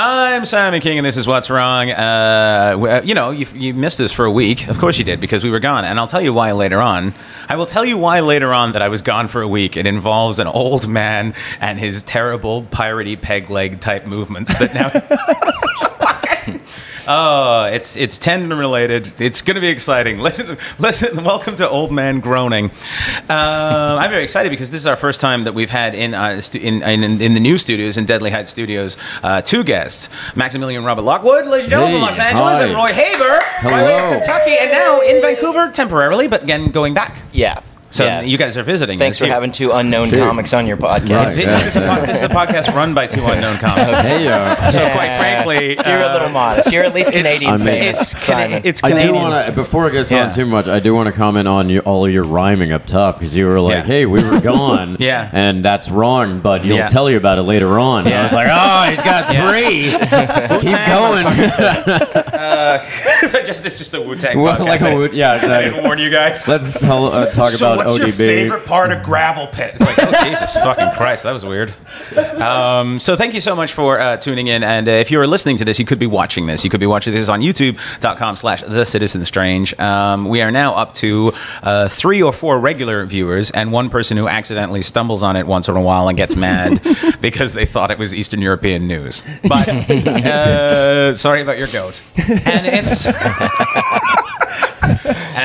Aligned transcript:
I'm 0.00 0.44
Simon 0.44 0.80
King, 0.80 0.98
and 0.98 1.04
this 1.04 1.16
is 1.16 1.26
What's 1.26 1.50
Wrong. 1.50 1.90
Uh, 1.90 2.76
uh, 2.78 3.02
you 3.04 3.14
know, 3.14 3.30
you, 3.30 3.48
you 3.52 3.74
missed 3.74 3.98
this 3.98 4.12
for 4.12 4.24
a 4.24 4.30
week. 4.30 4.68
Of 4.68 4.78
course 4.78 4.96
you 4.96 5.04
did, 5.04 5.20
because 5.20 5.42
we 5.42 5.50
were 5.50 5.58
gone. 5.58 5.84
And 5.84 5.98
I'll 5.98 6.06
tell 6.06 6.20
you 6.20 6.32
why 6.32 6.52
later 6.52 6.80
on. 6.80 7.14
I 7.48 7.56
will 7.56 7.66
tell 7.66 7.84
you 7.84 7.98
why 7.98 8.20
later 8.20 8.54
on 8.54 8.72
that 8.72 8.82
I 8.82 8.86
was 8.86 9.02
gone 9.02 9.26
for 9.26 9.42
a 9.42 9.48
week. 9.48 9.76
It 9.76 9.86
involves 9.86 10.38
an 10.38 10.46
old 10.46 10.86
man 10.86 11.34
and 11.58 11.80
his 11.80 12.04
terrible 12.04 12.62
piratey 12.62 13.20
peg 13.20 13.50
leg 13.50 13.80
type 13.80 14.06
movements 14.06 14.56
that 14.60 14.72
now. 14.72 15.87
Oh, 17.10 17.64
it's 17.64 17.96
it's 17.96 18.18
tendon 18.18 18.58
related. 18.58 19.18
It's 19.18 19.40
going 19.40 19.54
to 19.54 19.62
be 19.62 19.68
exciting. 19.68 20.18
Listen, 20.28 20.58
listen. 20.78 21.24
Welcome 21.24 21.56
to 21.56 21.66
Old 21.66 21.90
Man 21.90 22.20
Groaning. 22.20 22.70
Uh, 23.30 23.96
I'm 23.98 24.10
very 24.10 24.22
excited 24.22 24.50
because 24.50 24.70
this 24.70 24.82
is 24.82 24.86
our 24.86 24.94
first 24.96 25.18
time 25.18 25.44
that 25.44 25.54
we've 25.54 25.70
had 25.70 25.94
in 25.94 26.12
uh, 26.12 26.42
stu- 26.42 26.58
in, 26.58 26.82
in 26.82 27.02
in 27.22 27.32
the 27.32 27.40
new 27.40 27.56
studios 27.56 27.96
in 27.96 28.04
Deadly 28.04 28.30
Heights 28.30 28.50
Studios 28.50 28.98
uh, 29.22 29.40
two 29.40 29.64
guests: 29.64 30.10
Maximilian 30.36 30.84
Robert 30.84 31.02
Lockwood, 31.02 31.46
ladies 31.46 31.64
and 31.64 31.70
gentlemen, 31.70 31.96
from 31.96 32.02
Los 32.02 32.18
Angeles, 32.18 32.58
hi. 32.58 32.64
and 32.66 32.74
Roy 32.74 32.88
Haber, 32.88 33.40
by 33.64 33.82
way 33.84 33.94
of 33.94 34.00
Hello. 34.00 34.18
Kentucky, 34.18 34.58
and 34.58 34.70
now 34.70 35.00
in 35.00 35.22
Vancouver 35.22 35.70
temporarily, 35.70 36.28
but 36.28 36.42
again 36.42 36.70
going 36.70 36.92
back. 36.92 37.22
Yeah. 37.32 37.62
So 37.90 38.04
yeah. 38.04 38.20
you 38.20 38.36
guys 38.36 38.56
are 38.58 38.62
visiting. 38.62 38.98
Thanks 38.98 39.18
for 39.18 39.24
here. 39.24 39.32
having 39.32 39.50
two 39.50 39.72
unknown 39.72 40.08
Sure. 40.10 40.18
comics 40.18 40.52
on 40.52 40.66
your 40.66 40.76
podcast. 40.76 41.10
Right. 41.10 41.26
This, 41.34 41.36
this 41.64 41.66
is 41.68 41.76
a, 41.76 41.80
po- 41.80 42.04
this 42.06 42.18
is 42.18 42.22
a 42.24 42.28
podcast 42.28 42.74
run 42.74 42.92
by 42.92 43.06
two 43.06 43.24
unknown 43.24 43.56
comics. 43.60 43.98
Hey, 44.00 44.28
uh, 44.28 44.70
So 44.70 44.80
quite 44.90 45.16
frankly, 45.18 45.70
You're 45.70 45.98
a 45.98 46.08
uh, 46.08 46.12
little 46.12 46.28
modest. 46.28 46.70
You're 46.70 46.84
at 46.84 46.92
least 46.94 47.12
it's- 47.14 47.38
Canadian 47.40 47.62
I 47.62 47.64
mean- 47.64 47.82
It's, 47.88 48.12
Cana- 48.12 48.42
Simon. 48.44 48.62
it's 48.66 48.84
I 48.84 48.90
Canadian. 48.90 49.14
do 49.14 49.20
want 49.20 49.46
to, 49.46 49.52
before 49.52 49.88
it 49.88 49.92
gets 49.92 50.10
Yeah. 50.10 50.26
on 50.26 50.34
too 50.34 50.44
much, 50.44 50.66
I 50.68 50.80
do 50.80 50.94
want 50.94 51.06
to 51.06 51.12
comment 51.12 51.48
on 51.48 51.70
you, 51.70 51.80
all 51.80 52.04
of 52.04 52.12
your 52.12 52.24
rhyming 52.24 52.72
up 52.72 52.84
top 52.84 53.18
because 53.20 53.34
you 53.34 53.46
were 53.46 53.58
like, 53.58 53.72
Yeah. 53.72 53.82
hey, 53.84 54.04
we 54.06 54.22
were 54.22 54.40
gone. 54.42 54.98
Yeah. 55.00 55.30
And 55.32 55.64
that's 55.64 55.88
wrong, 55.90 56.40
but 56.40 56.60
he'll 56.62 56.76
Yeah. 56.76 56.88
tell 56.88 57.08
you 57.08 57.16
about 57.16 57.38
it 57.38 57.44
later 57.44 57.78
on. 57.78 58.04
And 58.06 58.14
I 58.14 58.22
was 58.24 58.32
like, 58.34 58.48
oh, 58.50 58.90
he's 58.90 59.02
got 59.02 59.32
three. 59.32 59.92
Keep 60.68 60.86
going. 60.88 61.24
just 63.46 63.64
it's 63.64 63.78
just 63.78 63.94
a 63.94 64.00
Wu 64.00 64.14
Tang 64.14 64.38
Well, 64.38 64.56
podcast. 64.58 64.66
like 64.68 64.80
a 64.82 64.88
I- 64.90 64.94
Wu- 64.94 65.08
yeah, 65.12 65.32
I 65.32 65.62
didn't 65.64 65.84
warn 65.84 65.98
you 65.98 66.10
guys. 66.10 66.46
Let's 66.46 66.72
tell, 66.78 67.06
uh, 67.06 67.30
talk 67.32 67.48
so 67.50 67.72
about 67.72 67.77
what's 67.78 67.98
ODB. 67.98 68.06
your 68.06 68.12
favorite 68.12 68.66
part 68.66 68.92
of 68.92 69.02
Gravel 69.02 69.46
Pit? 69.46 69.72
It's 69.74 69.80
like, 69.80 69.96
oh, 69.98 70.24
Jesus 70.24 70.54
fucking 70.68 70.90
Christ, 70.96 71.22
that 71.24 71.32
was 71.32 71.44
weird. 71.44 71.72
Um, 72.16 72.98
so 72.98 73.16
thank 73.16 73.34
you 73.34 73.40
so 73.40 73.54
much 73.56 73.72
for 73.72 74.00
uh, 74.00 74.16
tuning 74.16 74.46
in. 74.48 74.62
And 74.62 74.88
uh, 74.88 74.92
if 74.92 75.10
you're 75.10 75.26
listening 75.26 75.56
to 75.58 75.64
this, 75.64 75.78
you 75.78 75.84
could 75.84 75.98
be 75.98 76.06
watching 76.06 76.46
this. 76.46 76.64
You 76.64 76.70
could 76.70 76.80
be 76.80 76.86
watching 76.86 77.14
this 77.14 77.28
on 77.28 77.40
youtube.com 77.40 78.36
slash 78.36 78.62
The 78.62 78.84
Citizen 78.84 79.24
Strange. 79.24 79.78
Um, 79.78 80.28
we 80.28 80.42
are 80.42 80.50
now 80.50 80.74
up 80.74 80.94
to 80.94 81.32
uh, 81.62 81.88
three 81.88 82.22
or 82.22 82.32
four 82.32 82.60
regular 82.60 83.04
viewers 83.06 83.50
and 83.50 83.72
one 83.72 83.90
person 83.90 84.16
who 84.16 84.28
accidentally 84.28 84.82
stumbles 84.82 85.22
on 85.22 85.36
it 85.36 85.46
once 85.46 85.68
in 85.68 85.76
a 85.76 85.82
while 85.82 86.08
and 86.08 86.16
gets 86.16 86.36
mad 86.36 86.80
because 87.20 87.54
they 87.54 87.66
thought 87.66 87.90
it 87.90 87.98
was 87.98 88.14
Eastern 88.14 88.40
European 88.40 88.86
news. 88.86 89.22
But 89.48 89.68
uh, 89.68 91.14
sorry 91.14 91.40
about 91.40 91.58
your 91.58 91.68
goat. 91.68 92.02
And 92.44 92.66
it's... 92.66 93.06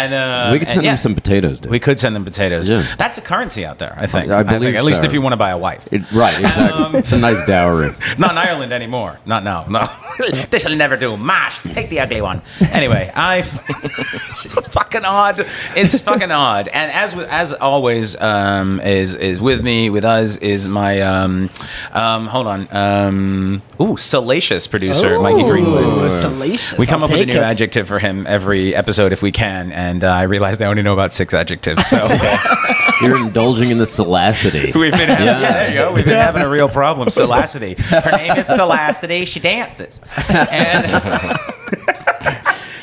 and 0.03 0.13
uh, 0.13 0.49
we 0.51 0.59
could 0.59 0.67
and 0.67 0.75
send 0.75 0.85
yeah. 0.85 0.91
him 0.91 0.97
some 0.97 1.15
potatoes, 1.15 1.59
dude. 1.59 1.71
We 1.71 1.79
could 1.79 1.99
send 1.99 2.15
them 2.15 2.25
potatoes. 2.25 2.69
Yeah. 2.69 2.85
That's 2.97 3.17
a 3.17 3.21
currency 3.21 3.65
out 3.65 3.79
there, 3.79 3.93
I 3.97 4.07
think. 4.07 4.29
I 4.29 4.43
believe 4.43 4.61
think, 4.61 4.75
At 4.75 4.83
least 4.83 5.01
so. 5.01 5.07
if 5.07 5.13
you 5.13 5.21
want 5.21 5.33
to 5.33 5.37
buy 5.37 5.51
a 5.51 5.57
wife. 5.57 5.91
It- 5.91 6.09
right, 6.11 6.39
exactly. 6.39 6.83
Um, 6.83 6.95
it's 6.95 7.11
a 7.11 7.19
nice 7.19 7.45
dowry. 7.47 7.89
Not 8.17 8.31
in 8.31 8.37
Ireland 8.37 8.73
anymore. 8.73 9.19
Not 9.25 9.43
now. 9.43 9.65
No. 9.69 9.87
this 10.49 10.65
will 10.65 10.75
never 10.75 10.97
do. 10.97 11.17
Mash, 11.17 11.61
take 11.71 11.89
the 11.89 11.99
ugly 11.99 12.21
one. 12.21 12.41
Anyway, 12.71 13.11
I. 13.15 13.39
it's 13.39 14.67
fucking 14.67 15.05
odd. 15.05 15.45
It's 15.75 16.01
fucking 16.01 16.31
odd. 16.31 16.67
And 16.67 16.91
as 16.91 17.15
with, 17.15 17.27
as 17.29 17.53
always, 17.53 18.19
um, 18.21 18.79
is 18.81 19.15
is 19.15 19.39
with 19.39 19.63
me, 19.63 19.89
with 19.89 20.05
us, 20.05 20.37
is 20.37 20.67
my 20.67 21.01
um, 21.01 21.49
um, 21.91 22.27
hold 22.27 22.47
on, 22.47 22.67
um, 22.71 23.61
ooh, 23.81 23.97
salacious 23.97 24.67
producer, 24.67 25.19
Mikey 25.19 25.43
Greenwood. 25.43 26.09
Salacious. 26.11 26.77
We 26.77 26.85
come 26.85 27.03
I'll 27.03 27.05
up 27.05 27.11
with 27.11 27.21
a 27.21 27.25
new 27.25 27.33
it. 27.33 27.43
adjective 27.43 27.87
for 27.87 27.99
him 27.99 28.25
every 28.27 28.75
episode 28.75 29.11
if 29.11 29.21
we 29.21 29.31
can, 29.31 29.71
and 29.71 29.92
uh, 30.01 30.07
I 30.07 30.21
realized 30.23 30.61
I 30.61 30.67
only 30.67 30.81
know 30.81 30.93
about 30.93 31.11
six 31.11 31.33
adjectives. 31.33 31.85
So 31.85 32.07
You're 33.03 33.17
indulging 33.17 33.69
in 33.69 33.79
the 33.79 33.85
salacity. 33.85 34.73
we've 34.75 34.91
been 34.91 35.09
having, 35.09 35.25
yeah. 35.25 35.39
Yeah. 35.39 35.53
there 35.53 35.69
you 35.69 35.75
go. 35.75 35.91
We've 35.91 36.05
been 36.05 36.15
having 36.15 36.41
a 36.41 36.49
real 36.49 36.69
problem. 36.69 37.09
Salacity. 37.09 37.77
Her 37.77 38.17
name 38.17 38.37
is 38.37 38.45
Salacity. 38.45 39.27
She 39.27 39.39
dances, 39.39 39.99
and. 40.29 41.39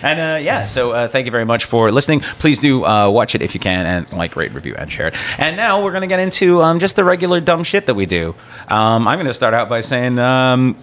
And 0.02 0.18
uh, 0.18 0.38
yeah, 0.40 0.64
so 0.64 0.92
uh, 0.92 1.08
thank 1.08 1.26
you 1.26 1.30
very 1.30 1.44
much 1.44 1.66
for 1.66 1.92
listening. 1.92 2.20
Please 2.20 2.58
do 2.58 2.86
uh, 2.86 3.10
watch 3.10 3.34
it 3.34 3.42
if 3.42 3.52
you 3.52 3.60
can, 3.60 3.84
and 3.84 4.10
like, 4.14 4.34
rate, 4.34 4.54
review, 4.54 4.74
and 4.74 4.90
share 4.90 5.08
it. 5.08 5.14
And 5.38 5.58
now 5.58 5.84
we're 5.84 5.90
going 5.90 6.00
to 6.00 6.06
get 6.06 6.20
into 6.20 6.62
um, 6.62 6.78
just 6.78 6.96
the 6.96 7.04
regular 7.04 7.38
dumb 7.38 7.64
shit 7.64 7.84
that 7.84 7.92
we 7.92 8.06
do. 8.06 8.34
Um, 8.68 9.06
I'm 9.06 9.18
going 9.18 9.26
to 9.26 9.34
start 9.34 9.52
out 9.52 9.68
by 9.68 9.82
saying 9.82 10.18
um, 10.18 10.74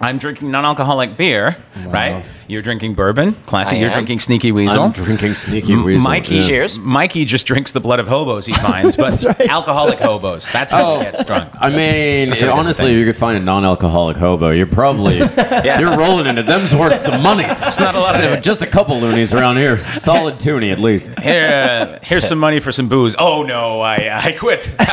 I'm 0.00 0.18
drinking 0.18 0.50
non-alcoholic 0.50 1.16
beer, 1.16 1.56
right? 1.86 2.24
You're 2.48 2.62
drinking 2.62 2.94
bourbon, 2.94 3.34
classy. 3.44 3.76
I 3.76 3.80
You're 3.80 3.88
am. 3.90 3.92
drinking 3.92 4.20
Sneaky 4.20 4.52
Weasel. 4.52 4.84
I'm 4.84 4.92
drinking 4.92 5.34
sneaky 5.34 5.74
M- 5.74 5.84
weasel. 5.84 6.02
Mikey, 6.02 6.36
yeah. 6.36 6.42
Cheers. 6.46 6.78
Mikey 6.78 7.26
just 7.26 7.46
drinks 7.46 7.72
the 7.72 7.80
blood 7.80 8.00
of 8.00 8.08
hobos 8.08 8.46
he 8.46 8.54
finds, 8.54 8.96
but 8.96 9.22
right. 9.38 9.40
alcoholic 9.50 9.98
hobos. 10.00 10.48
That's 10.50 10.72
how 10.72 10.94
Oh. 10.94 10.98
he 10.98 11.04
gets 11.04 11.22
drunk. 11.24 11.52
I 11.60 11.68
mean, 11.68 12.30
That's 12.30 12.40
what 12.40 12.48
it 12.48 12.48
is, 12.48 12.54
I 12.54 12.58
honestly, 12.58 12.92
if 12.92 12.98
you 12.98 13.04
could 13.04 13.18
find 13.18 13.36
a 13.36 13.40
non-alcoholic 13.40 14.16
hobo, 14.16 14.48
you're 14.48 14.66
probably 14.66 15.18
you're 15.64 15.98
rolling 15.98 16.26
in 16.26 16.38
it. 16.38 16.46
Them's 16.46 16.74
worth 16.74 16.98
some 17.00 17.22
money. 17.22 17.44
It's 17.48 17.78
not 17.78 17.94
a 17.94 18.00
lot 18.00 18.14
of 18.14 18.20
So. 18.22 18.40
Just 18.40 18.62
a 18.62 18.66
couple 18.66 18.98
loonies 18.98 19.34
around 19.34 19.58
here, 19.58 19.76
solid 19.76 20.40
toonie 20.40 20.70
at 20.70 20.78
least. 20.78 21.18
Here, 21.20 21.46
uh, 21.46 21.98
here's 22.02 22.26
some 22.26 22.38
money 22.38 22.60
for 22.60 22.72
some 22.72 22.88
booze. 22.88 23.14
Oh 23.18 23.42
no, 23.42 23.82
I 23.82 24.08
I 24.28 24.32
quit. 24.32 24.72
but 24.78 24.86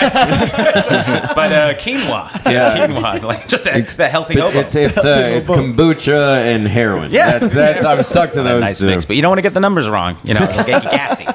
uh, 1.53 1.73
quinoa, 1.75 2.29
Yeah. 2.51 2.87
quinoa 2.87 3.23
like 3.23 3.47
just 3.47 3.65
a, 3.65 3.81
the 3.95 4.09
healthy 4.09 4.35
But 4.35 4.43
hobo. 4.51 4.59
it's 4.59 4.75
it's 4.75 4.97
uh, 4.97 5.31
it's 5.37 5.47
kombucha 5.47 6.43
and 6.53 6.67
heroin. 6.67 7.11
Yeah. 7.11 7.37
that's, 7.39 7.44
that's 7.53 7.83
I'm 7.83 8.03
stuck 8.03 8.31
to 8.31 8.43
those. 8.43 8.61
nice 8.61 8.79
two. 8.79 8.87
mix, 8.87 9.05
but 9.05 9.15
you 9.15 9.21
don't 9.21 9.29
want 9.29 9.39
to 9.39 9.43
get 9.43 9.53
the 9.53 9.59
numbers 9.59 9.89
wrong. 9.89 10.17
You 10.23 10.33
know, 10.33 10.43
it'll 10.43 10.63
get 10.63 10.83
you 10.83 10.89
gassy. 10.89 11.27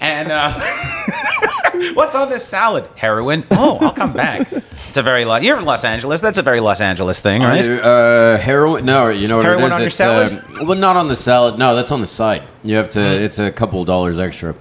And 0.00 0.30
uh, 0.30 0.52
what's 1.94 2.14
on 2.14 2.30
this 2.30 2.44
salad? 2.44 2.88
Heroin. 2.96 3.44
Oh, 3.50 3.78
I'll 3.80 3.92
come 3.92 4.12
back. 4.12 4.52
It's 4.88 4.98
a 4.98 5.02
very 5.02 5.24
Los. 5.24 5.42
You're 5.42 5.58
in 5.58 5.64
Los 5.64 5.84
Angeles. 5.84 6.20
That's 6.20 6.38
a 6.38 6.42
very 6.42 6.60
Los 6.60 6.80
Angeles 6.80 7.20
thing, 7.20 7.42
right? 7.42 7.66
Uh, 7.66 8.36
heroin? 8.38 8.84
No, 8.84 9.08
you 9.08 9.28
know 9.28 9.38
what 9.38 9.46
Heroin 9.46 9.64
it 9.64 9.66
is. 9.66 9.72
on 9.72 9.80
your 9.80 9.86
it's, 9.88 9.96
salad? 9.96 10.32
Uh, 10.32 10.64
well, 10.66 10.78
not 10.78 10.96
on 10.96 11.08
the 11.08 11.16
salad. 11.16 11.58
No, 11.58 11.74
that's 11.74 11.90
on 11.90 12.00
the 12.00 12.06
side. 12.06 12.42
You 12.62 12.76
have 12.76 12.90
to. 12.90 13.00
It's 13.00 13.38
a 13.38 13.50
couple 13.50 13.84
dollars 13.84 14.18
extra. 14.18 14.54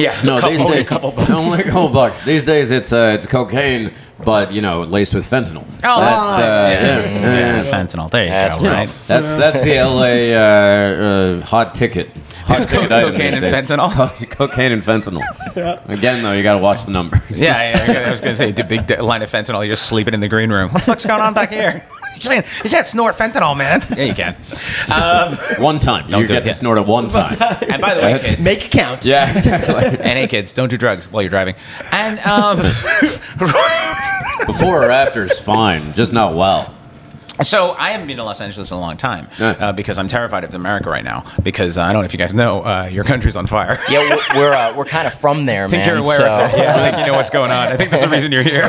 Yeah. 0.00 0.22
No, 0.22 0.36
couple, 0.40 0.50
these 0.50 0.60
only 0.60 0.76
days, 0.78 0.86
a 0.86 0.88
couple 0.88 1.10
bucks. 1.12 1.30
only 1.52 1.60
a 1.60 1.64
couple 1.64 1.88
bucks. 1.88 2.22
These 2.22 2.44
days, 2.44 2.70
it's 2.70 2.92
uh, 2.92 3.16
it's 3.16 3.26
cocaine, 3.26 3.92
but 4.24 4.52
you 4.52 4.60
know, 4.62 4.82
laced 4.82 5.14
with 5.14 5.28
fentanyl. 5.28 5.64
Oh, 5.84 6.00
that's 6.00 6.22
nice. 6.38 6.40
uh, 6.54 6.68
yeah. 6.68 6.80
yeah, 6.80 7.08
Yeah, 7.20 7.62
yeah. 7.62 7.70
fentanyl. 7.70 8.10
There 8.10 8.22
you 8.24 8.28
That's 8.28 8.56
go. 8.56 8.62
cool. 8.62 8.70
Right. 8.70 8.88
That's 9.06 9.34
that's 9.36 9.60
the 9.62 9.74
LA 9.80 10.34
uh, 10.34 11.40
uh, 11.40 11.46
hot 11.46 11.74
ticket. 11.74 12.10
Hot 12.44 12.56
It's 12.62 12.66
ticket 12.66 12.88
co- 12.88 13.10
cocaine 13.12 13.34
and 13.34 13.42
days. 13.42 13.52
fentanyl? 13.54 13.90
Co- 13.92 14.46
cocaine 14.46 14.72
and 14.72 14.82
fentanyl. 14.82 15.22
Again, 15.88 16.22
though, 16.22 16.32
you 16.32 16.42
got 16.42 16.54
to 16.54 16.58
watch 16.58 16.84
the 16.84 16.90
numbers. 16.90 17.20
Yeah, 17.30 17.86
yeah, 17.92 18.08
I 18.08 18.10
was 18.10 18.20
going 18.20 18.32
to 18.32 18.36
say, 18.36 18.50
the 18.52 18.64
big 18.64 18.86
de- 18.86 19.02
line 19.02 19.22
of 19.22 19.30
fentanyl, 19.30 19.58
you're 19.64 19.74
just 19.74 19.86
sleeping 19.86 20.14
in 20.14 20.20
the 20.20 20.28
green 20.28 20.50
room. 20.50 20.70
What 20.72 20.82
the 20.82 20.86
fuck's 20.86 21.06
going 21.06 21.20
on 21.20 21.32
back 21.34 21.50
here? 21.50 21.84
You 22.22 22.30
can't, 22.30 22.46
you 22.64 22.70
can't 22.70 22.86
snort 22.86 23.14
fentanyl, 23.16 23.56
man. 23.56 23.84
Yeah, 23.96 24.04
you 24.04 24.14
can. 24.14 24.36
Um, 24.92 25.36
One 25.62 25.78
time, 25.80 26.08
Don't 26.08 26.22
you 26.22 26.26
do 26.26 26.32
get 26.34 26.38
it, 26.38 26.44
to 26.44 26.46
yeah. 26.48 26.52
snort 26.54 26.78
it 26.78 26.86
one 26.86 27.08
time. 27.08 27.36
and 27.68 27.80
by 27.80 27.94
the 27.94 28.00
way, 28.02 28.18
kids, 28.18 28.44
Make 28.44 28.64
it 28.66 28.70
count. 28.70 29.04
yeah, 29.04 29.30
exactly. 29.36 29.74
and 29.98 30.18
hey, 30.18 30.26
kids, 30.26 30.52
don't 30.52 30.68
do 30.68 30.76
drugs 30.76 31.10
while 31.10 31.22
you're 31.22 31.30
driving. 31.30 31.54
And 31.92 32.18
um, 32.20 32.58
Before 34.46 34.84
or 34.84 34.90
after 34.90 35.24
is 35.24 35.38
fine, 35.38 35.92
just 35.92 36.12
not 36.12 36.34
well. 36.34 36.74
So 37.42 37.72
I 37.72 37.90
haven't 37.90 38.06
been 38.06 38.16
to 38.18 38.24
Los 38.24 38.40
Angeles 38.40 38.70
in 38.70 38.76
a 38.76 38.80
long 38.80 38.96
time 38.96 39.28
uh, 39.38 39.72
because 39.72 39.98
I'm 39.98 40.08
terrified 40.08 40.44
of 40.44 40.54
America 40.54 40.88
right 40.90 41.04
now. 41.04 41.24
Because 41.42 41.78
uh, 41.78 41.82
I 41.82 41.92
don't 41.92 42.02
know 42.02 42.06
if 42.06 42.12
you 42.12 42.18
guys 42.18 42.34
know, 42.34 42.64
uh, 42.64 42.84
your 42.84 43.04
country's 43.04 43.36
on 43.36 43.46
fire. 43.46 43.78
Yeah, 43.88 44.00
we're 44.34 44.40
we're, 44.40 44.52
uh, 44.52 44.74
we're 44.76 44.84
kind 44.84 45.06
of 45.06 45.14
from 45.14 45.46
there, 45.46 45.64
I 45.66 45.68
think 45.68 45.80
man. 45.84 45.88
you're 45.88 46.04
aware 46.04 46.18
so. 46.18 46.26
of 46.28 46.52
it. 46.54 46.58
Yeah, 46.58 46.76
I 46.76 46.82
think 46.90 46.98
you 46.98 47.06
know 47.06 47.14
what's 47.14 47.30
going 47.30 47.50
on. 47.50 47.68
I 47.68 47.76
think 47.76 47.90
there's 47.90 48.02
a 48.02 48.08
reason 48.08 48.32
you're 48.32 48.42
here. 48.42 48.64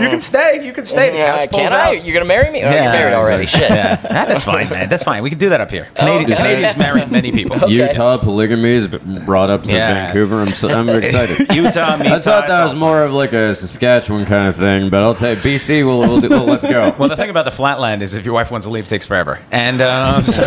you 0.00 0.08
can 0.08 0.20
stay. 0.20 0.64
You 0.64 0.72
can 0.72 0.84
stay. 0.84 1.10
The 1.10 1.16
couch 1.18 1.50
pulls 1.50 1.62
can 1.62 1.72
I? 1.72 1.96
out. 1.96 2.04
You're 2.04 2.14
gonna 2.14 2.26
marry 2.26 2.50
me? 2.50 2.62
Oh, 2.62 2.70
you're 2.70 2.80
married 2.82 3.14
already. 3.14 3.46
Shit. 3.46 3.70
Yeah, 3.70 3.96
that 3.96 4.30
is 4.30 4.42
fine, 4.44 4.68
man. 4.68 4.88
That's 4.88 5.02
fine. 5.02 5.22
We 5.22 5.30
can 5.30 5.38
do 5.38 5.48
that 5.50 5.60
up 5.60 5.70
here. 5.70 5.86
Canadian, 5.94 6.32
okay. 6.32 6.36
Canadians 6.36 6.76
marry 6.76 7.06
many 7.06 7.32
people. 7.32 7.56
Utah 7.70 8.18
polygamy 8.18 8.70
is 8.70 8.88
brought 8.88 9.50
up 9.50 9.64
to 9.64 9.72
Yeah. 9.72 10.06
Vancouver. 10.06 10.40
I'm, 10.40 10.48
so, 10.50 10.68
I'm 10.68 10.88
excited. 10.88 11.52
Utah, 11.54 11.96
me. 11.96 12.08
I 12.08 12.20
thought 12.20 12.48
that 12.48 12.64
was 12.64 12.74
more 12.74 13.02
of 13.02 13.12
like 13.12 13.32
a 13.32 13.54
Saskatchewan 13.54 14.26
kind 14.26 14.48
of 14.48 14.56
thing, 14.56 14.90
but 14.90 15.02
I'll 15.02 15.14
tell 15.14 15.34
you, 15.34 15.40
BC, 15.40 15.84
we'll, 15.84 16.00
we'll, 16.00 16.20
do- 16.20 16.28
well, 16.28 16.46
let's 16.62 16.72
go. 16.72 16.94
Well, 16.98 17.08
the 17.08 17.16
thing 17.16 17.30
about 17.30 17.44
the 17.44 17.50
flatland 17.50 18.02
is 18.02 18.14
if 18.14 18.24
your 18.24 18.34
wife 18.34 18.50
wants 18.50 18.66
to 18.66 18.72
leave, 18.72 18.84
it 18.84 18.88
takes 18.88 19.06
forever. 19.06 19.40
And, 19.50 19.80
um, 19.82 20.22
so, 20.22 20.42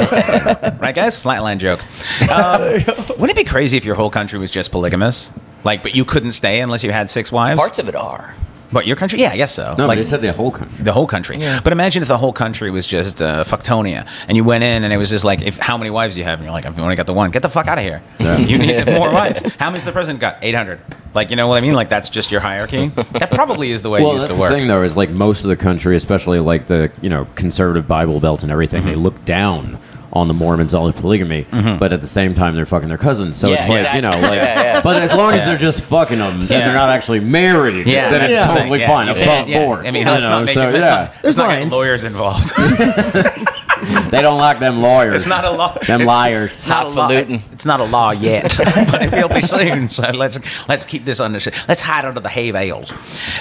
right, 0.82 0.94
guys? 0.94 1.20
Flatland 1.20 1.60
joke. 1.60 1.82
Um, 2.30 2.62
wouldn't 2.64 3.32
it 3.32 3.36
be 3.36 3.44
crazy 3.44 3.78
if 3.78 3.86
your 3.86 3.96
whole 3.96 4.10
country 4.10 4.40
was 4.40 4.52
just 4.52 4.72
polygamous? 4.72 5.32
Like, 5.64 5.82
but 5.82 5.96
you 5.96 6.06
couldn't 6.06 6.34
stay 6.34 6.60
unless 6.62 6.84
you 6.84 6.92
had 6.92 7.10
six 7.10 7.32
wives? 7.32 7.60
Parts 7.60 7.80
of 7.80 7.88
it 7.88 7.96
are. 7.96 8.36
What, 8.74 8.88
your 8.88 8.96
country? 8.96 9.20
Yeah, 9.20 9.32
I 9.32 9.38
guess 9.38 9.54
so. 9.54 9.76
no, 9.78 9.88
like, 9.88 9.98
but 9.98 10.04
they 10.04 10.10
said 10.10 10.22
the 10.22 10.34
whole 10.34 10.52
country. 10.52 10.84
the 10.84 10.94
whole 10.94 11.08
country. 11.08 11.38
Yeah. 11.38 11.62
But 11.64 11.74
imagine 11.74 12.02
if 12.02 12.08
the 12.10 12.18
whole 12.18 12.34
country 12.34 12.72
was 12.72 12.86
just 12.86 13.22
uh, 13.22 13.44
fucktonia, 13.44 14.08
and 14.28 14.36
you 14.36 14.44
went 14.44 14.64
in 14.64 14.84
and 14.84 14.92
it 14.92 14.98
was 14.98 15.10
just 15.10 15.24
like, 15.24 15.42
if 15.42 15.58
how 15.58 15.78
many 15.78 15.90
wives 15.90 16.16
do 16.16 16.20
you 16.20 16.26
have? 16.26 16.40
And 16.40 16.46
you're 16.46 16.54
like, 16.54 16.66
I've 16.66 16.78
only 16.80 16.96
got 16.96 17.06
the 17.06 17.14
one. 17.14 17.32
Get 17.32 17.42
the 17.42 17.50
fuck 17.50 17.68
out 17.68 17.78
of 17.78 17.84
here. 17.84 18.02
Yeah. 18.20 18.38
You 18.38 18.58
need 18.58 18.86
more 18.88 19.12
wives. 19.12 19.42
How 19.60 19.68
many's 19.70 19.84
the 19.84 19.92
president 19.92 20.20
got? 20.20 20.38
800. 20.42 20.80
Like, 21.14 21.30
you 21.30 21.36
know 21.36 21.48
what 21.48 21.58
I 21.58 21.62
mean? 21.62 21.74
Like, 21.74 21.90
that's 21.90 22.10
just 22.10 22.32
your 22.32 22.42
hierarchy. 22.42 22.88
that 22.88 23.30
probably 23.32 23.72
is 23.72 23.84
the 23.84 23.90
way 23.90 24.00
it 24.00 24.04
Well, 24.04 24.14
used 24.14 24.24
that's 24.28 24.36
to 24.36 24.42
the 24.44 24.50
thing, 24.50 24.68
though, 24.68 24.82
is 24.82 24.98
like 24.98 25.12
most 25.12 25.44
of 25.44 25.50
the 25.50 25.56
country, 25.56 25.96
especially 25.96 26.40
like 26.40 26.66
the 26.66 26.92
you 27.02 27.10
know 27.10 27.28
conservative 27.36 27.88
Bible 27.88 28.20
Belt 28.20 28.42
and 28.44 28.52
everything, 28.52 28.86
they 28.86 28.96
look 28.96 29.24
down 29.26 29.78
on 30.14 30.28
the 30.28 30.34
Mormons, 30.34 30.74
all 30.74 30.86
the 30.88 30.94
polygamy, 30.94 31.46
mm-hmm. 31.46 31.80
but 31.80 31.92
at 31.92 32.02
the 32.02 32.08
same 32.08 32.36
time 32.36 32.56
they're 32.56 32.66
fucking 32.68 32.88
their 32.88 32.98
cousins. 33.00 33.36
So 33.36 33.50
Yeah, 33.50 33.56
it's 33.56 33.68
like 33.68 33.96
you 33.96 34.02
know, 34.02 34.10
like, 34.12 34.22
Yeah, 34.42 34.62
yeah. 34.64 34.82
but 34.82 35.02
as 35.02 35.12
long 35.14 35.34
as 35.34 35.40
Yeah. 35.40 35.46
they're 35.46 35.58
just 35.58 35.82
fucking 35.82 36.20
them 36.20 36.42
and 36.42 36.50
Yeah. 36.50 36.60
they're 36.60 36.76
not 36.76 36.90
actually 36.90 37.20
married, 37.20 37.88
Yeah, 37.88 38.12
then 38.12 38.22
it's 38.24 38.34
that's 38.36 38.48
totally 38.48 38.80
Yeah, 38.80 38.88
fine, 38.88 39.08
you 39.08 39.14
above 39.14 39.26
can't- 39.26 39.50
yeah. 39.50 39.66
board. 39.66 39.80
I 39.80 39.92
mean, 39.92 39.96
you 40.02 40.06
know, 40.06 40.20
not 40.20 40.50
so 40.50 40.70
it. 40.70 40.74
Let's 40.74 40.86
yeah, 40.86 40.90
not, 40.96 41.22
There's 41.24 41.38
not 41.38 41.68
lawyers 41.72 42.04
involved. 42.04 42.54
they 44.14 44.22
don't 44.22 44.38
like 44.40 44.60
them 44.60 44.80
lawyers. 44.80 45.16
it's 45.24 45.28
not 45.28 45.46
a 45.46 45.52
law. 45.52 45.74
them 45.80 46.02
it's- 46.02 46.08
liars. 46.08 46.52
It's 46.54 46.68
not 46.68 46.86
a 46.86 46.90
law. 46.90 47.10
It's 47.10 47.66
not 47.66 47.80
a 47.80 47.84
law 47.86 48.12
yet, 48.12 48.56
but 48.58 49.02
it 49.04 49.12
will 49.12 49.30
be 49.30 49.42
soon. 49.42 49.88
So 49.90 50.10
let's 50.12 50.40
let's 50.68 50.86
keep 50.86 51.06
this 51.06 51.20
under. 51.20 51.40
Let's 51.68 51.82
hide 51.82 52.06
under 52.06 52.20
the 52.20 52.30
hay 52.30 52.52
bales 52.52 52.92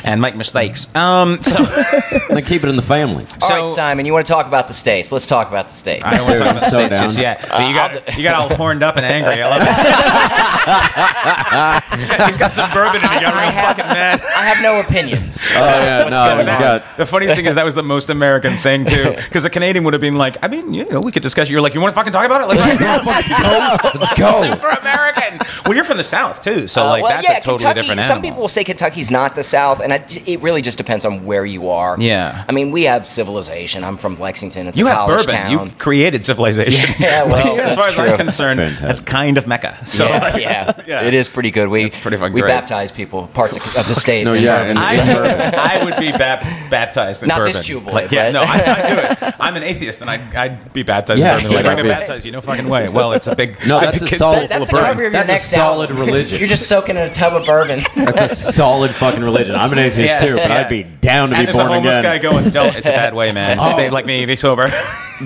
and 0.04 0.20
make 0.20 0.36
mistakes. 0.36 0.86
Um. 0.94 1.40
So 1.42 1.62
they 2.30 2.42
keep 2.42 2.64
it 2.64 2.68
in 2.68 2.76
the 2.76 2.82
family. 2.82 3.26
All 3.42 3.48
So- 3.48 3.54
right, 3.60 3.68
Simon, 3.68 4.06
you 4.06 4.12
want 4.12 4.26
to 4.26 4.32
talk 4.32 4.46
about 4.46 4.68
the 4.68 4.74
states? 4.74 5.12
Let's 5.12 5.26
talk 5.26 5.48
about 5.48 5.68
the 5.68 5.74
states. 5.74 6.04
I 6.04 6.16
don't 6.16 6.26
want 6.26 6.38
to 6.38 6.44
talk 6.44 6.50
about 6.56 6.62
the 6.64 6.70
states 6.70 6.94
down. 6.94 7.02
just 7.04 7.18
yet. 7.18 7.46
But 7.48 7.68
you 7.68 7.74
got 7.74 8.16
you 8.16 8.22
got 8.22 8.34
all 8.34 8.48
horned 8.56 8.82
up 8.82 8.96
and 8.96 9.04
angry. 9.06 9.42
I 9.42 9.48
love 9.48 9.62
it. 9.62 9.68
He's 12.26 12.36
got 12.38 12.54
some 12.54 12.70
bourbon 12.72 13.00
and 13.02 13.10
he 13.12 13.20
got 13.20 13.34
I 13.34 13.42
real 13.42 13.50
have- 13.52 13.76
fucking 13.76 13.92
mad. 13.92 14.20
I 14.36 14.44
have 14.46 14.62
no 14.62 14.80
opinions. 14.80 15.42
Oh 15.54 15.64
yeah, 15.64 16.04
no, 16.08 16.34
going 16.36 16.46
you 16.46 16.52
on. 16.52 16.60
got 16.60 16.96
The 16.96 17.06
funniest 17.06 17.34
thing 17.36 17.46
is 17.46 17.54
that 17.56 17.64
was 17.64 17.74
the 17.74 17.82
most 17.82 18.10
American 18.10 18.56
thing 18.58 18.84
too, 18.84 19.14
because 19.16 19.44
a 19.44 19.50
Canadian 19.50 19.84
would 19.84 19.94
have 19.94 20.00
been 20.00 20.16
like, 20.16 20.36
I 20.42 20.48
mean, 20.48 20.61
you 20.70 20.84
know, 20.90 21.00
we 21.00 21.12
could 21.12 21.22
discuss. 21.22 21.48
You're 21.48 21.60
like, 21.60 21.74
you 21.74 21.80
want 21.80 21.92
to 21.92 21.94
fucking 21.94 22.12
talk 22.12 22.26
about 22.26 22.42
it? 22.42 22.46
Like, 22.48 22.80
let's 23.94 24.18
go 24.18 24.54
for 24.56 24.68
American. 24.68 25.38
Well, 25.64 25.74
you're 25.74 25.84
from 25.84 25.96
the 25.96 26.04
South 26.04 26.42
too, 26.42 26.66
so 26.68 26.82
Uh, 26.82 26.86
like 26.88 27.02
well, 27.02 27.12
that's 27.12 27.28
yeah, 27.28 27.36
a 27.36 27.40
totally 27.40 27.58
Kentucky, 27.58 27.80
different 27.80 28.00
animal. 28.00 28.08
Some 28.16 28.22
people 28.22 28.40
will 28.40 28.48
say 28.48 28.64
Kentucky's 28.64 29.10
not 29.10 29.34
the 29.34 29.44
South, 29.44 29.80
and 29.80 29.92
I, 29.92 30.04
it 30.26 30.40
really 30.40 30.62
just 30.62 30.78
depends 30.78 31.04
on 31.04 31.24
where 31.24 31.44
you 31.46 31.68
are. 31.70 31.96
Yeah. 32.00 32.44
I 32.48 32.52
mean, 32.52 32.70
we 32.70 32.84
have 32.84 33.06
civilization. 33.06 33.84
I'm 33.84 33.96
from 33.96 34.18
Lexington. 34.18 34.66
It's 34.68 34.76
you 34.78 34.86
a 34.86 34.90
have 34.90 34.98
college 34.98 35.26
bourbon. 35.26 35.34
town. 35.34 35.66
You 35.68 35.72
created 35.76 36.24
civilization. 36.24 36.94
Yeah, 37.02 37.24
well, 37.24 37.58
as 37.60 37.74
that's 37.74 37.74
far 37.74 37.88
as 37.88 37.94
true. 37.94 38.04
I'm 38.04 38.16
concerned, 38.16 38.60
Fantastic. 38.60 38.86
that's 38.86 39.00
kind 39.00 39.36
of 39.38 39.46
Mecca. 39.46 39.78
So 39.86 40.06
yeah, 40.06 40.36
yeah, 40.36 40.72
Yeah. 40.86 41.02
it 41.02 41.14
is 41.14 41.28
pretty 41.28 41.50
good. 41.50 41.68
We 41.68 41.84
It's 41.84 41.96
pretty 41.96 42.16
fucking 42.16 42.32
we 42.34 42.40
great. 42.42 42.50
baptize 42.50 42.92
people 42.92 43.26
parts 43.28 43.56
of, 43.56 43.62
of 43.76 43.88
the 43.88 43.94
state. 43.94 44.24
No, 44.24 44.32
yeah, 44.34 44.58
bourbon. 44.58 44.70
and 44.70 44.78
I, 44.78 45.80
I 45.80 45.84
would 45.84 45.96
be 45.96 46.12
bap- 46.12 46.42
baptized 46.70 47.22
in 47.22 47.28
Not 47.28 47.38
bourbon. 47.38 47.52
this 47.54 47.66
Jew 47.66 47.80
boy, 47.80 47.92
Like, 47.92 48.10
yeah, 48.12 48.30
no, 48.30 48.42
I, 48.42 48.46
I 48.46 48.94
do 49.18 49.26
it. 49.26 49.34
I'm 49.40 49.56
an 49.56 49.62
atheist, 49.62 50.00
and 50.02 50.10
I'd, 50.10 50.34
I'd 50.64 50.72
be 50.72 50.82
baptized 50.82 51.20
Yeah, 51.22 51.36
in 51.36 51.42
bourbon. 51.44 51.56
Like, 51.56 51.64
yeah, 51.64 51.70
I'm 51.70 51.76
gonna 51.76 51.88
baptize 51.88 52.24
you. 52.24 52.32
No 52.32 52.40
fucking 52.40 52.68
way. 52.68 52.88
Well, 52.88 53.12
it's 53.12 53.26
a 53.26 53.34
big. 53.36 53.56
No, 53.66 53.76
it's 53.76 53.84
that's 53.84 53.98
big 53.98 54.06
a 54.06 54.10
kid- 54.10 54.18
solid- 54.18 54.48
That's 54.50 54.66
the 54.70 54.76
of 54.76 54.82
cover 54.84 54.90
of 54.92 54.98
your. 54.98 55.10
That's 55.10 55.28
next 55.28 55.52
a 55.52 55.54
solid 55.54 55.90
album. 55.90 56.06
religion. 56.06 56.38
You're 56.38 56.48
just 56.48 56.68
soaking 56.68 56.96
in 56.96 57.02
a 57.02 57.12
tub 57.12 57.34
of 57.34 57.46
bourbon. 57.46 57.80
That's 57.96 58.32
a 58.32 58.52
solid 58.52 58.90
fucking 58.92 59.22
religion. 59.22 59.54
I'm 59.54 59.72
an 59.72 59.78
atheist 59.78 60.20
Yeah, 60.20 60.26
too, 60.28 60.34
but 60.36 60.48
yeah. 60.50 60.58
I'd 60.60 60.68
be 60.68 60.82
down 60.84 61.30
to 61.30 61.36
And 61.36 61.42
be 61.42 61.44
there's 61.46 61.56
a 61.56 61.60
born 61.60 61.72
homeless 61.72 61.98
again. 61.98 62.20
guy 62.20 62.30
going, 62.30 62.50
"Don't. 62.50 62.74
It's 62.76 62.88
a 62.88 62.92
bad 62.92 63.14
way, 63.14 63.32
man. 63.32 63.58
Oh. 63.62 63.70
Stay 63.70 63.90
like 63.90 64.06
me. 64.06 64.24
Be 64.26 64.36
sober." 64.36 64.72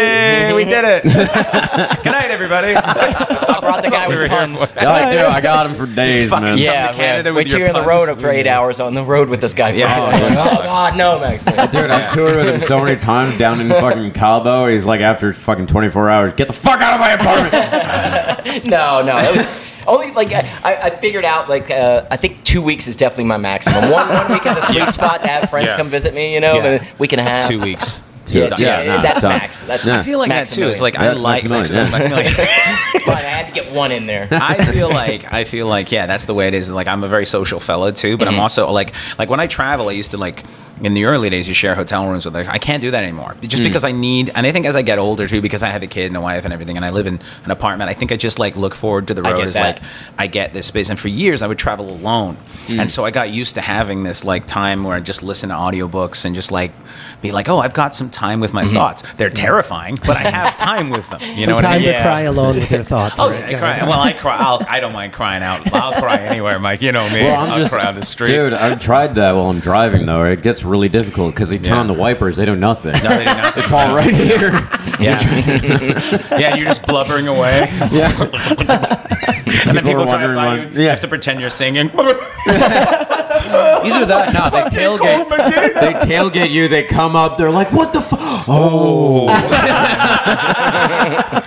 Hey, 0.62 0.66
we 0.66 0.70
did 0.70 0.84
it. 0.84 1.02
Good 2.04 2.10
night, 2.12 2.30
everybody. 2.30 2.74
I 2.74 3.58
brought 3.60 3.82
the 3.82 3.90
guy 3.90 4.08
with 4.08 4.16
here 4.18 4.28
puns. 4.28 4.72
Yeah, 4.76 4.90
I 4.90 5.12
do. 5.16 5.18
I 5.26 5.40
got 5.40 5.66
him 5.66 5.74
for 5.74 5.86
days, 5.86 6.30
fucking- 6.30 6.44
man. 6.44 6.58
Yeah. 6.58 6.72
Yeah, 6.72 6.88
to 6.88 6.94
Canada 6.94 7.28
yeah. 7.30 7.34
with 7.34 7.46
Wait 7.46 7.50
your 7.50 7.60
you're 7.60 7.68
on 7.68 7.74
the 7.82 7.88
road 7.88 8.06
puns. 8.08 8.20
for 8.20 8.30
eight 8.30 8.46
hours 8.46 8.80
on 8.80 8.94
the 8.94 9.04
road 9.04 9.28
with 9.28 9.40
this 9.40 9.54
guy. 9.54 9.70
Yeah. 9.70 10.10
Yeah. 10.10 10.44
oh 10.48 10.62
God, 10.62 10.96
no, 10.96 11.18
Max. 11.20 11.42
Dude, 11.44 11.54
I've 11.58 12.12
toured 12.12 12.36
with 12.36 12.54
him 12.54 12.60
so 12.62 12.82
many 12.82 12.96
times 12.98 13.38
down 13.38 13.60
in 13.60 13.68
fucking 13.68 14.12
Cabo. 14.12 14.66
He's 14.68 14.84
like, 14.86 15.00
after 15.00 15.32
fucking 15.32 15.66
24 15.66 16.10
hours, 16.10 16.32
get 16.34 16.46
the 16.46 16.52
fuck 16.54 16.80
out 16.80 16.94
of 16.94 17.00
my 17.00 17.12
apartment. 17.12 18.64
No, 18.64 19.02
no, 19.02 19.16
it 19.18 19.36
was 19.36 19.46
only 19.86 20.10
like 20.12 20.32
I, 20.32 20.40
I 20.64 20.90
figured 20.90 21.24
out 21.24 21.48
like 21.48 21.70
uh, 21.70 22.06
I 22.10 22.16
think 22.16 22.44
two 22.44 22.60
weeks 22.62 22.86
is 22.86 22.96
definitely 22.96 23.24
my 23.24 23.36
maximum. 23.38 23.90
One 23.90 24.08
one 24.08 24.30
week 24.32 24.44
is 24.46 24.56
a 24.56 24.62
sweet 24.62 24.90
spot 24.92 25.22
to 25.22 25.28
have 25.28 25.48
friends 25.48 25.68
Yeah. 25.68 25.76
come 25.76 25.88
visit 25.88 26.12
me. 26.12 26.34
You 26.34 26.40
know, 26.40 26.54
Yeah. 26.56 26.64
and 26.64 26.86
a 26.86 26.88
week 26.98 27.12
and 27.12 27.20
a 27.20 27.24
half. 27.24 27.46
Two 27.48 27.60
weeks. 27.60 28.02
Yeah, 28.26 28.48
Two- 28.48 28.62
yeah, 28.62 28.82
yeah, 28.82 28.96
no, 28.96 29.02
that's 29.02 29.22
max. 29.22 29.60
That's 29.60 29.84
Yeah. 29.84 30.00
I 30.00 30.02
feel 30.02 30.18
like 30.18 30.28
that 30.30 30.46
too. 30.48 30.68
It's 30.68 30.80
like 30.80 30.98
I 30.98 31.06
That's 31.06 31.20
like 31.20 31.44
Maximilian, 31.44 31.90
Maximilian. 31.90 32.34
yeah. 32.38 32.76
Fine, 33.04 33.16
I 33.16 33.20
had 33.20 33.46
to 33.46 33.52
get 33.52 33.72
one 33.72 33.92
in 33.92 34.06
there. 34.06 34.28
I 34.30 34.64
feel 34.66 34.88
like 34.88 35.32
I 35.32 35.44
feel 35.44 35.66
like 35.66 35.90
yeah, 35.90 36.06
that's 36.06 36.26
the 36.26 36.34
way 36.34 36.48
it 36.48 36.54
is. 36.54 36.72
Like 36.72 36.86
I'm 36.86 37.04
a 37.04 37.08
very 37.08 37.26
social 37.26 37.60
fellow 37.60 37.90
too, 37.90 38.16
but 38.16 38.28
I'm 38.28 38.34
mm-hmm. 38.34 38.42
also 38.42 38.70
like 38.70 38.94
like 39.18 39.28
when 39.28 39.40
I 39.40 39.46
travel, 39.46 39.88
I 39.88 39.92
used 39.92 40.12
to 40.12 40.18
like 40.18 40.44
in 40.80 40.94
the 40.94 41.04
early 41.04 41.30
days 41.30 41.48
you 41.48 41.54
share 41.54 41.74
hotel 41.74 42.08
rooms 42.08 42.24
with. 42.24 42.34
Like, 42.34 42.48
I 42.48 42.58
can't 42.58 42.80
do 42.80 42.90
that 42.90 43.02
anymore 43.02 43.36
just 43.42 43.58
hmm. 43.58 43.64
because 43.64 43.84
I 43.84 43.92
need. 43.92 44.30
And 44.34 44.46
I 44.46 44.52
think 44.52 44.66
as 44.66 44.76
I 44.76 44.82
get 44.82 44.98
older 44.98 45.26
too, 45.26 45.40
because 45.40 45.62
I 45.62 45.68
have 45.68 45.82
a 45.82 45.86
kid 45.86 46.06
and 46.06 46.16
a 46.16 46.20
wife 46.20 46.44
and 46.44 46.52
everything, 46.52 46.76
and 46.76 46.84
I 46.84 46.90
live 46.90 47.06
in 47.06 47.20
an 47.44 47.50
apartment. 47.50 47.90
I 47.90 47.94
think 47.94 48.12
I 48.12 48.16
just 48.16 48.38
like 48.38 48.56
look 48.56 48.74
forward 48.74 49.08
to 49.08 49.14
the 49.14 49.22
road 49.22 49.38
get 49.38 49.48
as 49.48 49.54
that. 49.54 49.80
like 49.80 49.90
I 50.18 50.26
get 50.26 50.52
this 50.52 50.66
space. 50.66 50.90
And 50.90 50.98
for 50.98 51.08
years 51.08 51.42
I 51.42 51.46
would 51.46 51.58
travel 51.58 51.90
alone, 51.90 52.36
hmm. 52.66 52.80
and 52.80 52.90
so 52.90 53.04
I 53.04 53.10
got 53.10 53.30
used 53.30 53.54
to 53.56 53.60
having 53.60 54.02
this 54.02 54.24
like 54.24 54.46
time 54.46 54.84
where 54.84 54.96
I 54.96 55.00
just 55.00 55.22
listen 55.22 55.50
to 55.50 55.54
audiobooks 55.54 56.24
and 56.24 56.34
just 56.34 56.50
like 56.50 56.72
be 57.22 57.30
like, 57.30 57.48
oh, 57.48 57.58
I've 57.58 57.74
got 57.74 57.94
some 57.94 58.10
time 58.10 58.40
with 58.40 58.52
my 58.52 58.64
hmm. 58.64 58.74
thoughts. 58.74 59.02
They're 59.16 59.30
terrifying, 59.30 59.96
but 59.96 60.16
I 60.16 60.30
have 60.30 60.56
time 60.56 60.90
with 60.90 61.08
them. 61.10 61.20
You 61.22 61.46
know 61.46 61.52
Some 61.52 61.54
what 61.56 61.64
I 61.64 61.72
time 61.72 61.82
mean? 61.82 61.88
to 61.88 61.94
Yeah. 61.94 62.02
cry 62.02 62.20
alone 62.22 62.56
with 62.56 62.70
your 62.70 62.82
thoughts. 62.82 63.16
Oh, 63.18 63.30
right, 63.30 63.44
I 63.44 63.54
cry. 63.54 63.80
Well, 63.82 64.00
I 64.00 64.12
cry. 64.12 64.36
I'll, 64.36 64.60
I 64.68 64.80
don't 64.80 64.92
mind 64.92 65.12
crying 65.12 65.42
out. 65.42 65.72
I'll 65.72 66.00
cry 66.00 66.18
anywhere, 66.18 66.58
Mike. 66.58 66.82
You 66.82 66.92
know 66.92 67.08
me. 67.10 67.22
Well, 67.22 67.36
I'm 67.36 67.52
I'll 67.52 67.58
just, 67.58 67.72
cry 67.72 67.86
on 67.86 67.94
the 67.94 68.04
street. 68.04 68.28
dude. 68.28 68.52
I've 68.52 68.80
tried 68.80 69.14
that 69.14 69.32
while 69.32 69.48
I'm 69.50 69.60
driving 69.60 70.06
though. 70.06 70.24
It 70.24 70.42
gets 70.42 70.64
really 70.72 70.88
difficult 70.88 71.34
because 71.34 71.50
they 71.50 71.58
turn 71.58 71.66
Yeah. 71.66 71.80
on 71.80 71.86
the 71.86 71.92
wipers. 71.94 72.34
They 72.36 72.44
do 72.46 72.56
nothing. 72.56 72.92
No, 73.04 73.10
they 73.10 73.18
do 73.18 73.24
nothing. 73.24 73.62
It's 73.62 73.72
all 73.72 73.94
right 73.94 74.12
here. 74.14 74.50
Yeah. 75.00 75.18
yeah, 76.38 76.54
you're 76.54 76.66
just 76.66 76.86
blubbering 76.86 77.26
away. 77.26 77.68
Yeah. 77.90 78.12
And 79.66 79.76
then 79.76 79.84
People 79.84 80.02
people 80.02 80.02
are 80.02 80.06
drive 80.06 80.20
wondering 80.20 80.36
by 80.36 80.56
you. 80.56 80.62
You 80.70 80.80
yeah. 80.84 80.90
have 80.90 81.00
to 81.00 81.08
pretend 81.08 81.38
you're 81.40 81.50
singing. 81.50 81.90
Either 81.90 82.14
that, 84.06 84.32
no. 84.32 84.48
They 84.50 84.62
tailgate. 84.70 85.28
They 85.28 85.92
tailgate 86.14 86.50
you. 86.50 86.68
They 86.68 86.84
come 86.84 87.14
up. 87.16 87.36
They're 87.36 87.50
like, 87.50 87.70
"What 87.70 87.92
the 87.92 88.00
fuck?" 88.00 88.18
Oh, 88.48 89.26
I 89.28 89.34
oh. 91.30 91.40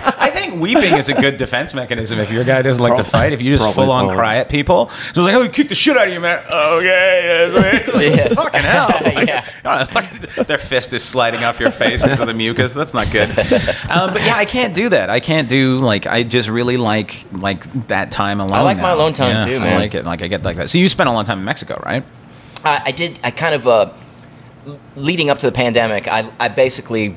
Think 0.58 0.62
weeping 0.62 0.96
is 0.96 1.08
a 1.08 1.14
good 1.14 1.36
defense 1.36 1.74
mechanism 1.74 2.18
if 2.18 2.30
your 2.30 2.44
guy 2.44 2.62
doesn't 2.62 2.82
like 2.82 2.96
to 2.96 3.04
fight. 3.04 3.32
If 3.32 3.42
you 3.42 3.50
just 3.52 3.62
Probably 3.64 3.84
full 3.84 3.92
on 3.92 4.08
so. 4.08 4.14
cry 4.14 4.36
at 4.36 4.48
people. 4.48 4.88
So 4.88 5.08
it's 5.08 5.18
like, 5.18 5.34
oh, 5.34 5.48
kick 5.48 5.68
the 5.68 5.74
shit 5.74 5.96
out 5.96 6.08
of 6.08 6.12
you, 6.14 6.20
man. 6.20 6.44
Okay. 6.46 7.50
It's 7.50 7.94
like, 7.94 8.16
Yeah. 8.16 8.28
Fucking 8.34 8.60
hell. 8.60 8.88
Like, 9.02 9.28
Yeah. 9.64 10.42
their 10.46 10.58
fist 10.58 10.92
is 10.92 11.02
sliding 11.02 11.44
off 11.44 11.60
your 11.60 11.70
face 11.70 12.02
because 12.02 12.20
of 12.20 12.26
the 12.26 12.34
mucus. 12.34 12.74
That's 12.74 12.94
not 12.94 13.10
good. 13.10 13.30
Um, 13.90 14.12
but 14.12 14.22
yeah, 14.22 14.34
I 14.36 14.44
can't 14.44 14.74
do 14.74 14.88
that. 14.90 15.10
I 15.10 15.20
can't 15.20 15.48
do 15.48 15.78
like 15.78 16.06
I 16.06 16.22
just 16.22 16.48
really 16.48 16.76
like 16.76 17.24
like 17.32 17.64
that 17.88 18.10
time 18.10 18.40
alone. 18.40 18.52
I 18.58 18.62
like 18.62 18.76
my 18.76 18.82
now. 18.84 18.94
alone 18.94 19.12
time, 19.12 19.48
Yeah, 19.48 19.58
too, 19.58 19.64
I 19.64 19.76
like 19.76 19.94
it. 19.94 20.04
Like 20.04 20.22
I 20.22 20.28
get 20.28 20.42
like 20.42 20.56
that. 20.56 20.70
So 20.70 20.78
you 20.78 20.88
spent 20.88 21.08
a 21.08 21.12
long 21.12 21.24
time 21.24 21.38
in 21.38 21.44
Mexico, 21.44 21.80
right? 21.84 22.04
I, 22.64 22.82
I 22.86 22.90
did. 22.90 23.18
I 23.22 23.30
kind 23.30 23.54
of 23.54 23.66
uh, 23.66 23.92
leading 24.96 25.30
up 25.30 25.38
to 25.40 25.46
the 25.46 25.52
pandemic. 25.52 26.08
I 26.08 26.28
I 26.38 26.48
basically 26.48 27.14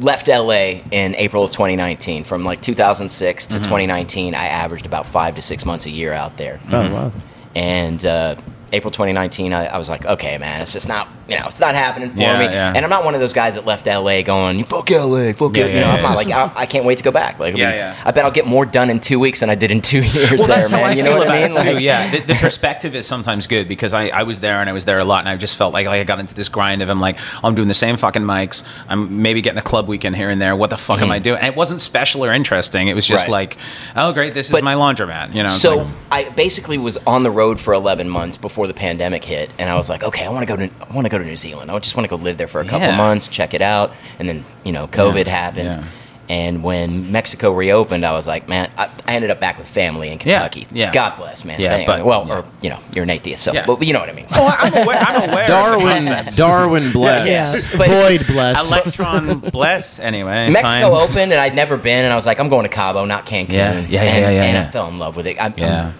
left 0.00 0.28
LA 0.28 0.80
in 0.90 1.14
April 1.16 1.44
of 1.44 1.50
2019. 1.50 2.24
From 2.24 2.44
like 2.44 2.60
2006 2.62 3.46
Mm-hmm. 3.46 3.54
to 3.54 3.58
2019, 3.60 4.34
I 4.34 4.46
averaged 4.46 4.86
about 4.86 5.06
five 5.06 5.34
to 5.36 5.42
six 5.42 5.64
months 5.64 5.86
a 5.86 5.90
year 5.90 6.12
out 6.12 6.36
there. 6.36 6.58
Oh, 6.70 6.92
wow. 6.92 7.12
And 7.54 8.04
uh, 8.04 8.36
April 8.72 8.90
2019, 8.90 9.52
I, 9.52 9.66
I 9.66 9.78
was 9.78 9.88
like, 9.88 10.04
okay, 10.06 10.38
man, 10.38 10.62
it's 10.62 10.72
just 10.72 10.88
not, 10.88 11.08
you 11.30 11.38
know, 11.38 11.46
it's 11.46 11.60
not 11.60 11.74
happening 11.74 12.10
for 12.10 12.20
Yeah, 12.20 12.38
me. 12.38 12.44
yeah. 12.46 12.72
And 12.74 12.84
I'm 12.84 12.90
not 12.90 13.04
one 13.04 13.14
of 13.14 13.20
those 13.20 13.32
guys 13.32 13.54
that 13.54 13.64
left 13.64 13.86
LA 13.86 14.22
going, 14.22 14.64
fuck 14.64 14.90
LA, 14.90 15.32
fuck 15.32 15.56
Yeah, 15.56 15.64
it. 15.64 15.68
yeah, 15.70 15.74
you 15.74 15.80
know, 15.80 15.86
yeah, 15.86 15.94
I'm 15.94 16.02
not 16.02 16.16
like, 16.16 16.28
I, 16.28 16.50
I 16.54 16.66
can't 16.66 16.84
wait 16.84 16.98
to 16.98 17.04
go 17.04 17.10
back. 17.10 17.38
Like, 17.38 17.54
I, 17.54 17.56
mean, 17.56 17.60
yeah. 17.66 18.00
I 18.04 18.10
bet 18.10 18.24
I'll 18.24 18.30
get 18.30 18.46
more 18.46 18.66
done 18.66 18.90
in 18.90 19.00
two 19.00 19.18
weeks 19.20 19.40
than 19.40 19.50
I 19.50 19.54
did 19.54 19.70
in 19.70 19.80
two 19.80 20.02
years 20.02 20.38
Well, 20.38 20.48
there, 20.48 20.68
man. 20.68 20.84
I 20.84 20.92
you 20.92 21.02
feel 21.02 21.12
know 21.12 21.18
what 21.18 21.28
I 21.28 21.42
mean? 21.48 21.56
it 21.56 21.62
too. 21.62 21.72
Like- 21.74 21.82
yeah, 21.82 22.10
the, 22.10 22.20
the 22.20 22.34
perspective 22.34 22.94
is 22.94 23.06
sometimes 23.06 23.46
good 23.46 23.68
because 23.68 23.94
I, 23.94 24.08
I 24.08 24.24
was 24.24 24.40
there 24.40 24.60
and 24.60 24.68
I 24.68 24.72
was 24.72 24.84
there 24.84 24.98
a 24.98 25.04
lot, 25.04 25.20
and 25.20 25.28
I 25.28 25.36
just 25.36 25.56
felt 25.56 25.72
like, 25.72 25.86
like 25.86 26.00
I 26.00 26.04
got 26.04 26.18
into 26.18 26.34
this 26.34 26.48
grind 26.48 26.82
of 26.82 26.90
I'm 26.90 27.00
like 27.00 27.18
I'm 27.44 27.54
doing 27.54 27.68
the 27.68 27.74
same 27.74 27.96
fucking 27.96 28.22
mics. 28.22 28.64
I'm 28.88 29.22
maybe 29.22 29.40
getting 29.40 29.58
a 29.58 29.62
club 29.62 29.86
weekend 29.88 30.16
here 30.16 30.30
and 30.30 30.40
there. 30.40 30.56
What 30.56 30.70
the 30.70 30.76
fuck 30.76 31.00
am 31.00 31.10
I 31.12 31.18
doing? 31.20 31.38
And 31.38 31.46
it 31.46 31.56
wasn't 31.56 31.80
special 31.80 32.24
or 32.24 32.32
interesting. 32.32 32.88
It 32.88 32.94
was 32.94 33.06
just 33.06 33.20
Mm-hmm. 33.24 33.32
Right. 33.32 33.48
like, 33.50 33.58
oh 33.96 34.12
great, 34.12 34.34
this 34.34 34.50
is 34.50 34.62
my 34.62 34.74
laundromat. 34.74 35.34
You 35.34 35.42
know. 35.44 35.50
So 35.50 35.76
like- 35.76 35.86
I 36.10 36.28
basically 36.30 36.78
was 36.78 36.96
on 37.06 37.22
the 37.22 37.30
road 37.30 37.60
for 37.60 37.72
11 37.74 38.08
months 38.08 38.36
before 38.38 38.66
the 38.66 38.74
pandemic 38.74 39.24
hit, 39.24 39.50
and 39.58 39.68
I 39.70 39.76
was 39.76 39.88
like, 39.88 40.02
okay, 40.02 40.24
I 40.24 40.30
want 40.30 40.40
to 40.40 40.46
go 40.46 40.56
to 40.56 40.70
I 40.90 40.94
want 40.94 41.04
to 41.04 41.08
go 41.10 41.18
to 41.20 41.26
New 41.26 41.36
Zealand. 41.36 41.70
I 41.70 41.78
just 41.78 41.96
want 41.96 42.08
to 42.08 42.16
go 42.16 42.22
live 42.22 42.36
there 42.38 42.48
for 42.48 42.60
a 42.60 42.64
couple 42.64 42.88
Yeah. 42.88 42.96
months, 42.96 43.28
check 43.28 43.54
it 43.54 43.62
out, 43.62 43.92
and 44.18 44.28
then 44.28 44.44
you 44.64 44.72
know 44.72 44.86
COVID 44.88 45.26
happened. 45.26 45.68
yeah. 45.68 45.84
And 46.28 46.62
when 46.62 47.10
Mexico 47.10 47.50
reopened, 47.52 48.06
I 48.06 48.12
was 48.12 48.24
like, 48.28 48.48
man, 48.48 48.70
I, 48.78 48.88
I 49.04 49.14
ended 49.14 49.32
up 49.32 49.40
back 49.40 49.58
with 49.58 49.66
family 49.66 50.10
in 50.10 50.18
Kentucky. 50.18 50.64
yeah. 50.70 50.92
God 50.92 51.16
bless, 51.16 51.44
man. 51.44 51.58
Yeah, 51.60 51.74
Thank- 51.74 51.88
but- 51.88 52.04
well, 52.04 52.24
yeah. 52.24 52.34
or 52.38 52.44
you 52.62 52.70
know, 52.70 52.78
you're 52.94 53.02
an 53.02 53.10
atheist, 53.10 53.42
so 53.42 53.52
Yeah. 53.52 53.66
but 53.66 53.82
you 53.82 53.92
know 53.92 53.98
what 53.98 54.10
I 54.10 54.12
mean. 54.12 54.26
Oh, 54.32 54.56
I'm 54.60 54.72
aware. 54.84 54.96
I'm 54.96 55.28
aware. 55.28 55.48
Darwin. 55.48 56.24
Darwin 56.36 56.92
bless. 56.92 57.28
Yeah, 57.28 57.76
But- 57.76 57.88
void 57.88 58.26
bless. 58.28 58.64
Electron 58.64 59.40
bless 59.52 59.98
anyway. 59.98 60.48
Mexico 60.50 60.94
opened, 61.00 61.32
and 61.32 61.40
I'd 61.40 61.56
never 61.56 61.76
been, 61.76 62.04
and 62.04 62.12
I 62.12 62.16
was 62.16 62.26
like, 62.26 62.38
I'm 62.38 62.48
going 62.48 62.62
to 62.62 62.68
Cabo, 62.68 63.04
not 63.06 63.26
Cancun. 63.26 63.48
Yeah, 63.50 63.72
yeah, 63.80 63.80
yeah, 63.80 64.00
and, 64.02 64.34
yeah, 64.36 64.42
And 64.44 64.54
yeah. 64.54 64.68
I 64.68 64.70
fell 64.70 64.86
in 64.86 65.00
love 65.00 65.16
with 65.16 65.26
it. 65.26 65.36
I, 65.42 65.52
Yeah. 65.56 65.90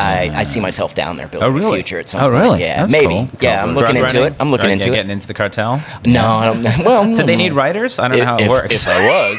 I, 0.00 0.40
I 0.40 0.44
see 0.44 0.60
myself 0.60 0.94
down 0.94 1.16
there 1.16 1.28
building 1.28 1.48
Oh 1.48 1.52
really? 1.52 1.70
the 1.70 1.76
future 1.76 1.98
at 2.00 2.08
some 2.08 2.22
oh 2.22 2.30
point. 2.30 2.42
really? 2.42 2.60
Yeah, 2.60 2.80
That's 2.80 2.92
maybe. 2.92 3.06
cool. 3.06 3.28
Yeah, 3.40 3.62
I'm 3.62 3.74
looking 3.74 3.96
Drug 3.96 4.04
into 4.08 4.18
running? 4.20 4.32
it. 4.34 4.36
I'm 4.40 4.50
looking 4.50 4.64
Drug- 4.66 4.72
into 4.72 4.86
yeah, 4.88 4.92
it. 4.92 4.96
Getting 4.96 5.10
into 5.12 5.26
the 5.26 5.34
cartel. 5.34 5.82
No, 6.04 6.26
I 6.26 6.46
don't. 6.46 6.62
Well, 6.84 7.14
Do 7.14 7.22
they 7.24 7.36
need 7.36 7.52
writers? 7.52 7.98
I 7.98 8.08
don't 8.08 8.18
know 8.18 8.24
how 8.24 8.36
it 8.38 8.42
if, 8.44 8.48
works. 8.50 8.74
If 8.76 8.88
I 8.88 9.06
was, 9.06 9.36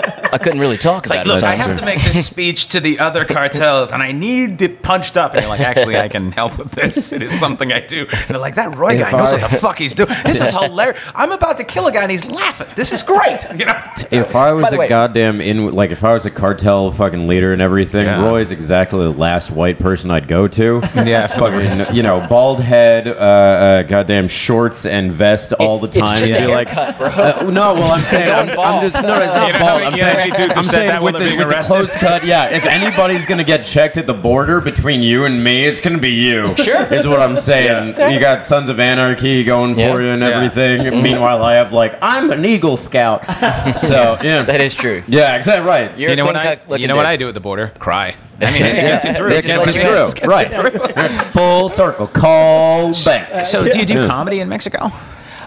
I 0.34 0.38
couldn't 0.38 0.60
really 0.60 0.76
talk 0.76 1.04
It's 1.04 1.10
like, 1.10 1.20
about 1.20 1.34
look, 1.34 1.42
it. 1.42 1.46
I 1.46 1.54
have 1.54 1.78
to 1.78 1.84
make 1.84 2.02
this 2.02 2.26
speech 2.26 2.68
to 2.68 2.80
the 2.80 2.98
other 2.98 3.24
cartels, 3.24 3.92
and 3.92 4.02
I 4.02 4.12
need 4.12 4.60
it 4.62 4.82
punched 4.82 5.16
up. 5.16 5.32
And 5.32 5.42
you're 5.42 5.48
like, 5.48 5.60
actually, 5.60 5.96
I 5.96 6.08
can 6.08 6.32
help 6.32 6.58
with 6.58 6.72
this. 6.72 7.12
It 7.12 7.22
is 7.22 7.38
something 7.38 7.72
I 7.72 7.80
do. 7.80 8.00
And 8.10 8.28
they're 8.28 8.38
like, 8.38 8.56
that 8.56 8.76
Roy 8.76 8.98
guy 8.98 9.10
knows 9.12 9.32
what 9.32 9.40
the 9.50 9.56
fuck 9.56 9.78
he's 9.78 9.94
doing. 9.94 10.08
This 10.24 10.40
is 10.40 10.50
hilarious. 10.50 11.00
I'm 11.14 11.32
about 11.32 11.56
to 11.58 11.64
kill 11.64 11.86
a 11.86 11.92
guy, 11.92 12.02
and 12.02 12.10
he's 12.10 12.24
laughing. 12.26 12.66
This 12.76 12.92
is 12.92 13.02
great. 13.02 13.40
You 13.56 13.66
know? 13.66 13.80
If 14.10 14.34
I 14.36 14.52
was 14.52 14.64
By 14.70 14.76
a 14.76 14.78
way- 14.78 14.88
goddamn 14.88 15.40
in 15.40 15.72
like 15.72 15.90
if 15.90 16.02
I 16.04 16.12
was 16.12 16.26
a 16.26 16.30
cartel 16.30 16.90
fucking 16.92 17.26
leader 17.28 17.52
and 17.52 17.62
everything, 17.62 18.06
Yeah. 18.06 18.22
Roy's 18.24 18.50
exactly 18.50 19.00
the 19.04 19.10
last 19.12 19.50
white 19.50 19.78
person 19.78 20.10
I'd 20.10 20.28
go 20.28 20.48
to. 20.48 20.82
Yeah, 21.04 21.26
fucking 21.26 21.94
you 21.94 22.02
know, 22.02 22.26
bald 22.28 22.60
head, 22.60 23.06
uh, 23.06 23.10
uh, 23.10 23.82
goddamn 23.82 24.26
shorts 24.26 24.86
and 24.86 25.12
vest 25.12 25.52
all 25.54 25.78
the 25.78 25.86
time. 25.88 26.02
it's 26.02 26.10
time. 26.12 26.18
just 26.20 26.32
a 26.32 26.38
Be 26.38 26.46
like, 26.46 26.68
haircut, 26.68 26.98
bro. 26.98 27.08
uh, 27.08 27.50
no, 27.50 27.74
well, 27.74 27.92
I'm 27.92 28.04
saying 28.06 28.32
I'm, 28.32 28.58
I'm 28.58 28.90
just 28.90 29.02
no, 29.04 29.20
it's 29.20 29.32
not 29.32 29.46
You 29.48 29.52
know 29.52 29.58
bald. 29.58 29.82
I'm 29.82 29.92
you 29.92 29.98
saying, 29.98 30.23
many 30.30 30.36
dudes 30.36 30.48
have 30.50 30.58
I'm 30.58 30.64
said 30.64 30.70
saying 30.72 30.88
that 30.88 31.02
with, 31.02 31.14
while 31.14 31.22
the, 31.22 31.28
they're 31.30 31.38
with 31.38 31.38
being 31.38 31.48
the 31.48 31.54
arrested? 31.56 31.72
close 31.72 31.92
cut. 31.96 32.24
Yeah, 32.24 32.46
if 32.50 32.64
anybody's 32.64 33.26
gonna 33.26 33.44
get 33.44 33.64
checked 33.64 33.96
at 33.96 34.06
the 34.06 34.14
border 34.14 34.60
between 34.60 35.02
you 35.02 35.24
and 35.24 35.42
me, 35.42 35.64
it's 35.64 35.80
gonna 35.80 35.98
be 35.98 36.10
you. 36.10 36.54
Sure. 36.56 36.82
is 36.92 37.06
what 37.06 37.20
I'm 37.20 37.36
saying. 37.36 37.88
You 38.12 38.20
got 38.20 38.42
Sons 38.44 38.68
of 38.68 38.78
Anarchy 38.80 39.44
going 39.44 39.78
Yeah. 39.78 39.92
for 39.92 40.02
you 40.02 40.08
and 40.08 40.22
Yeah. 40.22 40.28
everything. 40.30 41.02
Meanwhile, 41.02 41.42
I 41.44 41.54
have 41.54 41.72
like 41.72 41.98
I'm 42.02 42.30
an 42.30 42.44
Eagle 42.44 42.76
Scout. 42.76 43.24
so 43.78 44.18
yeah, 44.22 44.42
that 44.42 44.60
is 44.60 44.74
true. 44.74 45.02
yeah, 45.06 45.36
exactly 45.36 45.66
right. 45.66 45.96
You're 45.98 46.10
You 46.10 46.16
know 46.16 46.26
what 46.26 46.36
I? 46.36 46.58
You 46.76 46.88
know 46.88 46.96
what. 46.96 47.06
I 47.06 47.16
do 47.16 47.28
at 47.28 47.34
the 47.34 47.40
border? 47.40 47.72
Cry. 47.78 48.14
I 48.40 48.50
mean, 48.50 48.62
it 48.64 48.74
gets 48.74 49.04
you 49.04 49.12
through. 49.14 49.28
It 49.30 49.44
It 49.44 49.46
gets 49.46 49.64
gets 49.66 49.76
you 49.76 49.82
you 49.82 49.88
through. 49.88 50.04
through. 50.06 50.28
Right. 50.30 50.48
It's 50.96 51.16
full 51.32 51.68
circle. 51.68 52.06
Call 52.08 52.92
back. 53.04 53.46
So, 53.46 53.68
do 53.68 53.78
you 53.78 53.86
do 53.86 54.06
comedy 54.08 54.40
in 54.40 54.48
Mexico? 54.48 54.90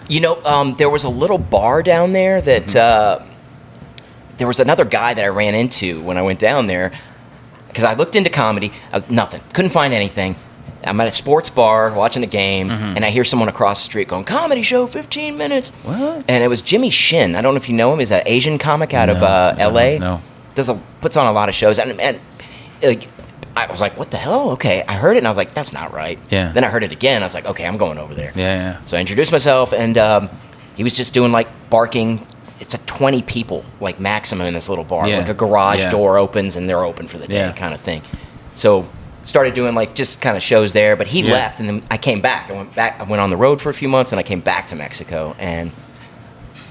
You 0.08 0.20
know, 0.20 0.42
um, 0.44 0.74
there 0.78 0.88
was 0.88 1.04
a 1.04 1.08
little 1.10 1.36
bar 1.38 1.82
down 1.82 2.12
there 2.14 2.40
that 2.40 2.74
uh, 2.74 3.18
there 4.38 4.46
was 4.46 4.60
another 4.60 4.84
guy 4.84 5.14
that 5.14 5.24
I 5.24 5.28
ran 5.28 5.54
into 5.54 6.00
when 6.02 6.16
I 6.16 6.22
went 6.22 6.38
down 6.38 6.66
there 6.66 6.92
because 7.68 7.84
I 7.84 7.94
looked 7.94 8.16
into 8.16 8.30
comedy. 8.30 8.72
Was, 8.92 9.10
nothing. 9.10 9.42
Couldn't 9.52 9.72
find 9.72 9.92
anything. 9.92 10.36
I'm 10.84 11.00
at 11.00 11.08
a 11.08 11.12
sports 11.12 11.50
bar 11.50 11.92
watching 11.92 12.22
a 12.22 12.26
game, 12.28 12.70
and 12.70 13.04
I 13.04 13.10
hear 13.10 13.24
someone 13.24 13.48
across 13.48 13.80
the 13.80 13.86
street 13.86 14.06
going, 14.08 14.24
"Comedy 14.24 14.62
show, 14.62 14.86
15 14.86 15.36
minutes." 15.36 15.70
What? 15.82 16.24
And 16.28 16.44
it 16.44 16.48
was 16.48 16.62
Jimmy 16.62 16.90
Shin. 16.90 17.34
I 17.34 17.42
don't 17.42 17.52
know 17.54 17.58
if 17.58 17.68
you 17.68 17.74
know 17.74 17.92
him. 17.92 17.98
He's 17.98 18.12
an 18.12 18.22
Asian 18.26 18.58
comic 18.58 18.94
out 18.94 19.08
of 19.08 19.18
No, 19.20 19.26
uh, 19.26 19.54
no, 19.58 19.64
L.A. 19.64 19.98
no. 19.98 20.22
Does 20.54 20.68
a 20.68 20.74
puts 21.00 21.16
on 21.16 21.26
a 21.26 21.32
lot 21.32 21.48
of 21.48 21.54
shows, 21.56 21.78
and, 21.80 22.00
and 22.00 22.20
like, 22.80 23.08
I 23.56 23.66
was 23.70 23.80
like, 23.80 23.98
"What 23.98 24.12
the 24.12 24.16
hell?" 24.18 24.50
Okay, 24.52 24.84
I 24.86 24.94
heard 24.94 25.16
it, 25.16 25.18
and 25.18 25.26
I 25.26 25.30
was 25.30 25.36
like, 25.36 25.52
"That's 25.52 25.72
not 25.72 25.92
right." 25.92 26.18
Yeah. 26.30 26.52
Then 26.52 26.62
I 26.62 26.68
heard 26.68 26.84
it 26.84 26.92
again. 26.92 27.22
I 27.22 27.26
was 27.26 27.34
like, 27.34 27.46
"Okay, 27.46 27.66
I'm 27.66 27.76
going 27.76 27.98
over 27.98 28.14
there." 28.14 28.32
Yeah, 28.36 28.54
yeah. 28.78 28.84
So 28.86 28.96
I 28.96 29.00
introduced 29.00 29.32
myself, 29.32 29.72
and 29.72 29.98
um, 29.98 30.28
he 30.76 30.84
was 30.84 30.96
just 30.96 31.12
doing 31.12 31.32
like 31.32 31.48
barking. 31.70 32.24
It's 32.60 32.74
a 32.74 32.78
20 32.78 33.22
people, 33.22 33.64
like 33.80 34.00
maximum 34.00 34.46
in 34.46 34.54
this 34.54 34.68
little 34.68 34.84
bar. 34.84 35.06
Yeah. 35.08 35.18
Like 35.18 35.28
a 35.28 35.34
garage 35.34 35.80
Yeah. 35.80 35.90
door 35.90 36.18
opens 36.18 36.56
and 36.56 36.68
they're 36.68 36.84
open 36.84 37.06
for 37.08 37.18
the 37.18 37.28
day, 37.28 37.36
Yeah. 37.36 37.52
kind 37.52 37.72
of 37.74 37.80
thing. 37.80 38.02
So 38.54 38.86
started 39.24 39.54
doing 39.54 39.74
like 39.74 39.94
just 39.94 40.20
kind 40.20 40.36
of 40.36 40.42
shows 40.42 40.72
there. 40.72 40.96
But 40.96 41.06
he 41.08 41.22
left, 41.22 41.60
and 41.60 41.68
then 41.68 41.82
I 41.90 41.98
came 41.98 42.20
back. 42.20 42.50
I 42.50 42.54
went 42.54 42.74
back. 42.74 42.96
I 42.98 43.04
went 43.04 43.20
on 43.20 43.30
the 43.30 43.36
road 43.36 43.60
for 43.60 43.70
a 43.70 43.74
few 43.74 43.88
months, 43.88 44.12
and 44.12 44.18
I 44.18 44.22
came 44.22 44.40
back 44.40 44.66
to 44.68 44.76
Mexico. 44.76 45.36
And 45.38 45.70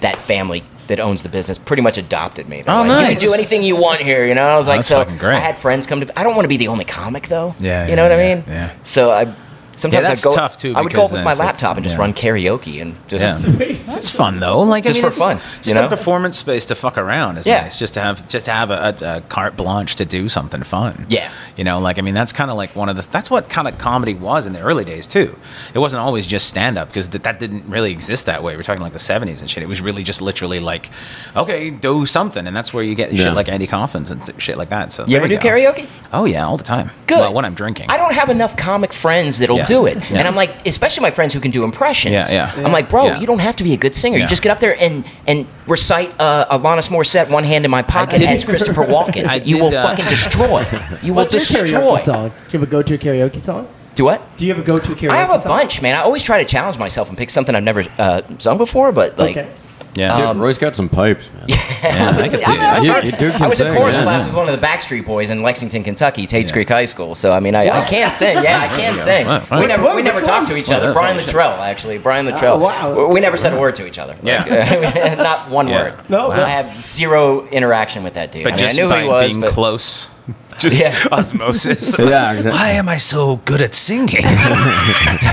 that 0.01 0.15
family 0.17 0.63
that 0.87 0.99
owns 0.99 1.21
the 1.23 1.29
business 1.29 1.57
pretty 1.57 1.81
much 1.81 1.97
adopted 1.97 2.47
me. 2.47 2.61
They're 2.61 2.73
Oh, 2.73 2.83
like, 2.83 3.09
You 3.09 3.15
can 3.17 3.27
do 3.27 3.33
anything 3.33 3.61
you 3.63 3.75
want 3.75 3.99
here, 4.01 4.25
you 4.25 4.33
know. 4.35 4.47
I 4.47 4.57
was 4.57 4.67
oh, 4.67 4.71
like, 4.71 4.77
That's 4.85 4.87
so. 4.87 5.01
I 5.29 5.35
had 5.39 5.57
friends 5.57 5.85
come 5.85 5.99
to. 6.01 6.19
I 6.19 6.23
don't 6.23 6.35
want 6.35 6.45
to 6.45 6.49
be 6.49 6.57
the 6.57 6.67
only 6.69 6.85
comic 6.85 7.27
though. 7.27 7.55
Yeah, 7.59 7.87
you 7.87 7.95
know 7.95 8.03
what 8.03 8.11
I 8.11 8.17
mean. 8.35 8.43
yeah. 8.47 8.71
So 8.83 9.11
I. 9.11 9.33
Sometimes 9.77 10.03
Yeah, 10.03 10.07
that's 10.09 10.25
I'd 10.25 10.29
go. 10.29 10.35
tough, 10.35 10.57
too, 10.57 10.73
I 10.75 10.81
would 10.81 10.91
go 10.93 11.03
up 11.03 11.11
with 11.11 11.23
my 11.23 11.31
it's 11.31 11.39
like- 11.39 11.45
laptop 11.47 11.77
and 11.77 11.83
just 11.83 11.95
yeah. 11.95 12.01
run 12.01 12.13
karaoke 12.13 12.81
and 12.81 12.95
just 13.07 13.47
Yeah. 13.47 13.73
That's 13.93 14.09
fun 14.09 14.39
though. 14.39 14.59
Like 14.61 14.85
I 14.85 14.89
Just 14.89 15.01
mean, 15.03 15.11
for 15.11 15.17
fun, 15.17 15.39
Just 15.61 15.77
you 15.77 15.81
a 15.83 15.87
performance 15.87 16.37
space 16.37 16.65
to 16.65 16.75
fuck 16.75 16.97
around 16.97 17.37
is 17.37 17.45
Yeah. 17.47 17.61
nice. 17.61 17.77
Just 17.77 17.93
to 17.93 18.01
have 18.01 18.27
just 18.27 18.47
to 18.47 18.51
have 18.51 18.71
a, 18.71 18.95
a, 19.01 19.17
a 19.17 19.21
carte 19.21 19.55
blanche 19.55 19.95
to 19.95 20.05
do 20.05 20.27
something 20.29 20.63
fun. 20.63 21.05
Yeah. 21.09 21.29
You 21.55 21.63
know, 21.63 21.79
like 21.79 21.97
I 21.99 22.01
mean, 22.01 22.13
that's 22.15 22.31
kind 22.33 22.49
of 22.51 22.57
like 22.57 22.75
one 22.75 22.89
of 22.89 22.95
the. 22.97 23.07
That's 23.11 23.29
what 23.31 23.49
kind 23.49 23.67
of 23.67 23.77
comedy 23.77 24.13
was 24.13 24.45
in 24.47 24.53
the 24.53 24.59
early 24.61 24.83
days 24.83 25.07
too. 25.07 25.35
It 25.73 25.79
wasn't 25.79 26.01
always 26.01 26.25
just 26.27 26.47
stand 26.47 26.77
up 26.77 26.87
because 26.89 27.07
th- 27.07 27.23
that 27.23 27.39
didn't 27.39 27.65
really 27.69 27.91
exist 27.91 28.25
that 28.25 28.43
way. 28.43 28.55
We're 28.55 28.63
talking 28.63 28.81
like 28.83 28.93
the 28.93 28.99
'70s 28.99 29.41
and 29.41 29.49
shit. 29.49 29.63
It 29.63 29.69
was 29.69 29.79
really 29.81 30.03
just 30.03 30.21
literally 30.21 30.59
like, 30.59 30.89
okay, 31.35 31.69
do 31.69 32.05
something, 32.05 32.45
and 32.47 32.55
that's 32.55 32.73
where 32.73 32.83
you 32.83 32.95
get 32.95 33.11
Yeah. 33.13 33.25
shit 33.25 33.33
like 33.35 33.49
Andy 33.49 33.67
Kaufman's 33.67 34.11
and 34.11 34.23
th- 34.25 34.41
shit 34.41 34.57
like 34.57 34.69
that. 34.69 34.91
So 34.91 35.03
You 35.03 35.09
there 35.13 35.19
ever 35.19 35.27
do 35.27 35.37
go. 35.37 35.49
karaoke? 35.49 35.87
Oh 36.13 36.25
yeah, 36.25 36.45
all 36.45 36.57
the 36.57 36.63
time. 36.63 36.89
Good. 37.07 37.19
Well, 37.19 37.33
when 37.33 37.45
I'm 37.45 37.55
drinking. 37.55 37.89
I 37.89 37.97
don't 37.97 38.13
have 38.13 38.29
enough 38.29 38.55
comic 38.57 38.93
friends 38.93 39.37
that'll 39.39 39.57
Yeah. 39.57 39.65
Do 39.67 39.85
it. 39.85 39.97
Yeah. 40.09 40.19
And 40.19 40.27
I'm 40.27 40.35
like, 40.35 40.65
especially 40.65 41.01
my 41.01 41.11
friends 41.11 41.33
who 41.33 41.39
can 41.39 41.51
do 41.51 41.63
impressions. 41.63 42.13
Yeah, 42.13 42.55
yeah. 42.55 42.65
I'm 42.65 42.71
like, 42.71 42.89
bro, 42.89 43.17
you 43.19 43.27
don't 43.27 43.39
have 43.39 43.55
to 43.57 43.63
be 43.63 43.73
a 43.73 43.77
good 43.77 43.95
singer. 43.95 44.17
You 44.17 44.27
just 44.27 44.41
get 44.41 44.51
up 44.51 44.59
there 44.59 44.79
and 44.79 45.05
and 45.27 45.47
recite 45.67 46.13
uh, 46.19 46.57
Alanis 46.57 46.89
Morissette, 46.89 47.29
one 47.29 47.43
hand 47.43 47.65
in 47.65 47.71
my 47.71 47.81
pocket, 47.81 48.21
as 48.21 48.43
Christopher 48.45 48.85
Walken. 48.95 49.25
I 49.27 49.35
you 49.35 49.55
did, 49.57 49.61
will 49.61 49.77
uh, 49.77 49.83
fucking 49.83 50.05
destroy. 50.05 50.65
You 51.03 51.13
will 51.13 51.23
What's 51.23 51.33
your 51.33 51.39
destroy. 51.41 51.79
karaoke 51.79 51.99
song? 51.99 52.29
Do 52.29 52.35
you 52.51 52.59
have 52.59 52.67
a 52.67 52.71
go-to 52.71 52.97
karaoke 52.97 53.39
song? 53.39 53.67
Do 53.95 54.05
what? 54.05 54.37
Do 54.37 54.45
you 54.45 54.53
have 54.53 54.63
a 54.63 54.65
go-to 54.65 54.93
karaoke 54.95 55.07
song? 55.07 55.11
I 55.11 55.17
have 55.17 55.29
a 55.31 55.39
song? 55.39 55.57
bunch, 55.57 55.81
man. 55.81 55.95
I 55.95 56.01
always 56.01 56.23
try 56.23 56.37
to 56.41 56.45
challenge 56.45 56.77
myself 56.77 57.09
and 57.09 57.17
pick 57.17 57.29
something 57.29 57.53
I've 57.55 57.63
never 57.63 57.83
uh, 57.97 58.21
sung 58.39 58.57
before, 58.57 58.91
but 58.91 59.17
like. 59.17 59.37
Okay. 59.37 59.51
Yeah. 59.97 60.15
Dude, 60.15 60.25
Um, 60.25 60.39
Roy's 60.39 60.57
got 60.57 60.75
some 60.75 60.87
pipes, 60.89 61.29
man. 61.33 61.45
yeah, 61.49 62.17
I 62.17 62.27
can 62.29 62.39
see 62.39 62.53
I'm 62.53 62.59
not- 62.59 62.77
it. 62.79 62.83
You- 62.85 62.91
I- 62.93 62.99
you 63.01 63.11
do 63.13 63.29
I 63.29 63.37
can 63.37 63.49
was 63.49 63.59
in 63.61 63.73
chorus 63.75 63.95
yeah. 63.95 64.03
class 64.03 64.25
with 64.27 64.35
one 64.35 64.47
of 64.49 64.59
the 64.59 64.65
Backstreet 64.65 65.05
Boys 65.05 65.29
in 65.29 65.41
Lexington, 65.41 65.83
Kentucky, 65.83 66.27
Tates 66.27 66.49
Yeah. 66.49 66.53
Creek 66.53 66.69
High 66.69 66.85
School. 66.85 67.15
So 67.15 67.33
I 67.33 67.39
mean, 67.39 67.55
I, 67.55 67.81
I 67.81 67.85
can 67.85 68.13
sing. 68.13 68.43
Yeah, 68.43 68.59
I 68.61 68.67
can 68.67 68.99
sing. 68.99 69.25
Wow, 69.27 69.43
wow. 69.51 69.59
We 69.59 69.65
never 69.67 69.83
Which 69.83 69.95
we 69.95 70.01
never 70.03 70.21
talked 70.21 70.47
to 70.49 70.55
each 70.57 70.69
other. 70.71 70.87
that's 70.87 70.97
Brian 70.99 71.17
nice. 71.17 71.25
Littrell, 71.31 71.57
actually, 71.59 71.97
Brian 71.97 72.25
Littrell. 72.27 72.59
wow, 72.59 73.07
We- 73.07 73.13
we 73.15 73.19
never 73.19 73.37
said 73.37 73.53
a 73.53 73.59
word 73.59 73.75
to 73.77 73.87
each 73.87 73.97
other. 73.97 74.15
Yeah. 74.21 74.43
Like, 74.45 75.17
not 75.29 75.49
one 75.49 75.67
Yeah. 75.67 75.83
word. 75.83 76.09
No, 76.09 76.31
I 76.31 76.47
have 76.49 76.75
zero 76.81 77.47
interaction 77.47 78.03
with 78.03 78.13
that 78.13 78.31
dude. 78.31 78.43
But 78.43 78.53
I, 78.53 78.55
mean, 78.57 78.63
I 78.63 78.67
just 78.67 78.77
knew 78.77 78.89
by 78.89 78.97
who 78.99 79.03
he 79.03 79.09
was, 79.09 79.31
being 79.31 79.41
but 79.41 79.49
close, 79.51 80.09
just 80.59 80.79
Yeah. 80.79 81.07
osmosis. 81.11 81.95
Yeah, 82.07 82.31
exactly. 82.33 82.51
Why 82.51 82.69
am 82.71 82.87
I 82.89 82.97
so 82.97 83.37
good 83.45 83.61
at 83.61 83.73
singing? 83.75 84.23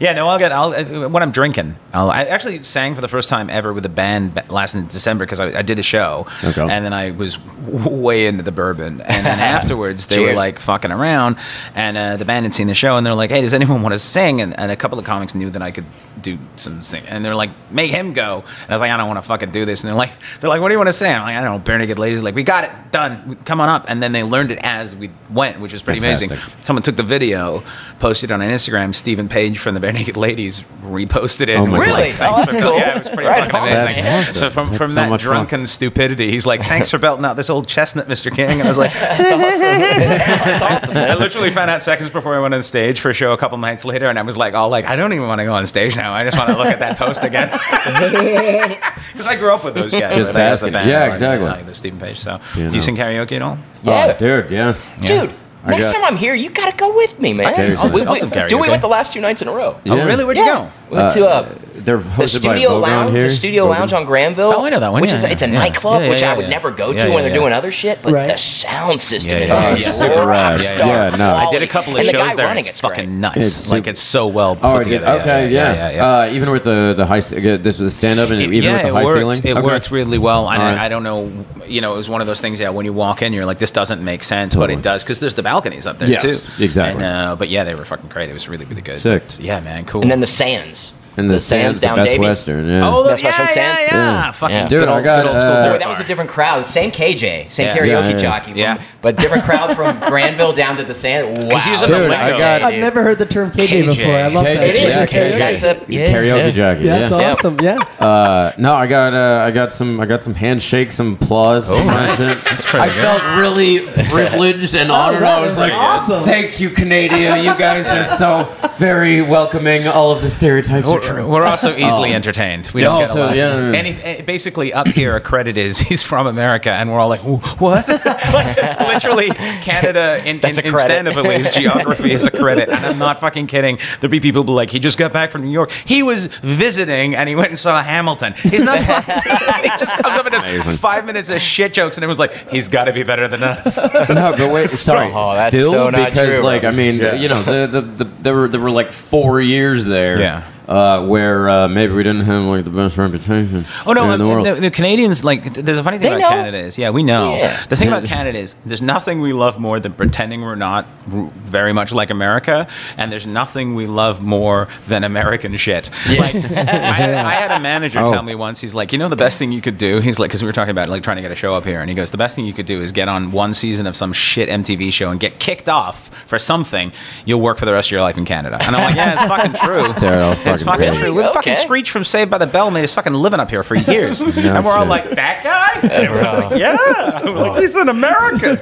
yeah, 0.00 0.12
no, 0.12 0.28
I'll 0.28 0.38
get. 0.38 0.52
I'll 0.52 0.72
uh, 0.74 1.08
when 1.08 1.22
I'm 1.22 1.30
drinking. 1.30 1.76
I'll, 1.92 2.10
I 2.10 2.24
actually 2.24 2.62
sang 2.62 2.94
for 2.94 3.00
the 3.00 3.08
first 3.08 3.28
time 3.28 3.50
ever 3.50 3.72
with 3.72 3.84
a 3.86 3.88
band 3.90 4.40
last 4.50 4.74
in 4.74 4.86
December 4.86 5.24
because 5.24 5.40
I, 5.40 5.58
I 5.58 5.62
did 5.62 5.78
a 5.78 5.82
show, 5.82 6.26
Okay. 6.44 6.60
and 6.62 6.84
then 6.84 6.92
I 6.92 7.12
was 7.12 7.38
way 7.86 8.26
into 8.26 8.42
the 8.42 8.52
bourbon, 8.52 9.00
and 9.00 9.26
then 9.26 9.38
afterwards 9.38 10.06
they 10.06 10.20
were 10.20 10.34
like 10.34 10.58
fucking 10.58 10.90
around, 10.92 11.36
and 11.74 11.96
uh, 11.96 12.16
the 12.16 12.24
band 12.24 12.44
had 12.46 12.54
seen 12.54 12.66
the 12.66 12.74
show, 12.74 12.96
and 12.96 13.06
they're 13.06 13.14
like, 13.14 13.30
"Hey, 13.30 13.40
does 13.40 13.54
anyone 13.54 13.82
want 13.82 13.94
to 13.94 13.98
sing?" 13.98 14.40
And, 14.40 14.58
and 14.58 14.70
a 14.70 14.76
couple 14.76 14.98
of 14.98 15.04
comics 15.04 15.34
knew 15.34 15.50
that 15.50 15.62
I 15.62 15.70
could 15.70 15.86
do 16.20 16.36
some 16.56 16.82
sing, 16.82 17.04
and 17.06 17.24
they're 17.24 17.34
like, 17.34 17.50
"Make 17.70 17.90
him 17.90 18.12
go." 18.12 18.44
And 18.62 18.70
I 18.70 18.74
was 18.74 18.80
like, 18.80 18.90
"I 18.90 18.96
don't 18.96 19.08
want 19.08 19.18
to 19.18 19.26
fucking 19.26 19.50
do 19.50 19.64
this," 19.64 19.82
and 19.82 19.88
they're 19.88 19.96
like, 19.98 20.12
"They're 20.40 20.50
like, 20.50 20.60
what 20.60 20.68
do 20.68 20.74
you 20.74 20.78
want 20.78 20.88
to 20.88 20.92
sing?" 20.92 21.14
I'm 21.14 21.22
like, 21.22 21.36
"I 21.38 21.42
don't 21.44 21.52
know." 21.52 21.72
Barenaked 21.72 21.98
Ladies, 21.98 22.22
like, 22.22 22.34
"We 22.34 22.42
got 22.42 22.64
it, 22.64 22.70
done. 22.90 23.36
Come 23.44 23.60
on 23.60 23.68
up." 23.68 23.84
And 23.88 24.02
then 24.02 24.12
they 24.12 24.22
learned 24.22 24.50
it 24.50 24.58
as 24.62 24.94
we 24.96 25.10
went, 25.30 25.60
which 25.60 25.72
was 25.72 25.82
pretty 25.82 25.98
amazing. 26.00 26.30
Someone 26.60 26.82
took 26.82 26.96
the 26.96 27.02
video, 27.02 27.62
posted 27.98 28.30
it 28.30 28.34
on 28.34 28.40
Instagram. 28.40 28.94
Steven 28.94 29.28
Page 29.28 29.58
from 29.58 29.74
the 29.74 29.80
Barenaked 29.80 30.16
Ladies 30.16 30.62
reposted 30.82 31.48
it. 31.48 31.56
Oh 31.56 31.62
and 31.64 31.72
my 31.72 31.78
was 31.78 31.86
God. 31.88 31.92
like, 31.92 32.04
Really? 32.04 32.12
"Thanks 32.12 32.34
Oh, 32.34 32.36
that's 32.44 32.56
for 32.56 32.62
cool. 32.62 32.78
Yeah, 32.78 32.96
it 32.96 32.98
was 32.98 33.08
pretty 33.08 33.28
Right 33.28 33.50
fucking 33.50 33.72
amazing. 33.72 34.06
Awesome. 34.06 34.34
So 34.34 34.50
from 34.50 34.66
That's 34.68 34.78
from 34.78 34.88
so 34.88 34.94
that 34.94 35.10
much 35.10 35.22
fun. 35.24 35.32
drunken 35.32 35.66
stupidity, 35.66 36.30
he's 36.30 36.46
like, 36.46 36.62
"Thanks 36.62 36.90
for 36.90 36.98
belting 36.98 37.24
out 37.24 37.36
this 37.36 37.50
old 37.50 37.68
chestnut, 37.68 38.08
Mr. 38.08 38.34
King." 38.34 38.60
And 38.60 38.62
I 38.62 38.68
was 38.68 38.78
like, 38.78 38.92
that's 38.94 39.20
awesome. 39.20 39.60
that's 40.00 40.62
awesome. 40.62 40.96
I 40.96 41.14
literally 41.14 41.50
found 41.50 41.70
out 41.70 41.82
seconds 41.82 42.10
before 42.10 42.34
I 42.34 42.38
went 42.38 42.54
on 42.54 42.62
stage 42.62 43.00
for 43.00 43.10
a 43.10 43.14
show 43.14 43.32
a 43.32 43.36
couple 43.36 43.58
nights 43.58 43.84
later, 43.84 44.06
and 44.06 44.18
I 44.18 44.22
was 44.22 44.36
like, 44.36 44.54
all 44.54 44.68
like, 44.68 44.84
I 44.86 44.96
don't 44.96 45.12
even 45.12 45.28
want 45.28 45.40
to 45.40 45.44
go 45.44 45.52
on 45.52 45.66
stage 45.66 45.96
now. 45.96 46.12
I 46.12 46.24
just 46.24 46.36
want 46.36 46.50
to 46.50 46.56
look 46.56 46.68
at 46.68 46.78
that 46.80 46.96
post 46.98 47.22
again. 47.22 47.48
Because 49.12 49.26
I 49.26 49.36
grew 49.36 49.52
up 49.52 49.64
with 49.64 49.74
those 49.74 49.90
guys. 49.92 50.16
Just 50.16 50.32
right? 50.32 50.46
I 50.46 50.50
was 50.50 50.60
the 50.60 50.70
basking. 50.70 50.90
Yeah, 50.90 51.06
right? 51.06 51.18
Exactly. 51.34 51.48
Like 51.58 51.66
the 51.66 51.74
Steven 51.74 51.98
Page. 52.00 52.18
So, 52.18 52.40
You 52.54 52.62
do 52.62 52.68
know. 52.68 52.74
you 52.74 52.80
sing 52.80 52.96
karaoke 52.96 53.32
at 53.32 53.42
all? 53.42 53.58
Yeah. 53.82 54.12
Oh, 54.14 54.18
dude, 54.18 54.50
yeah. 54.50 54.76
Dude, 55.00 55.30
I 55.30 55.32
next 55.70 55.86
got- 55.92 55.94
time 55.96 56.04
I'm 56.04 56.16
here, 56.16 56.34
you 56.34 56.50
gotta 56.50 56.76
go 56.76 56.94
with 56.96 57.20
me, 57.20 57.32
man. 57.32 57.54
Seriously. 57.54 57.90
Oh, 57.90 57.92
we, 57.94 58.02
I'll 58.02 58.12
we, 58.14 58.20
do 58.20 58.26
we 58.26 58.32
karaoke. 58.32 58.68
went 58.70 58.82
the 58.82 58.88
last 58.88 59.12
two 59.12 59.20
nights 59.20 59.42
in 59.42 59.48
a 59.48 59.52
row. 59.52 59.76
Oh, 59.76 59.80
Yeah. 59.96 60.04
really? 60.04 60.24
Where'd 60.24 60.36
yeah. 60.36 60.44
you 60.44 60.50
go? 60.52 60.70
We 60.90 60.96
went 60.96 61.12
to 61.14 61.28
uh, 61.28 61.54
They're 61.74 61.98
the 61.98 62.26
studio 62.26 62.78
lounge, 62.78 63.12
here. 63.12 63.24
the 63.24 63.30
studio 63.30 63.64
Vogue. 63.66 63.76
lounge 63.78 63.92
on 63.92 64.04
Granville. 64.06 64.52
Oh, 64.56 64.64
I 64.64 64.70
know 64.70 64.80
that 64.80 64.90
one, 64.92 65.02
Which 65.02 65.10
yeah, 65.10 65.16
is 65.18 65.24
a, 65.24 65.30
it's 65.32 65.42
a 65.42 65.46
yeah. 65.48 65.52
nightclub, 65.58 66.02
Yeah, 66.02 66.08
which 66.08 66.22
yeah, 66.22 66.32
I 66.32 66.36
would 66.36 66.44
yeah. 66.46 66.50
never 66.50 66.70
go 66.70 66.92
to 66.92 66.98
Yeah, 66.98 67.04
when 67.14 67.18
yeah, 67.18 67.22
they're 67.30 67.34
doing 67.38 67.52
other 67.52 67.70
shit. 67.70 68.00
But 68.02 68.12
Right. 68.14 68.26
the 68.26 68.36
sound 68.38 69.00
system 69.00 69.32
Yeah, 69.32 69.38
in 69.38 69.48
yeah, 69.48 69.60
there 69.60 69.70
yeah, 69.72 69.76
is 69.76 69.86
yeah. 69.86 69.92
Super 70.08 70.26
rad. 70.26 70.60
Yeah, 70.78 71.16
no. 71.16 71.34
I 71.34 71.50
did 71.50 71.62
a 71.62 71.66
couple 71.66 71.92
of 71.92 71.98
And 72.00 72.08
the 72.08 72.12
shows 72.12 72.20
guy 72.22 72.34
there. 72.34 72.46
running 72.46 72.60
It's 72.60 72.70
it's 72.70 72.80
fucking 72.80 73.04
great. 73.04 73.18
nuts. 73.18 73.36
It's 73.36 73.70
like 73.70 73.86
it's 73.86 74.00
so 74.00 74.26
well 74.28 74.56
put 74.56 74.64
Oh, 74.64 74.82
together. 74.82 75.06
Okay, 75.20 75.50
yeah. 75.50 75.74
yeah, 75.74 75.90
yeah. 75.90 76.06
Uh, 76.20 76.30
even 76.32 76.50
with 76.50 76.64
the 76.64 76.94
the 76.96 77.04
high, 77.06 77.20
this 77.20 77.78
was 77.78 77.94
stand 77.94 78.18
up 78.18 78.30
and 78.30 78.40
even 78.40 78.72
with 78.72 78.82
the 78.82 78.92
high 78.92 79.04
ceiling. 79.04 79.40
It 79.44 79.62
works 79.62 79.90
really 79.90 80.18
well. 80.18 80.48
And 80.48 80.62
All 80.62 80.68
right. 80.70 80.78
I, 80.78 80.86
I 80.86 80.88
don't 80.88 81.02
know, 81.02 81.30
you 81.66 81.80
know, 81.82 81.92
it 81.94 81.96
was 81.98 82.08
one 82.08 82.20
of 82.22 82.26
those 82.26 82.40
things. 82.40 82.60
Yeah, 82.60 82.70
when 82.70 82.86
you 82.86 82.92
walk 82.94 83.20
in, 83.22 83.32
you're 83.34 83.46
like, 83.46 83.58
this 83.58 83.70
doesn't 83.70 84.02
make 84.02 84.24
sense, 84.24 84.54
but 84.56 84.70
it 84.70 84.80
does 84.82 85.04
because 85.04 85.20
there's 85.20 85.34
the 85.34 85.42
balconies 85.58 85.86
up 85.86 85.98
there 85.98 86.08
Yes, 86.08 86.22
too. 86.22 86.62
exactly. 86.64 87.02
And, 87.04 87.28
uh, 87.30 87.36
but 87.36 87.48
yeah, 87.48 87.64
they 87.64 87.74
were 87.74 87.84
fucking 87.84 88.08
great. 88.08 88.30
It 88.30 88.32
was 88.32 88.48
really, 88.48 88.64
really 88.64 88.82
good. 88.82 88.98
Sick. 88.98 89.22
But, 89.24 89.40
yeah, 89.40 89.60
man, 89.60 89.84
cool. 89.84 90.02
And 90.02 90.10
then 90.10 90.20
the 90.20 90.26
Sands. 90.26 90.92
And 91.18 91.28
the, 91.28 91.34
The 91.34 91.40
Sands, 91.40 91.80
Sands 91.80 91.80
the 91.80 91.86
down 91.88 91.96
Best 91.96 92.10
Davie. 92.10 92.22
Western. 92.22 92.68
Yeah. 92.68 92.88
Oh, 92.88 93.02
That's 93.02 93.20
yeah, 93.22 93.28
Western 93.28 93.46
yeah, 93.46 93.52
Sands? 93.74 93.92
yeah, 93.92 93.98
Yeah. 94.24 94.30
Fucking 94.30 94.54
Yeah. 94.56 94.62
good 94.62 94.68
Dude, 94.68 94.88
I 94.88 94.94
old, 94.94 95.04
got, 95.04 95.22
good 95.22 95.30
old 95.30 95.38
school 95.40 95.50
uh, 95.52 95.62
dirt 95.64 95.72
Wait, 95.72 95.78
that 95.80 95.88
was 95.88 96.00
a 96.00 96.04
different 96.04 96.30
crowd. 96.30 96.66
Same 96.68 96.90
KJ, 96.90 97.48
same 97.50 97.66
Yeah. 97.66 97.76
karaoke 97.76 97.86
Yeah, 97.88 98.08
yeah. 98.10 98.16
jockey. 98.16 98.50
From, 98.52 98.56
Yeah. 98.58 98.78
But 99.02 99.16
different 99.16 99.44
crowd 99.44 99.74
from 99.76 99.98
Granville 100.08 100.52
down 100.52 100.76
to 100.76 100.84
the 100.84 100.94
Sand. 100.94 101.44
Wow. 101.44 101.54
He's 101.56 101.66
using 101.66 101.88
Dude, 101.88 102.00
lingo. 102.10 102.16
I 102.16 102.38
got, 102.38 102.62
I've 102.62 102.78
never 102.78 103.02
heard 103.02 103.18
the 103.18 103.26
term 103.26 103.50
KJ, 103.50 103.82
KJ. 103.82 103.86
before. 103.96 104.14
I 104.14 104.26
love 104.28 104.44
KJ. 104.46 104.54
that. 104.54 104.62
It 104.68 104.74
is. 104.76 104.84
Yeah, 104.84 105.00
okay. 105.02 105.30
KJ. 105.32 105.38
That's 105.38 105.62
a 105.62 105.80
yeah, 105.88 106.06
Karaoke 106.12 106.38
yeah. 106.38 106.50
jockey. 106.50 106.84
Yeah, 106.84 106.98
Yeah. 106.98 107.08
that's 107.08 107.40
awesome. 107.40 107.58
Yeah. 107.60 107.78
Uh, 108.04 108.52
no, 108.58 108.74
I 108.74 108.86
got 108.86 109.12
uh, 109.14 109.42
I 109.44 109.50
got 109.50 109.72
some 109.72 110.00
I 110.00 110.06
got 110.06 110.22
some 110.24 110.34
handshakes, 110.34 110.94
some 110.94 111.14
applause. 111.20 111.68
Oh, 111.68 111.76
That's 111.84 112.64
pretty 112.64 112.86
I 112.86 112.88
felt 112.90 113.22
really 113.38 113.80
privileged 114.08 114.74
and 114.74 114.90
honored. 114.92 115.22
I 115.22 115.40
was 115.44 115.56
like, 115.56 115.72
awesome. 115.72 116.24
"Thank 116.24 116.60
you, 116.60 116.70
Canada. 116.70 117.38
You 117.42 117.54
guys 117.58 117.86
are 117.86 118.16
so 118.16 118.48
very 118.76 119.20
welcoming. 119.22 119.86
All 119.88 120.10
of 120.12 120.22
the 120.22 120.30
stereotypes 120.30 120.86
We're, 120.86 121.00
true." 121.08 121.26
we're 121.28 121.44
also 121.44 121.76
easily 121.76 122.12
entertained. 122.14 122.70
We 122.74 122.82
don't 122.82 123.00
Yeah, 123.00 123.06
get 123.06 123.08
a 123.08 123.12
also, 123.12 123.26
lot. 123.26 123.36
yeah, 123.36 123.54
yeah, 123.54 123.70
yeah. 123.72 123.78
And 123.78 123.86
eh, 124.02 124.22
basically, 124.22 124.72
up 124.72 124.88
here, 124.88 125.16
a 125.16 125.20
credit 125.20 125.56
is 125.56 125.78
he's 125.88 126.02
from 126.02 126.26
America, 126.26 126.70
and 126.70 126.90
we're 126.90 127.00
all 127.00 127.08
like, 127.08 127.20
"What?" 127.20 127.86
like, 128.32 128.56
literally, 128.88 129.28
Canada 129.62 130.18
in, 130.20 130.36
in, 130.36 130.40
That's 130.40 130.58
in 130.58 130.72
credit. 130.72 130.80
stand-up 130.92 131.16
at 131.16 131.24
least, 131.24 131.52
geography 131.52 132.12
is 132.12 132.24
a 132.26 132.30
credit, 132.30 132.68
and 132.68 132.84
I'm 132.86 132.98
not 132.98 133.20
fucking 133.20 133.46
kidding. 133.46 133.78
There'd 134.00 134.10
be 134.10 134.20
people 134.20 134.42
who 134.42 134.46
be 134.46 134.52
like, 134.52 134.70
"He 134.70 134.78
just 134.78 134.98
got 134.98 135.12
back 135.12 135.30
from 135.30 135.42
New 135.42 135.50
York. 135.50 135.70
He 135.70 136.02
was 136.02 136.26
visiting, 136.26 137.14
and 137.14 137.28
he 137.28 137.34
went 137.34 137.48
and 137.48 137.58
saw 137.58 137.82
Hamilton. 137.82 138.34
He's 138.34 138.64
not. 138.64 138.78
he 139.62 139.68
just 139.78 139.96
comes 139.96 140.16
up 140.18 140.26
and 140.26 140.32
does 140.34 140.42
Amazing. 140.42 140.76
five 140.76 141.06
minutes 141.06 141.30
of 141.30 141.40
shit 141.40 141.72
jokes, 141.72 141.96
and 141.96 142.04
it 142.04 142.08
was 142.08 142.18
like, 142.18 142.32
"He's 142.50 142.68
got 142.68 142.84
to 142.84 142.92
be 142.92 143.02
better 143.02 143.28
than 143.28 143.42
us." 143.42 143.92
no, 144.08 144.34
but 144.36 144.52
wait, 144.52 144.70
sorry. 144.70 145.10
Oh, 145.14 145.34
that's 145.34 145.54
Still, 145.54 145.70
so 145.70 145.90
not 145.90 146.08
because 146.10 146.28
true, 146.36 146.44
like 146.44 146.62
bro. 146.62 146.70
I 146.70 146.72
mean, 146.74 146.96
Yeah. 146.96 147.14
you 147.14 147.28
know, 147.28 147.42
the, 147.42 147.66
the, 147.66 147.80
the 147.80 148.04
there 148.22 148.34
were 148.34 148.48
there 148.48 148.60
were 148.60 148.70
like 148.70 148.92
four 148.92 149.40
years 149.40 149.84
there, 149.84 150.20
Yeah. 150.20 150.42
Uh, 150.68 151.04
where 151.06 151.48
uh, 151.48 151.68
maybe 151.68 151.92
we 151.94 152.02
didn't 152.02 152.22
have 152.26 152.42
like 152.44 152.64
the 152.64 152.70
best 152.70 152.96
reputation. 152.98 153.64
Oh 153.86 153.92
no, 153.92 154.10
in 154.10 154.18
the 154.18 154.24
uh, 154.24 154.28
world. 154.28 154.46
the, 154.46 154.54
the 154.54 154.70
Canadians 154.70 155.24
like. 155.24 155.54
There's 155.54 155.78
a 155.78 155.82
funny 155.84 155.98
thing 155.98 156.10
They 156.10 156.16
about 156.16 156.30
know. 156.30 156.36
Canada 156.36 156.58
is, 156.58 156.76
yeah, 156.78 156.90
we 156.90 157.02
know. 157.02 157.34
Yeah. 157.36 157.64
The 157.66 157.76
thing 157.76 157.88
about 157.88 158.04
Canada 158.04 158.38
is, 158.38 158.54
there's 158.66 158.82
nothing 158.82 159.20
we 159.20 159.32
love 159.32 159.58
more 159.58 159.80
than 159.80 159.92
pretending 159.94 160.42
we're 160.42 160.54
not 160.54 160.86
very 161.06 161.72
much 161.72 161.92
like 161.92 162.10
America, 162.10 162.68
and 162.96 163.10
there's 163.10 163.26
nothing 163.26 163.74
we 163.74 163.86
love 163.86 164.20
more 164.22 164.68
than 164.86 165.04
American 165.04 165.56
shit. 165.56 165.90
Like, 166.08 166.34
I, 166.34 166.38
had, 166.38 167.14
I 167.14 167.32
had 167.34 167.50
a 167.50 167.60
manager 167.60 167.98
Oh. 168.00 168.12
tell 168.12 168.22
me 168.22 168.34
once, 168.34 168.60
he's 168.60 168.74
like, 168.74 168.92
you 168.92 168.98
know, 168.98 169.08
the 169.08 169.16
best 169.16 169.38
thing 169.38 169.50
you 169.50 169.60
could 169.62 169.78
do. 169.78 169.98
He's 170.00 170.18
like, 170.18 170.28
because 170.30 170.42
we 170.42 170.46
were 170.46 170.52
talking 170.52 170.70
about 170.70 170.88
like 170.88 171.02
trying 171.02 171.16
to 171.16 171.22
get 171.22 171.30
a 171.32 171.34
show 171.34 171.54
up 171.54 171.64
here, 171.64 171.80
and 171.80 171.88
he 171.88 171.96
goes, 171.96 172.10
the 172.10 172.18
best 172.18 172.36
thing 172.36 172.44
you 172.44 172.52
could 172.52 172.66
do 172.66 172.80
is 172.82 172.92
get 172.92 173.08
on 173.08 173.32
one 173.32 173.54
season 173.54 173.86
of 173.86 173.96
some 173.96 174.12
shit 174.12 174.48
MTV 174.48 174.92
show 174.92 175.10
and 175.10 175.18
get 175.18 175.38
kicked 175.38 175.68
off 175.68 176.08
for 176.26 176.38
something. 176.38 176.92
You'll 177.24 177.40
work 177.40 177.56
for 177.58 177.64
the 177.64 177.72
rest 177.72 177.88
of 177.88 177.92
your 177.92 178.02
life 178.02 178.18
in 178.18 178.24
Canada. 178.26 178.58
And 178.60 178.76
I'm 178.76 178.82
like, 178.84 178.96
yeah, 178.96 179.14
it's 179.14 179.22
fucking 179.24 179.52
true. 179.54 179.86
Dude, 179.94 180.38
I'll 180.66 180.74
It's 180.74 180.78
fucking 180.78 180.86
fucking 180.86 180.92
take 180.92 181.00
it. 181.00 181.04
true. 181.04 181.14
With 181.14 181.32
fucking 181.34 181.56
Screech 181.56 181.90
from 181.90 182.04
Saved 182.04 182.30
by 182.30 182.38
the 182.38 182.46
Bell 182.46 182.70
made 182.70 182.84
us 182.84 182.94
fucking 182.94 183.12
living 183.12 183.40
up 183.40 183.50
here 183.50 183.62
for 183.62 183.74
years. 183.74 184.20
and 184.22 184.64
we're 184.64 184.72
all 184.72 184.86
like, 184.86 185.10
that 185.10 185.42
guy? 185.44 185.80
And 185.82 185.92
everyone's 185.92 186.38
like, 186.38 186.58
yeah. 186.60 187.24
We're 187.24 187.32
like, 187.52 187.62
he's 187.62 187.74
an 187.74 187.88
American. 187.88 188.56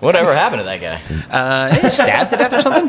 Whatever 0.00 0.34
happened 0.34 0.60
to 0.60 0.64
that 0.64 0.80
guy? 0.80 1.00
Uh, 1.36 1.74
he 1.74 1.90
stabbed 1.90 2.30
to 2.30 2.36
death 2.36 2.52
or 2.52 2.62
something? 2.62 2.88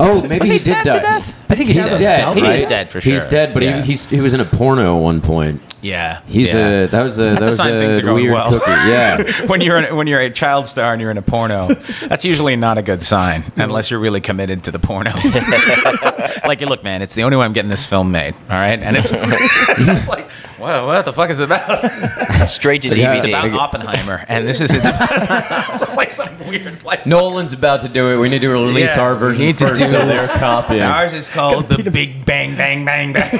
Oh, 0.00 0.22
maybe 0.22 0.38
Was 0.40 0.48
he, 0.48 0.54
he 0.54 0.58
did 0.58 0.60
stabbed 0.60 0.86
die. 0.88 0.96
to 0.96 1.00
death? 1.02 1.38
I 1.50 1.54
think 1.54 1.68
he's 1.68 1.76
Stabbed 1.76 1.98
dead. 2.00 2.18
himself, 2.20 2.36
He 2.36 2.42
right? 2.42 2.54
is 2.58 2.64
dead 2.64 2.88
for 2.88 3.00
sure. 3.00 3.12
He's 3.12 3.26
dead, 3.26 3.52
but 3.54 3.62
Yeah. 3.62 3.82
he 3.82 3.92
he's, 3.92 4.06
he 4.06 4.20
was 4.20 4.32
in 4.34 4.40
a 4.40 4.44
porno 4.44 4.96
at 4.96 5.02
one 5.02 5.20
point. 5.20 5.60
Yeah. 5.82 6.22
He's 6.26 6.52
yeah. 6.52 6.84
a 6.84 6.86
that 6.88 7.02
was 7.02 7.18
a 7.18 7.22
That's 7.22 7.40
that 7.40 7.42
a 7.42 7.46
was 7.48 7.56
sign 7.56 7.74
a 7.74 7.80
things 7.80 7.98
are 7.98 8.02
going 8.02 8.22
weird 8.22 8.32
well. 8.34 8.50
cookie. 8.52 8.70
Yeah. 8.70 9.46
when 9.46 9.60
you're 9.60 9.78
in, 9.78 9.96
when 9.96 10.06
you're 10.06 10.20
a 10.20 10.30
child 10.30 10.66
star 10.66 10.92
and 10.92 11.02
you're 11.02 11.10
in 11.10 11.18
a 11.18 11.22
porno, 11.22 11.74
that's 12.06 12.24
usually 12.24 12.56
not 12.56 12.78
a 12.78 12.82
good 12.82 13.02
sign 13.02 13.44
unless 13.56 13.90
you're 13.90 14.00
really 14.00 14.20
committed 14.20 14.64
to 14.64 14.70
the 14.70 14.78
porno. 14.78 15.10
like, 16.46 16.60
you 16.60 16.66
look, 16.68 16.82
man, 16.84 17.02
it's 17.02 17.14
the 17.14 17.22
only 17.24 17.36
way 17.36 17.44
I'm 17.44 17.52
getting 17.52 17.68
this 17.70 17.84
film 17.84 18.12
made. 18.12 18.34
All 18.34 18.56
right, 18.56 18.78
and 18.80 18.96
it's, 18.96 19.12
it's 19.16 20.08
like, 20.08 20.21
whoa, 20.58 20.86
what 20.86 21.04
the 21.04 21.12
fuck 21.12 21.30
is 21.30 21.40
it 21.40 21.44
about? 21.44 22.46
Straight 22.48 22.82
to 22.82 22.88
So, 22.88 22.94
yeah, 22.94 23.14
It's 23.14 23.24
about 23.26 23.50
Oppenheimer, 23.52 24.24
and 24.28 24.46
this 24.46 24.60
is 24.60 24.72
it's 24.72 24.86
about, 24.86 25.68
this 25.78 25.88
is 25.88 25.96
like 25.96 26.12
some 26.12 26.28
weird 26.48 26.82
like. 26.84 27.06
Nolan's 27.06 27.52
about 27.52 27.82
to 27.82 27.88
do 27.88 28.08
it. 28.10 28.18
We 28.18 28.28
need 28.28 28.40
to 28.42 28.48
release 28.48 28.96
Yeah, 28.96 29.02
our 29.02 29.14
version 29.14 29.44
need 29.46 29.58
to 29.58 29.68
first 29.68 29.80
do 29.80 29.86
so 29.88 30.00
it. 30.02 30.06
they're 30.06 30.28
copying. 30.28 30.82
Ours 30.82 31.12
is 31.12 31.28
called 31.28 31.68
the 31.68 31.90
Big 31.90 32.24
Bang 32.26 32.56
Bang 32.56 32.84
Bang 32.84 33.12
Bang. 33.12 33.38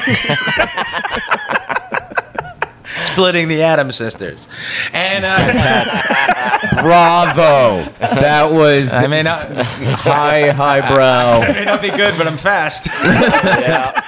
Splitting 3.04 3.48
the 3.48 3.62
Atom 3.62 3.90
Sisters, 3.92 4.48
and 4.92 5.24
uh, 5.26 6.82
Bravo. 6.82 7.90
That 7.98 8.50
was 8.52 8.92
I 8.92 9.06
may 9.06 9.22
not, 9.22 9.44
high 9.44 10.50
highbrow. 10.50 11.52
may 11.52 11.64
not 11.64 11.82
be 11.82 11.90
good, 11.90 12.16
but 12.16 12.26
I'm 12.26 12.36
fast. 12.38 12.86
Yeah. 12.86 14.02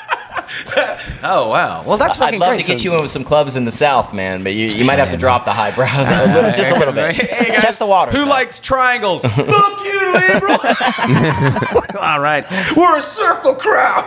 Oh 1.26 1.49
wow! 1.49 1.82
Well, 1.84 1.97
that's 1.97 2.17
fucking 2.19 2.34
I'd 2.34 2.41
love 2.41 2.50
great. 2.50 2.60
to 2.63 2.67
get 2.73 2.80
So- 2.80 2.84
you 2.84 2.95
in 2.97 3.00
with 3.02 3.10
some 3.10 3.25
clubs 3.25 3.56
in 3.56 3.65
the 3.65 3.71
South, 3.71 4.13
man, 4.13 4.43
but 4.45 4.52
you, 4.52 4.67
you 4.67 4.84
might 4.84 4.99
have 4.99 5.10
to 5.10 5.17
drop 5.17 5.47
the 5.47 5.52
highbrow 5.54 5.87
a 5.89 6.26
little, 6.34 6.50
just 6.56 6.71
a 6.71 6.75
little 6.78 6.93
bit. 6.93 7.17
Hey, 7.17 7.49
guys, 7.52 7.63
Test 7.63 7.78
the 7.78 7.87
water. 7.87 8.13
Who 8.13 8.26
likes 8.26 8.58
triangles? 8.60 9.23
Fuck 9.23 9.84
you, 9.84 10.13
liberal. 10.13 10.58
All 12.02 12.21
right, 12.21 12.45
we're 12.76 12.99
a 12.99 13.00
circle 13.00 13.54
crowd. 13.54 14.06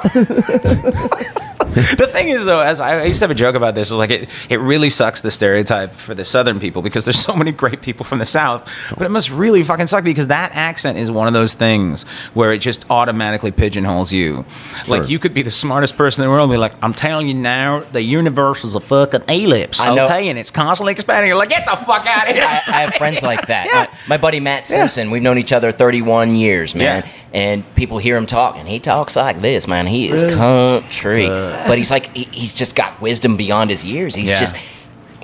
the 1.97 2.07
thing 2.07 2.29
is, 2.29 2.45
though, 2.45 2.59
as 2.59 2.81
I, 2.81 3.01
I 3.01 3.03
used 3.05 3.19
to 3.19 3.23
have 3.23 3.31
a 3.31 3.35
joke 3.35 3.55
about 3.55 3.75
this, 3.75 3.87
is 3.87 3.93
like 3.93 4.09
it, 4.09 4.29
it 4.49 4.57
really 4.57 4.89
sucks 4.89 5.21
the 5.21 5.31
stereotype 5.31 5.93
for 5.93 6.15
the 6.15 6.25
Southern 6.25 6.59
people 6.59 6.81
because 6.81 7.05
there's 7.05 7.19
so 7.19 7.35
many 7.35 7.51
great 7.51 7.81
people 7.81 8.03
from 8.05 8.19
the 8.19 8.25
South, 8.25 8.69
but 8.97 9.05
it 9.05 9.09
must 9.09 9.29
really 9.29 9.63
fucking 9.63 9.87
suck 9.87 10.03
because 10.03 10.27
that 10.27 10.51
accent 10.53 10.97
is 10.97 11.11
one 11.11 11.27
of 11.27 11.33
those 11.33 11.53
things 11.53 12.03
where 12.33 12.51
it 12.51 12.59
just 12.59 12.89
automatically 12.89 13.51
pigeonholes 13.51 14.11
you. 14.11 14.45
Like 14.87 15.09
you 15.09 15.19
could 15.19 15.33
be 15.33 15.41
the 15.41 15.51
smartest 15.51 15.97
person 15.97 16.23
in 16.23 16.27
the 16.29 16.31
world, 16.31 16.49
and 16.49 16.53
be 16.53 16.57
like, 16.57 16.73
I'm 16.81 16.93
telling 16.93 17.27
you 17.27 17.33
now, 17.33 17.81
the 17.91 18.01
universe 18.01 18.63
is 18.63 18.75
a 18.75 18.79
fucking 18.79 19.23
ellipse, 19.29 19.79
I 19.81 19.93
know. 19.93 20.05
okay, 20.05 20.29
and 20.29 20.39
it's 20.39 20.51
constantly 20.51 20.93
expanding. 20.93 21.27
You're 21.29 21.37
like, 21.37 21.49
get 21.49 21.65
the 21.65 21.75
fuck 21.75 22.05
out 22.05 22.29
of 22.29 22.35
here. 22.35 22.43
I, 22.45 22.61
I 22.67 22.81
have 22.81 22.95
friends 22.95 23.21
like 23.21 23.47
that. 23.47 23.57
Yeah. 23.67 23.87
My, 24.07 24.15
my 24.15 24.17
buddy 24.17 24.39
Matt 24.39 24.65
Simpson, 24.65 25.11
we've 25.11 25.21
known 25.21 25.37
each 25.37 25.51
other 25.51 25.71
31 25.71 26.35
years, 26.35 26.73
man. 26.73 27.03
Yeah. 27.05 27.11
And 27.33 27.75
people 27.75 27.97
hear 27.97 28.15
him 28.15 28.25
talk, 28.25 28.55
and 28.55 28.67
he 28.67 28.79
talks 28.79 29.15
like 29.15 29.41
this, 29.41 29.67
man. 29.67 29.87
He 29.87 30.09
is 30.09 30.23
country, 30.23 31.27
uh, 31.27 31.66
but 31.67 31.77
he's 31.77 31.91
like 31.91 32.15
he, 32.15 32.23
he's 32.31 32.53
just 32.53 32.75
got 32.75 32.99
wisdom 33.01 33.37
beyond 33.37 33.69
his 33.69 33.83
years. 33.83 34.15
He's 34.15 34.29
Yeah. 34.29 34.39
just. 34.39 34.55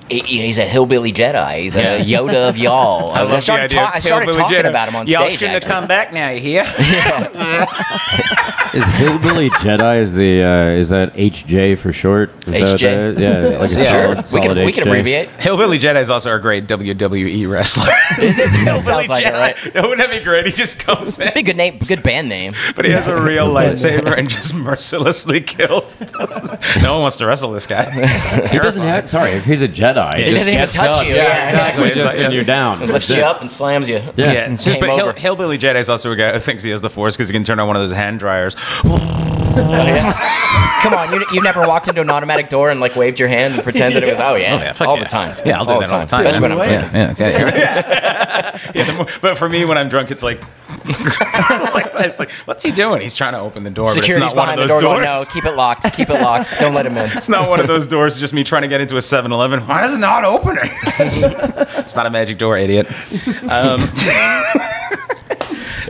He- 0.09 0.21
He's 0.43 0.57
a 0.59 0.65
hillbilly 0.65 1.13
Jedi. 1.13 1.59
He's 1.61 1.75
a 1.75 1.99
Yoda 2.03 2.49
of 2.49 2.57
y'all. 2.57 3.11
I 3.11 3.21
love 3.23 3.43
started, 3.43 3.71
the 3.71 3.77
idea 3.77 3.81
ta- 3.81 3.89
of 3.89 3.95
I 3.95 3.99
started 3.99 4.25
Hillbilly 4.25 4.43
talking 4.43 4.57
Jedi. 4.57 4.69
about 4.69 4.87
him 4.89 4.95
on 4.95 5.07
Y'all 5.07 5.25
stage. 5.27 5.39
shouldn't 5.39 5.55
actually. 5.57 5.71
have 5.73 5.79
come 5.81 5.87
back 5.87 6.13
now, 6.13 6.29
you 6.29 6.41
hear? 6.41 6.63
Is 8.73 8.83
hillbilly 8.95 9.51
Jedi 9.51 9.99
is 10.01 10.15
the 10.15 10.41
uh, 10.43 10.65
is 10.69 10.89
that 10.89 11.13
HJ 11.13 11.77
for 11.77 11.93
short? 11.93 12.31
Is 12.47 12.53
that 12.53 12.61
what 12.61 12.79
HJ? 12.79 12.79
that 12.79 13.13
is? 13.13 13.19
Yeah, 13.21 13.57
like 13.59 13.69
Yeah, 13.69 13.91
solid, 13.91 14.17
we 14.17 14.23
solid 14.23 14.55
can 14.57 14.65
we 14.65 14.71
can 14.71 14.83
abbreviate. 14.87 15.29
Hillbilly 15.39 15.77
Jedi 15.77 16.01
is 16.01 16.09
also 16.09 16.33
a 16.33 16.39
great 16.39 16.65
WWE 16.67 17.47
wrestler. 17.47 17.93
Is 18.19 18.39
it? 18.39 18.49
Hillbilly 18.49 18.81
Sounds 18.81 19.09
like 19.09 19.23
it, 19.25 19.31
Jedi. 19.31 19.39
right? 19.39 19.55
Wouldn't 19.75 19.97
that 19.99 20.09
be 20.09 20.21
great? 20.23 20.47
He 20.47 20.51
just 20.53 20.79
comes 20.79 21.19
in, 21.19 21.31
Be 21.35 21.41
a 21.41 21.43
good 21.43 21.55
name, 21.55 21.77
good 21.87 22.01
band 22.01 22.29
name. 22.29 22.55
but 22.75 22.85
he 22.85 22.91
has 22.91 23.05
a 23.05 23.15
real 23.21 23.47
lightsaber 23.47 24.17
and 24.17 24.27
just 24.27 24.55
mercilessly 24.55 25.39
kills. 25.41 26.01
no 26.81 26.93
one 26.93 27.01
wants 27.03 27.17
to 27.17 27.27
wrestle 27.27 27.51
this 27.51 27.67
guy. 27.67 27.91
He 27.91 28.01
doesn't 28.01 28.45
terrifying. 28.47 28.87
have. 28.87 29.07
Sorry, 29.07 29.33
if 29.33 29.45
he's 29.45 29.61
a 29.61 29.67
Jedi, 29.67 29.92
He 30.15 30.23
just 30.25 30.36
doesn't 30.38 30.53
even 30.53 30.67
touch 30.67 30.73
done. 30.97 31.06
you. 31.08 31.15
Yeah, 31.15 31.23
Yeah, 31.23 31.49
exactly. 31.53 31.88
exactly. 31.89 32.03
Just 32.03 32.17
and 32.19 32.34
you're 32.34 32.43
down. 32.43 32.88
Lifts 32.88 33.10
you 33.10 33.21
up 33.23 33.41
and 33.41 33.49
slams 33.51 33.88
you. 33.89 33.95
Yeah. 33.97 34.32
Yeah, 34.32 34.51
it's 34.53 34.63
just- 34.65 34.79
but 34.79 34.89
Hill, 34.89 35.08
over. 35.10 35.19
Hillbilly 35.19 35.58
Jedi 35.58 35.75
is 35.75 35.89
also 35.89 36.12
a 36.12 36.15
guy 36.15 36.34
who 36.34 36.39
thinks 36.39 36.63
he 36.63 36.69
has 36.71 36.82
the 36.82 36.89
Force 36.89 37.15
because 37.15 37.29
he 37.29 37.34
can 37.34 37.43
turn 37.43 37.60
on 37.60 37.67
one 37.67 37.75
of 37.75 37.82
those 37.82 37.93
hand 37.93 38.19
dryers. 38.19 38.56
Come 40.83 40.93
on, 40.93 41.13
you, 41.13 41.23
you've 41.31 41.43
never 41.43 41.61
walked 41.61 41.87
into 41.87 42.01
an 42.01 42.09
automatic 42.09 42.49
door 42.49 42.69
and 42.69 42.79
like 42.79 42.95
waved 42.95 43.19
your 43.19 43.29
hand 43.29 43.53
and 43.53 43.63
pretended 43.63 44.03
it 44.03 44.09
was 44.09 44.19
oh 44.19 44.35
yeah, 44.35 44.53
Oh, 44.53 44.57
yeah, 44.57 44.73
fuck 44.73 44.87
all 44.87 44.97
yeah. 44.97 45.03
the 45.03 45.09
time. 45.09 45.37
Yeah, 45.45 45.57
I'll 45.59 45.65
do 45.65 45.79
that 45.79 45.91
all 45.91 45.99
the 46.01 46.05
time. 46.05 46.25
Especially 46.25 46.41
when. 46.41 46.51
I'm 46.51 46.57
yeah, 46.69 46.91
yeah, 46.93 47.11
okay. 47.11 47.31
yeah, 48.75 48.83
the 48.85 48.93
more, 48.93 49.07
but 49.21 49.37
for 49.37 49.47
me, 49.47 49.63
when 49.65 49.77
I'm 49.77 49.87
drunk, 49.89 50.11
it's 50.11 50.23
like, 50.23 50.41
it's 50.85 51.73
like, 51.73 51.87
it's 51.95 52.19
like, 52.19 52.31
what's 52.45 52.63
he 52.63 52.71
doing? 52.71 53.01
He's 53.01 53.15
trying 53.15 53.33
to 53.33 53.39
open 53.39 53.63
the 53.63 53.69
door, 53.69 53.87
Security's 53.89 54.17
but 54.17 54.25
it's 54.25 54.33
not 54.35 54.39
one 54.39 54.49
of 54.49 54.55
behind 54.55 54.69
the 54.69 54.73
those 54.73 54.81
door. 54.81 54.95
doors. 54.95 55.05
Going, 55.05 55.23
no, 55.23 55.33
keep 55.33 55.45
it 55.45 55.55
locked. 55.55 55.93
Keep 55.93 56.09
it 56.09 56.21
locked. 56.21 56.53
Don't 56.59 56.73
let 56.73 56.85
him 56.85 56.97
in. 56.97 57.09
It's 57.15 57.29
not 57.29 57.49
one 57.49 57.59
of 57.59 57.67
those 57.67 57.87
doors. 57.87 58.13
It's 58.13 58.19
just 58.19 58.33
me 58.33 58.43
trying 58.43 58.63
to 58.63 58.67
get 58.67 58.81
into 58.81 58.95
a 58.95 58.99
7-Eleven. 58.99 59.61
Why 59.61 59.85
is 59.85 59.93
it 59.93 59.99
not 59.99 60.25
opening? 60.25 60.69
it's 60.69 61.95
not 61.95 62.05
a 62.05 62.09
magic 62.09 62.37
door, 62.37 62.57
idiot. 62.57 62.87
Um, 63.49 63.89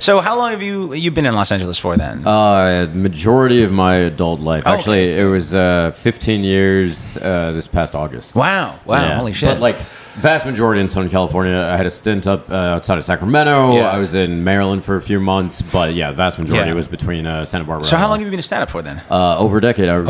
so, 0.03 0.19
how 0.19 0.37
long 0.37 0.51
have 0.51 0.61
you 0.61 0.93
you 0.93 1.11
been 1.11 1.25
in 1.25 1.33
Los 1.33 1.51
Angeles 1.51 1.77
for 1.77 1.95
then? 1.95 2.27
Uh, 2.27 2.89
majority 2.93 3.63
of 3.63 3.71
my 3.71 3.95
adult 3.95 4.39
life. 4.41 4.63
Oh, 4.65 4.73
Actually, 4.73 5.05
okay, 5.05 5.21
it 5.21 5.25
was 5.25 5.53
uh, 5.53 5.91
15 5.95 6.43
years 6.43 7.17
uh, 7.17 7.53
this 7.53 7.67
past 7.67 7.95
August. 7.95 8.35
wow! 8.35 8.79
Wow! 8.85 9.01
Yeah. 9.01 9.17
Holy 9.17 9.31
shit! 9.31 9.49
But 9.49 9.59
like 9.59 9.79
vast 10.15 10.45
majority 10.45 10.81
in 10.81 10.89
Southern 10.89 11.09
California. 11.09 11.57
I 11.57 11.77
had 11.77 11.85
a 11.85 11.91
stint 11.91 12.27
up 12.27 12.49
uh, 12.49 12.53
outside 12.53 12.97
of 12.97 13.05
Sacramento. 13.05 13.75
Yeah. 13.75 13.89
I 13.89 13.97
was 13.97 14.13
in 14.13 14.43
Maryland 14.43 14.83
for 14.85 14.95
a 14.95 15.01
few 15.01 15.19
months, 15.19 15.61
but 15.61 15.93
yeah, 15.93 16.11
vast 16.11 16.39
majority 16.39 16.69
Yeah. 16.69 16.75
was 16.75 16.87
between 16.87 17.25
uh, 17.25 17.45
Santa 17.45 17.63
Barbara. 17.65 17.85
so, 17.85 17.97
how 17.97 18.07
long 18.07 18.19
have 18.19 18.27
you 18.27 18.31
been 18.31 18.39
a 18.39 18.43
stand-up 18.43 18.69
for 18.69 18.81
then? 18.81 19.01
Uh, 19.09 19.37
over 19.37 19.57
a 19.57 19.61
decade. 19.61 19.89
Uh. 19.89 20.03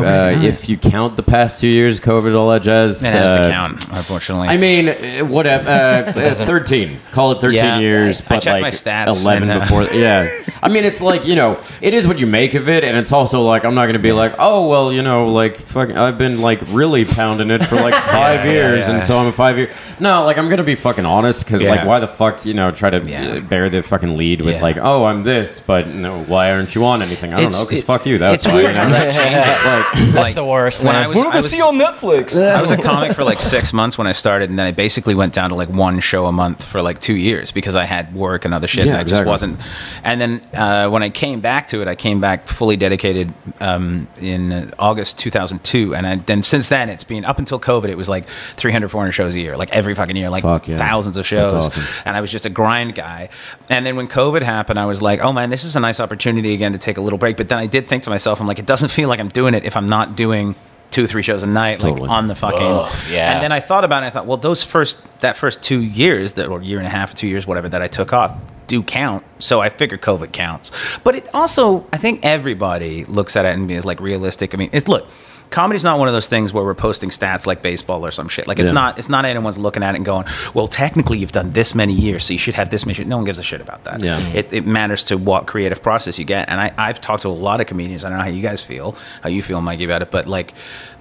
If 0.43 0.69
you 0.69 0.77
count 0.77 1.15
the 1.17 1.23
past 1.23 1.61
two 1.61 1.67
years, 1.67 1.99
COVID, 1.99 2.35
all 2.35 2.49
that 2.51 2.61
jazz. 2.61 3.03
It 3.03 3.07
has 3.11 3.31
uh, 3.31 3.43
to 3.43 3.49
count, 3.49 3.87
unfortunately. 3.91 4.49
I 4.49 4.57
mean, 4.57 4.89
uh, 4.89 5.25
whatever. 5.25 5.69
Uh, 5.69 5.73
uh, 6.19 6.35
thirteen. 6.35 6.99
Call 7.11 7.31
it 7.33 7.41
thirteen 7.41 7.57
Yeah. 7.57 7.79
years, 7.79 8.21
I 8.21 8.35
but 8.35 8.43
checked 8.43 8.53
like 8.53 8.61
my 8.61 8.69
stats 8.69 9.23
eleven 9.23 9.49
and, 9.49 9.61
uh, 9.61 9.65
before 9.65 9.83
yeah. 9.93 10.29
I 10.61 10.69
mean, 10.69 10.83
it's 10.85 11.01
like 11.01 11.25
you 11.25 11.35
know, 11.35 11.59
it 11.81 11.93
is 11.93 12.07
what 12.07 12.19
you 12.19 12.27
make 12.27 12.53
of 12.53 12.69
it, 12.69 12.83
and 12.83 12.97
it's 12.97 13.11
also 13.11 13.41
like 13.41 13.65
I'm 13.65 13.75
not 13.75 13.83
going 13.85 13.95
to 13.95 14.01
be 14.01 14.11
like, 14.11 14.35
oh 14.39 14.67
well, 14.67 14.91
you 14.93 15.01
know, 15.01 15.27
like 15.29 15.57
fucking, 15.57 15.97
I've 15.97 16.17
been 16.17 16.41
like 16.41 16.59
really 16.69 17.05
pounding 17.05 17.51
it 17.51 17.63
for 17.65 17.75
like 17.75 17.93
five 18.11 18.45
years, 18.45 18.85
and 18.85 19.03
so 19.03 19.17
I'm 19.17 19.27
a 19.27 19.31
five 19.31 19.57
year. 19.57 19.71
No, 20.03 20.25
like 20.25 20.37
I'm 20.37 20.47
going 20.49 20.57
to 20.57 20.63
be 20.65 20.75
fucking 20.75 21.05
honest 21.05 21.45
because 21.45 21.63
like 21.63 21.79
Yeah. 21.79 21.85
why 21.85 21.99
the 22.01 22.07
fuck 22.09 22.45
you 22.45 22.53
know 22.53 22.71
try 22.71 22.89
to 22.89 22.99
Yeah. 22.99 23.35
uh, 23.35 23.39
bear 23.39 23.69
the 23.69 23.81
fucking 23.81 24.17
lead 24.17 24.41
with 24.41 24.55
Yeah. 24.57 24.61
like 24.61 24.77
oh 24.77 25.05
I'm 25.05 25.23
this, 25.23 25.61
but 25.61 25.87
no, 25.87 26.23
why 26.25 26.51
aren't 26.51 26.75
you 26.75 26.83
on 26.85 27.01
anything? 27.01 27.31
I 27.33 27.37
don't 27.37 27.45
It's- 27.45 27.57
know 27.57 27.65
because 27.65 27.79
it- 27.79 27.85
fuck 27.85 28.05
you. 28.05 28.17
That's 28.17 28.43
it's 28.43 28.53
why. 28.53 28.61
weird 28.61 28.67
you 28.67 28.73
know? 28.73 28.81
how 28.81 28.89
that 28.89 29.13
changes. 29.13 30.03
That's 30.13 30.15
Like, 30.15 30.35
the 30.35 30.43
worst. 30.43 30.83
when 30.83 30.93
man. 30.93 31.03
I 31.03 31.07
was- 31.07 31.17
What 31.17 31.27
I 31.27 31.31
I 31.31 31.35
was- 31.37 31.49
see 31.49 31.61
on 31.61 31.77
Netflix? 31.79 32.35
I 32.39 32.61
was 32.61 32.71
a 32.71 32.77
comic 32.77 33.13
for 33.13 33.23
like 33.23 33.39
six 33.39 33.71
months 33.71 33.97
when 33.97 34.05
I 34.05 34.11
started, 34.11 34.49
and 34.49 34.59
then 34.59 34.67
I 34.67 34.71
basically 34.71 35.15
went 35.15 35.31
down 35.33 35.49
to 35.51 35.55
like 35.55 35.69
one 35.69 36.01
show 36.01 36.25
a 36.25 36.33
month 36.33 36.65
for 36.65 36.81
like 36.81 36.99
two 36.99 37.15
years 37.15 37.51
because 37.51 37.75
I 37.77 37.85
had 37.85 38.13
work 38.13 38.43
and 38.43 38.53
other 38.53 38.67
shit, 38.67 38.85
Yeah, 38.85 38.91
and 38.93 38.99
I 38.99 39.03
just 39.03 39.21
exactly. 39.21 39.29
wasn't. 39.31 39.59
And 40.03 40.19
then 40.19 40.41
uh, 40.53 40.89
when 40.89 41.01
I 41.01 41.09
came 41.09 41.39
back 41.39 41.67
to 41.67 41.81
it, 41.81 41.87
I 41.87 41.95
came 41.95 42.19
back 42.19 42.47
fully 42.47 42.75
dedicated 42.75 43.33
um, 43.61 44.07
in 44.19 44.51
uh, 44.51 44.69
August 44.77 45.17
2002, 45.19 45.95
and 45.95 46.05
I, 46.05 46.15
then 46.15 46.43
since 46.43 46.67
then 46.67 46.89
it's 46.89 47.05
been 47.05 47.23
up 47.23 47.39
until 47.39 47.57
COVID, 47.59 47.87
it 47.87 47.95
was 47.97 48.09
like 48.09 48.25
300, 48.57 48.89
400 48.89 49.11
shows 49.13 49.35
a 49.35 49.39
year, 49.39 49.55
like 49.55 49.71
every 49.71 49.92
fucking 49.95 50.15
year, 50.15 50.29
like 50.29 50.43
Fuck, 50.43 50.67
yeah. 50.67 50.77
thousands 50.77 51.17
of 51.17 51.25
shows. 51.25 51.53
awesome. 51.67 51.83
And 52.05 52.15
I 52.15 52.21
was 52.21 52.31
just 52.31 52.45
a 52.45 52.49
grind 52.49 52.95
guy. 52.95 53.29
And 53.69 53.85
then 53.85 53.95
when 53.95 54.07
COVID 54.07 54.41
happened, 54.41 54.79
I 54.79 54.85
was 54.85 55.01
like, 55.01 55.19
oh 55.21 55.33
man, 55.33 55.49
this 55.49 55.63
is 55.63 55.75
a 55.75 55.79
nice 55.79 55.99
opportunity 55.99 56.53
again 56.53 56.71
to 56.73 56.77
take 56.77 56.97
a 56.97 57.01
little 57.01 57.19
break. 57.19 57.37
But 57.37 57.49
then 57.49 57.59
I 57.59 57.67
did 57.67 57.87
think 57.87 58.03
to 58.03 58.09
myself, 58.09 58.39
I'm 58.41 58.47
like, 58.47 58.59
it 58.59 58.65
doesn't 58.65 58.89
feel 58.89 59.09
like 59.09 59.19
I'm 59.19 59.29
doing 59.29 59.53
it 59.53 59.65
if 59.65 59.75
I'm 59.75 59.87
not 59.87 60.15
doing 60.15 60.55
two, 60.91 61.07
three 61.07 61.23
shows 61.23 61.41
a 61.41 61.47
night, 61.47 61.79
Totally. 61.79 62.01
like 62.01 62.09
on 62.09 62.27
the 62.27 62.35
fucking. 62.35 62.59
Ugh, 62.61 62.95
yeah. 63.09 63.33
And 63.33 63.43
then 63.43 63.51
I 63.51 63.59
thought 63.59 63.83
about 63.83 64.03
it. 64.03 64.07
I 64.07 64.09
thought, 64.11 64.27
well, 64.27 64.37
those 64.37 64.63
first 64.63 65.03
that 65.21 65.37
first 65.37 65.63
two 65.63 65.81
years, 65.81 66.33
that 66.33 66.47
or 66.47 66.61
year 66.61 66.77
and 66.77 66.85
a 66.87 66.91
half, 66.91 67.15
two 67.15 67.27
years, 67.27 67.47
whatever 67.47 67.67
that 67.69 67.81
I 67.81 67.87
took 67.87 68.13
off, 68.13 68.37
do 68.67 68.83
count. 68.83 69.23
So 69.39 69.59
I 69.59 69.69
figured 69.69 70.01
COVID 70.01 70.31
counts. 70.31 70.71
But 71.03 71.15
it 71.15 71.29
also, 71.33 71.87
I 71.91 71.97
think 71.97 72.19
everybody 72.23 73.05
looks 73.05 73.35
at 73.35 73.45
it 73.45 73.55
and 73.55 73.69
is 73.71 73.85
like 73.85 73.99
realistic. 73.99 74.53
I 74.53 74.57
mean, 74.57 74.69
it's 74.71 74.87
look. 74.87 75.07
Comedy's 75.53 75.83
not 75.83 75.99
one 75.99 76.07
of 76.07 76.13
those 76.15 76.27
things 76.27 76.51
where 76.51 76.63
we're 76.63 76.73
posting 76.73 77.09
stats 77.11 77.45
like 77.45 77.61
baseball 77.61 78.03
or 78.05 78.09
some 78.11 78.27
shit. 78.27 78.47
Like 78.47 78.57
it's 78.57 78.69
Yeah. 78.69 78.73
not. 78.73 78.97
It's 78.97 79.07
not 79.07 79.23
anyone's 79.23 79.59
looking 79.59 79.83
at 79.83 79.93
it 79.93 79.97
and 79.97 80.05
going, 80.05 80.25
"Well, 80.55 80.67
technically 80.67 81.19
you've 81.19 81.31
done 81.31 81.51
this 81.53 81.75
many 81.75 81.93
years, 81.93 82.25
so 82.25 82.33
you 82.33 82.39
should 82.39 82.55
have 82.55 82.71
this 82.71 82.85
many." 82.87 83.03
No 83.03 83.17
one 83.17 83.25
gives 83.25 83.37
a 83.37 83.43
shit 83.43 83.61
about 83.61 83.83
that. 83.83 84.01
Yeah. 84.03 84.17
It, 84.33 84.51
it 84.51 84.65
matters 84.65 85.03
to 85.05 85.17
what 85.17 85.45
creative 85.45 85.81
process 85.83 86.17
you 86.17 86.25
get. 86.25 86.49
And 86.49 86.59
I, 86.59 86.71
I've 86.77 86.99
talked 86.99 87.21
to 87.21 87.27
a 87.27 87.29
lot 87.29 87.61
of 87.61 87.67
comedians. 87.67 88.03
I 88.03 88.09
don't 88.09 88.17
know 88.17 88.23
how 88.23 88.29
you 88.31 88.41
guys 88.41 88.63
feel, 88.63 88.95
how 89.21 89.29
you 89.29 89.43
feel, 89.43 89.61
Mikey, 89.61 89.83
about 89.85 90.01
it. 90.01 90.09
But 90.09 90.25
like 90.25 90.53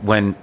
when 0.03 0.35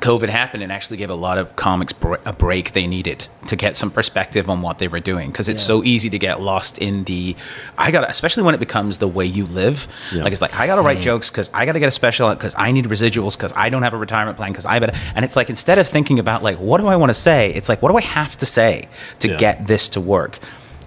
COVID 0.00 0.28
happened 0.30 0.62
and 0.62 0.72
actually 0.72 0.96
gave 0.96 1.10
a 1.10 1.14
lot 1.14 1.36
of 1.38 1.54
comics 1.56 1.92
br- 1.92 2.16
a 2.24 2.32
break 2.32 2.72
they 2.72 2.86
needed 2.86 3.28
to 3.48 3.56
get 3.56 3.76
some 3.76 3.90
perspective 3.90 4.48
on 4.48 4.62
what 4.62 4.78
they 4.78 4.88
were 4.88 5.00
doing 5.00 5.30
because 5.30 5.48
it's 5.48 5.62
so 5.62 5.84
easy 5.84 6.08
to 6.10 6.18
get 6.18 6.40
lost 6.40 6.78
in 6.78 7.04
the 7.04 7.36
I 7.76 7.90
got 7.90 8.00
to 8.02 8.08
especially 8.10 8.42
when 8.42 8.54
it 8.54 8.58
becomes 8.60 8.98
the 8.98 9.08
way 9.08 9.26
you 9.26 9.44
live 9.46 9.86
Yeah. 10.12 10.22
like 10.24 10.32
it's 10.32 10.40
like 10.42 10.54
I 10.58 10.66
got 10.66 10.76
to 10.76 10.82
write 10.82 10.98
mm-hmm. 10.98 11.04
jokes 11.04 11.28
cuz 11.30 11.50
I 11.52 11.66
got 11.66 11.72
to 11.72 11.78
get 11.78 11.88
a 11.88 11.92
special 11.92 12.34
cuz 12.36 12.54
I 12.56 12.72
need 12.72 12.86
residuals 12.86 13.38
cuz 13.38 13.52
I 13.54 13.68
don't 13.68 13.82
have 13.82 13.92
a 13.94 13.98
retirement 13.98 14.36
plan 14.38 14.54
cuz 14.54 14.64
I 14.64 14.78
better 14.78 14.96
and 15.14 15.24
it's 15.24 15.36
like 15.36 15.50
instead 15.50 15.78
of 15.78 15.86
thinking 15.88 16.18
about 16.18 16.42
like 16.42 16.56
what 16.58 16.80
do 16.80 16.86
I 16.86 16.96
want 16.96 17.10
to 17.10 17.14
say 17.14 17.50
it's 17.54 17.68
like 17.68 17.82
what 17.82 17.90
do 17.90 17.98
I 17.98 18.02
have 18.02 18.36
to 18.38 18.46
say 18.46 18.88
to 19.20 19.28
Yeah. 19.28 19.36
get 19.36 19.66
this 19.66 19.88
to 19.90 20.00
work 20.00 20.38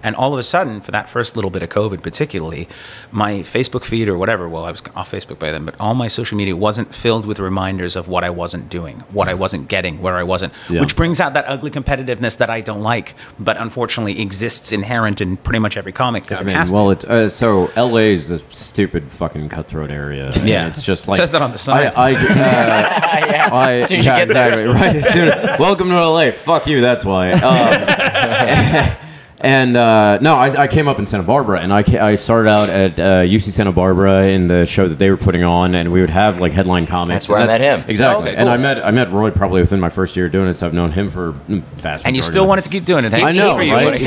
and 0.02 0.14
all 0.16 0.32
of 0.32 0.38
a 0.38 0.42
sudden, 0.42 0.80
for 0.80 0.90
that 0.92 1.08
first 1.08 1.36
little 1.36 1.50
bit 1.50 1.62
of 1.62 1.68
COVID, 1.68 2.02
particularly, 2.02 2.68
my 3.10 3.40
Facebook 3.40 3.84
feed 3.84 4.08
or 4.08 4.16
whatever, 4.18 4.48
well, 4.48 4.64
I 4.64 4.70
was 4.70 4.82
off 4.94 5.10
Facebook 5.10 5.38
by 5.38 5.50
then, 5.50 5.64
but 5.64 5.74
all 5.80 5.94
my 5.94 6.08
social 6.08 6.36
media 6.36 6.56
wasn't 6.56 6.94
filled 6.94 7.26
with 7.26 7.38
reminders 7.38 7.96
of 7.96 8.08
what 8.08 8.24
I 8.24 8.30
wasn't 8.30 8.68
doing, 8.68 9.00
what 9.12 9.28
I 9.28 9.34
wasn't 9.34 9.68
getting, 9.68 10.00
where 10.00 10.14
I 10.16 10.22
wasn't, 10.22 10.52
Yeah. 10.68 10.80
which 10.80 10.96
brings 10.96 11.20
out 11.20 11.34
that 11.34 11.44
ugly 11.48 11.70
competitiveness 11.70 12.38
that 12.38 12.50
I 12.50 12.60
don't 12.60 12.82
like, 12.82 13.14
but 13.38 13.56
unfortunately 13.58 14.20
exists 14.20 14.72
inherent 14.72 15.20
in 15.20 15.36
pretty 15.36 15.58
much 15.58 15.76
every 15.76 15.92
comic 15.92 16.22
because 16.24 16.38
I 16.38 16.42
it 16.42 16.46
mean, 16.46 16.56
has 16.56 16.72
well, 16.72 16.94
to. 16.94 17.06
it, 17.06 17.10
uh, 17.10 17.30
so 17.30 17.70
LA 17.76 18.12
is 18.12 18.30
a 18.30 18.38
stupid 18.50 19.10
fucking 19.10 19.48
cutthroat 19.48 19.90
area. 19.90 20.32
Yeah. 20.44 20.68
it's 20.68 20.82
just 20.82 21.06
It 21.06 21.10
like 21.10 21.16
says 21.18 21.32
that 21.32 21.42
on 21.42 21.52
the 21.52 21.58
sign. 21.58 21.92
I, 21.96 22.10
I, 22.10 22.10
uh, 22.14 23.26
yeah. 23.26 23.48
I, 23.52 23.84
Soon 23.84 23.98
as 23.98 24.04
you 24.06 24.12
yeah, 24.12 24.18
exactly. 24.18 24.64
Right. 24.64 25.04
Soon, 25.12 25.28
welcome 25.58 25.88
to 25.88 25.94
LA. 26.08 26.30
Fuck 26.32 26.66
you. 26.66 26.80
That's 26.80 27.04
why. 27.04 27.32
Um, 27.32 28.96
and 29.46 29.76
uh, 29.76 30.18
no, 30.20 30.36
I, 30.36 30.64
I 30.64 30.68
came 30.68 30.88
up 30.88 30.98
in 30.98 31.06
Santa 31.06 31.22
Barbara, 31.22 31.60
and 31.60 31.72
I, 31.72 31.84
I 32.00 32.14
started 32.16 32.50
out 32.50 32.68
at 32.68 32.98
uh, 32.98 33.02
UC 33.22 33.52
Santa 33.52 33.72
Barbara 33.72 34.26
in 34.26 34.46
the 34.48 34.66
show 34.66 34.88
that 34.88 34.98
they 34.98 35.10
were 35.10 35.16
putting 35.16 35.44
on, 35.44 35.74
and 35.74 35.92
we 35.92 36.00
would 36.00 36.10
have 36.10 36.40
like 36.40 36.52
headline 36.52 36.86
comics. 36.86 37.14
That's 37.14 37.28
where 37.28 37.38
I 37.38 37.42
And 37.42 37.50
met 37.50 37.60
him. 37.60 37.84
Exactly. 37.88 38.30
Okay, 38.30 38.36
And 38.36 38.48
I 38.48 38.56
met 38.56 38.84
I 38.84 38.90
met 38.90 39.10
Roy 39.12 39.30
probably 39.30 39.60
within 39.60 39.78
my 39.80 39.88
first 39.88 40.16
year 40.16 40.28
doing 40.28 40.48
it, 40.48 40.54
so 40.54 40.66
I've 40.66 40.74
known 40.74 40.90
him 40.92 41.10
for 41.10 41.32
mm, 41.32 41.62
vast. 41.76 42.04
and 42.04 42.16
you 42.16 42.22
still 42.22 42.46
wanted 42.46 42.64
to 42.64 42.70
keep 42.70 42.84
doing 42.84 43.04
it. 43.04 43.12
Hey, 43.12 43.22
I 43.22 43.32
know, 43.32 43.56
good 43.56 43.68
for 43.68 43.80
you, 43.80 43.88
right? 43.88 43.98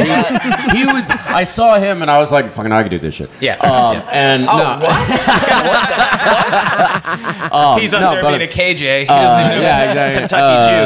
He, 0.74 0.80
he 0.80 0.86
was. 0.86 1.10
I 1.10 1.44
saw 1.44 1.80
him, 1.80 2.02
and 2.02 2.12
I 2.12 2.18
was 2.20 2.32
like, 2.32 2.52
"Fucking, 2.52 2.72
I 2.72 2.84
could 2.84 2.92
do 2.92 3.00
this 3.00 3.14
shit." 3.16 3.30
Yeah. 3.40 3.56
Um, 3.60 3.96
Yeah. 3.96 4.10
And 4.12 4.48
Oh, 4.50 4.58
no, 4.58 4.80
He's 7.80 7.92
no, 7.94 7.98
under 8.00 8.10
there 8.16 8.24
but- 8.24 8.38
being 8.38 8.50
a 8.50 8.52
KJ. 8.52 9.02
He 9.04 9.08
Uh, 9.08 9.22
doesn't 9.22 9.46
even 9.46 9.58
know 9.58 9.62
yeah, 9.68 9.90
exactly. 9.90 10.20
Kentucky 10.20 10.56
Jew. 10.68 10.80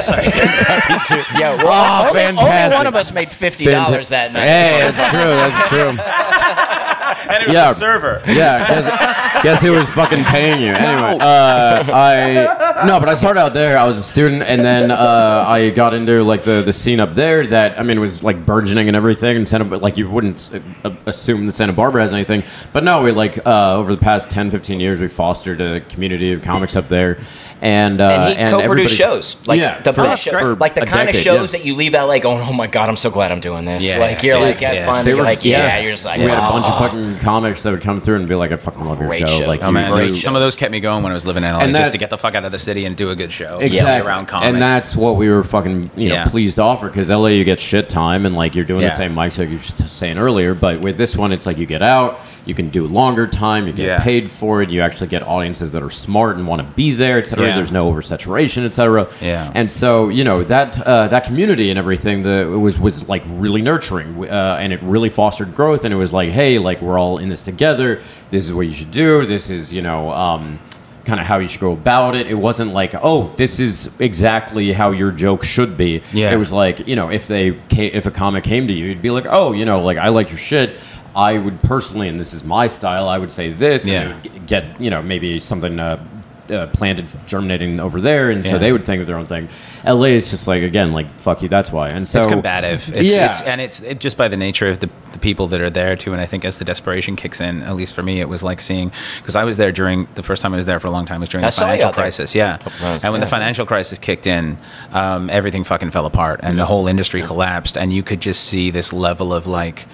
Sorry, 0.04 0.24
Kentucky 0.24 0.96
Jew. 1.08 1.22
Yeah, 1.38 1.56
well, 1.64 2.04
Oh, 2.04 2.08
only, 2.08 2.22
only 2.42 2.74
one 2.76 2.86
of 2.86 2.94
us 2.94 3.12
made 3.12 3.30
fifty 3.30 3.64
dollars 3.72 4.08
that 4.10 4.32
night. 4.32 4.40
Hey, 4.46 4.90
that's 4.90 5.10
true. 5.10 5.20
That's 5.20 5.68
true. 5.68 6.76
And 7.28 7.42
it 7.42 7.48
was 7.48 7.54
Yeah. 7.54 7.70
a 7.70 7.74
server. 7.74 8.22
Yeah, 8.26 8.66
guess, 8.66 9.42
guess 9.42 9.62
who 9.62 9.72
was 9.72 9.88
fucking 9.90 10.24
paying 10.24 10.60
you? 10.60 10.72
Anyway, 10.72 11.18
uh, 11.20 11.84
I 11.92 12.84
no, 12.86 12.98
but 12.98 13.08
I 13.08 13.14
started 13.14 13.40
out 13.40 13.52
there. 13.52 13.76
I 13.76 13.86
was 13.86 13.98
a 13.98 14.02
student, 14.02 14.42
and 14.42 14.64
then 14.64 14.90
uh, 14.90 15.44
I 15.46 15.70
got 15.70 15.92
into 15.92 16.22
like 16.24 16.44
the 16.44 16.62
the 16.64 16.72
scene 16.72 16.98
up 16.98 17.14
there. 17.14 17.46
That 17.46 17.78
I 17.78 17.82
mean, 17.82 17.98
it 17.98 18.00
was 18.00 18.22
like 18.22 18.46
burgeoning 18.46 18.88
and 18.88 18.96
everything. 18.96 19.36
And 19.36 19.48
Santa, 19.48 19.76
like 19.76 19.96
you 19.98 20.08
wouldn't 20.08 20.50
uh, 20.84 20.90
assume 21.06 21.46
that 21.46 21.52
Santa 21.52 21.72
Barbara 21.72 22.02
has 22.02 22.12
anything, 22.12 22.42
but 22.72 22.84
no, 22.84 23.02
we 23.02 23.10
like 23.12 23.44
uh, 23.46 23.76
over 23.76 23.94
the 23.94 24.00
past 24.00 24.30
10, 24.30 24.50
15 24.50 24.80
years, 24.80 25.00
we 25.00 25.08
fostered 25.08 25.60
a 25.60 25.80
community 25.80 26.32
of 26.32 26.42
comics 26.42 26.74
up 26.76 26.88
there. 26.88 27.18
And, 27.62 28.00
uh, 28.00 28.08
and 28.08 28.22
he 28.30 28.34
everybody- 28.36 28.62
co-produced 28.64 28.96
shows 28.96 29.36
like 29.46 29.60
Yeah, 29.60 29.80
the 29.82 29.92
for- 29.92 30.02
best 30.04 30.24
show, 30.24 30.30
for 30.38 30.54
like 30.56 30.74
the 30.74 30.82
a 30.84 30.86
kind 30.86 31.10
of 31.10 31.14
shows 31.14 31.52
yeah. 31.52 31.58
that 31.58 31.66
you 31.66 31.74
leave 31.74 31.92
LA 31.94 32.18
going, 32.18 32.40
oh 32.40 32.52
my 32.54 32.66
god, 32.66 32.88
I'm 32.88 32.96
so 32.96 33.10
glad 33.10 33.30
I'm 33.32 33.40
doing 33.40 33.66
this. 33.66 33.86
Yeah, 33.86 33.98
like 33.98 34.22
you're 34.22 34.40
like, 34.40 34.60
yeah. 34.62 34.72
yeah, 34.72 34.86
finally, 34.86 35.04
They 35.04 35.10
you're 35.10 35.18
were- 35.18 35.24
like, 35.24 35.44
yeah, 35.44 35.58
yeah. 35.66 35.78
you're 35.80 35.92
just 35.92 36.06
like, 36.06 36.18
we 36.20 36.24
had 36.24 36.38
a 36.38 36.52
bunch 36.52 36.66
of 36.66 36.72
oh. 36.74 36.78
fucking 36.78 37.18
comics 37.18 37.62
that 37.62 37.70
would 37.70 37.82
come 37.82 38.00
through 38.00 38.16
and 38.16 38.26
be 38.26 38.34
like, 38.34 38.50
"I 38.50 38.56
fucking 38.56 38.82
love 38.84 38.98
your 38.98 39.08
Great 39.08 39.28
show." 39.28 39.46
Like, 39.46 39.62
Oh 39.62 39.70
man, 39.70 39.90
really- 39.90 40.02
those- 40.04 40.22
some 40.22 40.34
of 40.36 40.40
those 40.42 40.56
kept 40.56 40.72
me 40.72 40.80
going 40.80 41.02
when 41.02 41.12
I 41.12 41.14
was 41.14 41.26
living 41.26 41.44
in 41.44 41.52
LA, 41.52 41.60
And 41.60 41.76
just 41.76 41.92
to 41.92 41.98
get 41.98 42.08
the 42.08 42.18
fuck 42.18 42.34
out 42.34 42.44
of 42.46 42.52
the 42.52 42.58
city 42.58 42.86
and 42.86 42.96
do 42.96 43.10
a 43.10 43.14
good 43.16 43.30
show. 43.32 43.58
exactly 43.58 44.06
around 44.08 44.26
comics. 44.26 44.48
and 44.54 44.60
that's 44.62 44.96
what 44.96 45.16
we 45.16 45.28
were 45.28 45.44
fucking 45.44 45.90
you 45.96 46.08
know 46.10 46.24
pleased 46.28 46.56
to 46.56 46.62
offer 46.62 46.86
because 46.88 47.10
LA 47.10 47.28
you 47.28 47.44
get 47.44 47.60
shit 47.60 47.88
time 47.90 48.24
and 48.24 48.34
like 48.34 48.54
you're 48.54 48.64
doing 48.64 48.82
the 48.82 48.90
same 48.90 49.14
mics 49.14 49.38
like 49.38 49.50
you 49.50 49.56
were 49.56 49.86
saying 49.86 50.16
earlier. 50.18 50.54
But 50.54 50.80
with 50.80 50.96
this 50.96 51.14
one, 51.16 51.30
it's 51.32 51.44
like 51.46 51.58
you 51.58 51.66
get 51.66 51.82
out, 51.82 52.20
you 52.46 52.54
can 52.54 52.68
do 52.70 52.86
longer 52.86 53.26
time, 53.26 53.66
you 53.66 53.72
get 53.72 53.86
Yeah. 53.86 54.02
paid 54.02 54.30
for 54.30 54.62
it, 54.62 54.70
you 54.70 54.80
actually 54.80 55.08
get 55.08 55.22
audiences 55.22 55.72
that 55.72 55.82
are 55.82 55.90
smart 55.90 56.36
and 56.36 56.46
want 56.46 56.60
to 56.62 56.74
be 56.74 56.92
there, 56.92 57.18
etc. 57.18 57.46
Yeah. 57.48 57.56
There's 57.56 57.72
no 57.72 57.92
oversaturation, 57.92 58.64
etc. 58.64 59.08
Yeah. 59.20 59.50
and 59.54 59.70
so 59.70 60.08
you 60.08 60.24
know 60.24 60.42
that 60.44 60.80
uh, 60.86 61.08
that 61.08 61.24
community 61.24 61.70
and 61.70 61.78
everything 61.78 62.22
the 62.22 62.52
it 62.52 62.56
was 62.58 62.78
was 62.80 63.08
like 63.08 63.22
really 63.28 63.62
nurturing 63.62 64.28
uh, 64.30 64.56
and 64.60 64.72
it 64.72 64.80
really 64.82 65.08
fostered 65.10 65.54
growth 65.54 65.84
and 65.84 65.92
it 65.92 65.96
was 65.98 66.12
like 66.12 66.30
hey 66.30 66.58
like 66.58 66.80
we're 66.82 66.98
all 66.98 67.18
in 67.18 67.28
this 67.28 67.44
together 67.44 68.00
this 68.30 68.44
is 68.44 68.52
what 68.52 68.66
you 68.66 68.72
should 68.72 68.90
do 68.90 69.24
this 69.26 69.50
is 69.50 69.72
you 69.72 69.82
know 69.82 70.10
um, 70.10 70.58
kind 71.04 71.18
of 71.20 71.26
how 71.26 71.38
you 71.38 71.48
should 71.48 71.60
go 71.60 71.72
about 71.72 72.14
it 72.14 72.26
it 72.26 72.34
wasn't 72.34 72.72
like 72.72 72.94
oh 73.02 73.32
this 73.36 73.58
is 73.58 73.90
exactly 73.98 74.72
how 74.72 74.90
your 74.90 75.10
joke 75.10 75.42
should 75.44 75.76
be 75.76 76.02
Yeah. 76.12 76.30
it 76.32 76.36
was 76.36 76.52
like 76.52 76.86
you 76.86 76.94
know 76.96 77.10
if 77.10 77.26
they 77.26 77.52
ca- 77.72 77.90
if 77.92 78.06
a 78.06 78.10
comic 78.10 78.44
came 78.44 78.66
to 78.68 78.72
you 78.74 78.86
you'd 78.86 79.02
be 79.02 79.10
like 79.10 79.26
oh 79.28 79.52
you 79.52 79.64
know 79.64 79.82
like 79.82 79.98
i 79.98 80.08
like 80.08 80.28
your 80.30 80.38
shit 80.38 80.76
i 81.16 81.36
would 81.38 81.60
personally 81.62 82.08
and 82.08 82.18
this 82.20 82.32
is 82.32 82.44
my 82.44 82.66
style 82.66 83.08
i 83.08 83.18
would 83.18 83.32
say 83.32 83.50
this 83.52 83.86
Yeah. 83.86 84.02
and 84.02 84.22
would 84.22 84.46
get 84.46 84.80
you 84.80 84.90
know 84.90 85.02
maybe 85.02 85.38
something 85.40 85.78
uh, 85.78 86.04
uh, 86.50 86.66
planted 86.68 87.06
germinating 87.26 87.78
over 87.78 88.00
there 88.00 88.30
and 88.30 88.44
so 88.44 88.52
Yeah. 88.54 88.58
they 88.58 88.72
would 88.72 88.82
think 88.82 89.00
of 89.00 89.06
their 89.06 89.16
own 89.16 89.24
thing 89.24 89.48
la 89.84 90.02
is 90.02 90.30
just 90.30 90.48
like 90.48 90.62
again 90.64 90.92
like 90.92 91.08
fuck 91.18 91.42
you 91.42 91.48
that's 91.48 91.70
why 91.70 91.90
and 91.90 92.08
so 92.08 92.18
it's 92.18 92.26
combative. 92.26 92.88
It's, 92.96 93.10
yeah 93.10 93.26
it's, 93.26 93.42
and 93.42 93.60
it's 93.60 93.80
it, 93.82 94.00
just 94.00 94.16
by 94.16 94.26
the 94.28 94.36
nature 94.36 94.68
of 94.68 94.80
the, 94.80 94.90
the 95.12 95.18
people 95.18 95.46
that 95.48 95.60
are 95.60 95.70
there 95.70 95.96
too. 95.96 96.12
And 96.12 96.20
I 96.20 96.26
think 96.26 96.44
as 96.44 96.58
the 96.58 96.64
desperation 96.64 97.14
kicks 97.16 97.40
in, 97.40 97.62
at 97.62 97.74
least 97.76 97.94
for 97.94 98.02
me, 98.02 98.20
it 98.20 98.28
was 98.28 98.42
like 98.42 98.60
seeing 98.60 98.92
because 99.18 99.36
I 99.36 99.44
was 99.44 99.56
there 99.56 99.72
during 99.72 100.06
the 100.16 100.22
first 100.22 100.42
time 100.42 100.52
I 100.52 100.56
was 100.56 100.66
there 100.66 100.80
for 100.80 100.88
a 100.88 100.90
long 100.90 101.06
time 101.06 101.20
was 101.20 101.28
during 101.30 101.44
I 101.44 101.48
the 101.48 101.52
saw 101.52 101.64
you 101.66 101.80
financial 101.80 101.88
out 101.88 101.94
there. 101.94 102.02
crisis. 102.04 102.34
Yeah, 102.34 102.58
months, 102.82 103.04
and 103.04 103.12
when 103.12 103.20
the 103.20 103.26
yeah. 103.26 103.30
financial 103.30 103.64
crisis 103.64 103.98
kicked 103.98 104.26
in, 104.26 104.58
um, 104.92 105.30
everything 105.30 105.64
fucking 105.64 105.90
fell 105.92 106.04
apart, 106.06 106.40
and 106.42 106.58
the 106.58 106.66
whole 106.66 106.86
industry 106.88 107.22
collapsed, 107.22 107.76
and 107.78 107.92
you 107.92 108.02
could 108.02 108.20
just 108.20 108.44
see 108.44 108.70
this 108.70 108.92
level 108.92 109.32
of 109.32 109.46
like. 109.46 109.86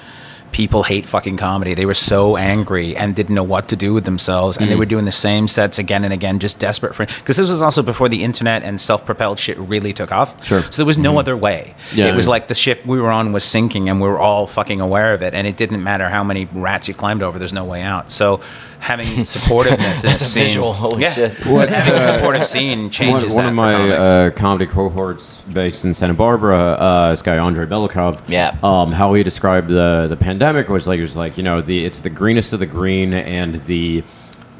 People 0.57 0.85
hate 0.85 1.05
fucking 1.05 1.37
comedy. 1.37 1.75
They 1.75 1.85
were 1.85 1.92
so 1.92 2.38
angry 2.38 2.97
and 2.97 3.14
didn't 3.14 3.35
know 3.35 3.42
what 3.42 3.69
to 3.69 3.77
do 3.77 3.92
with 3.92 4.05
themselves, 4.05 4.57
Mm. 4.57 4.62
and 4.62 4.71
they 4.71 4.77
were 4.77 4.87
doing 4.87 5.05
the 5.05 5.12
same 5.12 5.49
sets 5.49 5.79
again 5.79 6.03
and 6.03 6.14
again, 6.14 6.38
just 6.38 6.59
desperate 6.59 6.95
for. 6.95 7.05
Because 7.05 7.37
this 7.37 7.51
was 7.51 7.61
also 7.61 7.83
before 7.83 8.09
the 8.09 8.25
internet 8.25 8.62
and 8.62 8.81
self-propelled 8.81 9.38
shit 9.38 9.59
really 9.59 9.92
took 9.92 10.12
off. 10.12 10.42
Sure. 10.42 10.62
So 10.71 10.77
there 10.79 10.87
was 10.87 10.97
no 10.97 11.19
other 11.19 11.37
way. 11.37 11.75
Yeah, 11.92 12.07
it 12.07 12.14
was 12.14 12.25
yeah. 12.25 12.31
like 12.31 12.49
the 12.49 12.55
ship 12.55 12.87
we 12.87 12.99
were 12.99 13.11
on 13.11 13.33
was 13.33 13.45
sinking, 13.45 13.90
and 13.90 14.01
we 14.01 14.09
were 14.09 14.19
all 14.19 14.47
fucking 14.47 14.81
aware 14.81 15.12
of 15.12 15.21
it, 15.21 15.35
and 15.35 15.47
it 15.47 15.59
didn't 15.59 15.85
matter 15.85 16.09
how 16.09 16.25
many 16.25 16.49
rats 16.55 16.88
you 16.88 16.95
climbed 16.95 17.23
over. 17.23 17.38
There's 17.38 17.53
no 17.53 17.66
way 17.66 17.83
out. 17.83 18.11
So 18.11 18.40
having 18.79 19.07
supportiveness 19.35 20.05
in 20.05 20.11
a 20.11 20.19
scene, 20.19 20.45
visual, 20.45 20.73
holy 20.73 21.03
yeah, 21.03 21.12
shit. 21.12 21.33
What's, 21.45 21.73
having 21.81 21.95
a 21.95 21.97
uh, 21.97 22.14
supportive 22.14 22.45
scene 22.47 22.83
one, 22.83 22.90
changes 22.90 23.35
one 23.35 23.45
that 23.45 23.51
of 23.51 23.57
for 23.57 23.61
my 23.61 23.90
uh, 23.90 24.31
comedy 24.31 24.64
cohorts 24.64 25.42
based 25.53 25.85
in 25.85 25.92
Santa 25.92 26.14
Barbara, 26.14 26.59
uh, 26.59 27.11
this 27.11 27.21
guy 27.21 27.37
Andre 27.37 27.66
Belikov. 27.66 28.23
Yeah. 28.27 28.57
Um, 28.62 28.92
how 28.92 29.12
he 29.12 29.23
described 29.23 29.69
the 29.69 30.07
the 30.09 30.16
pandemic 30.16 30.45
pandemic 30.46 30.68
was 30.68 30.87
like 30.87 30.98
it 30.98 31.02
was 31.02 31.16
like 31.16 31.37
you 31.37 31.42
know 31.42 31.61
the 31.61 31.85
it's 31.85 32.02
the 32.02 32.11
greenest 32.11 32.52
of 32.52 32.61
the 32.61 32.66
green 32.66 33.12
and 33.12 33.64
the 33.64 34.04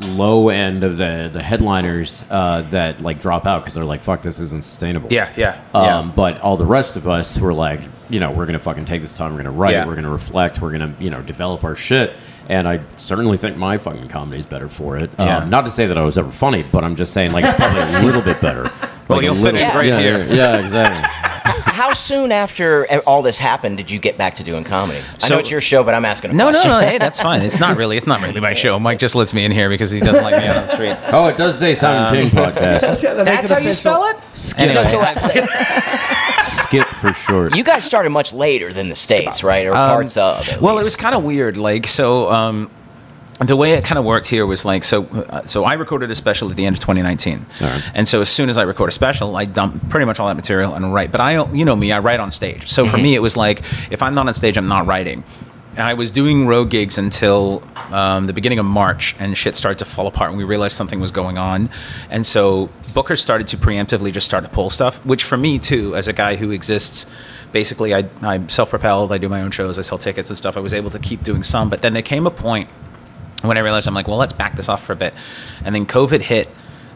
low 0.01 0.49
end 0.49 0.83
of 0.85 0.96
the 0.99 1.31
the 1.33 1.42
headliners 1.42 2.25
uh, 2.31 2.62
that 2.70 3.01
like 3.01 3.20
drop 3.20 3.46
out 3.46 3.61
because 3.62 3.75
they're 3.75 3.85
like 3.85 4.01
fuck 4.01 4.20
this 4.22 4.40
isn't 4.40 4.64
sustainable. 4.64 5.12
Yeah, 5.12 5.33
yeah, 5.37 5.61
Um, 5.75 5.85
yeah. 5.85 6.12
But 6.14 6.40
all 6.40 6.57
the 6.57 6.66
rest 6.66 6.96
of 6.96 7.07
us 7.09 7.38
were 7.38 7.55
like, 7.55 7.81
you 8.11 8.18
know, 8.20 8.31
we're 8.33 8.46
gonna 8.46 8.59
fucking 8.59 8.85
take 8.85 9.01
this 9.01 9.12
time. 9.12 9.31
We're 9.33 9.38
gonna 9.44 9.53
write. 9.53 9.72
Yeah. 9.72 9.87
We're 9.87 9.94
gonna 9.94 10.11
reflect. 10.11 10.61
We're 10.61 10.72
gonna 10.72 10.92
you 10.99 11.11
know 11.11 11.22
develop 11.22 11.62
our 11.64 11.77
shit. 11.77 12.14
And 12.49 12.68
I 12.68 12.81
certainly 12.96 13.38
think 13.38 13.57
my 13.57 13.79
fucking 13.79 14.09
comedy 14.09 14.40
is 14.40 14.46
better 14.46 14.68
for 14.68 14.96
it. 14.99 15.11
Yeah. 15.18 15.38
Um, 15.38 15.51
not 15.51 15.64
to 15.66 15.70
say 15.70 15.87
that 15.87 15.99
I 15.99 16.03
was 16.05 16.16
ever 16.18 16.31
funny, 16.31 16.62
but 16.64 16.83
I'm 16.85 16.94
just 16.96 17.12
saying 17.12 17.31
like 17.33 17.44
it's 17.44 17.55
probably 17.57 17.83
a 17.94 18.03
little 18.03 18.22
bit 18.22 18.40
better. 18.40 18.70
Well, 19.09 19.18
Like, 19.18 19.22
a 19.22 19.27
you'll 19.27 19.35
fit 19.37 19.55
little- 19.55 19.61
in 19.61 19.70
great 19.70 19.87
yeah, 19.90 20.01
here. 20.01 20.18
Yeah, 20.27 20.35
yeah, 20.35 20.64
exactly. 20.64 21.05
How 21.68 21.92
soon 21.94 22.31
after 22.33 22.87
all 23.07 23.22
this 23.22 23.38
happened 23.38 23.76
did 23.76 23.90
you 23.90 23.98
get 23.98 24.16
back 24.16 24.37
to 24.37 24.44
doing 24.44 24.62
comedy? 24.64 25.00
I 25.22 25.29
know 25.29 25.38
it's 25.38 25.50
your 25.50 25.61
show, 25.61 25.83
but 25.85 25.94
I'm 25.94 26.05
asking 26.05 26.31
a 26.31 26.35
No, 26.35 26.44
no, 26.46 26.50
question. 26.52 26.70
no. 26.70 26.79
Hey, 26.81 26.96
that's 26.98 27.20
fine. 27.20 27.42
It's 27.42 27.59
not 27.59 27.76
really. 27.76 27.96
It's 27.96 28.07
not 28.07 28.20
really 28.22 28.40
my 28.40 28.55
show. 28.55 28.79
Mike 28.79 28.98
just 28.98 29.14
lets 29.14 29.35
me 29.35 29.44
in 29.44 29.50
here 29.50 29.68
because 29.68 29.90
he 29.90 29.98
doesn't 30.00 30.22
like 30.22 30.40
me 30.40 30.48
on 30.48 30.66
the 30.66 30.72
street. 30.72 30.96
Oh, 31.12 31.26
it 31.26 31.37
does 31.37 31.59
say 31.59 31.74
Simon 31.74 32.14
King 32.14 32.31
podcast. 32.31 32.81
That's, 32.81 33.02
that 33.02 33.16
makes 33.16 33.26
That's 33.26 33.44
it 33.50 33.55
how 33.55 33.59
you 33.59 33.72
spell 33.72 34.05
it? 34.05 34.16
Anyway. 34.59 34.85
So, 34.85 35.00
uh, 35.00 36.44
Skip 36.46 36.87
for 36.87 37.12
short. 37.12 37.57
you 37.57 37.64
guys 37.64 37.85
started 37.85 38.11
much 38.11 38.33
later 38.33 38.72
than 38.72 38.88
the 38.88 38.96
states, 38.96 39.42
right? 39.42 39.66
Or 39.66 39.74
Um, 39.74 39.90
parts 39.90 40.16
of. 40.16 40.48
at 40.48 40.61
Well, 40.62 40.79
it 40.79 40.85
was 40.85 40.94
kind 40.96 41.14
of 41.14 41.24
weird. 41.24 41.57
Like, 41.57 41.87
so 41.88 42.31
um, 42.31 42.70
the 43.40 43.57
way 43.57 43.72
it 43.72 43.85
kind 43.85 43.99
of 43.99 44.05
worked 44.05 44.27
here 44.29 44.46
was 44.46 44.64
like, 44.64 44.83
so 44.85 45.05
uh, 45.05 45.42
so 45.44 45.64
I 45.64 45.75
recorded 45.75 46.11
a 46.11 46.14
special 46.14 46.51
at 46.51 46.57
the 46.57 46.64
end 46.64 46.75
of 46.77 46.81
2019, 46.81 47.44
All 47.61 47.66
right. 47.68 47.83
and 47.94 48.09
so 48.09 48.20
as 48.22 48.31
soon 48.31 48.49
as 48.49 48.57
I 48.57 48.62
record 48.62 48.88
a 48.88 48.92
special, 48.92 49.37
I 49.37 49.44
dump 49.44 49.90
pretty 49.90 50.07
much 50.07 50.18
all 50.20 50.29
that 50.29 50.37
material 50.37 50.75
and 50.75 50.92
write. 50.94 51.12
But 51.12 51.20
I, 51.20 51.44
you 51.53 51.64
know 51.64 51.77
me, 51.77 51.92
I 51.92 51.99
write 51.99 52.20
on 52.20 52.31
stage. 52.31 52.70
So 52.70 52.85
Mm-hmm. 52.85 52.90
for 52.90 52.99
me, 52.99 53.14
it 53.14 53.20
was 53.20 53.37
like 53.37 53.61
if 53.92 54.03
I'm 54.03 54.14
not 54.14 54.27
on 54.27 54.35
stage, 54.35 54.57
I'm 54.57 54.68
not 54.68 54.87
writing. 54.87 55.22
And 55.72 55.83
I 55.87 55.92
was 55.92 56.11
doing 56.11 56.46
road 56.46 56.70
gigs 56.70 56.96
until 56.96 57.62
um, 57.90 58.27
the 58.27 58.33
beginning 58.33 58.59
of 58.59 58.64
March, 58.64 59.14
and 59.18 59.37
shit 59.37 59.57
started 59.57 59.79
to 59.81 59.85
fall 59.85 60.07
apart, 60.07 60.31
and 60.31 60.38
we 60.38 60.44
realized 60.44 60.75
something 60.75 61.01
was 61.01 61.11
going 61.11 61.37
on. 61.37 61.68
And 62.09 62.25
so 62.25 62.70
bookers 62.94 63.18
started 63.18 63.46
to 63.49 63.59
preemptively 63.59 64.11
just 64.11 64.25
start 64.25 64.42
to 64.44 64.49
pull 64.51 64.70
stuff, 64.70 65.05
which 65.05 65.22
for 65.22 65.37
me 65.37 65.59
too, 65.59 65.94
as 65.94 66.09
a 66.09 66.14
guy 66.14 66.37
who 66.37 66.51
exists, 66.51 67.05
basically 67.53 67.94
I, 67.94 68.09
I'm 68.22 68.49
self-propelled. 68.49 69.12
I 69.12 69.18
do 69.18 69.29
my 69.29 69.42
own 69.42 69.51
shows. 69.51 69.79
I 69.79 69.83
sell 69.83 69.99
tickets 69.99 70.31
and 70.31 70.37
stuff. 70.38 70.57
I 70.57 70.61
was 70.61 70.72
able 70.72 70.88
to 70.90 70.99
keep 70.99 71.22
doing 71.22 71.42
some, 71.42 71.68
but 71.68 71.83
then 71.83 71.92
there 71.92 72.01
came 72.03 72.27
a 72.27 72.31
point 72.31 72.70
when 73.42 73.57
I 73.57 73.61
realized 73.61 73.87
I'm 73.88 73.94
like, 73.94 74.09
well, 74.09 74.18
let's 74.18 74.33
back 74.33 74.57
this 74.57 74.68
off 74.68 74.85
for 74.85 74.92
a 74.92 74.96
bit. 74.96 75.14
And 75.64 75.75
then 75.75 75.87
COVID 75.87 76.20
hit, 76.20 76.49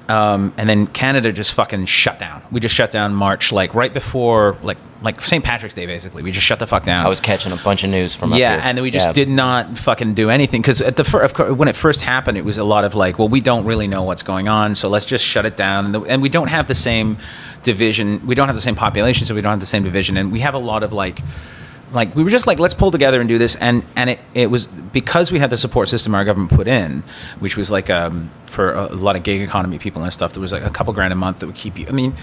um, 0.08 0.52
and 0.56 0.68
then 0.68 0.86
Canada 0.88 1.32
just 1.32 1.54
fucking 1.54 1.86
shut 1.86 2.18
down. 2.18 2.42
We 2.50 2.58
just 2.58 2.74
shut 2.74 2.90
down 2.90 3.14
March, 3.14 3.52
like 3.52 3.74
right 3.74 3.92
before, 3.94 4.56
like 4.62 4.78
like 5.02 5.20
St. 5.22 5.42
Patrick's 5.42 5.74
Day, 5.74 5.86
basically. 5.86 6.22
We 6.22 6.30
just 6.30 6.44
shut 6.46 6.58
the 6.58 6.66
fuck 6.66 6.82
down. 6.82 7.06
I 7.06 7.08
was 7.08 7.20
catching 7.20 7.52
a 7.52 7.56
bunch 7.56 7.84
of 7.84 7.90
news 7.90 8.14
from 8.14 8.34
up 8.34 8.38
yeah, 8.38 8.60
and 8.62 8.76
then 8.76 8.82
we 8.82 8.90
just 8.90 9.06
Yeah. 9.06 9.12
did 9.12 9.28
not 9.30 9.78
fucking 9.78 10.12
do 10.12 10.28
anything 10.28 10.60
because 10.60 10.82
at 10.82 10.96
the 10.96 11.04
fir- 11.04 11.22
of 11.22 11.32
course, 11.32 11.52
when 11.52 11.68
it 11.68 11.76
first 11.76 12.02
happened, 12.02 12.36
it 12.36 12.44
was 12.44 12.58
a 12.58 12.64
lot 12.64 12.84
of 12.84 12.94
like, 12.94 13.18
well, 13.18 13.28
we 13.28 13.40
don't 13.40 13.64
really 13.64 13.86
know 13.86 14.02
what's 14.02 14.22
going 14.22 14.46
on, 14.48 14.74
so 14.74 14.88
let's 14.90 15.06
just 15.06 15.24
shut 15.24 15.46
it 15.46 15.56
down. 15.56 15.86
And, 15.86 15.94
the, 15.94 16.00
and 16.02 16.20
we 16.20 16.28
don't 16.28 16.48
have 16.48 16.68
the 16.68 16.74
same 16.74 17.16
division. 17.62 18.26
We 18.26 18.34
don't 18.34 18.48
have 18.48 18.56
the 18.56 18.60
same 18.60 18.74
population, 18.74 19.26
so 19.26 19.34
we 19.34 19.40
don't 19.40 19.52
have 19.52 19.60
the 19.60 19.64
same 19.66 19.84
division, 19.84 20.16
and 20.18 20.30
we 20.32 20.40
have 20.40 20.54
a 20.54 20.58
lot 20.58 20.82
of 20.82 20.92
like. 20.92 21.20
Like 21.92 22.14
we 22.14 22.22
were 22.22 22.30
just 22.30 22.46
like 22.46 22.58
let's 22.58 22.74
pull 22.74 22.90
together 22.90 23.20
and 23.20 23.28
do 23.28 23.36
this 23.38 23.56
and 23.56 23.82
and 23.96 24.10
it, 24.10 24.20
it 24.34 24.50
was 24.50 24.66
because 24.66 25.32
we 25.32 25.38
had 25.40 25.50
the 25.50 25.56
support 25.56 25.88
system 25.88 26.14
our 26.14 26.24
government 26.24 26.52
put 26.52 26.68
in 26.68 27.02
which 27.40 27.56
was 27.56 27.70
like 27.70 27.90
um, 27.90 28.30
for 28.46 28.72
a 28.74 28.86
lot 28.94 29.16
of 29.16 29.22
gig 29.24 29.40
economy 29.42 29.78
people 29.78 30.02
and 30.02 30.12
stuff 30.12 30.32
there 30.32 30.40
was 30.40 30.52
like 30.52 30.62
a 30.62 30.70
couple 30.70 30.92
grand 30.92 31.12
a 31.12 31.16
month 31.16 31.40
that 31.40 31.46
would 31.46 31.54
keep 31.56 31.78
you 31.78 31.86
I 31.88 31.92
mean 31.92 32.14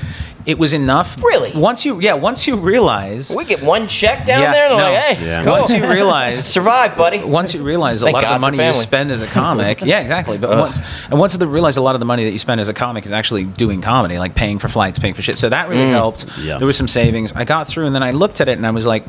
it 0.46 0.58
was 0.58 0.72
enough 0.74 1.22
Really? 1.22 1.52
once 1.54 1.84
you 1.86 2.00
yeah 2.00 2.14
once 2.14 2.48
you 2.48 2.56
realize 2.56 3.34
We 3.36 3.44
get 3.46 3.62
one 3.62 3.88
check 3.90 4.26
down 4.26 4.42
Yeah, 4.42 4.52
there, 4.54 4.68
and 4.70 4.78
no. 4.78 4.84
like, 4.92 5.04
hey, 5.18 5.26
Yeah. 5.26 5.44
cool. 5.44 5.54
once 5.54 5.70
you 5.74 5.86
realize 5.90 6.46
survive, 6.58 6.96
buddy. 6.96 7.20
once 7.24 7.54
you 7.54 7.62
realize 7.64 8.02
a 8.02 8.06
lot 8.06 8.22
God 8.22 8.24
of 8.24 8.30
the 8.42 8.48
for 8.48 8.52
money 8.58 8.68
you 8.68 8.74
spend 8.74 9.12
as 9.12 9.22
a 9.22 9.28
comic, 9.28 9.82
yeah, 9.84 10.00
exactly. 10.00 10.38
But 10.38 10.58
once 10.58 10.78
and 11.10 11.20
once 11.20 11.34
they 11.36 11.46
realize 11.46 11.76
a 11.78 11.82
lot 11.82 11.96
of 11.96 12.00
the 12.00 12.06
money 12.06 12.24
that 12.26 12.32
you 12.32 12.40
spend 12.40 12.62
as 12.62 12.70
a 12.70 12.74
comic 12.74 13.06
is 13.06 13.12
actually 13.12 13.44
doing 13.44 13.82
comedy, 13.82 14.18
like 14.18 14.34
paying 14.36 14.60
for 14.60 14.68
flights, 14.70 14.98
paying 15.00 15.14
for 15.14 15.22
shit. 15.22 15.38
So 15.38 15.50
that 15.50 15.68
really 15.70 15.90
helped. 15.90 16.26
Yeah. 16.40 16.58
There 16.58 16.68
was 16.68 16.78
some 16.78 16.88
savings. 16.88 17.34
I 17.34 17.44
got 17.44 17.68
through, 17.68 17.86
and 17.88 17.94
then 17.96 18.04
I 18.04 18.12
looked 18.12 18.40
at 18.42 18.48
it, 18.50 18.58
and 18.58 18.66
I 18.66 18.72
was 18.72 18.86
like, 18.86 19.06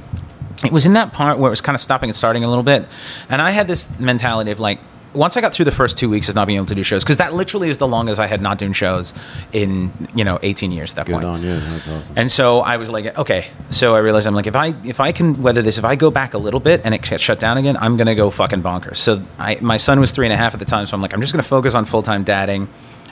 it 0.65 0.73
was 0.73 0.87
in 0.87 0.95
that 0.95 1.13
part 1.13 1.39
where 1.39 1.49
it 1.49 1.51
was 1.51 1.61
kind 1.61 1.75
of 1.77 1.81
stopping 1.83 2.09
and 2.11 2.17
starting 2.17 2.45
a 2.45 2.49
little 2.49 2.65
bit, 2.65 2.87
and 3.29 3.41
I 3.41 3.51
had 3.51 3.67
this 3.69 3.89
mentality 3.99 4.51
of 4.51 4.61
like. 4.61 4.81
Once 5.15 5.39
I 5.39 5.41
got 5.41 5.55
through 5.55 5.65
the 5.65 5.73
first 5.73 5.97
two 5.97 6.11
weeks 6.11 6.29
of 6.29 6.35
not 6.35 6.47
being 6.47 6.59
able 6.59 6.67
to 6.67 6.75
do 6.75 6.83
shows, 6.83 7.03
because 7.03 7.17
that 7.17 7.33
literally 7.33 7.71
is 7.71 7.79
the 7.79 7.89
longest 7.89 8.21
I 8.21 8.27
had 8.27 8.43
not 8.43 8.59
doing 8.59 8.75
shows 8.75 9.15
in 9.55 9.91
you 10.15 10.23
know 10.23 10.39
18 10.43 10.71
years 10.71 10.93
at 10.93 10.97
that 10.97 11.07
Good 11.07 11.13
point. 11.15 11.25
on 11.25 11.43
you. 11.43 11.59
That's 11.59 11.89
awesome. 11.89 12.15
And 12.15 12.31
so 12.31 12.61
I 12.61 12.77
was 12.77 12.91
like, 12.91 13.19
okay. 13.19 13.47
So 13.71 13.95
I 13.95 14.01
realized 14.01 14.27
I'm 14.27 14.35
like, 14.35 14.47
if 14.47 14.55
I 14.55 14.75
if 14.85 15.01
I 15.01 15.13
can 15.13 15.43
weather 15.43 15.63
this, 15.63 15.79
if 15.79 15.85
I 15.85 15.97
go 15.97 16.11
back 16.11 16.35
a 16.35 16.39
little 16.39 16.61
bit 16.61 16.83
and 16.85 16.95
it 16.95 17.01
gets 17.03 17.23
shut 17.23 17.41
down 17.41 17.57
again, 17.57 17.79
I'm 17.79 17.97
gonna 17.97 18.15
go 18.15 18.31
fucking 18.31 18.63
bonkers. 18.63 18.99
So 18.99 19.23
I, 19.39 19.57
my 19.63 19.79
son 19.79 19.99
was 19.99 20.13
three 20.13 20.27
and 20.27 20.33
a 20.33 20.37
half 20.37 20.53
at 20.53 20.61
the 20.61 20.67
time, 20.67 20.87
so 20.87 20.95
I'm 20.95 21.01
like, 21.01 21.15
I'm 21.15 21.23
just 21.23 21.33
gonna 21.33 21.43
focus 21.43 21.75
on 21.75 21.87
full 21.87 22.03
time 22.03 22.23
dadding. 22.23 22.69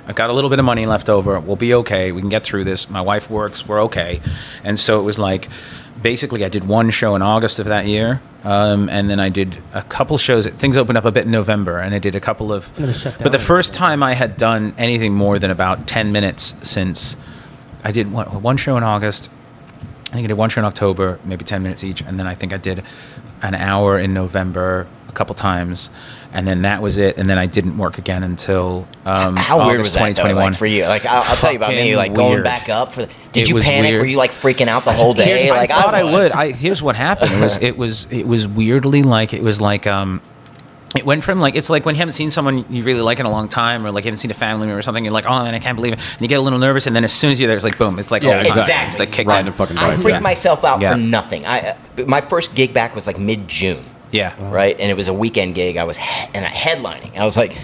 I've 0.07 0.17
got 0.17 0.29
a 0.29 0.35
little 0.35 0.51
bit 0.51 0.59
of 0.59 0.67
money 0.67 0.85
left 0.85 1.09
over. 1.09 1.41
We'll 1.41 1.57
be 1.57 1.73
okay. 1.75 2.13
We 2.13 2.21
can 2.21 2.31
get 2.31 2.43
through 2.45 2.65
this. 2.65 2.91
My 2.91 3.01
wife 3.01 3.31
works. 3.31 3.67
We're 3.67 3.83
okay. 3.85 4.21
And 4.63 4.79
so 4.79 5.01
it 5.01 5.03
was 5.03 5.19
like, 5.19 5.49
basically, 6.03 6.45
I 6.45 6.49
did 6.49 6.67
one 6.67 6.91
show 6.91 7.15
in 7.17 7.23
August 7.23 7.59
of 7.59 7.67
that 7.67 7.87
year, 7.87 8.21
um, 8.45 8.89
and 8.89 9.11
then 9.11 9.21
I 9.21 9.29
did 9.29 9.63
a 9.73 9.83
couple 9.83 10.19
shows. 10.19 10.47
Things 10.47 10.77
opened 10.77 10.99
up 10.99 11.05
a 11.05 11.13
bit 11.13 11.27
in 11.27 11.31
November, 11.31 11.79
and 11.79 11.95
I 11.95 11.99
did 11.99 12.15
a 12.15 12.21
couple 12.21 12.53
of. 12.53 12.75
then 12.77 12.91
it 12.91 12.95
shut 12.95 13.19
But 13.19 13.33
the 13.33 13.39
first 13.39 13.75
time 13.75 14.03
I 14.03 14.15
had 14.15 14.37
done 14.37 14.75
anything 14.79 15.15
more 15.15 15.39
than 15.39 15.51
about 15.51 15.87
ten 15.87 16.13
minutes 16.13 16.55
since 16.63 17.17
I 17.87 17.93
did 17.93 18.11
one, 18.11 18.27
one 18.43 18.57
show 18.57 18.77
in 18.77 18.83
August. 18.83 19.31
I 20.09 20.15
think 20.15 20.25
I 20.25 20.27
did 20.29 20.35
one 20.35 20.51
show 20.51 20.61
in 20.61 20.65
October, 20.65 21.21
maybe 21.25 21.45
10 21.45 21.63
minutes 21.63 21.85
each. 21.85 22.01
And 22.01 22.19
then 22.19 22.27
I 22.27 22.35
think 22.35 22.53
I 22.53 22.57
did 22.57 22.83
an 23.43 23.55
hour 23.55 23.99
in 23.99 24.13
November 24.15 24.87
a 25.09 25.13
couple 25.13 25.35
times. 25.35 25.91
And 26.37 26.47
then 26.47 26.63
that 26.63 26.83
was 26.83 26.99
it. 26.99 27.17
And 27.19 27.29
then 27.29 27.39
I 27.39 27.47
didn't 27.47 27.79
work 27.79 27.99
again 27.99 28.23
until 28.23 28.87
um, 29.07 29.37
How 29.37 29.59
August 29.59 29.67
weird 29.69 29.79
was 29.81 29.93
that 29.95 29.99
though, 30.01 30.23
2021. 30.29 30.45
like, 30.53 30.59
for 30.59 30.67
you? 30.67 30.85
Like 30.85 31.05
I'll, 31.07 31.23
I'll 31.23 31.37
tell 31.37 31.51
you 31.51 31.57
about 31.57 31.71
me. 31.71 31.77
Fucking 31.79 31.97
Like 31.97 32.15
going 32.15 32.43
back 32.43 32.69
up 32.69 32.93
for. 32.93 33.07
The, 33.07 33.13
did 33.33 33.43
It 33.45 33.49
you 33.49 33.61
panic? 33.61 33.91
weird. 33.91 34.01
Were 34.03 34.07
you 34.07 34.19
like 34.19 34.33
freaking 34.33 34.69
out 34.69 34.85
the 34.85 34.93
whole 34.93 35.15
day? 35.23 35.25
Here's- 35.25 35.49
like 35.49 35.71
I 35.71 35.83
thought 35.83 35.95
I, 35.95 36.05
was. 36.05 36.13
would. 36.13 36.33
I, 36.33 36.53
here's 36.53 36.83
what 36.83 36.95
happened. 36.95 37.33
It 37.33 37.41
was 37.41 37.57
it 37.63 37.77
was 37.77 38.07
it 38.13 38.27
was 38.27 38.47
weirdly 38.47 39.03
like 39.03 39.33
it 39.33 39.43
was 39.43 39.61
like 39.61 39.87
um 39.87 40.21
it 40.95 41.05
went 41.05 41.25
from 41.25 41.41
like 41.41 41.55
it's 41.57 41.69
like 41.69 41.85
when 41.85 41.95
you 41.95 41.99
haven't 41.99 42.13
seen 42.15 42.31
someone 42.31 42.65
you 42.71 42.83
really 42.83 43.01
like 43.03 43.19
in 43.19 43.27
a 43.27 43.31
long 43.31 43.49
time 43.49 43.85
or 43.87 43.91
like 43.91 44.05
you 44.05 44.09
haven't 44.09 44.19
seen 44.19 44.31
a 44.31 44.35
family 44.35 44.67
member 44.67 44.79
or 44.79 44.83
something 44.83 45.05
you're 45.05 45.13
like 45.13 45.27
oh 45.27 45.43
man 45.45 45.55
I 45.55 45.59
can't 45.59 45.77
believe 45.77 45.93
it 45.95 45.99
and 45.99 46.21
you 46.21 46.29
get 46.29 46.37
a 46.37 46.41
little 46.41 46.59
nervous 46.59 46.87
and 46.87 46.95
then 46.97 47.05
as 47.05 47.13
soon 47.13 47.33
as 47.33 47.41
you're 47.41 47.49
there 47.49 47.57
it's 47.57 47.65
like 47.65 47.77
boom 47.77 47.99
it's 47.99 48.11
like 48.11 48.23
Yeah, 48.23 48.39
all 48.39 48.43
the 48.45 48.49
time. 48.49 48.59
exactly. 48.59 48.91
it's 48.91 48.99
like 49.01 49.13
kicked 49.13 49.29
Riding 49.29 49.49
in. 49.49 49.53
fucking 49.53 49.77
I 49.77 49.89
bike. 49.91 49.97
freaked 50.01 50.09
yeah. 50.17 50.21
myself 50.21 50.65
out 50.65 50.81
Yeah. 50.81 50.93
for 50.93 50.99
nothing. 50.99 51.45
I 51.45 51.71
uh, 51.71 51.77
my 52.07 52.21
first 52.23 52.55
gig 52.55 52.73
back 52.73 52.95
was 52.95 53.07
like 53.07 53.19
mid 53.19 53.47
June. 53.49 53.85
Yeah 54.13 54.35
right? 54.51 54.77
And 54.79 54.91
it 54.91 54.95
was 54.97 55.09
a 55.09 55.15
weekend 55.15 55.55
gig. 55.55 55.77
I 55.77 55.85
was 55.85 55.97
he- 55.99 56.29
and 56.35 56.45
I 56.45 56.49
headlining. 56.49 57.17
I 57.17 57.25
was 57.25 57.37
like, 57.37 57.57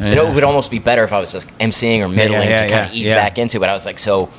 you 0.00 0.14
know, 0.14 0.26
it 0.30 0.34
would 0.34 0.44
almost 0.44 0.70
be 0.70 0.78
better 0.78 1.02
if 1.04 1.12
I 1.12 1.18
was 1.20 1.32
just 1.32 1.48
emceeing 1.58 2.00
or 2.04 2.08
middling 2.08 2.48
yeah, 2.48 2.56
to 2.56 2.62
kind 2.62 2.70
yeah, 2.70 2.86
of 2.86 2.92
ease 2.94 3.08
yeah. 3.10 3.16
back 3.16 3.38
into. 3.38 3.56
it. 3.56 3.60
But 3.60 3.68
I 3.68 3.74
was 3.74 3.84
like, 3.86 3.98
so 3.98 4.30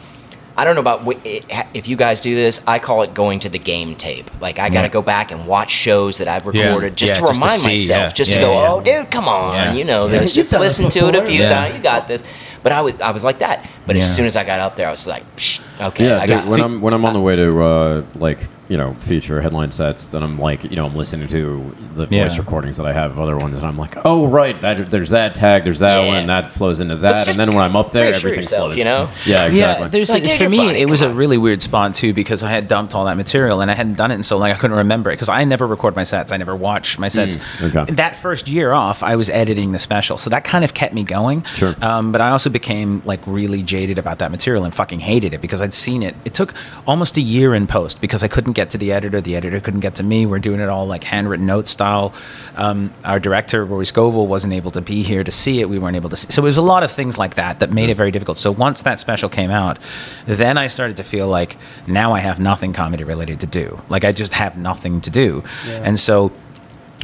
I 0.56 0.64
don't 0.66 0.76
know 0.76 0.82
about 0.82 1.02
wh- 1.04 1.26
it- 1.26 1.46
if 1.74 1.88
you 1.88 1.96
guys 1.98 2.20
do 2.22 2.36
this. 2.36 2.62
I 2.68 2.80
call 2.80 3.02
it 3.04 3.14
going 3.14 3.40
to 3.42 3.50
the 3.50 3.60
game 3.60 3.96
tape. 3.96 4.30
Like 4.42 4.60
I 4.60 4.70
got 4.70 4.82
to 4.84 4.90
go 4.90 5.02
back 5.02 5.32
and 5.32 5.48
watch 5.48 5.70
shows 5.72 6.18
that 6.20 6.28
I've 6.28 6.46
Yeah, 6.54 6.66
recorded 6.68 6.96
just 6.96 7.12
yeah, 7.14 7.16
to 7.16 7.22
just 7.28 7.34
to 7.34 7.40
remind 7.46 7.62
see, 7.62 7.68
myself, 7.70 8.10
yeah, 8.10 8.14
just 8.14 8.32
to 8.34 8.40
go, 8.40 8.52
yeah. 8.54 8.70
oh, 8.72 8.82
dude, 8.82 9.12
come 9.12 9.28
on, 9.28 9.54
Yeah. 9.54 9.74
you 9.74 9.86
know 9.86 10.08
Yeah. 10.08 10.20
this. 10.20 10.32
Just 10.40 10.52
listen 10.54 10.90
to 10.90 11.08
it 11.10 11.16
a 11.16 11.26
few 11.26 11.42
Yeah. 11.42 11.50
times. 11.50 11.76
You 11.76 11.82
got 11.82 12.08
this. 12.08 12.24
But 12.62 12.74
I 12.74 12.82
was 12.82 13.00
I 13.02 13.12
was 13.12 13.24
like 13.24 13.40
that. 13.40 13.66
But 13.88 13.96
as 13.96 14.14
soon 14.16 14.26
as 14.26 14.36
I 14.36 14.44
got 14.44 14.60
up 14.60 14.76
there, 14.76 14.88
I 14.88 14.92
was 14.92 15.08
like, 15.08 15.24
Psh, 15.38 15.62
okay, 15.82 16.08
Yeah, 16.10 16.18
I 16.22 16.26
dude, 16.26 16.38
got 16.38 16.48
when 16.48 16.60
I'm 16.66 16.82
when 16.82 16.94
I'm 16.94 17.06
on 17.06 17.14
the 17.14 17.22
way 17.22 17.36
to 17.38 17.64
uh, 17.64 18.04
like 18.16 18.40
you 18.70 18.78
know 18.78 18.94
future 19.00 19.42
headline 19.42 19.72
sets, 19.72 20.08
then 20.10 20.24
I'm 20.24 20.40
like 20.40 20.64
you 20.64 20.76
know 20.78 20.86
I'm 20.86 20.96
listening 20.96 21.28
to 21.30 21.76
the 21.96 22.08
Yeah. 22.10 22.24
voice 22.28 22.38
recordings 22.38 22.78
that 22.78 22.86
I 22.86 22.94
have 22.94 23.12
of 23.12 23.20
other 23.20 23.36
ones, 23.36 23.58
and 23.58 23.66
I'm 23.68 23.78
like, 23.78 23.98
oh 24.06 24.28
right, 24.28 24.60
that, 24.62 24.90
there's 24.90 25.10
that 25.10 25.34
tag, 25.36 25.64
there's 25.66 25.80
that 25.80 26.02
Yeah. 26.02 26.08
one, 26.08 26.18
and 26.18 26.30
that 26.30 26.52
flows 26.52 26.80
into 26.80 26.96
that, 26.98 27.28
and 27.28 27.36
then 27.38 27.50
when 27.50 27.64
I'm 27.66 27.76
up 27.76 27.92
there, 27.92 28.14
everything 28.14 28.40
yourself, 28.40 28.68
flows. 28.70 28.78
you 28.78 28.84
know? 28.86 29.08
Yeah, 29.26 29.46
exactly. 29.48 29.58
Yeah, 29.60 29.88
there's 29.90 30.10
Like, 30.10 30.26
like, 30.26 30.38
for 30.38 30.48
me, 30.50 30.58
funny, 30.58 30.80
it 30.80 30.90
was 30.90 31.02
come 31.02 31.12
a 31.12 31.14
really 31.16 31.38
weird 31.38 31.62
spot 31.62 31.94
too 31.96 32.14
because 32.14 32.44
I 32.44 32.52
had 32.52 32.68
dumped 32.68 32.94
all 32.96 33.06
that 33.06 33.18
material 33.18 33.60
and 33.62 33.70
I 33.72 33.74
hadn't 33.74 33.96
done 33.96 34.12
it 34.12 34.16
in 34.16 34.24
so 34.24 34.38
long 34.38 34.50
I 34.52 34.54
couldn't 34.54 34.78
remember 34.78 35.10
it 35.10 35.14
because 35.16 35.30
I 35.30 35.44
never 35.46 35.66
record 35.68 35.96
my 35.96 36.04
sets. 36.04 36.32
I 36.32 36.38
never 36.38 36.56
watch 36.56 37.00
my 37.00 37.08
sets. 37.10 37.38
Mm, 37.38 37.76
okay. 37.76 37.92
That 37.94 38.18
first 38.18 38.48
year 38.48 38.72
off, 38.72 39.02
I 39.04 39.16
was 39.16 39.30
editing 39.32 39.72
the 39.72 39.80
special, 39.80 40.18
so 40.20 40.30
that 40.30 40.44
kind 40.44 40.64
of 40.64 40.74
kept 40.76 40.94
me 40.94 41.04
going. 41.04 41.44
Sure. 41.56 41.76
Um, 41.82 42.12
but 42.12 42.22
I 42.22 42.30
also 42.30 42.50
became 42.52 43.02
like 43.06 43.20
really 43.26 43.64
jaded 43.64 43.98
about 43.98 44.20
that 44.20 44.30
material 44.32 44.64
and 44.64 44.74
fucking 44.76 45.00
hated 45.00 45.34
it 45.34 45.42
because 45.42 45.62
I'd 45.62 45.74
seen 45.74 46.04
it. 46.04 46.16
It 46.24 46.34
took 46.36 46.54
almost 46.88 47.18
a 47.18 47.22
year 47.22 47.56
in 47.56 47.66
post 47.66 48.00
because 48.00 48.22
I 48.24 48.28
couldn't 48.28 48.54
get 48.60 48.72
to 48.72 48.78
the 48.78 48.92
editor. 48.92 49.22
The 49.22 49.36
editor 49.38 49.60
couldn't 49.62 49.80
get 49.80 49.96
to 49.96 50.04
me. 50.04 50.26
We're 50.26 50.40
doing 50.40 50.60
it 50.60 50.68
all 50.68 50.86
like 50.86 51.04
handwritten 51.06 51.46
note 51.46 51.70
style. 51.70 52.14
Um, 52.56 52.94
our 53.06 53.20
director 53.20 53.64
Rory 53.64 53.86
Scovel 53.86 54.28
wasn't 54.28 54.54
able 54.54 54.72
to 54.72 54.82
be 54.82 55.02
here 55.02 55.24
to 55.24 55.32
see 55.32 55.62
it. 55.62 55.70
We 55.70 55.80
weren't 55.80 55.96
able 55.96 56.10
to 56.10 56.18
see. 56.18 56.30
So 56.30 56.42
it 56.42 56.46
was 56.46 56.58
a 56.58 56.62
lot 56.62 56.84
of 56.84 56.92
things 56.92 57.18
like 57.18 57.36
that 57.36 57.62
that 57.62 57.72
made 57.72 57.90
it 57.90 57.96
very 57.96 58.12
difficult. 58.12 58.38
So 58.38 58.52
once 58.52 58.82
that 58.82 59.00
special 59.00 59.30
came 59.30 59.50
out, 59.50 59.80
then 60.26 60.58
I 60.58 60.68
started 60.68 60.98
to 60.98 61.04
feel 61.04 61.28
like 61.30 61.56
now 61.88 62.14
I 62.14 62.20
have 62.20 62.40
nothing 62.40 62.74
comedy 62.74 63.06
related 63.06 63.40
to 63.40 63.48
do. 63.48 63.82
Like 63.88 64.04
I 64.04 64.12
just 64.12 64.34
have 64.34 64.58
nothing 64.58 65.00
to 65.02 65.10
do, 65.10 65.44
and 65.66 65.98
so 65.98 66.34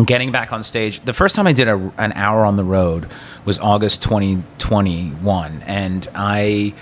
getting 0.04 0.30
back 0.30 0.52
on 0.52 0.62
stage 0.62 1.00
the 1.06 1.13
first 1.13 1.38
time 1.38 1.48
i 1.48 1.54
did 1.54 1.70
a, 1.70 1.94
an 1.98 2.12
hour 2.15 2.44
on 2.44 2.58
the 2.58 2.65
road 2.65 3.10
was 3.46 3.58
august 3.60 4.04
2021 4.04 5.62
and 5.65 6.10
i 6.13 6.74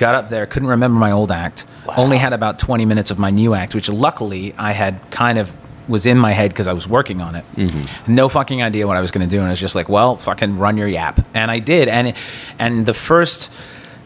got 0.00 0.14
up 0.14 0.28
there 0.28 0.46
couldn't 0.46 0.68
remember 0.68 0.98
my 0.98 1.12
old 1.12 1.30
act 1.30 1.66
only 1.96 2.16
had 2.16 2.32
about 2.32 2.58
20 2.58 2.84
minutes 2.86 3.10
of 3.10 3.18
my 3.18 3.30
new 3.30 3.54
act 3.54 3.74
which 3.74 3.88
luckily 3.88 4.54
i 4.58 4.72
had 4.72 4.98
kind 5.10 5.38
of 5.38 5.54
was 5.88 6.06
in 6.06 6.16
my 6.16 6.32
head 6.32 6.50
because 6.50 6.68
I 6.68 6.72
was 6.72 6.86
working 6.86 7.20
on 7.20 7.34
it. 7.34 7.44
Mm-hmm. 7.56 8.14
No 8.14 8.28
fucking 8.28 8.62
idea 8.62 8.86
what 8.86 8.96
I 8.96 9.00
was 9.00 9.10
going 9.10 9.28
to 9.28 9.30
do, 9.30 9.38
and 9.38 9.48
I 9.48 9.50
was 9.50 9.60
just 9.60 9.74
like, 9.74 9.88
"Well, 9.88 10.14
fucking 10.16 10.56
run 10.58 10.76
your 10.78 10.86
yap," 10.86 11.26
and 11.34 11.50
I 11.50 11.58
did. 11.58 11.88
And 11.88 12.14
and 12.58 12.86
the 12.86 12.94
first 12.94 13.52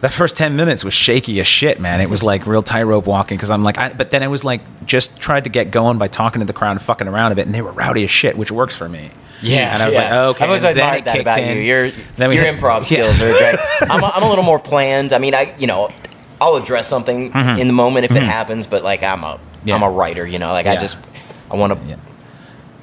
that 0.05 0.13
first 0.13 0.37
10 0.37 0.55
minutes 0.55 0.85
was 0.85 0.93
shaky 0.93 1.41
as 1.41 1.47
shit, 1.47 1.81
man. 1.81 2.01
It 2.03 2.11
was 2.11 2.23
like 2.23 2.47
real 2.47 2.63
tightrope 2.63 3.07
walking 3.07 3.39
because 3.39 3.51
I'm 3.51 3.65
like, 3.65 3.79
I, 3.79 3.91
but 3.93 4.11
then 4.11 4.23
it 4.23 4.27
was 4.29 4.45
like 4.45 4.61
just 4.85 5.19
tried 5.19 5.45
to 5.45 5.51
get 5.51 5.71
going 5.71 5.97
by 5.97 6.09
talking 6.09 6.41
to 6.41 6.45
the 6.47 6.53
crowd 6.53 6.73
and 6.73 6.83
fucking 6.83 7.09
around 7.09 7.33
a 7.33 7.35
bit, 7.35 7.47
and 7.47 7.55
they 7.55 7.63
were 7.63 7.73
rowdy 7.73 8.05
as 8.05 8.11
shit, 8.11 8.37
which 8.37 8.53
works 8.53 8.77
for 8.77 8.87
me. 8.87 9.11
Yeah, 9.41 9.73
and 9.73 9.83
I 9.83 9.87
was 9.87 9.95
yeah. 9.97 10.03
like, 10.03 10.13
oh, 10.13 10.29
okay. 10.31 10.45
I've 10.45 10.51
always 10.51 10.65
and 10.65 10.79
admired 10.79 11.05
that 11.07 11.21
about 11.21 11.39
in. 11.39 11.57
you. 11.57 11.63
Your 11.65 11.91
Then 12.17 12.31
your 12.33 12.45
hit- 12.45 12.55
improv 12.61 12.79
Yeah. 12.91 13.13
skills 13.13 13.21
are 13.23 13.33
great. 13.39 13.57
I'm 13.91 14.03
a, 14.03 14.07
I'm 14.07 14.23
a 14.23 14.29
little 14.29 14.45
more 14.45 14.59
planned. 14.59 15.13
I 15.15 15.19
mean, 15.19 15.35
I 15.35 15.55
you 15.59 15.67
know, 15.67 15.91
I'll 16.41 16.57
address 16.57 16.87
something 16.87 17.33
in 17.33 17.67
the 17.67 17.73
moment 17.75 18.05
if 18.05 18.11
it 18.13 18.23
happens, 18.23 18.67
but 18.67 18.83
like 18.85 19.03
I'm 19.03 19.25
a 19.25 19.39
Mm-hmm. 19.65 19.69
Yeah. 19.71 19.77
am 19.77 19.83
a 19.83 19.91
writer. 19.91 20.27
You 20.27 20.39
know, 20.39 20.53
like 20.53 20.67
I 20.67 20.77
just 20.77 20.99
I 21.51 21.57
want 21.57 21.73
to. 21.73 21.99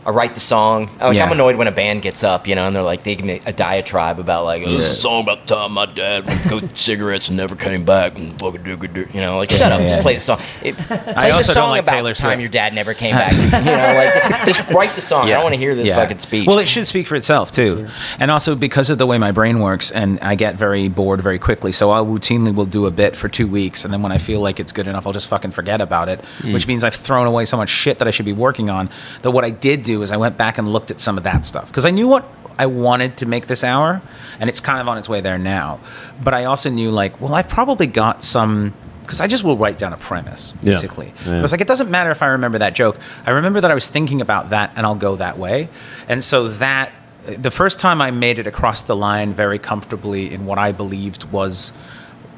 Yeah. 0.03 0.09
I 0.09 0.11
write 0.11 0.33
the 0.33 0.39
song. 0.39 0.89
Like 0.99 1.13
Yeah. 1.13 1.25
I'm 1.25 1.31
annoyed 1.31 1.55
when 1.55 1.67
a 1.67 1.71
band 1.71 2.01
gets 2.01 2.23
up, 2.23 2.47
you 2.47 2.55
know, 2.55 2.67
and 2.67 2.75
they're 2.75 2.83
like 2.83 3.03
they 3.03 3.15
give 3.15 3.25
me 3.25 3.41
a 3.45 3.53
diatribe 3.53 4.19
about 4.19 4.45
like 4.45 4.63
oh, 4.65 4.71
this 4.71 4.89
is 4.89 4.97
a 4.97 5.01
song 5.01 5.23
about 5.23 5.41
the 5.41 5.55
time 5.55 5.73
my 5.73 5.85
dad 5.85 6.25
went 6.25 6.43
to 6.43 6.49
go 6.49 6.67
cigarettes 6.73 7.27
and 7.27 7.37
never 7.37 7.55
came 7.55 7.85
back 7.85 8.17
and 8.17 8.39
fucking 8.39 8.63
do 8.63 8.77
do 8.77 9.07
you 9.13 9.21
know, 9.21 9.37
like 9.37 9.51
shut 9.51 9.71
up, 9.71 9.81
yeah. 9.81 9.87
just 9.87 10.01
play 10.01 10.13
the 10.15 10.19
song. 10.19 10.39
It, 10.63 10.75
play 10.77 11.31
also 11.31 11.53
the 11.53 11.59
don't 11.59 11.69
like 11.69 11.81
about 11.81 11.91
Taylor 11.91 12.13
the 12.13 12.19
time 12.19 12.39
your 12.39 12.49
dad 12.49 12.73
never 12.73 12.93
came 12.93 13.15
back. 13.15 13.31
you 13.33 13.49
know, 13.49 14.31
like 14.31 14.45
just 14.45 14.67
write 14.69 14.95
the 14.95 15.01
song. 15.01 15.27
I 15.27 15.31
don't 15.31 15.43
want 15.43 15.53
to 15.53 15.59
hear 15.59 15.75
this 15.75 15.87
Yeah. 15.87 15.95
fucking 15.95 16.19
speech. 16.19 16.47
Well, 16.47 16.59
it 16.59 16.67
should 16.67 16.87
speak 16.87 17.07
for 17.07 17.15
itself 17.15 17.51
too, 17.51 17.87
and 18.19 18.31
also 18.31 18.55
because 18.55 18.89
of 18.89 18.97
the 18.97 19.05
way 19.05 19.17
my 19.17 19.31
brain 19.31 19.59
works, 19.59 19.91
and 19.91 20.19
I 20.21 20.35
get 20.35 20.55
very 20.55 20.87
bored 20.89 21.21
very 21.21 21.39
quickly. 21.39 21.71
So 21.71 21.91
I 21.91 21.99
routinely 21.99 22.53
will 22.53 22.65
do 22.65 22.85
a 22.85 22.91
bit 22.91 23.15
for 23.15 23.29
two 23.29 23.47
weeks, 23.47 23.85
and 23.85 23.93
then 23.93 24.01
when 24.01 24.11
I 24.11 24.17
feel 24.17 24.41
like 24.41 24.59
it's 24.59 24.71
good 24.71 24.87
enough, 24.87 25.05
I'll 25.05 25.13
just 25.13 25.27
fucking 25.27 25.51
forget 25.51 25.81
about 25.81 26.09
it. 26.09 26.23
Hmm. 26.39 26.53
Which 26.53 26.67
means 26.67 26.83
I've 26.83 26.95
thrown 26.95 27.27
away 27.27 27.45
so 27.45 27.57
much 27.57 27.69
shit 27.69 27.99
that 27.99 28.07
I 28.07 28.11
should 28.11 28.25
be 28.25 28.33
working 28.33 28.69
on. 28.69 28.89
That 29.21 29.31
what 29.31 29.43
I 29.43 29.49
did 29.49 29.83
do 29.83 29.90
is 30.01 30.11
I 30.11 30.17
went 30.17 30.37
back 30.37 30.57
and 30.57 30.71
looked 30.71 30.91
at 30.91 30.99
some 30.99 31.17
of 31.17 31.23
that 31.23 31.45
stuff 31.45 31.67
because 31.67 31.85
I 31.85 31.91
knew 31.91 32.07
what. 32.07 32.23
I 32.59 32.65
wanted 32.67 33.17
to 33.17 33.25
make 33.25 33.47
this 33.47 33.63
hour, 33.63 34.01
and 34.39 34.47
it's 34.47 34.59
kind 34.59 34.79
of 34.81 34.87
on 34.87 34.97
its 34.99 35.09
way 35.09 35.19
there 35.21 35.39
now. 35.39 35.79
But 36.23 36.35
I 36.35 36.43
also 36.43 36.69
knew, 36.69 36.91
like, 36.91 37.19
well, 37.19 37.33
I've 37.33 37.47
probably 37.49 37.87
got 37.87 38.21
some 38.21 38.73
because 39.01 39.19
I 39.19 39.25
just 39.27 39.43
will 39.43 39.57
write 39.57 39.79
down 39.79 39.93
a 39.93 39.97
premise, 39.97 40.53
Yeah. 40.61 40.73
basically. 40.73 41.11
Yeah. 41.25 41.39
I 41.39 41.41
was 41.41 41.51
like, 41.51 41.61
it 41.61 41.67
doesn't 41.67 41.89
matter 41.89 42.11
if 42.11 42.21
I 42.21 42.27
remember 42.27 42.59
that 42.59 42.75
joke. 42.75 42.99
I 43.25 43.31
remember 43.31 43.61
that 43.61 43.71
I 43.71 43.73
was 43.73 43.89
thinking 43.89 44.21
about 44.21 44.51
that, 44.51 44.71
and 44.75 44.85
I'll 44.85 44.95
go 45.09 45.15
that 45.15 45.39
way. 45.39 45.69
And 46.07 46.23
so 46.23 46.49
that 46.49 46.91
the 47.25 47.51
first 47.51 47.79
time 47.79 47.99
I 48.01 48.11
made 48.11 48.37
it 48.37 48.45
across 48.47 48.83
the 48.83 48.95
line 48.95 49.33
very 49.33 49.57
comfortably 49.57 50.31
in 50.31 50.45
what 50.45 50.57
I 50.59 50.71
believed 50.71 51.31
was 51.31 51.71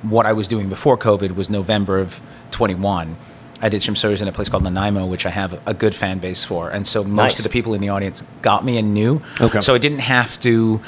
what 0.04 0.26
I 0.26 0.32
was 0.34 0.48
doing 0.48 0.70
before 0.70 0.98
COVID 0.98 1.36
was 1.36 1.50
November 1.50 2.00
of 2.00 2.22
21. 2.52 3.18
I 3.64 3.70
did 3.70 3.82
some 3.82 3.96
shows 3.96 4.22
in 4.22 4.28
a 4.28 4.32
place 4.34 4.50
called 4.50 4.64
Nanaimo, 4.64 5.06
which 5.06 5.26
I 5.26 5.30
have 5.30 5.58
a 5.66 5.74
good 5.74 5.96
fan 5.96 6.20
base 6.20 6.44
for, 6.44 6.70
and 6.70 6.86
so 6.86 7.02
most 7.02 7.16
Nice. 7.16 7.40
of 7.40 7.44
the 7.44 7.50
people 7.50 7.74
in 7.74 7.80
the 7.82 7.90
audience 7.90 8.22
got 8.42 8.66
me 8.66 8.78
and 8.78 8.94
knew. 8.94 9.22
Okay. 9.40 9.62
So 9.62 9.74
I 9.74 9.78
didn't 9.78 10.00
have 10.00 10.38
to 10.42 10.82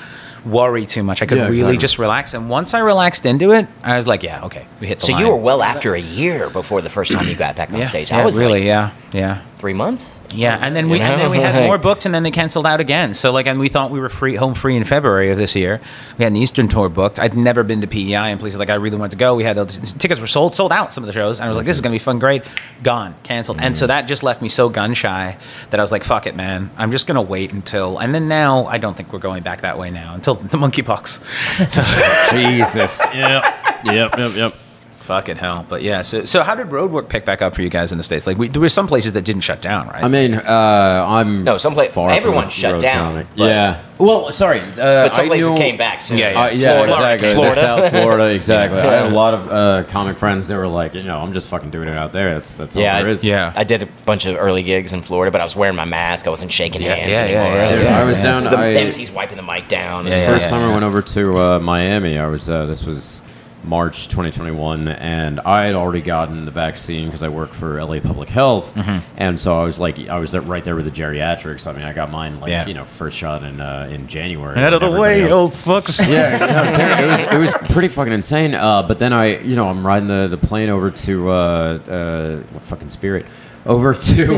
worry 0.45 0.85
too 0.85 1.01
much. 1.01 1.21
I 1.21 1.25
could 1.25 1.37
Yeah, 1.37 1.45
really 1.45 1.59
exactly. 1.59 1.77
just 1.77 1.99
relax. 1.99 2.33
And 2.33 2.49
once 2.49 2.73
I 2.73 2.79
relaxed 2.79 3.25
into 3.25 3.53
it, 3.53 3.67
I 3.81 3.95
was 3.95 4.07
like, 4.07 4.23
yeah, 4.23 4.43
okay, 4.45 4.65
we 4.81 4.87
hit 4.87 4.99
the 4.99 5.05
So 5.05 5.13
line. 5.13 5.21
you 5.21 5.29
were 5.31 5.37
well 5.37 5.63
after 5.63 5.95
a 5.95 5.99
year 6.01 6.49
before 6.49 6.81
the 6.81 6.89
first 6.89 7.13
time 7.13 7.27
you 7.29 7.35
got 7.35 7.55
back 7.55 7.71
on 7.71 7.79
yeah, 7.79 7.85
stage. 7.85 8.11
yeah, 8.11 8.19
I 8.19 8.25
was 8.25 8.37
really, 8.37 8.59
like 8.59 8.67
yeah, 8.67 8.91
yeah. 9.13 9.41
Three 9.65 9.73
months. 9.73 10.19
Yeah, 10.31 10.59
and 10.61 10.75
then 10.75 10.89
we 10.89 10.99
You 10.99 11.03
and 11.05 11.19
then 11.19 11.31
we 11.31 11.39
had 11.39 11.65
more 11.65 11.79
booked, 11.79 12.05
and 12.05 12.13
then 12.13 12.21
they 12.21 12.29
canceled 12.29 12.67
out 12.67 12.79
again. 12.79 13.15
So 13.15 13.31
like, 13.31 13.47
and 13.47 13.59
we 13.59 13.67
thought 13.67 13.89
we 13.89 13.99
were 13.99 14.09
free 14.09 14.35
home 14.35 14.53
free 14.53 14.75
in 14.75 14.83
February 14.83 15.31
of 15.31 15.39
this 15.39 15.55
year. 15.55 15.81
We 16.19 16.23
had 16.23 16.31
an 16.33 16.37
Eastern 16.37 16.67
tour 16.67 16.87
booked. 16.87 17.19
I'd 17.19 17.33
never 17.33 17.63
been 17.63 17.81
to 17.81 17.87
PEI 17.87 18.29
and 18.29 18.39
places 18.39 18.59
like 18.59 18.69
I 18.69 18.75
really 18.75 18.97
wanted 18.97 19.11
to 19.11 19.17
go. 19.17 19.33
We 19.33 19.43
had 19.43 19.57
those 19.57 19.93
tickets 19.93 20.21
were 20.21 20.27
sold, 20.27 20.53
sold 20.53 20.71
out 20.71 20.93
some 20.93 21.03
of 21.03 21.07
the 21.07 21.13
shows, 21.13 21.39
and 21.39 21.45
I 21.45 21.49
was 21.49 21.57
like, 21.57 21.65
this 21.65 21.75
is 21.75 21.81
gonna 21.81 21.95
be 21.95 21.99
fun, 21.99 22.19
great. 22.19 22.43
Gone, 22.83 23.15
canceled, 23.23 23.59
and 23.59 23.75
so 23.75 23.87
that 23.87 24.03
just 24.03 24.21
left 24.21 24.39
me 24.43 24.49
so 24.49 24.69
gun 24.69 24.93
shy 24.93 25.35
that 25.71 25.79
I 25.79 25.83
was 25.83 25.91
like, 25.91 26.03
fuck 26.03 26.27
it, 26.27 26.35
man. 26.35 26.69
I'm 26.77 26.91
just 26.91 27.07
gonna 27.07 27.23
wait 27.23 27.51
until. 27.51 27.97
And 27.97 28.13
then 28.13 28.27
now 28.27 28.67
I 28.67 28.77
don't 28.77 28.95
think 28.95 29.11
we're 29.11 29.17
going 29.17 29.41
back 29.41 29.61
that 29.61 29.79
way 29.79 29.89
now 29.89 30.13
until 30.13 30.35
the 30.35 30.57
monkeypox. 30.57 31.71
So 31.71 31.81
Jesus. 32.37 33.01
Yep. 33.15 33.43
Yep. 33.85 34.17
Yep. 34.17 34.35
Yep. 34.35 34.55
Fucking 35.05 35.37
hell. 35.37 35.65
But 35.67 35.81
yeah, 35.81 36.01
so 36.01 36.23
so 36.25 36.43
how 36.43 36.55
did 36.55 36.71
road 36.71 36.91
work 36.91 37.09
pick 37.09 37.25
back 37.25 37.41
up 37.41 37.55
for 37.55 37.61
you 37.61 37.69
guys 37.69 37.91
in 37.91 37.97
the 37.97 38.03
states? 38.03 38.27
Like 38.27 38.37
we, 38.37 38.47
there 38.47 38.61
were 38.61 38.69
some 38.69 38.87
places 38.87 39.13
that 39.13 39.23
didn't 39.23 39.41
shut 39.41 39.61
down, 39.61 39.87
right? 39.87 40.03
I 40.03 40.07
mean, 40.07 40.33
uh, 40.35 41.05
I'm 41.07 41.43
No, 41.43 41.57
some 41.57 41.73
pla- 41.73 41.85
far 41.85 42.09
from 42.09 42.17
everyone 42.17 42.45
a 42.45 42.49
shut 42.51 42.73
road 42.73 42.81
down, 42.81 43.11
comic. 43.13 43.27
but- 43.37 43.49
Yeah. 43.49 43.81
Well, 43.97 44.29
sorry. 44.33 44.59
Uh, 44.59 44.75
But 44.75 45.13
some 45.13 45.23
I 45.23 45.27
places 45.29 45.49
knew- 45.51 45.57
came 45.57 45.77
back 45.77 46.01
soon. 46.01 46.17
Yeah, 46.17 46.31
yeah. 46.31 46.41
Uh, 46.41 46.49
yeah, 46.49 46.73
Florida. 46.83 46.93
exactly. 47.13 47.33
Florida. 47.33 47.61
South 47.61 47.89
Florida, 47.91 48.25
exactly. 48.35 48.79
I 48.81 48.93
had 48.93 49.05
a 49.05 49.15
lot 49.15 49.33
of 49.33 49.49
uh, 49.49 49.83
comic 49.89 50.17
friends 50.17 50.49
that 50.49 50.57
were 50.57 50.67
like, 50.67 50.93
you 50.95 51.03
know, 51.03 51.19
I'm 51.19 51.31
just 51.31 51.47
fucking 51.47 51.69
doing 51.69 51.87
it 51.87 51.95
out 51.95 52.11
there. 52.11 52.33
That's 52.33 52.55
that's 52.57 52.75
all 52.75 52.81
Yeah, 52.81 52.99
there 52.99 53.07
I- 53.07 53.11
is. 53.13 53.23
Yeah. 53.23 53.53
I 53.55 53.63
did 53.63 53.83
a 53.83 53.85
bunch 54.05 54.25
of 54.25 54.35
early 54.35 54.63
gigs 54.63 54.91
in 54.91 55.01
Florida, 55.01 55.31
but 55.31 55.39
I 55.39 55.45
was 55.45 55.55
wearing 55.55 55.77
my 55.77 55.85
mask. 55.85 56.27
I 56.27 56.29
wasn't 56.29 56.51
shaking 56.51 56.81
Yeah, 56.81 56.95
hands 56.95 57.09
yeah, 57.09 57.25
yeah, 57.25 57.37
anymore. 57.39 57.55
yeah, 57.55 57.67
I 57.67 57.71
was- 57.71 57.79
Dude, 57.79 57.87
I 57.89 58.03
was 58.03 58.21
down. 58.21 58.43
The, 58.43 58.57
I, 58.57 58.73
the 58.73 58.79
MC's 58.81 59.11
wiping 59.11 59.37
the 59.37 59.43
mic 59.43 59.69
down. 59.69 60.07
Yeah, 60.07 60.17
yeah, 60.17 60.27
first 60.27 60.41
yeah, 60.43 60.49
time 60.49 60.69
I 60.69 60.73
went 60.73 60.83
over 60.83 61.01
to 61.01 61.37
uh, 61.37 61.59
Miami, 61.59 62.17
I 62.19 62.27
was 62.27 62.49
uh, 62.49 62.65
this 62.65 62.83
was 62.85 63.21
March 63.67 64.07
2021, 64.07 64.87
and 64.87 65.39
I 65.41 65.65
had 65.65 65.75
already 65.75 66.01
gotten 66.01 66.45
the 66.45 66.51
vaccine 66.51 67.07
because 67.07 67.23
I 67.23 67.29
work 67.29 67.51
for 67.53 67.83
LA 67.83 67.99
Public 67.99 68.29
Health, 68.29 68.73
Mm-hmm. 68.75 68.99
and 69.17 69.39
so 69.39 69.59
I 69.59 69.63
was 69.63 69.79
like, 69.79 69.97
I 70.07 70.19
was 70.19 70.35
right 70.35 70.63
there 70.63 70.75
with 70.75 70.85
the 70.85 70.91
geriatrics. 70.91 71.67
I 71.67 71.73
mean, 71.73 71.83
I 71.83 71.93
got 71.93 72.11
mine 72.11 72.39
like 72.39 72.49
Yeah. 72.49 72.65
you 72.67 72.73
know 72.73 72.85
first 72.85 73.17
shot 73.17 73.43
in 73.43 73.59
uh, 73.61 73.87
in 73.91 74.07
January. 74.07 74.59
Out 74.59 74.73
of 74.73 74.81
the 74.81 74.91
way, 74.91 75.23
else- 75.23 75.67
old 75.67 75.83
fucks. 75.85 75.99
yeah, 76.09 76.37
no, 76.37 77.07
it, 77.07 77.07
was, 77.07 77.33
it, 77.33 77.61
was, 77.61 77.71
pretty 77.73 77.87
fucking 77.87 78.13
insane. 78.13 78.53
Uh, 78.53 78.83
but 78.83 78.99
then 78.99 79.13
I, 79.13 79.39
you 79.39 79.55
know, 79.55 79.67
I'm 79.69 79.85
riding 79.85 80.07
the, 80.07 80.27
the 80.27 80.37
plane 80.37 80.69
over 80.69 80.91
to 80.91 81.29
uh, 81.31 81.33
uh, 81.33 82.59
fucking 82.61 82.89
Spirit, 82.89 83.25
over 83.65 83.93
to 84.15 84.35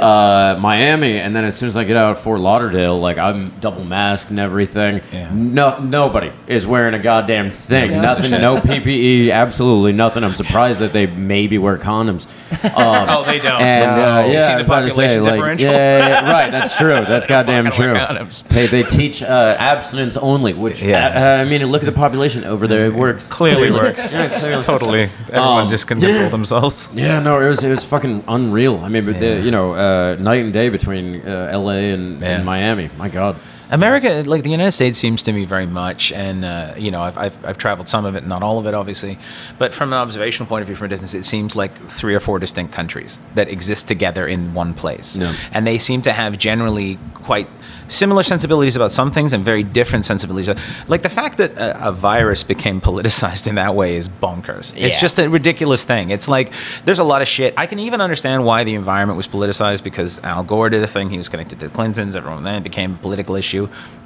uh, 0.00 0.58
Miami, 0.60 1.18
and 1.18 1.34
then 1.36 1.44
as 1.44 1.56
soon 1.56 1.68
as 1.68 1.76
I 1.76 1.84
get 1.84 1.96
out 1.96 2.12
of 2.12 2.20
Fort 2.20 2.40
Lauderdale, 2.40 2.98
like 2.98 3.18
I'm 3.18 3.50
double 3.60 3.84
masked 3.84 4.30
and 4.30 4.38
everything. 4.40 5.02
Yeah. 5.12 5.30
No, 5.34 5.78
nobody 5.78 6.32
is 6.46 6.66
wearing 6.66 6.94
a 6.94 6.98
goddamn 6.98 7.50
thing. 7.50 7.90
Yeah, 7.90 8.00
nothing, 8.00 8.30
no 8.30 8.56
PPE, 8.58 9.30
absolutely 9.32 9.92
nothing. 9.92 10.24
I'm 10.24 10.34
surprised 10.34 10.80
that 10.80 10.92
they 10.92 11.06
maybe 11.06 11.58
wear 11.58 11.76
condoms. 11.76 12.26
Um, 12.64 13.06
Oh, 13.10 13.24
they 13.24 13.38
don't. 13.38 13.60
and 13.60 13.96
No. 13.96 14.02
uh, 14.02 14.26
You 14.26 14.32
yeah, 14.32 14.46
see 14.46 14.52
the 14.52 14.56
was 14.58 14.64
about 14.64 14.80
to 14.80 14.90
say, 14.90 14.94
population 14.94 15.24
like, 15.24 15.34
differential? 15.34 15.66
Yeah, 15.72 15.98
yeah, 15.98 16.08
yeah, 16.08 16.32
right. 16.32 16.50
That's 16.50 16.76
true. 16.76 16.88
That's 17.08 17.26
goddamn 17.26 17.70
true. 17.70 17.92
wear 17.92 18.06
condoms. 18.06 18.48
They 18.48 18.66
they 18.66 18.82
teach 18.84 19.22
uh, 19.22 19.56
abstinence 19.58 20.16
only, 20.16 20.54
which 20.54 20.82
Yeah. 20.82 21.36
uh, 21.38 21.42
I 21.42 21.44
mean, 21.44 21.62
look 21.66 21.82
at 21.82 21.86
the 21.86 21.92
population 21.92 22.44
over 22.44 22.66
there. 22.66 22.86
It 22.86 22.94
works 22.94 23.28
Clearly 23.28 23.70
works. 23.80 24.12
Yeah, 24.12 24.28
clearly. 24.28 24.62
totally. 24.62 25.02
Everyone 25.28 25.64
Um, 25.64 25.68
just 25.68 25.86
can 25.86 26.00
control 26.00 26.30
themselves. 26.30 26.88
Yeah, 26.94 27.20
no, 27.20 27.40
it 27.40 27.48
was 27.48 27.62
it 27.62 27.70
was 27.70 27.84
fucking 27.84 28.24
unreal. 28.26 28.69
I 28.78 28.88
mean, 28.88 29.04
but 29.04 29.20
Yeah. 29.20 29.38
you 29.38 29.50
know, 29.50 29.74
uh, 29.74 30.16
night 30.18 30.44
and 30.44 30.52
day 30.52 30.68
between 30.68 31.26
uh, 31.26 31.48
L.A. 31.50 31.90
and, 31.92 32.22
and 32.22 32.44
Miami. 32.44 32.90
My 32.96 33.08
God. 33.08 33.36
America, 33.70 34.22
like 34.26 34.42
the 34.42 34.50
United 34.50 34.72
States, 34.72 34.98
seems 34.98 35.22
to 35.22 35.32
me 35.32 35.44
very 35.44 35.66
much, 35.66 36.12
and 36.12 36.44
uh, 36.44 36.74
you 36.76 36.90
know, 36.90 37.02
I've, 37.02 37.16
I've, 37.16 37.44
I've 37.44 37.58
traveled 37.58 37.88
some 37.88 38.04
of 38.04 38.14
it, 38.16 38.26
not 38.26 38.42
all 38.42 38.58
of 38.58 38.66
it, 38.66 38.74
obviously, 38.74 39.18
but 39.58 39.72
from 39.72 39.92
an 39.92 39.98
observational 39.98 40.48
point 40.48 40.62
of 40.62 40.66
view, 40.66 40.76
from 40.76 40.86
a 40.86 40.88
distance, 40.88 41.14
it 41.14 41.24
seems 41.24 41.54
like 41.54 41.72
three 41.88 42.14
or 42.14 42.20
four 42.20 42.38
distinct 42.38 42.72
countries 42.72 43.18
that 43.34 43.48
exist 43.48 43.86
together 43.86 44.26
in 44.26 44.54
one 44.54 44.74
place, 44.74 45.16
Yeah. 45.16 45.34
and 45.52 45.66
they 45.66 45.78
seem 45.78 46.02
to 46.02 46.12
have 46.12 46.36
generally 46.38 46.98
quite 47.14 47.48
similar 47.88 48.22
sensibilities 48.22 48.76
about 48.76 48.90
some 48.90 49.10
things 49.12 49.32
and 49.32 49.44
very 49.44 49.62
different 49.62 50.04
sensibilities. 50.04 50.48
Like 50.88 51.02
the 51.02 51.08
fact 51.08 51.38
that 51.38 51.52
a, 51.52 51.88
a 51.88 51.92
virus 51.92 52.42
became 52.42 52.80
politicized 52.80 53.46
in 53.46 53.56
that 53.56 53.74
way 53.74 53.94
is 53.96 54.08
bonkers. 54.08 54.74
It's 54.76 55.00
just 55.00 55.18
a 55.18 55.28
ridiculous 55.28 55.84
thing. 55.84 56.10
It's 56.10 56.28
like 56.28 56.52
there's 56.86 56.98
a 56.98 57.04
lot 57.04 57.20
of 57.22 57.28
shit. 57.28 57.52
I 57.56 57.66
can 57.66 57.78
even 57.78 58.00
understand 58.00 58.44
why 58.44 58.64
the 58.64 58.74
environment 58.74 59.16
was 59.16 59.28
politicized 59.28 59.84
because 59.84 60.18
Al 60.24 60.42
Gore 60.42 60.70
did 60.70 60.82
a 60.82 60.86
thing. 60.86 61.10
He 61.10 61.18
was 61.18 61.28
connected 61.28 61.60
to 61.60 61.66
the 61.68 61.72
Clintons. 61.72 62.16
Everyone 62.16 62.42
then 62.42 62.54
it 62.56 62.62
became 62.64 62.94
a 62.94 62.96
political 62.98 63.34
issue, 63.36 63.59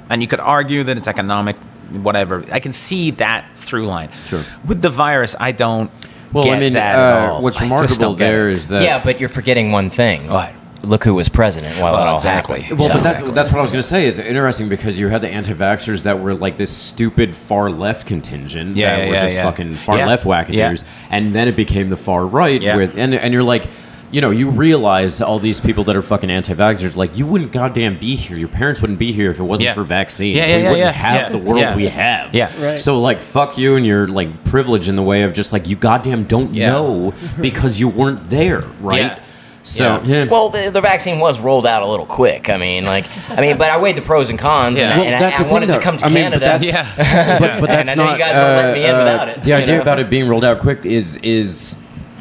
and 0.09 0.21
you 0.21 0.27
could 0.27 0.39
argue 0.39 0.83
that 0.83 0.97
it's 0.97 1.07
economic, 1.07 1.55
whatever. 1.91 2.43
I 2.51 2.59
can 2.59 2.73
see 2.73 3.11
that 3.11 3.45
through 3.55 3.85
line. 3.87 4.09
Sure. 4.25 4.43
With 4.67 4.81
the 4.81 4.89
virus, 4.89 5.35
I 5.39 5.51
don't. 5.51 5.89
Well, 6.33 6.43
get 6.43 6.57
I 6.57 6.59
mean, 6.59 6.73
that 6.73 6.95
at 6.99 7.29
uh, 7.29 7.33
all. 7.33 7.41
what's 7.41 7.61
I 7.61 7.63
remarkable 7.63 7.95
don't 7.95 8.17
get 8.17 8.25
there 8.25 8.49
it. 8.49 8.53
is 8.57 8.67
that 8.67 8.81
yeah, 8.81 9.01
but 9.03 9.19
you're 9.19 9.29
forgetting 9.29 9.71
one 9.71 9.89
thing. 9.89 10.27
What? 10.27 10.53
Look 10.83 11.03
who 11.03 11.15
was 11.15 11.29
president 11.29 11.79
while 11.79 11.93
Well, 11.93 12.01
it 12.03 12.07
all 12.07 12.15
exactly. 12.15 12.61
happened. 12.61 12.79
Well, 12.79 12.89
So- 12.89 12.93
but 12.95 13.03
that's 13.03 13.21
that's 13.31 13.51
what 13.51 13.59
I 13.59 13.61
was 13.61 13.71
going 13.71 13.81
to 13.81 13.87
say. 13.87 14.05
It's 14.07 14.19
interesting 14.19 14.67
because 14.69 14.99
you 14.99 15.07
had 15.07 15.21
the 15.21 15.29
anti-vaxxers 15.29 16.03
that 16.03 16.19
were 16.19 16.35
like 16.35 16.57
this 16.57 16.69
stupid 16.75 17.35
far 17.35 17.69
left 17.71 18.05
contingent 18.05 18.75
Yeah, 18.75 18.89
that 18.89 18.99
yeah, 19.03 19.07
were 19.07 19.13
yeah, 19.15 19.21
just 19.21 19.35
yeah. 19.35 19.43
fucking 19.43 19.75
far 19.77 19.97
Yeah. 19.97 20.07
left 20.07 20.25
wackadoos, 20.25 20.83
and 21.09 21.33
then 21.33 21.47
it 21.47 21.55
became 21.55 21.89
the 21.89 21.97
far 21.97 22.25
right 22.25 22.61
Yeah. 22.61 22.75
with 22.75 22.97
and 22.97 23.13
and 23.13 23.33
you're 23.33 23.43
like. 23.43 23.65
You 24.11 24.21
know, 24.21 24.29
you 24.29 24.49
realize 24.49 25.21
all 25.21 25.39
these 25.39 25.59
people 25.59 25.83
that 25.85 25.95
are 25.95 26.01
fucking 26.01 26.29
anti-vaxxers, 26.29 26.95
like 26.95 27.17
you 27.17 27.25
wouldn't 27.25 27.51
goddamn 27.51 27.97
be 27.97 28.15
here. 28.15 28.37
Your 28.37 28.47
parents 28.47 28.79
wouldn't 28.79 28.99
be 28.99 29.11
here 29.11 29.29
if 29.31 29.39
it 29.39 29.43
wasn't 29.43 29.65
Yeah. 29.65 29.73
for 29.73 29.83
vaccines. 29.83 30.37
Yeah, 30.37 30.45
yeah, 30.45 30.55
we 30.57 30.61
yeah, 30.63 30.69
wouldn't 30.69 30.85
yeah. 30.85 30.91
have 30.91 31.15
Yeah. 31.15 31.29
the 31.29 31.37
world 31.37 31.59
Yeah. 31.59 31.75
we 31.75 31.87
have. 31.87 32.33
Yeah. 32.33 32.49
Right. 32.63 32.79
So 32.79 32.99
like, 32.99 33.19
fuck 33.19 33.57
you 33.57 33.75
and 33.75 33.85
your 33.85 34.07
like 34.07 34.43
privilege 34.45 34.87
in 34.87 34.95
the 34.95 35.03
way 35.03 35.23
of 35.23 35.33
just 35.33 35.51
like 35.51 35.67
you 35.67 35.75
goddamn 35.75 36.23
don't 36.25 36.53
Yeah. 36.53 36.69
know 36.71 37.13
because 37.41 37.79
you 37.79 37.89
weren't 37.89 38.29
there, 38.29 38.63
right? 38.79 38.99
Yeah. 39.01 39.19
So 39.63 39.99
Yeah. 40.05 40.23
yeah. 40.23 40.31
Well, 40.31 40.49
the, 40.49 40.69
the 40.69 40.79
vaccine 40.81 41.19
was 41.19 41.39
rolled 41.39 41.65
out 41.65 41.81
a 41.81 41.87
little 41.87 42.05
quick. 42.05 42.49
I 42.51 42.57
mean, 42.57 42.85
like, 42.85 43.05
I 43.31 43.41
mean, 43.41 43.57
but 43.57 43.71
I 43.71 43.77
weighed 43.79 43.97
the 43.97 44.01
pros 44.03 44.29
and 44.29 44.37
cons, 44.37 44.79
Yeah. 44.79 44.91
and, 44.91 45.01
I- 45.01 45.05
and 45.05 45.21
that's 45.21 45.39
I, 45.39 45.43
the 45.43 45.51
wanted 45.51 45.69
thing, 45.69 45.79
to 45.79 45.83
come 45.83 45.97
to. 45.97 46.05
I 46.05 46.09
mean, 46.09 46.29
but 46.31 46.39
Canada. 46.41 46.45
that's- 46.45 46.71
Yeah. 46.71 47.39
but, 47.39 47.59
but 47.61 47.69
that's 47.71 47.89
And 47.89 47.99
I 47.99 48.03
know 48.03 48.09
not 48.11 48.19
you 48.19 48.23
guys 48.23 48.35
won't 48.35 48.55
let 48.67 48.73
me 48.75 48.85
in 48.85 48.95
uh, 48.95 48.99
without 48.99 49.29
it, 49.29 49.43
The 49.43 49.53
idea 49.53 49.75
know? 49.77 49.81
about 49.81 49.99
it 49.99 50.09
being 50.11 50.29
rolled 50.29 50.45
out 50.45 50.59
quick 50.59 50.85
is 50.85 51.17
is 51.17 51.75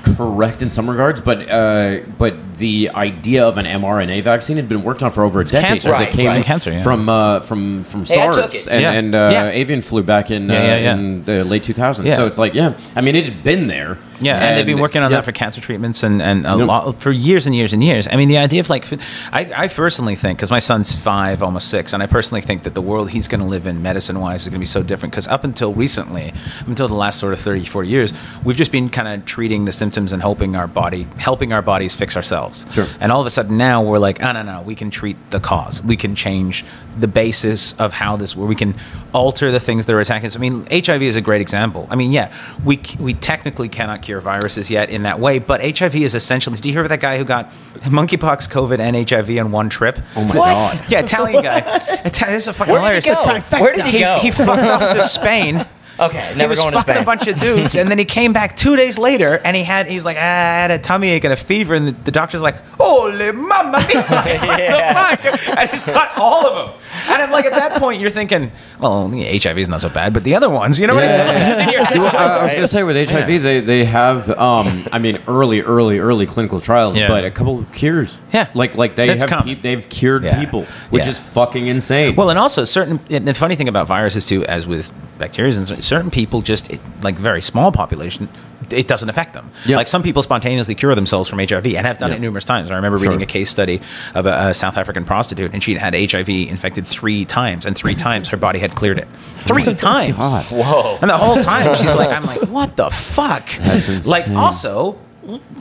correct 0.05 0.63
in 0.63 0.71
some 0.71 0.89
regards, 0.89 1.21
but 1.21 1.49
uh, 1.49 2.01
but 2.19 2.35
the 2.57 2.91
idea 2.95 3.47
of 3.47 3.59
an 3.59 3.67
mRNA 3.67 4.23
vaccine 4.23 4.57
had 4.57 4.69
been 4.69 4.83
worked 4.83 5.03
on 5.03 5.11
for 5.11 5.25
over 5.25 5.41
a 5.41 5.45
decade. 5.45 5.65
cancer. 5.69 5.89
as 5.89 5.93
Right, 6.01 6.09
it 6.09 6.15
came 6.15 6.27
right. 6.27 6.45
Cancer, 6.45 6.73
yeah. 6.73 6.83
from 6.83 7.09
uh, 7.09 7.41
from 7.41 7.85
from 7.85 8.01
Hey, 8.05 8.15
SARS 8.15 8.37
it. 8.37 8.67
and, 8.69 8.83
Yeah. 8.83 8.93
and 8.93 9.15
uh, 9.15 9.29
Yeah. 9.33 9.49
avian 9.49 9.83
flu 9.83 10.03
back 10.03 10.31
in 10.31 10.51
uh, 10.51 10.55
in 10.55 11.25
the 11.25 11.45
late 11.45 11.63
2000s. 11.63 12.05
Yeah. 12.07 12.17
So 12.17 12.27
it's 12.27 12.39
like, 12.39 12.55
yeah, 12.55 12.75
I 12.97 13.01
mean, 13.01 13.17
it 13.17 13.25
had 13.25 13.43
been 13.43 13.67
there. 13.67 13.99
Yeah, 14.21 14.39
and, 14.39 14.57
they've 14.57 14.65
been 14.65 14.79
working 14.81 15.03
on 15.03 15.11
that 15.11 15.25
for 15.25 15.33
cancer 15.33 15.61
treatments 15.61 16.03
and, 16.03 16.23
and 16.23 16.47
a 16.47 16.55
lot 16.57 17.01
for 17.01 17.11
years 17.11 17.47
and 17.47 17.55
years 17.55 17.73
and 17.73 17.83
years. 17.83 18.07
I 18.11 18.17
mean, 18.17 18.29
the 18.29 18.39
idea 18.39 18.61
of 18.61 18.71
like, 18.71 18.87
I, 19.33 19.51
I 19.55 19.69
personally 19.69 20.15
think, 20.15 20.39
because 20.39 20.51
my 20.51 20.61
son's 20.61 20.95
five, 20.95 21.43
almost 21.43 21.69
six, 21.69 21.93
and 21.93 22.03
I 22.03 22.07
personally 22.07 22.41
think 22.41 22.63
that 22.63 22.75
the 22.75 22.81
world 22.81 23.11
he's 23.11 23.29
going 23.29 23.41
to 23.41 23.47
live 23.47 23.67
in 23.67 23.83
medicine 23.83 24.21
wise 24.21 24.43
is 24.43 24.49
going 24.49 24.55
to 24.55 24.61
be 24.61 24.67
so 24.67 24.83
different. 24.83 25.13
Because 25.13 25.29
up 25.29 25.45
until 25.45 25.75
recently, 25.75 26.33
up 26.61 26.69
until 26.69 26.89
the 26.89 26.95
last 26.95 27.19
sort 27.19 27.33
of 27.33 27.41
30, 27.41 27.65
40 27.67 27.89
years, 27.89 28.13
we've 28.45 28.57
just 28.57 28.73
been 28.73 28.89
kind 28.89 29.09
of 29.09 29.27
treating 29.27 29.65
the 29.65 29.73
symptoms 29.73 30.13
and 30.13 30.23
hoping 30.23 30.55
our 30.57 30.69
body, 30.69 31.07
helping 31.19 31.53
our 31.53 31.61
bodies 31.63 31.95
fix 31.95 32.17
ourselves. 32.17 32.44
Sure. 32.53 32.87
And 33.01 33.11
all 33.13 33.21
of 33.21 33.27
a 33.27 33.31
sudden 33.31 33.57
now 33.57 33.83
we're 33.83 33.99
like, 33.99 34.23
oh, 34.23 34.33
no, 34.33 34.43
no, 34.43 34.63
we 34.63 34.75
can 34.75 34.91
treat 34.91 35.17
the 35.31 35.41
cause. 35.41 35.83
We 35.83 35.97
can 35.97 36.15
change 36.15 36.65
the 36.99 37.09
basis 37.09 37.73
of 37.81 37.93
how 37.93 38.17
this, 38.17 38.37
where 38.37 38.47
we 38.47 38.55
can 38.55 38.75
alter 39.13 39.51
the 39.51 39.61
things 39.61 39.87
that 39.87 39.93
are 39.95 40.01
attacking 40.01 40.27
us. 40.27 40.37
I 40.37 40.39
mean, 40.39 40.65
HIV 40.71 41.03
is 41.03 41.17
a 41.17 41.21
great 41.21 41.41
example. 41.41 41.87
I 41.91 41.97
mean, 41.97 42.13
yeah, 42.13 42.33
we, 42.65 42.81
we 43.01 43.15
technically 43.15 43.69
cannot 43.69 44.03
cure 44.03 44.21
viruses 44.21 44.71
yet 44.71 44.91
in 44.91 45.03
that 45.05 45.19
way, 45.21 45.39
but 45.39 45.61
HIV 45.61 45.97
is 45.97 46.15
essentially, 46.15 46.57
do 46.59 46.69
you 46.69 46.75
hear 46.75 46.83
about 46.83 46.91
that 46.91 47.01
guy 47.01 47.19
who 47.19 47.25
got 47.25 47.51
monkeypox, 47.83 48.49
COVID, 48.51 48.79
and 48.79 49.09
HIV 49.09 49.31
in 49.31 49.51
one 49.53 49.69
trip? 49.69 49.99
Oh 50.17 50.21
my 50.23 50.27
What? 50.27 50.35
god. 50.35 50.85
Yeah, 50.91 51.01
Italian 51.01 51.43
guy. 51.43 51.59
Ita- 52.05 52.27
this 52.27 52.45
is 52.45 52.49
a 52.49 52.53
fucking 52.53 52.73
Where 52.73 52.81
did 52.95 53.05
hilarious. 53.05 53.41
he 53.51 53.51
go? 53.57 53.61
Where 53.63 53.73
did 53.75 53.87
he 53.87 53.99
go? 54.01 54.19
He 54.21 54.31
fucked 54.31 54.63
off 54.63 54.97
to 54.97 55.03
Spain. 55.03 55.67
Okay, 55.99 56.29
He 56.33 56.35
never 56.35 56.51
was 56.51 56.59
going 56.59 56.73
to 56.73 56.79
fucking 56.79 56.95
Spain. 56.95 57.03
a 57.03 57.07
bunch 57.07 57.27
of 57.29 57.39
dudes, 57.39 57.77
and 57.77 57.89
then 57.91 57.99
he 57.99 58.05
came 58.05 58.33
back 58.33 58.57
two 58.57 58.75
days 58.75 58.99
later, 58.99 59.37
and 59.45 59.57
he 59.57 59.63
had 59.63 59.87
he's 59.87 60.05
like, 60.05 60.17
ah, 60.17 60.21
I 60.21 60.61
had 60.63 60.71
a 60.73 60.79
tummy 60.79 61.11
ache 61.11 61.23
and 61.25 61.33
a 61.33 61.37
fever, 61.37 61.75
and 61.75 61.87
the, 61.89 61.93
the 61.93 62.11
doctor's 62.11 62.43
like, 62.43 62.57
holy 62.79 63.31
mamma 63.31 63.79
mia, 63.87 64.03
what 64.09 65.23
the 65.23 65.61
and 65.61 65.71
he's 65.71 65.85
got 65.85 66.11
all 66.19 66.47
of 66.47 66.55
them. 66.73 66.81
And 67.09 67.23
I'm 67.23 67.31
like, 67.31 67.45
at 67.45 67.53
that 67.53 67.81
point, 67.81 68.01
you're 68.01 68.11
thinking, 68.11 68.51
well, 68.81 69.09
HIV 69.11 69.59
is 69.59 69.69
not 69.69 69.83
so 69.83 69.89
bad, 69.89 70.13
but 70.15 70.25
the 70.25 70.35
other 70.35 70.51
ones, 70.51 70.79
you 70.81 70.87
know 70.87 70.95
what 70.95 71.05
I 71.05 71.09
mean? 71.09 71.15
It's 71.55 71.61
in 71.61 71.69
your. 71.69 72.05
Well, 72.05 72.17
I, 72.17 72.39
I 72.39 72.43
was 72.43 72.53
going 72.53 72.63
to 72.65 72.69
say 72.69 72.83
with 72.83 73.09
HIV, 73.11 73.43
they, 73.43 73.61
they 73.61 73.85
have, 73.85 74.31
um, 74.31 74.85
I 74.91 74.99
mean, 74.99 75.19
early, 75.29 75.61
early, 75.61 75.99
early 75.99 76.27
clinical 76.27 76.61
trials, 76.61 76.97
Yeah. 76.99 77.09
but 77.09 77.25
a 77.25 77.31
couple 77.31 77.61
of 77.61 77.71
cures. 77.73 78.19
Yeah. 78.33 78.51
like 78.55 78.75
like 78.77 78.97
they 78.97 79.11
It's 79.11 79.23
have 79.23 79.31
common. 79.31 79.61
they've 79.63 79.89
cured 79.89 80.25
Yeah. 80.25 80.41
people, 80.41 80.67
which 80.91 81.05
Yeah. 81.05 81.11
is 81.11 81.19
fucking 81.21 81.67
insane. 81.69 82.17
Well, 82.17 82.31
and 82.31 82.39
also 82.39 82.65
certain. 82.65 82.99
And 83.11 83.29
the 83.29 83.35
funny 83.35 83.55
thing 83.55 83.69
about 83.69 83.87
viruses 83.87 84.27
too, 84.27 84.45
as 84.47 84.67
with 84.67 84.91
bacteria, 85.19 85.55
and 85.57 85.83
certain 85.85 86.11
people 86.11 86.43
just 86.43 86.71
it, 86.71 86.81
like 87.03 87.17
very 87.17 87.43
small 87.43 87.73
population, 87.73 88.29
it 88.71 88.89
doesn't 88.89 89.09
affect 89.11 89.35
them. 89.35 89.51
Yeah. 89.67 89.77
Like 89.77 89.89
some 89.89 90.03
people 90.03 90.23
spontaneously 90.23 90.75
cure 90.75 90.95
themselves 90.95 91.29
from 91.29 91.39
HIV 91.39 91.67
and 91.77 91.87
have 91.87 91.99
done 91.99 92.11
Yeah. 92.11 92.17
it 92.17 92.21
numerous 92.21 92.45
times. 92.45 92.71
I 92.71 92.77
remember 92.77 92.99
Sure. 92.99 93.09
reading 93.09 93.23
a 93.23 93.27
case 93.27 93.51
study 93.51 93.81
of 94.15 94.25
a 94.27 94.55
South 94.55 94.77
African 94.79 95.05
prostitute, 95.05 95.53
and 95.53 95.63
she'd 95.63 95.77
had 95.77 95.95
HIV 95.95 96.29
infected 96.49 96.87
three 96.87 97.25
times, 97.25 97.67
and 97.67 97.77
three 97.77 97.95
times 97.95 98.29
her 98.29 98.37
body 98.39 98.59
had 98.59 98.75
cleared 98.75 98.99
it. 98.99 99.09
Three 99.45 99.75
times. 99.75 100.17
God. 100.17 100.45
Whoa. 100.47 100.99
And 101.03 101.11
the 101.11 101.19
whole 101.19 101.43
time 101.43 101.75
she's 101.77 101.85
like, 101.85 102.09
I'm 102.11 102.25
like, 102.25 102.41
what 102.49 102.77
the 102.77 102.89
fuck? 102.91 103.47
That's 103.59 103.89
insane. 103.89 104.11
Like 104.11 104.29
also. 104.29 104.99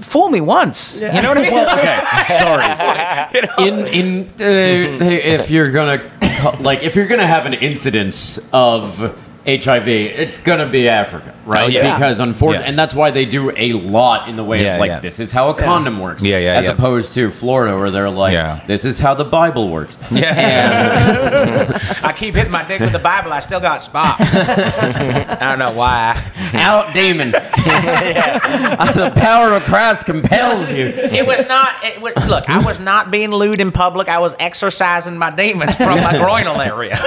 Fool 0.01 0.27
me 0.27 0.41
once, 0.41 0.99
you 0.99 1.07
know 1.07 1.29
what 1.29 1.37
I 1.37 1.41
mean? 1.41 1.53
okay, 1.69 2.01
sorry. 2.37 3.65
In 3.69 3.87
in 3.87 4.27
uh, 4.41 5.05
if 5.05 5.49
you're 5.49 5.71
gonna 5.71 6.11
like 6.59 6.83
if 6.83 6.97
you're 6.97 7.07
gonna 7.07 7.25
have 7.25 7.45
an 7.45 7.53
incidence 7.53 8.39
of 8.51 9.17
HIV, 9.45 9.87
it's 9.87 10.37
gonna 10.37 10.69
be 10.69 10.87
Africa, 10.87 11.33
right? 11.45 11.63
Oh, 11.63 11.67
yeah. 11.67 11.93
Because 11.95 12.19
unfortunately, 12.19 12.63
Yeah. 12.65 12.69
and 12.69 12.79
that's 12.79 12.93
why 12.93 13.11
they 13.11 13.25
do 13.25 13.51
a 13.55 13.73
lot 13.73 14.27
in 14.29 14.35
the 14.35 14.43
way 14.43 14.63
Yeah, 14.63 14.75
of 14.75 14.79
like 14.79 14.89
yeah. 14.89 14.99
this 14.99 15.19
is 15.19 15.31
how 15.31 15.49
a 15.49 15.53
condom 15.53 15.99
works, 15.99 16.23
Yeah, 16.23 16.37
yeah, 16.37 16.53
as 16.53 16.65
yeah. 16.65 16.71
opposed 16.73 17.13
to 17.13 17.31
Florida 17.31 17.77
where 17.77 17.91
they're 17.91 18.09
like, 18.09 18.33
Yeah. 18.33 18.61
this 18.65 18.85
is 18.85 18.99
how 18.99 19.13
the 19.13 19.25
Bible 19.25 19.69
works. 19.69 19.97
Yeah. 20.11 21.79
I 22.03 22.13
keep 22.13 22.35
hitting 22.35 22.51
my 22.51 22.67
dick 22.67 22.79
with 22.79 22.91
the 22.91 22.99
Bible. 22.99 23.31
I 23.33 23.39
still 23.39 23.59
got 23.59 23.83
spots. 23.83 24.21
I 24.35 25.37
don't 25.41 25.59
know 25.59 25.71
why. 25.73 26.21
Out 26.53 26.93
demon. 26.93 27.31
the 27.31 29.11
power 29.15 29.53
of 29.53 29.63
Christ 29.63 30.05
compels 30.05 30.71
you. 30.71 30.87
It 30.87 31.25
was 31.25 31.47
not. 31.47 31.83
It 31.83 32.01
was, 32.01 32.13
look, 32.27 32.49
I 32.49 32.63
was 32.63 32.79
not 32.79 33.11
being 33.11 33.31
lewd 33.31 33.59
in 33.59 33.71
public. 33.71 34.07
I 34.09 34.19
was 34.19 34.35
exercising 34.39 35.17
my 35.17 35.31
demons 35.31 35.75
from 35.75 35.99
my 36.01 36.13
groinal 36.13 36.65
area, 36.65 36.97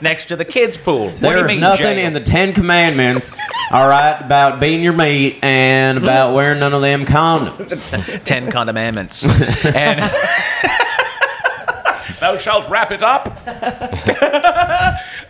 next 0.00 0.26
to 0.28 0.36
the 0.36 0.44
kids' 0.44 0.76
pool. 0.76 1.10
What 1.10 1.20
do 1.20 1.28
you 1.28 1.46
There's 1.46 1.56
nothing 1.58 1.86
Jacob? 1.86 2.04
in 2.06 2.12
the 2.12 2.20
Ten 2.20 2.52
Commandments, 2.52 3.23
all 3.70 3.88
right, 3.88 4.20
about 4.20 4.60
beating 4.60 4.82
your 4.82 4.92
mate 4.92 5.38
and 5.42 5.98
about 5.98 6.34
wearing 6.34 6.60
none 6.60 6.74
of 6.74 6.82
them 6.82 7.04
condoms. 7.04 8.22
Ten 8.24 8.50
Commandments, 8.50 9.26
and 9.64 10.00
thou 12.20 12.36
shalt 12.36 12.68
wrap 12.68 12.92
it 12.92 13.02
up. 13.02 13.26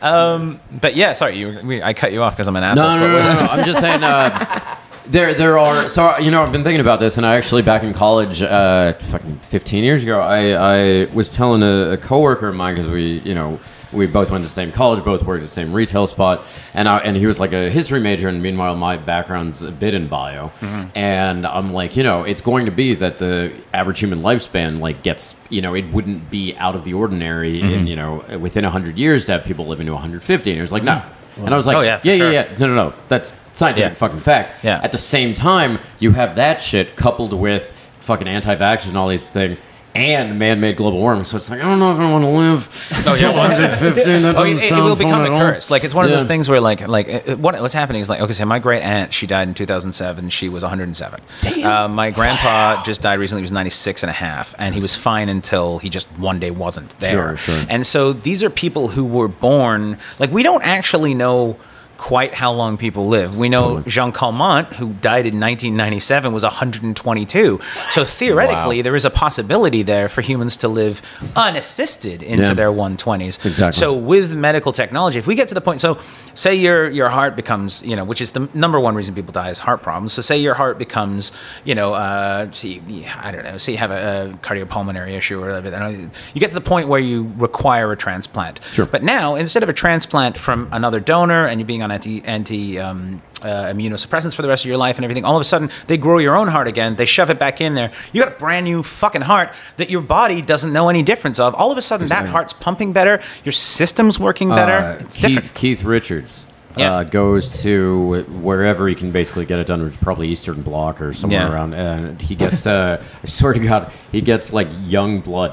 um, 0.02 0.60
but 0.70 0.96
yeah, 0.96 1.12
sorry, 1.12 1.36
you. 1.36 1.60
We, 1.62 1.82
I 1.82 1.94
cut 1.94 2.12
you 2.12 2.22
off 2.22 2.34
because 2.34 2.48
I'm 2.48 2.56
an 2.56 2.64
asshole. 2.64 2.86
No, 2.86 2.98
no, 2.98 3.18
no, 3.18 3.20
no, 3.34 3.40
no. 3.40 3.46
I'm 3.46 3.64
just 3.64 3.80
saying. 3.80 4.02
Uh, 4.02 4.76
there, 5.06 5.34
there 5.34 5.58
are. 5.58 5.88
So 5.88 6.18
you 6.18 6.30
know, 6.30 6.42
I've 6.42 6.52
been 6.52 6.64
thinking 6.64 6.80
about 6.80 7.00
this, 7.00 7.16
and 7.16 7.26
I 7.26 7.36
actually 7.36 7.62
back 7.62 7.82
in 7.82 7.92
college, 7.92 8.42
uh, 8.42 8.94
fucking 8.94 9.38
15 9.40 9.84
years 9.84 10.02
ago, 10.02 10.20
I, 10.20 11.02
I 11.02 11.14
was 11.14 11.28
telling 11.28 11.62
a, 11.62 11.92
a 11.92 11.96
coworker 11.96 12.48
of 12.48 12.54
mine 12.54 12.74
because 12.74 12.90
we, 12.90 13.20
you 13.20 13.34
know, 13.34 13.60
we 13.94 14.06
both 14.06 14.30
went 14.30 14.42
to 14.42 14.48
the 14.48 14.52
same 14.52 14.72
college, 14.72 15.04
both 15.04 15.22
worked 15.22 15.40
at 15.40 15.44
the 15.44 15.48
same 15.48 15.72
retail 15.72 16.06
spot, 16.06 16.44
and 16.74 16.88
I, 16.88 16.98
and 16.98 17.16
he 17.16 17.26
was 17.26 17.40
like 17.40 17.52
a 17.52 17.70
history 17.70 18.00
major, 18.00 18.28
and 18.28 18.42
meanwhile 18.42 18.74
my 18.76 18.96
background's 18.96 19.62
a 19.62 19.70
bit 19.70 19.94
in 19.94 20.08
bio, 20.08 20.48
mm-hmm. 20.60 20.96
and 20.96 21.46
I'm 21.46 21.72
like, 21.72 21.96
you 21.96 22.02
know, 22.02 22.24
it's 22.24 22.40
going 22.42 22.66
to 22.66 22.72
be 22.72 22.94
that 22.96 23.18
the 23.18 23.52
average 23.72 24.00
human 24.00 24.20
lifespan 24.20 24.80
like 24.80 25.02
gets, 25.02 25.36
you 25.48 25.62
know, 25.62 25.74
it 25.74 25.86
wouldn't 25.92 26.30
be 26.30 26.54
out 26.56 26.74
of 26.74 26.84
the 26.84 26.94
ordinary 26.94 27.60
in 27.60 27.66
mm-hmm. 27.66 27.86
you 27.86 27.96
know 27.96 28.24
within 28.38 28.64
100 28.64 28.98
years 28.98 29.26
to 29.26 29.32
have 29.32 29.44
people 29.44 29.66
living 29.66 29.86
to 29.86 29.92
150, 29.92 30.50
and 30.50 30.56
he 30.56 30.60
was 30.60 30.72
like, 30.72 30.82
no. 30.82 30.92
Mm-hmm. 30.92 31.46
And 31.46 31.54
I 31.54 31.56
was 31.56 31.66
like, 31.66 31.76
Oh, 31.76 31.80
yeah, 31.80 32.00
yeah, 32.04 32.16
sure. 32.16 32.32
yeah, 32.32 32.48
yeah. 32.48 32.58
No, 32.58 32.68
no, 32.68 32.74
no. 32.76 32.94
That's 33.08 33.32
scientific 33.54 33.90
Yeah. 33.90 33.94
fucking 33.94 34.20
fact. 34.20 34.52
Yeah. 34.62 34.80
At 34.82 34.92
the 34.92 34.98
same 34.98 35.34
time, 35.34 35.80
you 35.98 36.12
have 36.12 36.36
that 36.36 36.60
shit 36.60 36.94
coupled 36.94 37.32
with 37.32 37.72
fucking 38.00 38.28
anti-vaxxers 38.28 38.88
and 38.88 38.96
all 38.96 39.08
these 39.08 39.22
things, 39.22 39.62
and 39.94 40.38
man-made 40.38 40.76
global 40.76 40.98
warming. 40.98 41.24
So 41.24 41.36
it's 41.36 41.48
like 41.48 41.60
I 41.60 41.62
don't 41.64 41.78
know 41.78 41.92
if 41.92 41.98
I 41.98 42.10
want 42.10 42.24
to 42.24 42.28
live. 42.30 42.90
Oh, 43.06 43.10
yeah, 43.12 43.14
till 43.14 43.34
150. 43.34 44.02
That 44.22 44.36
Oh, 44.38 44.44
it, 44.44 44.62
it 44.62 44.72
will 44.72 44.96
become 44.96 45.24
a 45.24 45.28
curse. 45.28 45.70
Like 45.70 45.84
it's 45.84 45.94
one 45.94 46.04
of 46.04 46.10
those 46.10 46.24
things 46.24 46.48
where, 46.48 46.60
like, 46.60 46.86
like 46.88 47.08
uh, 47.08 47.36
what 47.36 47.60
what's 47.60 47.74
happening 47.74 48.02
is 48.02 48.08
like, 48.08 48.20
okay, 48.20 48.32
so 48.32 48.44
my 48.44 48.58
great 48.58 48.82
aunt 48.82 49.12
she 49.12 49.26
died 49.26 49.46
in 49.48 49.54
2007. 49.54 50.30
She 50.30 50.48
was 50.48 50.62
107. 50.62 51.20
Uh, 51.64 51.88
my 51.88 52.10
grandpa 52.10 52.82
just 52.82 53.02
died 53.02 53.18
recently. 53.20 53.42
He 53.42 53.44
was 53.44 53.52
96 53.52 54.02
and 54.02 54.10
a 54.10 54.14
half, 54.14 54.54
and 54.58 54.74
he 54.74 54.80
was 54.80 54.96
fine 54.96 55.28
until 55.28 55.78
he 55.78 55.88
just 55.90 56.08
one 56.18 56.40
day 56.40 56.50
wasn't 56.50 56.98
there. 56.98 57.36
Sure, 57.36 57.36
sure. 57.36 57.66
And 57.68 57.86
so 57.86 58.12
these 58.12 58.42
are 58.42 58.50
people 58.50 58.88
who 58.88 59.04
were 59.04 59.28
born. 59.28 59.98
Like 60.18 60.30
we 60.30 60.42
don't 60.42 60.62
actually 60.64 61.14
know. 61.14 61.56
Quite 62.04 62.34
how 62.34 62.52
long 62.52 62.76
people 62.76 63.08
live. 63.08 63.34
We 63.34 63.48
know. 63.48 63.80
Jeanne 63.86 64.12
Calment, 64.12 64.68
who 64.74 64.92
died 65.00 65.24
in 65.26 65.40
1997, 65.40 66.34
was 66.34 66.42
122. 66.44 67.58
So 67.90 68.04
theoretically, 68.04 68.76
Wow. 68.78 68.82
there 68.82 68.94
is 68.96 69.06
a 69.06 69.10
possibility 69.10 69.82
there 69.82 70.10
for 70.10 70.20
humans 70.20 70.58
to 70.58 70.68
live 70.68 71.00
unassisted 71.34 72.22
into 72.22 72.48
Yeah. 72.48 72.54
their 72.54 72.70
120s. 72.72 73.38
Exactly. 73.44 73.72
So 73.72 73.94
with 73.94 74.36
medical 74.36 74.70
technology, 74.72 75.18
if 75.18 75.26
we 75.26 75.34
get 75.34 75.48
to 75.48 75.54
the 75.54 75.62
point, 75.62 75.80
so 75.80 75.96
say 76.34 76.54
your 76.54 76.90
your 76.90 77.08
heart 77.08 77.36
becomes, 77.36 77.82
you 77.82 77.96
know, 77.96 78.04
which 78.04 78.20
is 78.20 78.32
the 78.32 78.48
number 78.52 78.78
one 78.78 78.94
reason 78.94 79.14
people 79.14 79.32
die 79.32 79.48
is 79.50 79.60
heart 79.60 79.80
problems. 79.82 80.12
So 80.12 80.20
say 80.20 80.36
your 80.36 80.54
heart 80.54 80.78
becomes, 80.78 81.32
you 81.64 81.74
know, 81.74 81.94
uh, 81.94 82.48
see, 82.50 82.82
I 83.22 83.30
don't 83.32 83.44
know, 83.44 83.56
say 83.56 83.72
you 83.72 83.78
have 83.78 83.90
a, 83.90 84.30
a 84.30 84.36
cardiopulmonary 84.46 85.12
issue 85.16 85.42
or 85.42 85.46
whatever, 85.62 85.90
you 86.34 86.40
get 86.40 86.48
to 86.50 86.54
the 86.54 86.60
point 86.74 86.88
where 86.88 87.00
you 87.00 87.32
require 87.38 87.90
a 87.92 87.96
transplant. 87.96 88.60
Sure. 88.72 88.84
But 88.86 89.02
now, 89.02 89.36
instead 89.36 89.62
of 89.62 89.68
a 89.70 89.72
transplant 89.72 90.36
from 90.36 90.68
another 90.70 91.00
donor 91.00 91.46
and 91.46 91.60
you 91.60 91.64
being 91.66 91.82
on 91.82 91.90
anti 91.94 92.22
anti 92.24 92.78
um, 92.78 93.22
uh, 93.42 93.72
immunosuppressants 93.72 94.34
for 94.34 94.42
the 94.42 94.48
rest 94.48 94.64
of 94.64 94.68
your 94.68 94.76
life 94.78 94.96
and 94.96 95.04
everything, 95.04 95.24
all 95.24 95.36
of 95.36 95.40
a 95.40 95.44
sudden 95.44 95.70
they 95.86 95.96
grow 95.96 96.18
your 96.18 96.36
own 96.36 96.48
heart 96.48 96.66
again. 96.68 96.96
They 96.96 97.04
shove 97.06 97.30
it 97.30 97.38
back 97.38 97.60
in 97.60 97.74
there. 97.74 97.92
You 98.12 98.22
got 98.22 98.32
a 98.32 98.36
brand 98.38 98.64
new 98.64 98.82
fucking 98.82 99.22
heart 99.22 99.54
that 99.76 99.90
your 99.90 100.02
body 100.02 100.42
doesn't 100.42 100.72
know 100.72 100.88
any 100.88 101.02
difference 101.02 101.38
of. 101.38 101.54
All 101.54 101.70
of 101.70 101.78
a 101.78 101.82
sudden, 101.82 102.08
that 102.08 102.26
heart's 102.26 102.52
pumping 102.52 102.92
better. 102.92 103.20
Your 103.44 103.52
system's 103.52 104.18
working 104.18 104.48
better. 104.48 104.72
Uh, 104.72 104.98
it's 105.04 105.16
Keith, 105.16 105.34
different. 105.34 105.54
Keith 105.54 105.84
Richards 105.84 106.46
Yeah. 106.76 106.92
uh, 106.94 107.04
goes 107.04 107.62
to 107.62 108.24
wherever 108.42 108.88
he 108.88 108.94
can 108.94 109.12
basically 109.12 109.44
get 109.46 109.58
it 109.60 109.66
done, 109.66 109.82
which 109.84 109.92
is 109.92 109.98
probably 109.98 110.28
Eastern 110.28 110.62
Bloc 110.62 111.00
or 111.00 111.12
somewhere 111.12 111.40
Yeah. 111.46 111.52
around. 111.52 111.74
And 111.74 112.20
he 112.20 112.34
gets, 112.34 112.66
uh, 112.66 113.00
I 113.22 113.26
swear 113.26 113.52
to 113.52 113.60
God, 113.60 113.92
he 114.10 114.20
gets 114.20 114.52
like 114.52 114.68
young 114.84 115.20
blood 115.20 115.52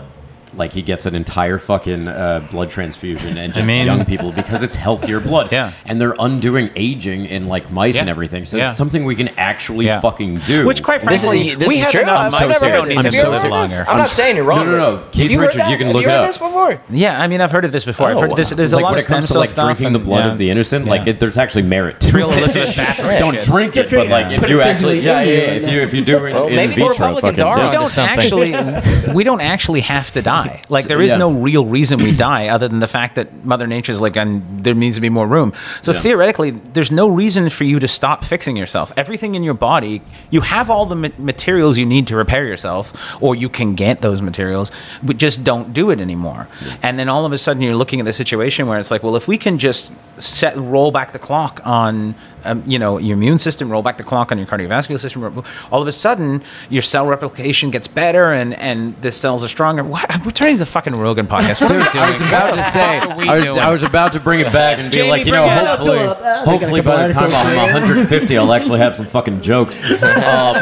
like 0.56 0.74
he 0.74 0.82
gets 0.82 1.06
an 1.06 1.16
entire 1.16 1.58
fucking 1.58 2.08
uh, 2.08 2.45
blood 2.52 2.70
transfusion 2.70 3.38
and 3.38 3.54
just 3.54 3.68
mean- 3.68 3.86
young 3.86 4.06
people 4.06 4.32
because 4.32 4.64
it's 4.64 4.76
healthier 4.76 5.20
blood. 5.20 5.49
Yeah. 5.52 5.72
and 5.86 5.99
they're 5.99 6.16
undoing 6.20 6.70
aging 6.76 7.26
in 7.26 7.47
like 7.47 7.72
mice 7.72 7.95
and 7.97 8.08
everything. 8.10 8.45
So 8.45 8.58
Yeah. 8.58 8.68
it's 8.68 8.78
something 8.78 9.04
we 9.06 9.16
can 9.16 9.28
actually 9.38 9.86
Yeah. 9.88 9.99
fucking 9.99 10.36
do. 10.45 10.66
Which, 10.66 10.82
quite 10.84 11.02
This 11.02 11.24
is- 11.24 11.30
frankly, 11.30 11.56
this 11.56 11.68
we 11.68 11.78
have 11.80 11.91
true. 11.91 12.02
enough 12.02 12.26
I'm 12.26 12.32
so 12.32 12.38
that 12.39 12.47
we 12.47 12.54
serious. 12.54 12.78
don't 12.80 12.88
need 12.89 12.95
Have 12.95 13.06
to 13.12 13.12
you 13.16 13.22
ever 13.22 13.32
live 13.32 13.41
heard 13.41 13.52
longer. 13.52 13.68
this? 13.78 13.88
I'm 13.88 13.97
not 13.97 14.08
saying 14.10 14.36
you're 14.38 14.45
wrong. 14.45 14.66
No, 14.66 14.72
no, 14.72 14.78
no. 14.78 15.04
Keith 15.12 15.24
Have 15.24 15.32
you 15.32 15.41
Richards, 15.41 15.70
you 15.70 15.78
can 15.78 15.88
look 15.91 16.04
you 16.04 16.10
it 16.10 16.12
heard 16.12 16.20
up. 16.22 16.28
this 16.28 16.38
before? 16.38 16.80
Yeah, 16.89 17.22
I 17.22 17.28
mean, 17.28 17.41
I've 17.41 17.52
heard 17.52 17.66
of 17.66 17.72
this 17.72 17.84
before. 17.84 18.08
I've 18.10 18.18
Oh, 18.18 18.22
heard 18.22 18.36
there's, 18.36 18.52
wow. 18.52 18.58
there's 18.58 18.74
a 18.74 18.76
like 18.78 18.84
lot 18.84 18.89
when 18.91 18.99
of 18.99 19.06
it 19.06 19.08
comes 19.08 19.28
to 19.30 19.39
like 19.39 19.49
cell 19.49 19.66
stuff 19.66 19.78
drinking 19.78 19.93
the 19.93 19.99
blood 19.99 20.26
yeah. 20.26 20.32
of 20.32 20.38
the 20.38 20.49
innocent, 20.49 20.86
like 20.86 21.08
it, 21.08 21.20
there's 21.20 21.38
actually 21.38 21.64
merit 21.64 21.99
to 22.02 22.12
Real 22.14 22.30
it. 22.32 22.39
Don't 23.20 23.39
drink 23.41 23.76
it, 23.78 23.89
but 23.89 24.08
like 24.08 24.32
if 24.32 24.47
you 24.49 24.62
actually, 24.62 24.99
yeah, 24.99 25.22
yeah, 25.22 25.24
you 25.24 25.34
yeah, 25.34 25.39
and 25.52 25.64
if 25.66 25.72
you 25.72 25.82
if 25.82 25.93
you 25.93 26.04
do 26.06 26.26
it 26.26 26.34
Well, 26.34 26.47
in 26.47 26.56
maybe 26.56 26.76
the 26.76 26.82
vitro, 26.82 26.89
Republicans 26.89 27.38
fucking 27.39 27.43
are 27.52 27.58
do 27.58 27.66
we 27.66 27.72
don't 27.72 27.88
something. 27.88 28.20
actually 28.20 29.14
we 29.14 29.24
don't 29.24 29.41
actually 29.41 29.82
have 29.82 30.12
to 30.14 30.22
die 30.22 30.41
like 30.70 30.86
there 30.86 31.02
is 31.02 31.12
Yeah. 31.12 31.18
no 31.20 31.32
real 31.32 31.66
reason 31.66 32.00
we 32.04 32.12
die 32.12 32.48
other 32.50 32.68
than 32.68 32.80
the 32.80 32.88
fact 32.88 33.16
that 33.16 33.46
mother 33.46 33.68
nature's 33.68 34.00
like 34.02 34.16
and 34.16 34.64
there 34.64 34.74
needs 34.74 34.96
to 34.96 35.02
be 35.02 35.10
more 35.10 35.28
room. 35.28 35.54
So 35.82 35.92
Yeah. 35.92 36.00
theoretically 36.00 36.52
there's 36.52 36.92
no 36.92 37.08
reason 37.08 37.50
for 37.50 37.64
you 37.64 37.80
to 37.80 37.88
stop 37.88 38.24
fixing 38.24 38.56
yourself. 38.58 38.92
Everything 38.98 39.36
in 39.36 39.44
your 39.44 39.54
body 39.54 40.02
you 40.30 40.42
have 40.42 40.70
all 40.70 40.86
the 40.86 40.96
ma- 40.96 41.10
materials 41.18 41.78
you 41.78 41.86
need 41.86 42.08
to 42.08 42.16
repair 42.16 42.46
yourself 42.46 42.94
or 43.22 43.36
you 43.36 43.50
can 43.50 43.76
get 43.76 44.02
those 44.02 44.22
materials 44.22 44.72
but 45.04 45.18
just 45.18 45.44
don't 45.44 45.74
do 45.74 45.89
it 45.92 46.00
anymore. 46.00 46.48
And 46.84 46.98
then 47.00 47.10
all 47.10 47.26
of 47.26 47.32
a 47.32 47.38
sudden 47.38 47.62
you're 47.62 47.76
looking 47.76 48.00
at 48.00 48.06
the 48.06 48.14
situation 48.14 48.68
where 48.68 48.80
it's 48.80 48.92
like 48.92 49.04
well 49.04 49.16
if 49.16 49.28
we 49.28 49.38
can 49.38 49.58
just 49.58 49.92
set 50.18 50.56
roll 50.58 50.92
back 50.92 51.14
the 51.14 51.20
clock 51.20 51.62
on 51.66 52.14
um, 52.46 52.64
you 52.66 52.78
know 52.80 52.98
your 52.98 53.16
immune 53.18 53.39
system 53.39 53.70
roll 53.72 53.82
back 53.82 53.98
the 53.98 54.04
clock 54.04 54.32
on 54.32 54.38
your 54.38 54.48
cardiovascular 54.48 55.00
system 55.00 55.44
all 55.72 55.82
of 55.82 55.88
a 55.88 55.92
sudden 55.92 56.42
your 56.70 56.82
cell 56.82 57.06
replication 57.08 57.72
gets 57.72 57.88
better 57.88 58.32
and 58.34 58.54
and 58.56 59.00
the 59.02 59.12
cells 59.12 59.44
are 59.44 59.48
stronger 59.48 59.84
what 59.84 60.10
we're 60.26 60.32
turning 60.32 60.56
to 60.56 60.60
the 60.60 60.66
fucking 60.66 60.96
rogan 60.96 61.28
podcast 61.28 61.62
what 61.62 61.72
are 61.72 61.78
we 61.78 61.89
doing 61.89 62.04
I 62.06 62.12
was 62.12 62.22
about 62.22 62.56
to 62.56 62.72
say, 62.72 63.00
fuck 63.00 63.10
are 63.12 63.18
we 63.18 63.30
I 63.30 63.50
was. 63.50 63.58
I 63.58 63.72
was 63.72 63.84
about 63.84 64.14
to 64.14 64.20
bring 64.20 64.39
it 64.39 64.52
back 64.52 64.80
and 64.80 64.89
be 64.92 64.98
Jamie, 64.98 65.10
like, 65.10 65.26
you 65.26 65.32
know, 65.32 65.44
bring 65.46 65.58
it 65.58 65.64
up. 65.64 65.78
hopefully, 65.80 65.98
Fill. 66.00 66.10
Uh, 66.10 66.14
they 66.16 66.22
got 66.22 66.48
a 66.48 66.50
hopefully 66.50 66.82
by 66.82 67.08
the 67.08 67.14
time 67.14 67.30
I'm 67.34 67.74
150, 67.74 68.38
I'll 68.38 68.54
actually 68.54 68.80
have 68.80 68.96
some 68.96 69.06
fucking 69.06 69.42
jokes. 69.42 69.82
Um, 70.02 70.56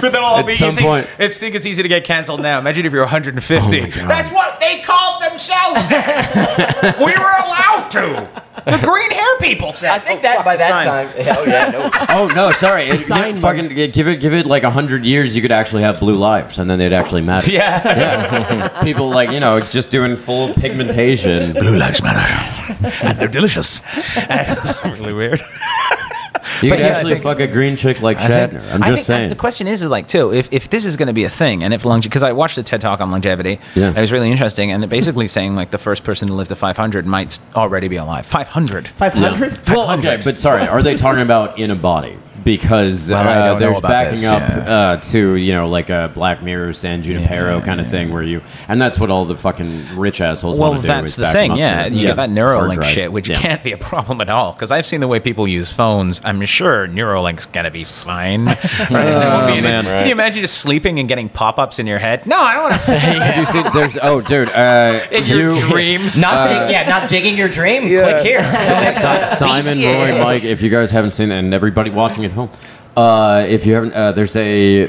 But 0.00 0.12
then 0.12 0.22
all 0.22 0.36
At 0.36 0.46
be, 0.46 0.52
you 0.52 0.58
some 0.58 0.74
think, 0.76 0.86
point- 0.86 1.08
it's 1.18 1.38
think 1.38 1.54
it's 1.54 1.66
easy 1.66 1.82
to 1.82 1.88
get 1.88 2.04
canceled 2.04 2.40
now. 2.40 2.58
Imagine 2.58 2.86
if 2.86 2.92
you're 2.92 3.02
150. 3.02 3.80
Oh. 3.82 3.86
That's 4.06 4.30
what 4.30 4.60
they 4.60 4.80
called 4.82 5.22
themselves. 5.22 5.84
we 6.98 7.12
were 7.16 7.34
allowed 7.44 7.88
to. 7.92 8.44
The 8.66 8.78
green 8.84 9.12
hair 9.12 9.38
people 9.38 9.72
said. 9.72 9.90
I 9.90 10.00
think 10.00 10.22
that 10.22 10.40
oh, 10.40 10.42
by 10.42 10.56
that 10.56 10.82
time. 10.82 11.08
Oh 11.16 11.44
yeah, 11.44 11.70
no. 11.70 11.88
oh 12.10 12.26
no, 12.34 12.50
sorry, 12.50 12.88
it, 12.88 13.06
Sign 13.06 13.36
fucking 13.36 13.68
give 13.92 14.08
it, 14.08 14.16
give 14.20 14.34
it 14.34 14.44
like 14.44 14.64
hundred 14.64 15.04
years, 15.04 15.36
you 15.36 15.42
could 15.42 15.52
actually 15.52 15.82
have 15.82 16.00
blue 16.00 16.14
lives, 16.14 16.58
and 16.58 16.68
then 16.68 16.80
they'd 16.80 16.92
actually 16.92 17.22
matter. 17.22 17.48
Yeah. 17.48 17.80
Yeah. 17.84 18.82
People 18.82 19.08
like 19.08 19.30
you 19.30 19.38
know 19.38 19.60
just 19.60 19.92
doing 19.92 20.16
full 20.16 20.52
pigmentation. 20.54 21.52
Blue 21.52 21.76
lives 21.76 22.02
matter, 22.02 22.86
and 23.02 23.16
they're 23.20 23.28
delicious. 23.28 23.78
That's 24.16 24.84
really 24.84 25.12
weird. 25.12 25.40
You 26.62 26.70
But 26.70 26.76
could 26.76 26.80
yeah, 26.84 26.86
I 26.86 26.90
actually 26.96 27.12
think- 27.14 27.24
fuck 27.24 27.40
a 27.40 27.46
green 27.46 27.76
chick 27.76 28.00
like 28.00 28.18
I 28.18 28.28
think- 28.28 28.52
Shatner. 28.52 28.72
I'm 28.74 28.82
I 28.82 28.86
just 28.88 29.06
think 29.06 29.16
uh, 29.16 29.18
saying. 29.18 29.28
The 29.28 29.34
question 29.36 29.66
is, 29.66 29.82
is 29.82 29.90
like 29.90 30.08
too, 30.08 30.32
if, 30.32 30.48
if 30.52 30.70
this 30.70 30.84
is 30.86 30.96
going 30.96 31.08
to 31.08 31.12
be 31.12 31.24
a 31.24 31.28
thing, 31.28 31.62
and 31.62 31.74
if 31.74 31.84
longevity, 31.84 32.08
because 32.08 32.22
I 32.22 32.32
watched 32.32 32.56
a 32.58 32.62
TED 32.62 32.80
talk 32.80 33.00
on 33.00 33.10
longevity, 33.10 33.58
Yeah. 33.74 33.90
it 33.90 33.96
was 34.00 34.12
really 34.12 34.30
interesting, 34.30 34.72
and 34.72 34.82
it 34.82 34.88
basically 34.88 35.28
saying 35.36 35.54
like 35.56 35.70
the 35.70 35.78
first 35.78 36.04
person 36.04 36.28
to 36.28 36.34
live 36.34 36.48
to 36.48 36.56
500 36.56 37.04
might 37.06 37.38
already 37.54 37.88
be 37.88 37.96
alive. 37.96 38.26
500. 38.26 38.88
500? 38.88 39.68
Well, 39.68 39.90
okay, 39.98 40.18
but 40.24 40.38
sorry, 40.38 40.66
are 40.66 40.82
they 40.82 40.96
talking 40.96 41.22
about 41.22 41.58
in 41.58 41.70
a 41.70 41.76
body? 41.76 42.16
Because 42.46 43.10
Well, 43.10 43.18
I 43.28 43.48
uh, 43.50 43.58
there's 43.58 43.80
backing 43.80 44.10
this, 44.12 44.30
up 44.30 44.40
yeah. 44.40 44.56
uh, 44.72 44.96
to 45.00 45.34
you 45.34 45.52
know 45.52 45.68
like 45.68 45.90
a 45.90 46.10
Black 46.14 46.42
Mirror, 46.42 46.72
San 46.74 47.02
Junipero 47.02 47.58
Yeah, 47.58 47.64
kind 47.64 47.80
of 47.80 47.86
yeah. 47.86 47.90
thing, 47.90 48.12
where 48.12 48.22
you 48.22 48.40
and 48.68 48.80
that's 48.80 48.98
what 49.00 49.10
all 49.10 49.24
the 49.26 49.36
fucking 49.36 49.96
rich 49.98 50.20
assholes 50.20 50.56
Well, 50.58 50.70
want 50.70 50.82
to 50.82 50.86
do. 50.86 50.88
that's 50.94 51.16
the 51.16 51.26
thing, 51.32 51.50
up 51.50 51.58
yeah. 51.58 51.88
to- 51.88 51.94
You 51.94 52.06
get 52.06 52.16
that 52.16 52.30
Neuralink 52.30 52.84
shit, 52.84 53.10
which 53.12 53.28
Yeah. 53.28 53.40
can't 53.40 53.62
be 53.64 53.72
a 53.72 53.76
problem 53.78 54.20
at 54.20 54.30
all. 54.30 54.52
Because 54.52 54.70
I've 54.70 54.86
seen 54.86 55.00
the 55.00 55.08
way 55.08 55.18
people 55.20 55.48
use 55.48 55.72
phones. 55.72 56.20
I'm 56.24 56.40
sure 56.46 56.86
Neuralink's 56.86 57.46
gonna 57.46 57.70
be 57.72 57.84
fine. 57.84 58.46
Right? 58.86 58.88
There 58.90 59.28
won't 59.28 59.46
be 59.48 59.52
any- 59.54 59.62
man. 59.62 59.84
Can 59.84 60.06
you 60.06 60.12
imagine 60.12 60.40
just 60.40 60.58
sleeping 60.58 61.00
and 61.00 61.08
getting 61.08 61.28
pop-ups 61.28 61.78
in 61.80 61.86
your 61.88 61.98
head? 61.98 62.26
No, 62.26 62.38
I 62.38 62.52
don't 62.54 62.62
want 62.70 62.74
to. 62.82 62.98
Have 62.98 63.36
you 63.38 63.46
seen? 63.46 63.72
There's 63.74 63.98
oh, 64.00 64.20
dude, 64.20 64.48
uh, 64.50 65.00
in 65.10 65.24
your 65.26 65.52
you, 65.52 65.60
dreams. 65.68 66.20
Not 66.20 66.46
dig- 66.46 66.70
yeah, 66.70 66.88
not 66.88 67.08
digging 67.08 67.36
your 67.36 67.48
dream. 67.48 67.82
Click 67.82 68.22
here. 68.24 68.44
Si- 68.44 68.96
Simon, 69.36 69.62
BCA. 69.62 70.12
Roy, 70.18 70.24
Mike, 70.24 70.44
if 70.44 70.62
you 70.62 70.70
guys 70.70 70.90
haven't 70.92 71.12
seen 71.12 71.32
it, 71.32 71.38
and 71.38 71.52
everybody 71.52 71.90
watching 71.90 72.24
at 72.24 72.30
home, 72.36 72.50
uh, 72.96 73.44
if 73.48 73.66
you 73.66 73.74
haven't, 73.74 73.92
uh, 73.92 74.12
there's 74.12 74.36
a, 74.36 74.88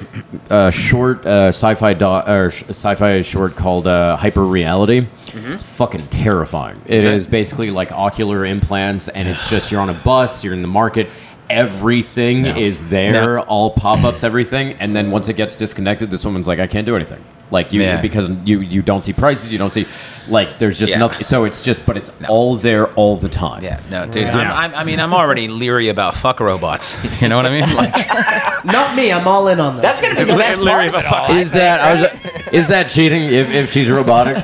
uh 0.49 0.69
short 0.69 1.25
uh, 1.25 1.47
sci-fi 1.49 1.93
do- 1.93 2.05
or 2.05 2.49
sh- 2.51 2.63
sci-fi 2.69 3.21
short 3.21 3.55
called 3.55 3.85
uh, 3.87 4.15
Hyper 4.15 4.43
Reality. 4.43 5.07
It's 5.33 5.63
fucking 5.63 6.07
terrifying. 6.07 6.79
It 6.85 7.03
it? 7.03 7.13
is 7.13 7.27
basically 7.27 7.69
like 7.71 7.91
ocular 7.91 8.45
implants, 8.45 9.09
and 9.09 9.27
it's 9.27 9.49
just 9.49 9.71
you're 9.71 9.81
on 9.81 9.89
a 9.89 9.93
bus, 10.05 10.43
you're 10.43 10.53
in 10.53 10.61
the 10.61 10.67
market. 10.69 11.09
Everything 11.49 12.45
is 12.45 12.87
there, 12.89 13.35
No. 13.37 13.41
all 13.43 13.71
pop-ups, 13.71 14.23
everything, 14.23 14.73
and 14.79 14.95
then 14.95 15.11
once 15.11 15.27
it 15.29 15.33
gets 15.35 15.55
disconnected, 15.55 16.11
this 16.11 16.23
woman's 16.25 16.47
like, 16.47 16.59
"I 16.59 16.67
can't 16.67 16.85
do 16.85 16.95
anything." 16.95 17.23
Like 17.51 17.71
you, 17.73 17.81
Yeah. 17.81 18.01
because 18.01 18.29
you 18.45 18.59
you 18.59 18.81
don't 18.81 19.01
see 19.01 19.13
prices, 19.13 19.51
you 19.51 19.57
don't 19.57 19.73
see, 19.73 19.85
like 20.29 20.59
there's 20.59 20.77
just 20.79 20.91
Yeah. 20.93 20.99
nothing. 20.99 21.23
So 21.23 21.43
it's 21.45 21.61
just, 21.61 21.85
but 21.85 21.97
it's 21.97 22.11
all 22.27 22.55
there 22.57 22.87
all 22.93 23.15
the 23.15 23.29
time. 23.29 23.63
Yeah, 23.63 23.79
no, 23.89 24.05
dude. 24.05 24.23
Yeah. 24.23 24.37
I'm, 24.37 24.73
I'm, 24.73 24.75
I 24.75 24.83
mean, 24.83 24.99
I'm 24.99 25.13
already 25.13 25.47
leery 25.47 25.89
about 25.89 26.15
fuck 26.15 26.39
robots. 26.39 27.05
You 27.21 27.29
know 27.29 27.37
what 27.37 27.45
I 27.47 27.49
mean? 27.49 27.75
Like, 27.75 27.93
Not 28.65 28.95
me. 28.95 29.11
I'm 29.11 29.27
all 29.27 29.47
in 29.47 29.59
on 29.59 29.75
that. 29.77 29.81
That's 29.81 30.01
gonna 30.01 30.15
be 30.15 30.23
the 30.23 30.37
best 30.37 30.59
Leery 30.59 30.89
part 30.91 30.95
of 30.95 30.95
of 30.95 31.05
a 31.05 31.09
fuck- 31.09 31.29
Is 31.31 31.51
that 31.51 31.79
I 31.81 32.01
was, 32.01 32.06
is 32.53 32.67
that 32.69 32.89
cheating 32.89 33.23
if, 33.23 33.49
if 33.49 33.71
she's 33.71 33.89
robotic? 33.89 34.37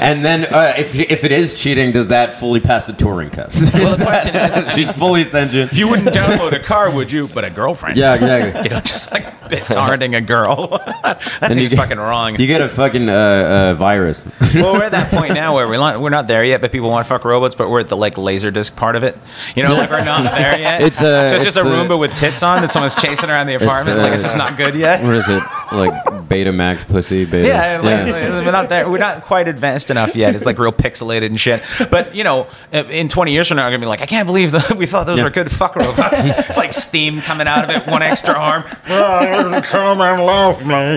And 0.00 0.24
then 0.24 0.44
uh, 0.46 0.74
if 0.76 0.94
if 0.94 1.24
it 1.24 1.32
is 1.32 1.58
cheating, 1.60 1.92
does 1.92 2.08
that 2.08 2.34
fully 2.34 2.60
pass 2.60 2.84
the 2.86 2.92
Turing 2.92 3.30
test? 3.30 3.72
well, 3.74 3.96
the 3.96 4.04
question 4.04 4.36
is, 4.36 4.72
she's 4.74 4.90
fully 4.92 5.24
sentient. 5.24 5.72
you 5.72 5.88
wouldn't 5.88 6.08
download 6.14 6.52
a 6.52 6.60
car, 6.60 6.90
would 6.90 7.10
you? 7.10 7.28
But 7.28 7.44
a 7.44 7.50
girlfriend. 7.50 7.96
Yeah, 7.96 8.14
exactly. 8.14 8.62
You 8.64 8.70
know, 8.70 8.80
just 8.80 9.12
like 9.12 9.24
torrenting 9.50 10.16
a 10.16 10.20
girl. 10.22 10.68
that 11.02 11.38
And 11.42 11.54
seems 11.54 11.72
you- 11.72 11.76
fucking 11.78 11.98
wrong. 11.98 12.38
You 12.40 12.46
get 12.46 12.60
a 12.60 12.68
fucking 12.68 13.08
uh, 13.08 13.12
uh, 13.12 13.74
virus. 13.74 14.24
well, 14.54 14.72
we're 14.74 14.84
at 14.84 14.92
that 14.92 15.10
point 15.10 15.34
now 15.34 15.54
where 15.54 15.68
we're 15.68 15.76
not, 15.76 16.00
we're 16.00 16.08
not 16.10 16.26
there 16.28 16.42
yet, 16.44 16.60
but 16.60 16.72
people 16.72 16.88
want 16.90 17.04
to 17.06 17.08
fuck 17.08 17.24
robots, 17.24 17.54
but 17.54 17.68
we're 17.68 17.80
at 17.80 17.88
the 17.88 17.96
like 17.96 18.16
laser 18.16 18.50
disc 18.50 18.74
part 18.76 18.96
of 18.96 19.02
it. 19.02 19.18
You 19.54 19.62
know, 19.64 19.74
like 19.74 19.90
we're 19.90 20.04
not 20.04 20.24
there 20.32 20.58
yet. 20.58 20.80
It's, 20.82 21.00
uh, 21.02 21.28
so 21.28 21.34
it's 21.36 21.44
just 21.44 21.56
a 21.56 21.60
uh, 21.60 21.64
Roomba 21.64 21.98
with 21.98 22.14
tits 22.14 22.42
on 22.42 22.62
that 22.62 22.70
someone's 22.70 22.94
chasing 22.94 23.28
around 23.30 23.46
the 23.48 23.54
apartment. 23.54 23.98
uh, 23.98 24.02
like 24.02 24.12
it's 24.14 24.22
just 24.22 24.36
not 24.38 24.56
good 24.56 24.74
yet. 24.74 25.02
What 25.04 25.14
is 25.14 25.28
it? 25.28 25.42
Like 25.72 25.92
Betamax 26.28 26.86
pussy? 26.86 27.24
Beta? 27.26 27.43
Yeah, 27.44 27.80
like, 27.82 28.06
like, 28.06 28.44
we're 28.46 28.50
not 28.52 28.68
there. 28.68 28.88
We're 28.90 28.98
not 28.98 29.22
quite 29.22 29.48
advanced 29.48 29.90
enough 29.90 30.14
yet. 30.16 30.34
It's 30.34 30.46
like 30.46 30.58
real 30.58 30.72
pixelated 30.72 31.26
and 31.26 31.38
shit. 31.40 31.62
But 31.90 32.14
you 32.14 32.24
know, 32.24 32.46
in 32.72 33.08
20 33.08 33.32
years 33.32 33.48
from 33.48 33.56
now, 33.58 33.66
I'm 33.66 33.70
gonna 33.72 33.80
be 33.80 33.86
like, 33.86 34.00
I 34.00 34.06
can't 34.06 34.26
believe 34.26 34.52
that 34.52 34.76
we 34.76 34.86
thought 34.86 35.04
those 35.06 35.18
Yeah. 35.18 35.24
were 35.24 35.30
good 35.30 35.50
fuck 35.52 35.76
robots. 35.76 36.14
it's 36.24 36.56
like 36.56 36.72
steam 36.72 37.20
coming 37.20 37.46
out 37.46 37.64
of 37.64 37.70
it, 37.70 37.86
one 37.90 38.02
extra 38.02 38.34
arm. 38.34 38.64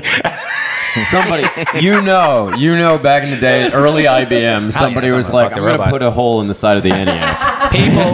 Somebody, 1.01 1.45
you 1.79 2.01
know, 2.01 2.53
you 2.55 2.75
know, 2.77 2.97
back 2.97 3.23
in 3.23 3.29
the 3.31 3.37
day, 3.37 3.71
early 3.71 4.03
IBM, 4.03 4.71
somebody 4.73 5.07
someone 5.07 5.17
was 5.17 5.29
like, 5.31 5.49
fucked 5.51 5.57
a 5.57 5.61
"I'm 5.69 5.77
gonna 5.77 5.89
put 5.91 6.01
a 6.01 6.11
hole 6.11 6.41
in 6.41 6.47
the 6.47 6.53
side 6.53 6.77
of 6.77 6.83
the 6.83 6.89
ENIAC." 6.89 7.71
People 7.71 8.13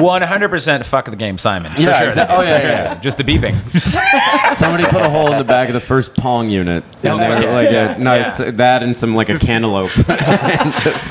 100% 0.00 0.84
fuck 0.86 1.04
the 1.06 1.16
game 1.16 1.36
Simon. 1.38 1.72
For 1.72 1.80
Yeah, 1.82 1.98
sure. 1.98 2.10
exa- 2.12 2.26
oh, 2.30 2.38
For 2.40 2.44
yeah, 2.44 2.62
yeah. 2.62 2.94
Just 2.96 3.18
the 3.18 3.24
beeping. 3.24 3.54
Somebody 4.56 4.84
put 4.84 5.02
a 5.02 5.10
hole 5.10 5.30
in 5.32 5.38
the 5.38 5.44
back 5.44 5.68
of 5.68 5.74
the 5.74 5.80
first 5.80 6.14
Pong 6.14 6.48
unit, 6.48 6.82
and 7.02 7.20
they 7.20 7.28
were 7.46 7.52
like 7.52 7.70
a 7.70 7.98
nice 8.02 8.36
that 8.38 8.82
and 8.82 8.96
some 8.96 9.14
like 9.14 9.28
a 9.28 9.38
cantaloupe. 9.38 9.90
And 10.08 10.72
just- 10.82 11.10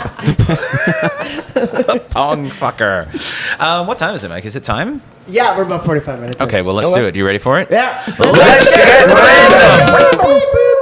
Pong 2.12 2.50
fucker. 2.50 3.08
Um, 3.60 3.88
what 3.88 3.98
time 3.98 4.16
is 4.16 4.24
it, 4.24 4.30
Mike? 4.30 4.46
Is 4.46 4.56
it 4.56 4.64
time? 4.64 5.02
yeah, 5.28 5.58
we're 5.58 5.64
about 5.64 5.84
45 5.86 6.20
minutes. 6.20 6.38
in. 6.40 6.48
Okay, 6.48 6.62
well, 6.62 6.76
let's 6.76 6.92
Okay. 6.92 7.02
do 7.02 7.08
it. 7.08 7.16
You 7.16 7.26
ready 7.26 7.40
for 7.40 7.60
it? 7.60 7.70
Yeah. 7.72 8.04
Let's 8.20 8.76
get 8.76 9.08
random. 9.08 10.20
Bing, 10.22 10.75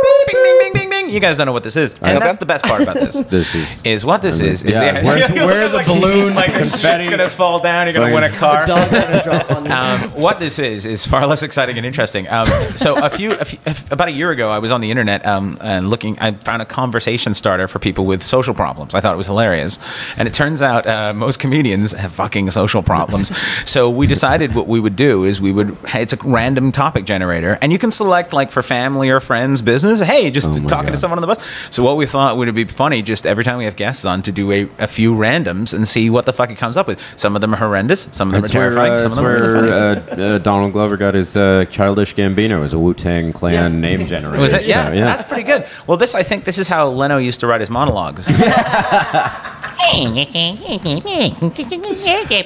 You 1.14 1.20
guys 1.20 1.38
don't 1.38 1.46
know 1.46 1.54
what 1.54 1.64
this 1.64 1.76
is, 1.76 1.94
and 2.02 2.18
Okay. 2.18 2.26
that's 2.26 2.38
the 2.38 2.46
best 2.46 2.66
part 2.66 2.82
about 2.82 2.96
this. 2.96 3.22
this 3.30 3.54
is 3.56 3.82
Is 3.86 4.04
what 4.06 4.22
this 4.22 4.40
is. 4.40 4.64
is 4.64 4.72
Yeah, 4.76 5.04
where's- 5.04 5.30
where 5.48 5.66
are 5.66 5.70
the 5.70 5.84
balloons, 5.86 6.36
Like 6.36 6.52
the 6.54 6.60
shit's 6.60 6.72
confetti? 6.72 7.10
gonna 7.10 7.30
fall 7.30 7.60
down. 7.60 7.86
You're 7.88 7.94
gonna 7.94 8.14
win 8.14 8.24
a 8.24 8.32
car. 8.32 8.66
Drop. 9.24 9.52
Um, 9.52 10.10
what 10.20 10.40
this 10.40 10.60
is 10.60 10.86
is 10.86 11.06
far 11.06 11.26
less 11.28 11.44
exciting 11.44 11.78
and 11.78 11.86
interesting. 11.86 12.28
Um, 12.30 12.48
so 12.76 12.96
a 13.04 13.10
few, 13.10 13.32
a 13.34 13.46
few, 13.46 13.60
about 13.92 14.08
a 14.08 14.12
year 14.12 14.32
ago, 14.32 14.50
I 14.50 14.60
was 14.60 14.72
on 14.72 14.82
the 14.82 14.90
internet 14.92 15.26
um, 15.26 15.58
and 15.62 15.90
looking. 15.90 16.18
I 16.20 16.32
found 16.32 16.62
a 16.62 16.66
conversation 16.66 17.34
starter 17.34 17.68
for 17.68 17.80
people 17.80 18.06
with 18.06 18.24
social 18.24 18.54
problems. 18.54 18.96
I 18.96 19.02
thought 19.02 19.14
it 19.14 19.18
was 19.18 19.28
hilarious, 19.28 19.78
and 20.18 20.28
it 20.28 20.34
turns 20.34 20.62
out 20.62 20.88
uh, 20.88 21.14
most 21.14 21.40
comedians 21.40 21.92
have 21.94 22.12
fucking 22.14 22.50
social 22.52 22.82
problems. 22.82 23.32
so 23.70 23.90
we 23.90 24.08
decided 24.08 24.56
what 24.56 24.68
we 24.68 24.80
would 24.80 24.96
do 24.96 25.24
is 25.26 25.40
we 25.40 25.52
would. 25.52 25.78
It's 25.94 26.14
a 26.14 26.18
random 26.24 26.72
topic 26.72 27.06
generator, 27.06 27.58
and 27.62 27.72
you 27.72 27.78
can 27.80 27.92
select 27.92 28.34
like 28.34 28.52
for 28.52 28.62
family 28.64 29.10
or 29.10 29.20
friends, 29.20 29.62
business. 29.62 30.00
Hey, 30.00 30.32
just 30.32 30.48
Oh 30.50 30.54
my 30.62 30.68
talking 30.68 30.86
to 30.88 30.92
God. 30.94 31.00
Someone 31.04 31.20
on 31.20 31.22
the 31.22 31.28
bus. 31.28 31.46
So 31.70 31.84
what 31.84 31.98
we 31.98 32.06
thought 32.08 32.38
would 32.38 32.54
be 32.56 32.64
funny, 32.66 33.02
just 33.04 33.28
every 33.28 33.44
time 33.44 33.58
we 33.58 33.66
have 33.66 33.76
guests 33.76 34.06
on, 34.06 34.22
to 34.24 34.32
do 34.32 34.52
a, 34.52 34.62
a 34.80 34.88
few 34.88 35.14
randoms 35.16 35.74
and 35.74 35.88
see 35.88 36.10
what 36.10 36.26
the 36.26 36.34
fuck 36.34 36.50
it 36.50 36.58
comes 36.58 36.78
up 36.78 36.88
with. 36.88 37.00
Some 37.20 37.36
of 37.36 37.42
them 37.42 37.54
are 37.54 37.58
horrendous. 37.58 38.08
Some 38.12 38.30
of 38.30 38.34
them 38.34 38.42
That's 38.42 38.56
are 38.56 38.60
where, 38.60 38.70
terrifying. 38.72 38.94
uh, 38.94 38.98
some 38.98 39.12
of 39.12 39.18
that's 39.18 39.18
them 39.18 39.26
are 39.26 39.34
really 39.62 39.70
where 39.72 40.02
funny. 40.02 40.22
uh, 40.24 40.26
uh, 40.36 40.38
Donald 40.40 40.72
Glover 40.74 40.98
got 40.98 41.14
his 41.14 41.36
uh, 41.38 41.66
childish 41.70 42.16
Gambino 42.16 42.64
as 42.64 42.74
a 42.74 42.80
Wu 42.80 42.94
Tang 42.94 43.32
Clan 43.34 43.82
name 43.82 44.08
generator. 44.08 44.42
Was 44.42 44.54
it? 44.54 44.66
Yeah, 44.66 44.88
So, 44.88 44.94
yeah. 44.94 45.06
that's 45.06 45.24
pretty 45.26 45.44
good. 45.44 45.68
Well, 45.86 45.98
this 45.98 46.16
I 46.16 46.24
think 46.24 46.46
this 46.46 46.58
is 46.58 46.68
how 46.70 46.90
Leno 46.90 47.18
used 47.18 47.40
to 47.42 47.48
write 47.48 47.60
his 47.60 47.70
monologues. 47.70 48.28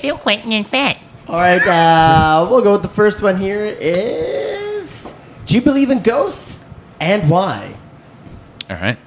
Bill 0.02 0.18
Clinton 0.18 0.52
and 0.52 0.66
fat. 0.68 0.98
All 1.28 1.36
right, 1.38 1.62
uh, 1.68 2.48
we'll 2.50 2.62
go 2.62 2.72
with 2.74 2.82
the 2.82 2.88
first 2.90 3.22
one 3.22 3.38
here. 3.38 3.64
Is 3.66 5.14
do 5.46 5.56
you 5.56 5.62
believe 5.62 5.90
in 5.92 6.02
ghosts 6.02 6.66
and 7.00 7.30
why? 7.30 7.77
All 8.70 8.76
right. 8.78 8.98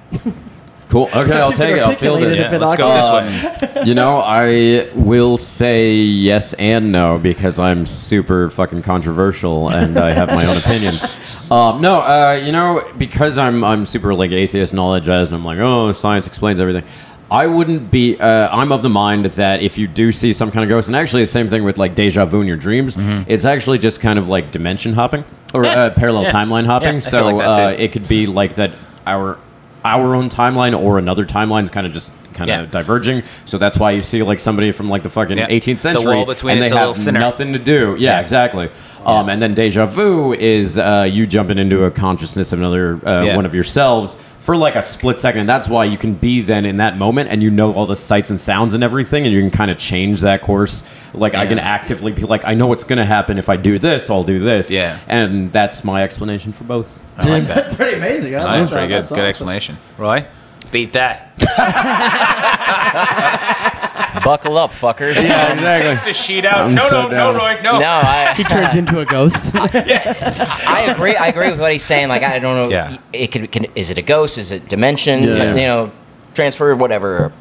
Cool. 0.89 1.09
Okay, 1.15 1.39
I'll 1.39 1.47
You've 1.49 1.57
take 1.57 1.77
it. 1.77 1.83
I'll 1.83 1.95
field 1.95 2.21
it. 2.21 2.37
a 2.37 2.49
bit 2.49 2.59
let's 2.59 2.75
go 2.75 2.89
this 2.93 3.09
way. 3.09 3.85
You 3.85 3.93
know, 3.93 4.17
I 4.19 4.89
will 4.93 5.37
say 5.37 5.93
yes 5.93 6.53
and 6.55 6.91
no 6.91 7.17
because 7.17 7.59
I'm 7.59 7.85
super 7.85 8.49
fucking 8.49 8.81
controversial 8.81 9.69
and 9.69 9.97
I 9.97 10.11
have 10.11 10.27
my 10.27 10.45
own 10.45 10.57
opinions. 10.65 11.49
Um, 11.49 11.79
no, 11.81 12.01
uh, 12.01 12.41
you 12.43 12.51
know, 12.51 12.85
because 12.97 13.37
I'm 13.37 13.63
I'm 13.63 13.85
super 13.85 14.13
like 14.13 14.31
atheist 14.31 14.73
and 14.73 14.81
all 14.81 14.91
that 14.93 15.01
jazz, 15.03 15.29
and 15.31 15.37
I'm 15.37 15.45
like, 15.45 15.59
oh, 15.59 15.93
science 15.93 16.27
explains 16.27 16.59
everything. 16.59 16.83
I 17.31 17.47
wouldn't 17.47 17.89
be. 17.89 18.19
Uh, 18.19 18.49
I'm 18.53 18.73
of 18.73 18.81
the 18.81 18.89
mind 18.89 19.23
that 19.23 19.61
if 19.61 19.77
you 19.77 19.87
do 19.87 20.11
see 20.11 20.33
some 20.33 20.51
kind 20.51 20.65
of 20.65 20.69
ghost, 20.69 20.89
and 20.89 20.95
actually 20.97 21.23
the 21.23 21.27
same 21.27 21.47
thing 21.47 21.63
with 21.63 21.77
like 21.77 21.95
deja 21.95 22.25
vu 22.25 22.41
in 22.41 22.47
your 22.47 22.57
dreams, 22.57 22.97
it's 22.99 23.45
actually 23.45 23.77
just 23.77 24.01
kind 24.01 24.19
of 24.19 24.27
like 24.27 24.51
dimension 24.51 24.91
hopping 24.93 25.23
or 25.53 25.61
Mm-hmm. 25.61 25.65
Yeah. 25.65 25.83
uh, 25.83 25.89
parallel 25.91 26.23
Yeah. 26.23 26.31
timeline 26.33 26.65
hopping. 26.65 26.95
Yeah, 26.95 26.99
so 26.99 27.29
like 27.29 27.57
uh, 27.57 27.75
it 27.77 27.93
could 27.93 28.09
be 28.09 28.25
like 28.25 28.55
that 28.55 28.71
our 29.07 29.39
our 29.83 30.15
own 30.15 30.29
timeline 30.29 30.79
or 30.79 30.97
another 30.97 31.25
timeline 31.25 31.63
is 31.63 31.71
kind 31.71 31.87
of 31.87 31.93
just 31.93 32.11
kind 32.33 32.49
of 32.49 32.59
Yeah. 32.61 32.65
diverging. 32.69 33.23
So 33.45 33.57
that's 33.57 33.77
why 33.77 33.91
you 33.91 34.01
see 34.01 34.21
like 34.23 34.39
somebody 34.39 34.71
from 34.71 34.89
like 34.89 35.03
the 35.03 35.09
fucking 35.09 35.37
Yeah. 35.37 35.47
18th 35.49 35.77
The 35.81 35.93
century, 35.93 36.15
wall 36.17 36.25
between 36.25 36.57
and 36.57 36.71
they 36.71 36.75
have 36.75 37.13
nothing 37.13 37.53
to 37.53 37.59
do. 37.59 37.95
Yeah, 37.97 38.11
Yeah. 38.11 38.19
exactly. 38.19 38.69
Um, 39.05 39.29
and 39.29 39.41
then 39.41 39.55
deja 39.55 39.87
vu 39.87 40.33
is 40.33 40.77
uh, 40.77 41.07
you 41.11 41.25
jumping 41.25 41.57
into 41.57 41.85
a 41.85 41.91
consciousness 41.91 42.53
of 42.53 42.59
another 42.59 42.99
uh, 43.03 43.33
one 43.35 43.47
of 43.47 43.55
yourselves 43.55 44.15
for 44.41 44.55
like 44.55 44.75
a 44.75 44.81
split 44.83 45.19
second. 45.19 45.41
And 45.41 45.49
that's 45.49 45.67
why 45.67 45.85
you 45.85 45.97
can 45.97 46.13
be 46.13 46.41
then 46.41 46.65
in 46.65 46.75
that 46.77 46.97
moment 46.97 47.29
and 47.31 47.41
you 47.41 47.49
know 47.49 47.73
all 47.73 47.87
the 47.87 47.95
sights 47.95 48.29
and 48.29 48.39
sounds 48.39 48.75
and 48.75 48.83
everything, 48.83 49.25
and 49.25 49.33
you 49.33 49.41
can 49.41 49.49
kind 49.51 49.71
of 49.71 49.77
change 49.79 50.21
that 50.21 50.41
course. 50.43 50.83
Like 51.15 51.33
I 51.33 51.47
can 51.47 51.57
actively 51.59 52.11
be 52.11 52.21
like, 52.23 52.45
I 52.45 52.53
know 52.53 52.67
what's 52.67 52.83
going 52.83 52.97
to 52.97 53.05
happen 53.05 53.39
if 53.39 53.49
I 53.49 53.55
do 53.57 53.79
this. 53.79 54.09
I'll 54.09 54.23
do 54.23 54.39
this. 54.39 54.69
Yeah. 54.69 54.97
and 55.07 55.51
that's 55.51 55.83
my 55.83 56.03
explanation 56.03 56.51
for 56.51 56.63
both. 56.63 56.99
I 57.17 57.29
like 57.29 57.43
that. 57.43 57.55
That's 57.55 57.75
pretty 57.75 57.97
amazing. 57.97 58.35
I 58.35 58.39
love 58.39 58.59
That's 58.59 58.71
pretty 58.71 58.87
good. 58.87 59.01
That's 59.03 59.11
Good 59.11 59.19
awesome. 59.19 59.29
explanation. 59.29 59.77
Roy, 59.97 60.25
beat 60.71 60.93
that. 60.93 61.37
Buckle 64.23 64.57
up, 64.57 64.71
fuckers. 64.71 65.15
Yeah, 65.15 65.53
exactly. 65.53 65.89
Takes 65.89 66.07
a 66.07 66.13
sheet 66.13 66.45
out. 66.45 66.67
I'm 66.67 66.75
no, 66.75 66.87
so 66.89 67.03
no, 67.03 67.09
down. 67.09 67.33
no, 67.33 67.39
Roy, 67.39 67.59
no. 67.63 67.79
No, 67.79 68.01
I, 68.03 68.33
He 68.35 68.43
turns 68.43 68.75
into 68.75 68.99
a 68.99 69.05
ghost. 69.05 69.51
I 69.55 70.87
agree. 70.93 71.15
I 71.15 71.27
agree 71.27 71.49
with 71.49 71.59
what 71.59 71.71
he's 71.71 71.83
saying. 71.83 72.09
Like 72.09 72.23
I 72.23 72.39
don't 72.39 72.55
know. 72.55 72.69
Yeah. 72.69 72.97
It 73.13 73.31
could. 73.31 73.51
Can, 73.51 73.65
is 73.75 73.89
it 73.89 73.97
a 73.97 74.01
ghost? 74.01 74.37
Is 74.37 74.51
it 74.51 74.67
dimension? 74.67 75.23
Yeah. 75.23 75.55
You 75.55 75.61
know, 75.61 75.91
transfer, 76.33 76.75
whatever, 76.75 77.17
or 77.17 77.31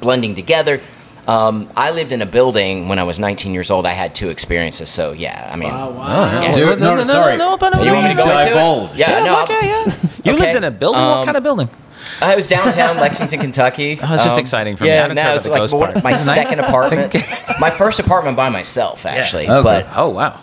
blending 0.00 0.34
together. 0.34 0.80
Um, 1.26 1.68
I 1.76 1.90
lived 1.90 2.12
in 2.12 2.20
a 2.22 2.26
building 2.26 2.88
when 2.88 2.98
I 2.98 3.04
was 3.04 3.18
19 3.18 3.54
years 3.54 3.70
old. 3.70 3.86
I 3.86 3.92
had 3.92 4.14
two 4.14 4.28
experiences. 4.28 4.90
So 4.90 5.12
yeah, 5.12 5.48
I 5.52 5.56
mean, 5.56 5.70
wow, 5.70 5.90
wow. 5.90 6.42
Yeah. 6.42 6.52
Dude, 6.52 6.80
no, 6.80 6.94
no, 6.96 7.04
sorry. 7.04 7.36
no, 7.38 7.56
but- 7.56 7.74
you 7.82 7.92
want 7.92 8.04
me 8.08 8.14
to 8.14 8.22
Please 8.22 8.24
go 8.26 8.38
into 8.38 8.44
divulge. 8.50 8.90
it? 8.92 8.98
Yeah, 8.98 9.24
no. 9.24 9.42
okay, 9.44 9.60
yeah. 9.68 9.84
You 10.24 10.32
Okay. 10.34 10.42
lived 10.46 10.56
in 10.56 10.64
a 10.64 10.70
building? 10.70 11.00
what 11.00 11.08
Um, 11.18 11.24
kind 11.24 11.36
of 11.36 11.42
building? 11.42 11.68
I 12.20 12.36
was 12.36 12.46
downtown 12.46 12.96
Lexington, 12.98 13.40
Kentucky. 13.40 13.98
Oh, 14.02 14.12
it's 14.14 14.22
just 14.24 14.38
exciting 14.38 14.76
for 14.76 14.84
me. 14.84 14.90
I 14.90 14.94
Yeah, 14.94 15.00
haven't 15.02 15.16
no, 15.16 15.22
heard 15.22 15.36
it's 15.36 15.46
like 15.46 15.60
ghost 15.60 15.72
part. 15.74 16.02
my 16.04 16.10
Nice. 16.12 16.24
second 16.34 16.60
apartment. 16.60 17.14
my 17.60 17.70
first 17.70 17.98
apartment 17.98 18.36
by 18.36 18.50
myself, 18.50 19.06
actually. 19.06 19.46
But 19.46 19.86
oh, 19.96 20.10
wow. 20.10 20.40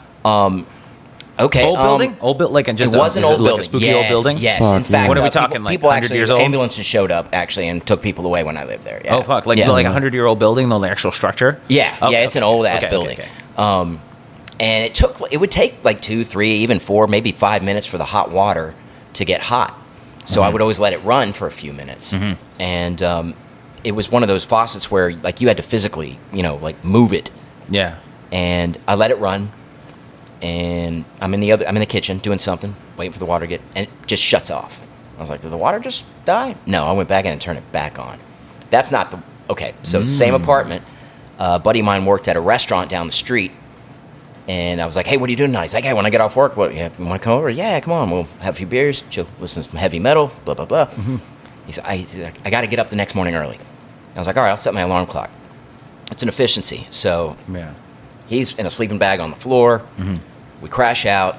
Okay, 1.42 1.64
Old 1.66 1.78
um, 1.78 1.86
building? 1.86 2.18
Old 2.22 2.38
building? 2.38 2.54
Like, 2.54 2.68
in 2.68 2.78
just 2.78 2.94
it 2.94 2.98
was 2.98 3.16
a, 3.16 3.20
an 3.20 3.26
old 3.26 3.34
it 3.34 3.38
building. 3.38 3.52
like 3.54 3.60
a 3.62 3.64
spooky 3.64 3.86
yes, 3.86 3.96
old 3.96 4.08
building? 4.08 4.38
Yes. 4.38 4.60
Fuck, 4.62 4.76
in 4.78 4.84
fact, 4.84 5.10
What 5.10 5.18
are 5.18 5.22
we 5.22 5.28
uh, 5.28 5.30
people- 5.32 5.42
talking, 5.42 5.64
like, 5.64 5.72
people 5.74 5.92
actually, 5.92 6.16
years 6.18 6.30
old? 6.30 6.42
Ambulances 6.42 6.86
showed 6.86 7.12
up 7.12 7.30
actually 7.34 7.68
and 7.68 7.86
took 7.86 8.02
people 8.02 8.26
away 8.26 8.44
when 8.44 8.58
I 8.58 8.64
lived 8.66 8.84
there. 8.84 9.02
Yeah. 9.04 9.18
Oh, 9.18 9.22
fuck. 9.22 9.46
Like, 9.46 9.58
yeah. 9.58 9.70
like 9.70 9.86
a 9.86 9.90
100 9.90 10.14
year 10.14 10.26
old 10.26 10.40
building, 10.40 10.70
the 10.70 10.80
actual 10.82 11.12
structure? 11.12 11.62
Yeah, 11.68 11.96
Okay, 12.02 12.12
yeah, 12.14 12.26
it's 12.26 12.36
an 12.36 12.44
old 12.44 12.66
ass 12.66 12.78
Okay, 12.78 12.88
okay, 12.88 12.96
building. 12.96 13.20
okay. 13.20 13.30
Um, 13.58 14.00
and 14.60 14.86
it 14.86 14.94
took 14.96 15.20
it 15.32 15.38
would 15.38 15.52
take 15.52 15.84
like 15.84 16.02
two, 16.02 16.24
three, 16.24 16.60
even 16.60 16.80
four, 16.80 17.08
maybe 17.08 17.32
five 17.32 17.64
minutes 17.64 17.88
for 17.88 17.98
the 17.98 18.06
hot 18.06 18.32
water 18.32 18.74
to 19.16 19.26
get 19.26 19.42
hot. 19.42 19.78
So 20.26 20.42
I 20.42 20.46
Mm-hmm. 20.46 20.54
would 20.54 20.62
always 20.62 20.80
let 20.80 20.94
it 20.94 21.04
run 21.04 21.34
for 21.34 21.48
a 21.48 21.52
few 21.52 21.74
minutes, 21.74 22.14
and 22.60 23.02
um, 23.02 23.34
it 23.84 23.94
was 23.94 24.12
one 24.12 24.22
of 24.22 24.30
those 24.30 24.46
faucets 24.46 24.92
where 24.92 25.14
like 25.14 25.42
you 25.42 25.48
had 25.48 25.58
to 25.58 25.64
physically, 25.64 26.20
you 26.32 26.44
know, 26.44 26.58
like 26.58 26.84
move 26.86 27.12
it. 27.12 27.32
Yeah. 27.70 27.98
And 28.32 28.78
I 28.88 28.94
let 28.96 29.10
it 29.10 29.18
run, 29.18 29.52
and 30.42 31.06
I'm 31.20 31.34
in 31.34 31.40
the 31.40 31.52
other, 31.52 31.68
I'm 31.68 31.76
in 31.76 31.82
the 31.82 31.86
kitchen 31.86 32.18
doing 32.20 32.40
something, 32.40 32.76
waiting 32.98 33.12
for 33.14 33.20
the 33.20 33.26
water 33.26 33.46
to 33.46 33.48
get, 33.50 33.62
and 33.76 33.88
it 33.88 34.08
just 34.08 34.24
shuts 34.24 34.50
off. 34.52 34.82
I 35.18 35.22
was 35.22 35.30
like, 35.30 35.42
did 35.42 35.52
the 35.52 35.58
water 35.58 35.80
just 35.80 36.04
die? 36.26 36.56
No, 36.66 36.86
I 36.86 36.94
went 36.94 37.08
back 37.10 37.26
in 37.26 37.32
and 37.32 37.42
turned 37.42 37.60
it 37.60 37.72
back 37.72 38.00
on. 38.00 38.20
That's 38.70 38.92
not 38.92 39.12
the 39.12 39.20
okay. 39.50 39.74
So 39.84 40.06
same 40.06 40.34
apartment. 40.34 40.84
Uh, 41.38 41.60
buddy 41.60 41.80
of 41.80 41.86
mine 41.86 42.06
worked 42.06 42.28
at 42.28 42.36
a 42.36 42.40
restaurant 42.42 42.90
down 42.90 43.06
the 43.08 43.12
street, 43.14 43.52
and 44.48 44.82
I 44.82 44.86
was 44.86 44.96
like, 44.96 45.06
"Hey, 45.08 45.18
what 45.18 45.28
are 45.28 45.32
you 45.32 45.38
doing 45.38 45.50
tonight?" 45.52 45.64
He's 45.64 45.74
like, 45.74 45.84
"Hey, 45.84 45.94
when 45.94 46.06
I 46.06 46.10
get 46.10 46.22
off 46.22 46.36
work, 46.36 46.56
what? 46.58 46.74
You 46.74 46.90
want 47.00 47.20
to 47.22 47.24
come 47.24 47.34
over? 47.34 47.50
Yeah, 47.50 47.80
come 47.80 47.94
on. 47.94 48.10
We'll 48.10 48.28
have 48.40 48.56
a 48.56 48.58
few 48.58 48.68
beers, 48.68 49.04
chill, 49.10 49.28
listen 49.40 49.62
to 49.64 49.70
some 49.70 49.78
heavy 49.80 50.00
metal, 50.00 50.32
blah 50.46 50.54
blah 50.54 50.66
blah." 50.66 50.88
He's, 51.66 51.78
I, 51.80 51.98
he's 51.98 52.16
like, 52.18 52.36
"I 52.46 52.50
got 52.50 52.62
to 52.62 52.68
get 52.68 52.80
up 52.80 52.90
the 52.90 52.96
next 52.96 53.14
morning 53.16 53.36
early." 53.36 53.60
I 54.16 54.18
was 54.20 54.28
like, 54.28 54.38
"All 54.38 54.44
right, 54.44 54.50
I'll 54.50 54.58
set 54.58 54.74
my 54.74 54.82
alarm 54.82 55.06
clock." 55.06 55.30
It's 56.12 56.24
an 56.24 56.30
efficiency, 56.30 56.88
so 56.92 57.38
Yeah. 57.48 57.74
He's 58.28 58.56
in 58.56 58.66
a 58.66 58.72
sleeping 58.72 58.98
bag 58.98 59.20
on 59.20 59.30
the 59.30 59.36
floor. 59.36 59.82
We 60.62 60.70
crash 60.70 61.06
out, 61.06 61.38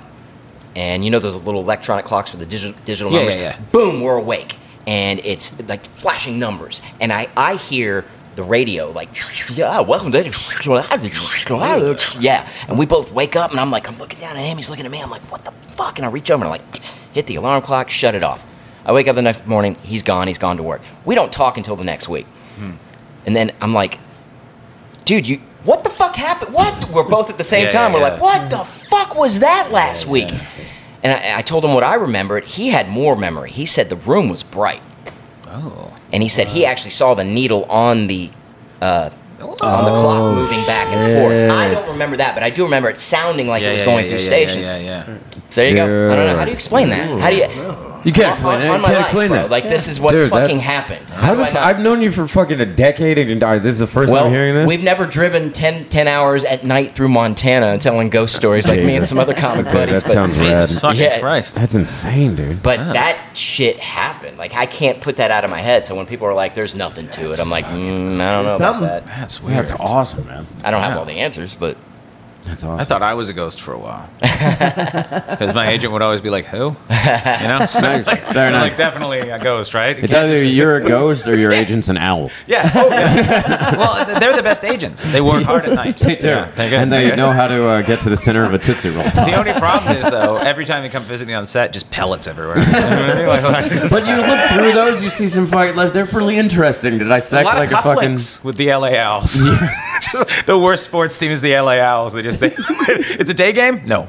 and 0.75 1.05
you 1.05 1.11
know 1.11 1.19
those 1.19 1.37
little 1.37 1.61
electronic 1.61 2.05
clocks 2.05 2.33
with 2.33 2.41
the 2.41 2.47
digital, 2.47 2.79
digital 2.85 3.13
Yeah, 3.13 3.19
numbers. 3.19 3.35
yeah, 3.37 3.41
yeah. 3.43 3.61
Boom, 3.71 4.01
we're 4.01 4.17
awake, 4.17 4.57
and 4.87 5.21
it's 5.25 5.61
like 5.69 5.87
flashing 5.89 6.39
numbers, 6.39 6.81
and 7.01 7.13
I 7.13 7.29
I 7.37 7.55
hear 7.57 8.05
the 8.35 8.43
radio 8.43 8.91
like 8.91 9.11
yeah 9.55 9.81
welcome 9.81 10.11
to 10.11 10.23
the 10.23 12.17
yeah. 12.19 12.49
And 12.67 12.79
we 12.79 12.87
both 12.87 13.13
wake 13.13 13.37
up 13.37 13.51
and 13.51 13.61
i'm 13.61 13.71
like 13.71 13.87
i'm 13.91 13.99
looking 13.99 14.19
down 14.21 14.39
at 14.39 14.43
him. 14.43 14.57
He's 14.57 14.71
looking 14.71 14.87
at 14.87 14.91
me. 14.91 15.03
I'm 15.03 15.11
like 15.11 15.21
what 15.31 15.45
the 15.45 15.53
fuck? 15.53 15.99
And 15.99 16.07
i 16.07 16.09
reach 16.09 16.31
over 16.31 16.43
and 16.43 16.49
i 16.49 16.57
like 16.57 16.77
hit 17.13 17.27
the 17.27 17.35
alarm 17.35 17.61
clock 17.63 17.91
shut 17.91 18.15
it 18.15 18.23
off. 18.23 18.43
I 18.87 18.93
wake 18.95 19.07
up 19.07 19.17
the 19.17 19.23
next 19.23 19.47
morning. 19.47 19.75
He's 19.83 20.03
gone. 20.03 20.29
He's 20.29 20.39
gone 20.39 20.57
to 20.57 20.63
work. 20.63 20.81
We 21.05 21.15
don't 21.15 21.31
talk 21.31 21.59
until 21.59 21.77
the 21.77 21.85
next 21.85 22.09
week. 22.09 22.25
Hmm. 22.57 22.73
And 23.27 23.37
then 23.37 23.53
i'm 23.61 23.75
like 23.75 23.99
dude, 25.05 25.27
you 25.27 25.41
fuck 26.13 26.17
happened? 26.17 26.55
What? 26.55 26.91
We're 26.91 27.09
both 27.09 27.31
at 27.31 27.39
the 27.39 27.45
same 27.45 27.65
Yeah, 27.65 27.71
time. 27.71 27.93
yeah, 27.93 27.99
We're 27.99 28.07
yeah. 28.07 28.13
like, 28.15 28.21
what 28.23 28.51
the 28.51 28.65
fuck 28.65 29.15
was 29.17 29.41
that 29.41 29.71
last 29.71 30.07
week? 30.07 30.31
And 31.03 31.13
I, 31.13 31.39
I 31.39 31.43
told 31.43 31.65
him 31.65 31.75
what 31.75 31.83
I 31.85 31.95
remembered. 31.97 32.45
He 32.45 32.69
had 32.69 32.89
more 32.89 33.17
memory. 33.17 33.51
He 33.51 33.67
said 33.67 33.89
the 33.89 33.97
room 33.97 34.29
was 34.29 34.43
bright, 34.43 34.83
Oh. 35.49 35.93
and 36.13 36.23
he 36.23 36.29
said 36.29 36.49
he 36.49 36.65
actually 36.65 36.93
saw 36.93 37.15
the 37.15 37.25
needle 37.25 37.65
on 37.65 38.07
the. 38.07 38.31
Uh, 38.81 39.11
on 39.41 39.85
the 39.85 39.91
Oh, 39.91 40.01
clock 40.01 40.35
moving 40.37 40.65
back 40.67 40.87
and 40.89 41.13
forth. 41.21 41.51
I 41.51 41.69
don't 41.75 41.89
remember 41.91 42.17
that, 42.19 42.35
but 42.35 42.45
I 42.45 42.51
do 42.51 42.63
remember 42.63 42.89
it 42.89 43.01
sounding 43.01 43.49
like 43.49 43.63
it 43.65 43.73
was 43.73 43.83
going 43.83 44.09
through 44.09 44.21
stations. 44.21 44.69
Yeah, 44.69 44.79
yeah, 44.79 45.05
yeah. 45.09 45.19
So 45.51 45.61
there 45.61 45.71
you 45.71 45.77
go. 45.77 46.13
I 46.13 46.17
don't 46.17 46.27
know. 46.27 46.37
How 46.37 46.45
do 46.45 46.51
you 46.51 46.55
explain 46.55 46.91
that? 46.91 47.09
How 47.21 47.29
do 47.31 47.37
you? 47.37 47.92
You 48.05 48.13
can't 48.13 48.27
on, 48.27 48.33
explain 48.33 48.55
on- 48.57 48.63
it. 48.63 48.69
on 48.69 48.81
You 48.81 48.87
can't 48.87 48.97
life, 48.97 49.05
explain 49.07 49.29
bro. 49.29 49.37
that. 49.39 49.51
Like 49.51 49.69
this 49.69 49.89
is 49.89 50.01
what 50.01 50.13
Dude, 50.13 50.31
fucking 50.31 50.59
happened. 50.59 51.07
How 51.11 51.35
the 51.35 51.43
I 51.45 51.47
f- 51.49 51.55
not- 51.55 51.63
I've 51.63 51.79
known 51.81 52.01
you 52.03 52.11
for 52.11 52.27
fucking 52.27 52.61
a 52.61 52.67
decade, 52.67 53.19
and 53.19 53.43
uh, 53.43 53.59
this 53.59 53.73
is 53.73 53.79
the 53.79 53.87
first 53.87 54.13
well, 54.13 54.25
time 54.25 54.33
hearing 54.33 54.55
this. 54.55 54.67
we've 54.67 54.83
never 54.83 55.07
driven 55.07 55.53
10, 55.53 55.87
10 55.87 56.09
hours 56.09 56.45
at 56.45 56.65
night 56.65 56.95
through 56.95 57.09
Montana 57.09 57.67
and 57.67 57.81
telling 57.83 58.11
ghost 58.11 58.35
stories 58.35 58.67
like 58.69 58.81
me 58.81 58.97
and 58.97 59.07
some 59.07 59.19
other 59.19 59.35
comic 59.35 59.67
Dude, 59.67 59.75
buddies. 59.75 60.03
that 60.03 60.09
but, 60.09 60.13
sounds 60.15 60.37
rad. 60.39 60.61
Jesus 60.69 60.81
fucking 60.81 61.01
Yeah. 61.01 61.21
Christ. 61.21 61.55
That's 61.57 61.75
insane, 61.75 62.35
dude. 62.35 62.63
but 62.63 62.79
that 62.93 63.19
shit 63.37 63.79
happened. 63.79 64.39
Like 64.39 64.55
I 64.55 64.67
can't 64.67 65.01
put 65.01 65.17
that 65.17 65.31
out 65.31 65.45
of 65.45 65.51
my 65.51 65.61
head. 65.61 65.87
So 65.87 65.95
when 65.95 66.07
people 66.07 66.27
are 66.27 66.35
like, 66.35 66.55
"There's 66.55 66.75
nothing 66.75 67.09
to 67.11 67.33
it," 67.33 67.41
I'm 67.41 67.51
like, 67.51 67.65
mm, 67.67 68.21
I 68.21 68.33
don't 68.33 68.45
know 68.45 68.57
about 68.57 68.81
that. 68.81 69.07
That's 69.07 69.43
weird. 69.43 69.59
That's 69.59 69.73
awesome, 69.73 70.27
man. 70.27 70.47
I 70.65 70.71
don't 70.71 70.81
have 70.83 70.97
all 70.99 71.05
the 71.05 71.13
answers, 71.21 71.55
but 71.55 71.77
That's 72.45 72.65
awesome. 72.65 72.81
I 72.81 72.85
thought 72.85 73.03
I 73.03 73.15
was 73.15 73.29
a 73.29 73.33
ghost 73.33 73.61
for 73.61 73.73
a 73.73 73.79
while. 73.79 74.09
Because 75.33 75.55
my 75.55 75.69
agent 75.69 75.93
would 75.93 76.03
always 76.03 76.21
be 76.21 76.31
like, 76.31 76.45
who? 76.47 76.59
You 76.59 76.67
know? 76.69 77.59
nice. 77.59 77.75
Very 77.75 78.21
I'm 78.21 78.53
nice. 78.53 78.63
like, 78.63 78.77
definitely 78.77 79.21
a 79.31 79.39
ghost, 79.39 79.75
right? 79.75 79.97
It 79.97 80.05
It's 80.05 80.13
can't 80.13 80.27
either 80.27 80.41
just 80.43 80.53
you're 80.55 80.77
a 80.77 80.81
ghost 80.87 81.27
or 81.27 81.37
your 81.37 81.53
agent's 81.53 81.89
an 81.89 81.97
owl. 81.97 82.31
Yeah. 82.47 82.71
Oh, 82.75 82.89
yeah. 82.91 83.77
well, 83.79 84.21
they're 84.21 84.35
the 84.37 84.43
best 84.43 84.65
agents. 84.65 85.05
They 85.05 85.21
work 85.21 85.43
hard 85.45 85.65
at 85.65 85.73
night. 85.75 85.97
They 85.97 86.17
do, 86.17 86.27
Yeah, 86.29 86.51
they're 86.51 86.71
good. 86.71 86.79
and 86.81 86.93
they 86.93 87.03
They're 87.03 87.11
good. 87.11 87.17
know 87.17 87.33
how 87.33 87.47
to 87.49 87.65
uh, 87.67 87.83
get 87.83 88.01
to 88.03 88.11
the 88.11 88.17
center 88.17 88.43
of 88.43 88.53
a 88.55 88.59
tootsie 88.59 88.91
roll. 88.91 89.05
The 89.05 89.35
only 89.35 89.53
problem 89.55 89.97
is, 89.97 90.05
though, 90.11 90.37
every 90.37 90.65
time 90.65 90.85
you 90.85 90.91
come 90.91 91.05
visit 91.05 91.27
me 91.27 91.35
on 91.35 91.47
set, 91.47 91.73
just 91.73 91.91
pellets 91.91 92.27
everywhere. 92.27 92.59
You 92.59 92.65
know 92.73 92.81
what 92.81 92.83
I 92.83 93.15
mean? 93.19 93.27
Like, 93.27 93.43
like, 93.71 93.91
But 93.91 94.07
you 94.07 94.17
look 94.17 94.51
through 94.51 94.73
those, 94.73 95.03
you 95.03 95.09
see 95.09 95.29
some 95.29 95.47
fight. 95.47 95.77
Like 95.77 95.93
they're 95.93 96.07
pretty 96.07 96.37
interesting. 96.37 96.99
Did 96.99 97.11
I 97.11 97.17
a 97.17 97.45
lot 97.45 97.59
like 97.59 97.73
of 97.73 97.79
a 97.79 97.83
fucking? 97.83 98.11
cufflinks 98.17 98.45
with 98.45 98.57
the 98.57 98.73
LA 98.75 98.95
Owls. 98.97 99.41
just 100.13 100.47
the 100.47 100.59
worst 100.59 100.85
sports 100.85 101.19
team 101.19 101.31
is 101.33 101.41
the 101.41 101.55
LA 101.55 101.73
Owls. 101.79 102.13
They 102.13 102.23
just 102.23 102.41
they, 102.41 102.53
it's 102.59 103.31
a 103.31 103.35
day 103.35 103.53
game. 103.53 103.85
No. 103.87 104.09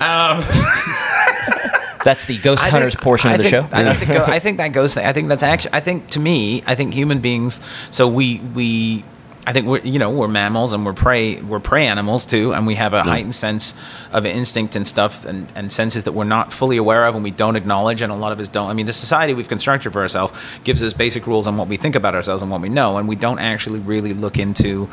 Um, 0.00 0.42
That's 2.04 2.26
the 2.26 2.38
ghost 2.38 2.62
I 2.62 2.68
hunters 2.68 2.94
portion 2.94 3.30
I 3.30 3.34
of 3.34 3.38
the 3.38 3.50
think- 3.50 3.70
show. 3.70 3.76
I 3.76 3.94
think, 3.94 4.06
the 4.08 4.14
go- 4.18 4.24
I 4.24 4.38
think 4.38 4.58
that 4.58 4.68
goes. 4.68 4.96
I 4.96 5.12
think 5.12 5.28
that's 5.28 5.42
actually. 5.42 5.72
I 5.74 5.80
think 5.80 6.08
to 6.10 6.20
me, 6.20 6.62
I 6.64 6.76
think 6.76 6.94
human 6.94 7.18
beings. 7.20 7.60
So 7.90 8.06
we 8.06 8.38
we. 8.54 9.04
I 9.44 9.52
think 9.52 9.66
we're 9.66 9.80
you 9.80 9.98
know 10.00 10.10
we're 10.10 10.26
mammals 10.28 10.72
and 10.72 10.84
we're 10.86 10.92
prey 10.92 11.40
we're 11.40 11.60
prey 11.60 11.86
animals 11.86 12.26
too 12.26 12.52
and 12.52 12.66
we 12.66 12.74
have 12.74 12.94
a 12.94 13.04
heightened 13.04 13.36
sense 13.36 13.74
of 14.12 14.26
instinct 14.26 14.74
and 14.74 14.84
stuff 14.84 15.24
and, 15.24 15.52
and 15.54 15.70
senses 15.70 16.02
that 16.02 16.12
we're 16.12 16.24
not 16.24 16.52
fully 16.52 16.76
aware 16.78 17.06
of 17.06 17.14
and 17.14 17.22
we 17.22 17.30
don't 17.30 17.54
acknowledge 17.54 18.00
and 18.02 18.10
a 18.10 18.16
lot 18.16 18.32
of 18.32 18.40
us 18.40 18.48
don't 18.48 18.68
I 18.68 18.72
mean 18.72 18.86
the 18.86 18.92
society 18.92 19.34
we've 19.34 19.48
constructed 19.48 19.92
for 19.92 20.00
ourselves 20.02 20.36
gives 20.64 20.82
us 20.82 20.94
basic 20.94 21.28
rules 21.28 21.46
on 21.46 21.56
what 21.56 21.68
we 21.68 21.76
think 21.76 21.94
about 21.94 22.16
ourselves 22.16 22.42
and 22.42 22.50
what 22.50 22.60
we 22.60 22.68
know 22.68 22.98
and 22.98 23.06
we 23.06 23.14
don't 23.14 23.38
actually 23.38 23.78
really 23.78 24.14
look 24.14 24.36
into 24.36 24.90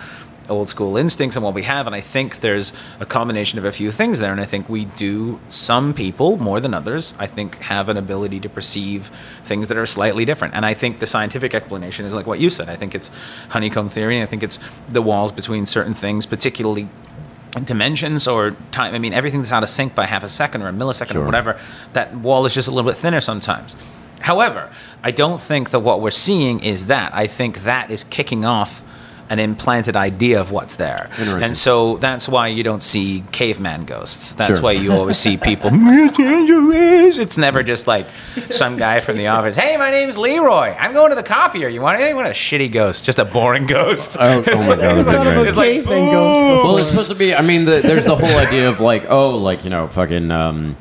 old 0.50 0.70
school 0.70 0.98
instincts 0.98 1.36
and 1.36 1.44
what 1.44 1.54
we 1.54 1.64
have 1.64 1.88
and 1.88 1.96
i 1.96 2.02
think 2.02 2.42
there's 2.42 2.74
a 3.00 3.06
combination 3.06 3.58
of 3.60 3.66
a 3.66 3.72
few 3.72 3.92
things 3.92 4.20
there 4.20 4.32
and 4.32 4.42
i 4.42 4.46
think 4.46 4.68
we 4.68 4.86
do 4.86 5.40
some 5.50 5.94
people 5.94 6.38
more 6.38 6.60
than 6.60 6.74
others 6.74 7.16
i 7.20 7.26
think 7.26 7.56
have 7.60 7.90
an 7.90 7.98
ability 7.98 8.40
to 8.40 8.50
perceive 8.50 9.10
things 9.44 9.68
that 9.68 9.78
are 9.78 9.86
slightly 9.86 10.26
different. 10.26 10.54
And 10.54 10.66
i 10.66 10.74
think 10.74 11.00
the 11.00 11.08
scientific 11.08 11.54
explanation 11.54 12.06
is 12.06 12.14
like 12.14 12.28
what 12.28 12.40
you 12.40 12.50
said. 12.50 12.70
I 12.70 12.76
think 12.76 12.96
it's 12.96 13.10
honeycomb 13.50 13.90
theory 13.90 14.16
and 14.16 14.24
i 14.24 14.26
think 14.26 14.44
it's 14.44 14.60
the 14.90 15.02
walls 15.02 15.32
between 15.32 15.66
certain 15.66 15.94
things 15.94 16.26
particularly 16.26 16.88
dimensions 17.66 18.28
or 18.28 18.56
time. 18.72 18.96
I 18.96 19.00
mean 19.00 19.14
everything 19.14 19.42
that's 19.42 19.52
out 19.52 19.64
of 19.64 19.70
sync 19.70 19.94
by 19.94 20.06
half 20.06 20.24
a 20.24 20.30
second 20.30 20.64
or 20.64 20.70
a 20.70 20.72
millisecond 20.72 21.16
or 21.16 21.26
whatever 21.26 21.60
that 21.94 22.16
wall 22.16 22.46
is 22.46 22.54
just 22.54 22.68
a 22.68 22.72
little 22.72 22.90
bit 22.90 22.98
thinner 22.98 23.22
sometimes. 23.22 23.76
However 24.22 24.72
i 25.04 25.12
don't 25.12 25.42
think 25.42 25.70
that 25.72 25.80
what 25.80 26.02
we're 26.02 26.12
seeing 26.12 26.62
is 26.62 26.88
that. 26.88 27.14
I 27.14 27.28
think 27.28 27.64
that 27.64 27.92
is 27.92 28.04
kicking 28.04 28.46
off 28.46 28.84
an 29.30 29.40
implanted 29.40 29.96
idea 29.96 30.40
of 30.40 30.52
what's 30.52 30.76
there 30.76 31.10
and 31.18 31.56
so 31.58 31.98
that's 31.98 32.28
why 32.30 32.48
you 32.48 32.64
don't 32.64 32.84
see 32.84 33.24
caveman 33.32 33.86
ghosts 33.86 34.36
that's 34.36 34.54
Sure. 34.58 34.62
why 34.64 34.72
you 34.74 34.92
always 34.92 35.18
see 35.18 35.38
people 35.50 35.70
it's 35.74 37.38
never 37.38 37.64
just 37.64 37.88
like 37.88 38.06
some 38.50 38.78
guy 38.78 39.00
from 39.00 39.18
the 39.18 39.28
office 39.28 39.56
hey 39.56 39.78
my 39.78 39.92
name's 39.92 40.18
leroy 40.18 40.76
i'm 40.80 40.94
going 40.94 41.10
to 41.10 41.16
the 41.16 41.24
copier 41.24 41.68
you 41.68 41.82
want 41.82 41.98
anything 42.00 42.16
what 42.16 42.26
a 42.26 42.30
shitty 42.30 42.72
ghost 42.72 43.04
just 43.06 43.20
a 43.20 43.26
boring 43.26 43.66
ghost 43.66 44.18
Oh, 44.20 44.44
oh 44.46 44.58
my 44.64 44.76
god, 44.76 44.80
Never 44.80 45.04
that'd 45.04 45.22
be 45.22 45.28
thought 45.28 45.28
of 45.28 45.34
great. 45.34 45.38
a 45.38 45.48
It's 45.48 45.58
like, 45.58 45.84
ghost 45.86 46.64
Well, 46.64 46.78
it's 46.78 46.88
supposed 46.88 47.10
to 47.10 47.16
be. 47.16 47.34
I 47.36 47.42
mean, 47.42 47.66
the, 47.66 47.82
there's 47.82 48.06
the 48.06 48.16
whole 48.16 48.38
idea 48.38 48.70
of 48.70 48.80
like, 48.80 49.10
oh, 49.10 49.38
like 49.38 49.64
you 49.64 49.70
know, 49.70 49.88
fucking. 49.88 50.30
Um, 50.32 50.76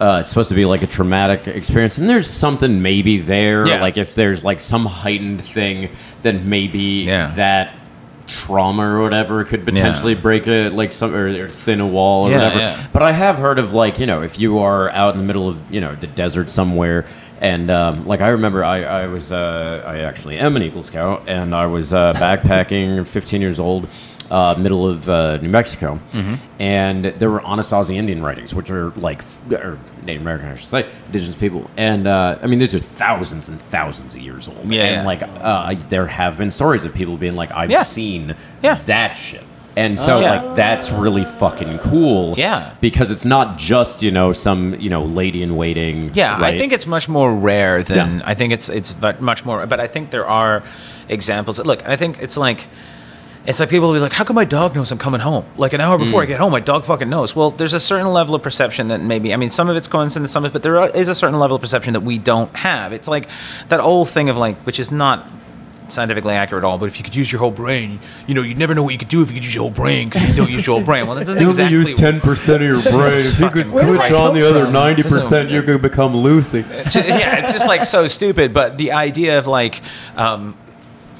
uh, 0.00 0.18
it's 0.20 0.28
supposed 0.28 0.48
to 0.50 0.54
be 0.54 0.64
like 0.64 0.82
a 0.82 0.86
traumatic 0.86 1.46
experience, 1.48 1.98
and 1.98 2.08
there's 2.08 2.28
something 2.28 2.82
maybe 2.82 3.18
there. 3.18 3.66
Yeah. 3.66 3.80
Like 3.80 3.96
if 3.96 4.14
there's 4.14 4.44
like 4.44 4.60
some 4.60 4.86
heightened 4.86 5.42
thing, 5.44 5.90
then 6.22 6.48
maybe 6.48 7.04
Yeah. 7.06 7.32
that 7.36 7.74
trauma 8.26 8.82
or 8.82 9.02
whatever 9.02 9.44
could 9.44 9.64
potentially 9.64 10.14
break 10.14 10.48
a 10.48 10.68
like 10.70 10.90
some 10.90 11.14
or, 11.14 11.28
or 11.28 11.48
thin 11.48 11.78
a 11.80 11.86
wall 11.86 12.26
or 12.26 12.30
Yeah, 12.32 12.36
whatever. 12.38 12.58
yeah. 12.58 12.86
But 12.92 13.02
I 13.02 13.12
have 13.12 13.36
heard 13.36 13.58
of 13.60 13.72
like 13.72 13.98
you 14.00 14.06
know 14.06 14.22
if 14.22 14.38
you 14.38 14.58
are 14.58 14.90
out 14.90 15.14
in 15.14 15.20
the 15.20 15.26
middle 15.26 15.48
of 15.48 15.72
you 15.72 15.80
know 15.80 15.94
the 15.94 16.06
desert 16.08 16.50
somewhere. 16.50 17.04
And 17.38 17.70
um, 17.70 18.06
like 18.06 18.22
I 18.22 18.28
remember, 18.28 18.64
I, 18.64 18.82
I 18.82 19.06
was 19.08 19.30
uh, 19.30 19.82
I 19.86 19.98
actually 19.98 20.38
am 20.38 20.56
an 20.56 20.62
Eagle 20.62 20.82
Scout, 20.82 21.24
and 21.26 21.54
I 21.54 21.66
was 21.66 21.92
uh, 21.92 22.14
backpacking, 22.14 23.06
15 23.08 23.42
years 23.42 23.60
old, 23.60 23.88
uh, 24.30 24.54
middle 24.58 24.88
of 24.88 25.08
uh, 25.08 25.36
New 25.38 25.48
Mexico, 25.48 25.98
Mm-hmm. 26.12 26.34
and 26.60 27.04
there 27.04 27.30
were 27.30 27.40
Anasazi 27.40 27.96
Indian 27.96 28.22
writings, 28.22 28.54
which 28.54 28.70
are 28.70 28.90
like 28.96 29.22
or 29.50 29.78
Native 30.04 30.22
American, 30.22 30.48
I 30.48 30.54
should 30.54 30.68
say, 30.68 30.88
indigenous 31.06 31.36
people, 31.36 31.68
and 31.76 32.06
uh, 32.06 32.38
I 32.42 32.46
mean 32.46 32.58
these 32.58 32.74
are 32.74 32.80
thousands 32.80 33.48
and 33.48 33.60
thousands 33.60 34.14
of 34.14 34.20
years 34.22 34.48
old, 34.48 34.72
Yeah, 34.72 34.84
and 34.84 34.94
yeah. 35.02 35.04
like 35.04 35.22
uh, 35.22 35.74
there 35.88 36.06
have 36.06 36.38
been 36.38 36.50
stories 36.50 36.84
of 36.84 36.94
people 36.94 37.16
being 37.16 37.34
like, 37.34 37.50
I've 37.52 37.70
Yeah. 37.70 37.82
seen 37.82 38.34
that 38.62 39.12
shit. 39.16 39.42
And 39.78 39.98
so, 39.98 40.16
Oh, 40.16 40.20
yeah. 40.20 40.40
like, 40.40 40.56
that's 40.56 40.90
really 40.90 41.26
fucking 41.26 41.80
cool. 41.80 42.34
Yeah. 42.38 42.70
Because 42.80 43.10
it's 43.10 43.26
not 43.26 43.58
just, 43.58 44.02
you 44.02 44.10
know, 44.10 44.32
some, 44.32 44.74
you 44.80 44.88
know, 44.88 45.04
lady 45.04 45.42
in 45.42 45.54
waiting. 45.54 46.12
Yeah, 46.14 46.38
I 46.40 46.56
think 46.56 46.72
it's 46.72 46.86
much 46.86 47.10
more 47.10 47.34
rare 47.34 47.82
than 47.82 48.20
Yeah. 48.20 48.24
I 48.24 48.32
think 48.32 48.54
it's 48.54 48.70
it's 48.70 48.94
but 48.94 49.20
much 49.20 49.44
more. 49.44 49.66
But 49.66 49.78
I 49.78 49.86
think 49.86 50.08
there 50.08 50.26
are 50.26 50.62
examples. 51.10 51.58
Look, 51.62 51.86
I 51.86 51.94
think 51.96 52.22
it's 52.22 52.38
like 52.38 52.68
it's 53.46 53.60
like 53.60 53.68
people 53.70 53.88
will 53.88 53.94
be 53.94 54.00
like, 54.00 54.12
"How 54.12 54.24
come 54.24 54.34
my 54.34 54.44
dog 54.44 54.74
knows 54.74 54.90
I'm 54.90 54.98
coming 54.98 55.20
home? 55.20 55.44
Like 55.56 55.72
an 55.72 55.80
hour 55.80 55.98
before 55.98 56.22
I 56.22 56.26
get 56.26 56.38
home, 56.40 56.52
my 56.52 56.60
dog 56.60 56.84
fucking 56.84 57.08
knows." 57.08 57.36
Well, 57.36 57.50
there's 57.50 57.74
a 57.74 57.80
certain 57.80 58.08
level 58.12 58.34
of 58.34 58.42
perception 58.42 58.88
that 58.88 59.00
maybe 59.00 59.32
I 59.32 59.36
mean 59.36 59.50
some 59.50 59.68
of 59.68 59.76
it's 59.76 59.88
coincidence, 59.88 60.32
some 60.32 60.44
of 60.44 60.50
it, 60.50 60.52
but 60.52 60.62
there 60.62 60.76
is 60.96 61.08
a 61.08 61.14
certain 61.14 61.38
level 61.38 61.54
of 61.54 61.60
perception 61.60 61.92
that 61.94 62.00
we 62.00 62.18
don't 62.18 62.54
have. 62.56 62.92
It's 62.92 63.08
like 63.08 63.28
that 63.68 63.80
old 63.80 64.08
thing 64.08 64.28
of 64.28 64.36
like, 64.36 64.56
which 64.66 64.80
is 64.80 64.90
not 64.90 65.26
scientifically 65.88 66.34
accurate 66.34 66.64
at 66.64 66.66
all. 66.66 66.78
But 66.78 66.86
if 66.86 66.98
you 66.98 67.04
could 67.04 67.14
use 67.14 67.30
your 67.30 67.38
whole 67.38 67.52
brain, 67.52 68.00
you 68.26 68.34
know, 68.34 68.42
you'd 68.42 68.58
never 68.58 68.74
know 68.74 68.82
what 68.82 68.90
you 68.92 68.98
could 68.98 69.06
do 69.08 69.22
if 69.22 69.28
you 69.28 69.34
could 69.34 69.44
use 69.44 69.54
your 69.54 69.62
whole 69.62 69.70
brain 69.70 70.08
because 70.08 70.26
you 70.28 70.34
don't 70.34 70.50
use 70.50 70.66
your 70.66 70.76
whole 70.78 70.84
brain. 70.84 71.06
Well, 71.06 71.14
that 71.14 71.26
doesn't 71.26 71.40
You 71.46 71.50
exactly. 71.50 71.76
use 71.90 71.94
ten 71.94 72.20
percent 72.20 72.62
of 72.64 72.68
your 72.68 72.82
brain. 72.98 73.16
If 73.16 73.38
you 73.38 73.50
could 73.50 73.68
switch 73.68 74.10
on 74.12 74.34
the 74.34 74.48
other 74.48 74.68
ninety 74.68 75.02
percent, 75.04 75.50
you 75.50 75.62
could 75.62 75.80
become 75.82 76.16
Lucy. 76.16 76.64
It's 76.68 76.94
ju- 76.94 77.00
yeah, 77.00 77.38
it's 77.38 77.52
just 77.52 77.68
like 77.68 77.84
so 77.84 78.08
stupid. 78.08 78.52
But 78.52 78.76
the 78.76 78.90
idea 78.92 79.38
of 79.38 79.46
like, 79.46 79.80
um, 80.16 80.56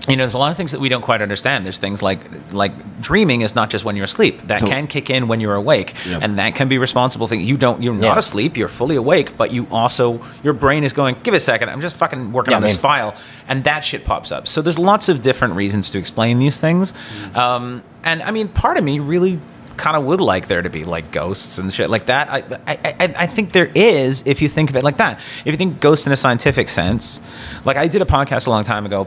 you 0.08 0.16
know, 0.16 0.22
there's 0.22 0.34
a 0.34 0.38
lot 0.38 0.50
of 0.50 0.56
things 0.56 0.72
that 0.72 0.80
we 0.80 0.88
don't 0.88 1.02
quite 1.02 1.20
understand. 1.22 1.64
There's 1.64 1.78
things 1.78 2.02
like 2.02 2.20
like 2.52 3.00
dreaming 3.00 3.40
is 3.42 3.54
not 3.54 3.70
just 3.70 3.84
when 3.84 3.96
you're 3.96 4.04
asleep. 4.04 4.40
That 4.48 4.60
So- 4.60 4.68
can 4.68 4.86
kick 4.86 5.10
in 5.10 5.28
when 5.28 5.40
you're 5.40 5.54
awake, 5.56 5.94
Yep. 6.06 6.22
and 6.22 6.38
that 6.38 6.54
can 6.54 6.68
be 6.68 6.78
responsible. 6.78 7.26
Thing 7.26 7.40
you 7.40 7.56
don't, 7.56 7.82
you're 7.82 7.94
not 7.94 8.02
Yeah. 8.14 8.18
asleep. 8.18 8.56
You're 8.56 8.68
fully 8.68 8.96
awake, 8.96 9.36
but 9.36 9.52
you 9.52 9.66
also 9.70 10.20
your 10.42 10.52
brain 10.52 10.84
is 10.84 10.92
going. 10.92 11.16
Give 11.22 11.34
it 11.34 11.38
a 11.38 11.40
second. 11.40 11.70
I'm 11.70 11.80
just 11.80 11.96
fucking 11.96 12.32
working 12.32 12.52
Yeah, 12.52 12.56
on 12.58 12.62
this 12.62 12.76
file, 12.76 13.14
and 13.48 13.64
that 13.64 13.84
shit 13.84 14.04
pops 14.04 14.30
up. 14.32 14.46
So 14.48 14.62
there's 14.62 14.78
lots 14.78 15.08
of 15.08 15.22
different 15.22 15.54
reasons 15.54 15.90
to 15.90 15.98
explain 15.98 16.38
these 16.38 16.56
things, 16.58 16.92
Mm-hmm. 16.92 17.38
um, 17.38 17.82
and 18.04 18.22
I 18.22 18.30
mean, 18.30 18.48
part 18.48 18.76
of 18.78 18.84
me 18.84 18.98
really 19.00 19.38
kind 19.76 19.94
of 19.94 20.04
would 20.04 20.22
like 20.22 20.48
there 20.48 20.62
to 20.62 20.70
be 20.70 20.84
like 20.84 21.10
ghosts 21.12 21.58
and 21.58 21.70
shit 21.70 21.90
like 21.90 22.06
that. 22.06 22.30
I, 22.32 22.38
I, 22.66 22.78
I, 22.84 23.14
I 23.18 23.26
think 23.26 23.52
there 23.52 23.70
is 23.74 24.22
if 24.24 24.40
you 24.40 24.48
think 24.48 24.70
of 24.70 24.76
it 24.76 24.82
like 24.84 24.96
that. 24.96 25.20
If 25.44 25.52
you 25.52 25.56
think 25.58 25.80
ghosts 25.80 26.06
in 26.06 26.12
a 26.12 26.16
scientific 26.16 26.70
sense, 26.70 27.20
like 27.66 27.76
I 27.76 27.86
did 27.86 28.00
a 28.00 28.06
podcast 28.06 28.46
a 28.46 28.50
long 28.50 28.64
time 28.64 28.86
ago. 28.86 29.06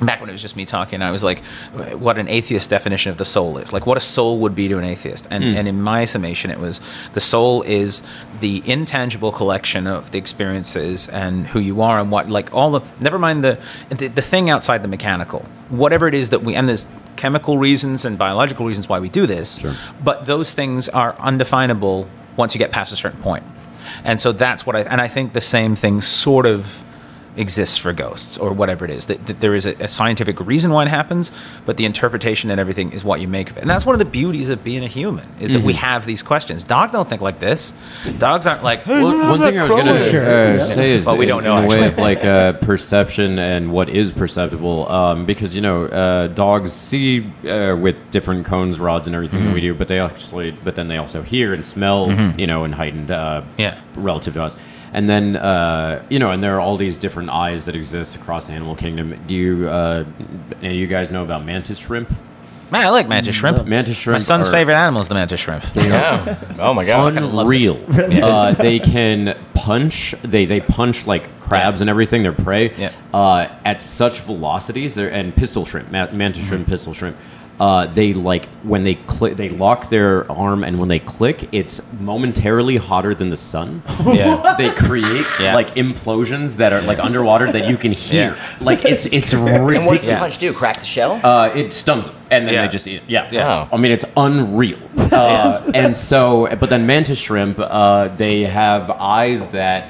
Back 0.00 0.20
when 0.20 0.28
it 0.28 0.32
was 0.32 0.42
just 0.42 0.56
me 0.56 0.64
talking, 0.64 1.02
I 1.02 1.12
was 1.12 1.22
like, 1.22 1.44
"What 1.92 2.18
an 2.18 2.28
atheist 2.28 2.68
definition 2.68 3.10
of 3.10 3.16
the 3.16 3.24
soul 3.24 3.58
is, 3.58 3.72
like 3.72 3.86
what 3.86 3.96
a 3.96 4.00
soul 4.00 4.38
would 4.40 4.54
be 4.54 4.66
to 4.68 4.76
an 4.78 4.84
atheist." 4.84 5.28
And 5.30 5.44
hmm. 5.44 5.56
and 5.56 5.68
in 5.68 5.80
my 5.80 6.04
summation, 6.04 6.50
it 6.50 6.58
was 6.58 6.80
the 7.12 7.20
soul 7.20 7.62
is 7.62 8.02
the 8.40 8.62
intangible 8.66 9.30
collection 9.30 9.86
of 9.86 10.10
the 10.10 10.18
experiences 10.18 11.08
and 11.08 11.46
who 11.46 11.60
you 11.60 11.80
are 11.80 12.00
and 12.00 12.10
what, 12.10 12.28
like 12.28 12.52
all 12.52 12.72
the. 12.72 12.80
Never 13.00 13.18
mind 13.18 13.44
the 13.44 13.58
the, 13.90 14.08
the 14.08 14.22
thing 14.22 14.50
outside 14.50 14.82
the 14.82 14.88
mechanical, 14.88 15.44
whatever 15.68 16.08
it 16.08 16.14
is 16.14 16.30
that 16.30 16.42
we 16.42 16.56
and 16.56 16.68
there's 16.68 16.88
chemical 17.16 17.58
reasons 17.58 18.04
and 18.04 18.18
biological 18.18 18.66
reasons 18.66 18.88
why 18.88 18.98
we 18.98 19.08
do 19.08 19.26
this, 19.26 19.58
Sure. 19.60 19.74
but 20.02 20.26
those 20.26 20.52
things 20.52 20.88
are 20.88 21.14
undefinable 21.20 22.08
once 22.36 22.52
you 22.54 22.58
get 22.58 22.72
past 22.72 22.92
a 22.92 22.96
certain 22.96 23.22
point. 23.22 23.44
And 24.02 24.20
so 24.20 24.32
that's 24.32 24.66
what 24.66 24.74
I 24.74 24.80
and 24.80 25.00
I 25.00 25.08
think 25.08 25.32
the 25.32 25.40
same 25.40 25.76
thing 25.76 26.00
sort 26.00 26.46
of 26.46 26.83
exists 27.36 27.76
for 27.76 27.92
ghosts 27.92 28.38
or 28.38 28.52
whatever 28.52 28.84
it 28.84 28.90
is 28.90 29.06
that, 29.06 29.26
that 29.26 29.40
there 29.40 29.54
is 29.54 29.66
a, 29.66 29.74
a 29.82 29.88
scientific 29.88 30.38
reason 30.40 30.70
why 30.70 30.82
it 30.82 30.88
happens 30.88 31.32
but 31.66 31.76
the 31.76 31.84
interpretation 31.84 32.50
and 32.50 32.60
everything 32.60 32.92
is 32.92 33.02
what 33.04 33.20
you 33.20 33.26
make 33.26 33.50
of 33.50 33.56
it 33.56 33.60
and 33.62 33.68
that's 33.70 33.84
one 33.84 33.94
of 33.94 33.98
the 33.98 34.04
beauties 34.04 34.50
of 34.50 34.62
being 34.62 34.84
a 34.84 34.88
human 34.88 35.26
is 35.40 35.50
that 35.50 35.62
we 35.62 35.72
have 35.72 36.06
these 36.06 36.22
questions 36.22 36.62
dogs 36.62 36.92
don't 36.92 37.08
think 37.08 37.20
like 37.20 37.40
this 37.40 37.72
dogs 38.18 38.46
aren't 38.46 38.62
like 38.62 38.82
hey, 38.84 39.02
Well, 39.02 39.30
one 39.30 39.40
thing 39.40 39.58
I 39.58 39.62
was 39.62 39.70
going 39.70 39.86
to 39.86 39.92
uh, 39.94 40.56
yeah. 40.58 40.62
say 40.62 40.92
is, 40.92 41.04
But 41.04 41.18
we 41.18 41.26
don't 41.26 41.40
in, 41.40 41.44
know, 41.44 41.58
in 41.58 41.64
a 41.64 41.68
way 41.68 41.86
of 41.86 41.98
like 41.98 42.24
uh, 42.24 42.52
perception 42.54 43.38
and 43.38 43.72
what 43.72 43.88
is 43.88 44.12
perceptible, 44.12 44.88
um, 44.90 45.26
because 45.26 45.54
you 45.54 45.60
know 45.60 45.86
uh, 45.86 46.28
dogs 46.28 46.72
see 46.72 47.26
uh, 47.48 47.76
with 47.76 47.96
different 48.10 48.46
cones, 48.46 48.78
rods, 48.78 49.06
and 49.06 49.14
everything 49.16 49.34
Mm-hmm. 49.40 49.48
that 49.48 49.54
we 49.54 49.60
do, 49.60 49.74
but 49.74 49.88
they 49.88 49.98
actually, 49.98 50.52
but 50.52 50.76
then 50.76 50.86
they 50.88 50.96
also 50.98 51.22
hear 51.22 51.52
and 51.54 51.66
smell, 51.66 52.10
you 52.38 52.46
know, 52.46 52.62
in 52.64 52.72
heightened, 52.72 53.10
uh, 53.10 53.42
Yeah. 53.58 53.76
relative 53.96 54.34
to 54.34 54.42
us. 54.44 54.56
And 54.94 55.10
then 55.10 55.36
uh, 55.36 56.02
you 56.08 56.18
know, 56.20 56.30
and 56.30 56.42
there 56.42 56.54
are 56.56 56.60
all 56.60 56.76
these 56.76 56.96
different 56.98 57.28
eyes 57.30 57.64
that 57.66 57.74
exist 57.76 58.14
across 58.16 58.46
the 58.46 58.52
animal 58.54 58.76
kingdom. 58.76 59.18
Do 59.26 59.34
you, 59.34 59.68
uh, 59.68 60.04
any 60.62 60.74
of 60.74 60.80
you 60.80 60.86
guys 60.86 61.10
know 61.10 61.22
about 61.24 61.44
mantis 61.44 61.78
shrimp? 61.78 62.10
man 62.70 62.80
i 62.82 62.88
like 62.88 63.06
mantis 63.06 63.36
shrimp 63.36 63.64
Mantis 63.66 63.94
shrimp. 63.94 64.14
my 64.14 64.18
son's 64.18 64.48
are- 64.48 64.52
favorite 64.52 64.74
animal 64.74 65.00
is 65.02 65.06
the 65.08 65.14
mantis 65.14 65.38
shrimp 65.38 65.62
Yeah. 65.74 66.34
Oh 66.58 66.72
my 66.72 66.84
god. 66.86 67.14
unreal. 67.16 67.78
uh, 67.90 68.54
they 68.54 68.78
can 68.78 69.36
punch. 69.52 70.14
They 70.22 70.46
they 70.46 70.60
punch 70.60 71.06
like 71.06 71.28
crabs 71.40 71.82
and 71.82 71.90
everything. 71.90 72.22
Their 72.22 72.32
prey 72.32 72.72
Yeah. 72.76 72.92
uh, 73.12 73.48
at 73.64 73.82
such 73.82 74.20
velocities. 74.20 74.94
They're, 74.94 75.12
and 75.12 75.36
pistol 75.36 75.66
shrimp, 75.66 75.90
ma- 75.92 76.10
mantis 76.10 76.40
Mm-hmm. 76.42 76.48
shrimp, 76.48 76.66
pistol 76.68 76.94
shrimp. 76.94 77.16
Uh, 77.60 77.86
they 77.86 78.12
like 78.14 78.46
when 78.64 78.82
they 78.82 78.94
click. 78.96 79.36
They 79.36 79.48
lock 79.48 79.88
their 79.88 80.30
arm, 80.30 80.64
and 80.64 80.78
when 80.80 80.88
they 80.88 80.98
click, 80.98 81.48
it's 81.52 81.80
momentarily 82.00 82.76
hotter 82.78 83.14
than 83.14 83.28
the 83.28 83.36
sun. 83.36 83.82
yeah 84.06 84.54
they 84.58 84.70
create 84.70 85.26
Yeah. 85.38 85.54
like 85.54 85.74
implosions 85.76 86.56
that 86.56 86.72
are 86.72 86.82
like 86.82 86.98
underwater 86.98 87.50
that 87.52 87.68
you 87.68 87.76
can 87.76 87.92
hear. 87.92 88.34
Yeah. 88.36 88.56
Like 88.60 88.84
it's 88.84 89.06
it's 89.18 89.32
And 89.32 89.86
what 89.86 89.96
does 89.96 90.04
the 90.04 90.16
punch 90.16 90.38
do? 90.38 90.52
Crack 90.52 90.80
the 90.80 90.86
shell? 90.86 91.20
Uh, 91.24 91.50
it 91.54 91.72
stuns 91.72 92.06
them, 92.06 92.16
and 92.30 92.46
then 92.46 92.54
Yeah. 92.54 92.62
they 92.62 92.68
just 92.72 92.88
eat. 92.88 92.96
it. 92.96 93.02
Yeah, 93.06 93.28
Yeah. 93.30 93.68
I 93.72 93.76
mean, 93.76 93.92
it's 93.92 94.04
unreal. 94.16 94.78
Uh, 94.98 95.62
and 95.74 95.96
so, 95.96 96.48
but 96.58 96.70
then 96.70 96.86
mantis 96.86 97.18
shrimp, 97.18 97.58
uh, 97.60 98.08
they 98.16 98.42
have 98.42 98.90
eyes 98.90 99.46
that 99.48 99.88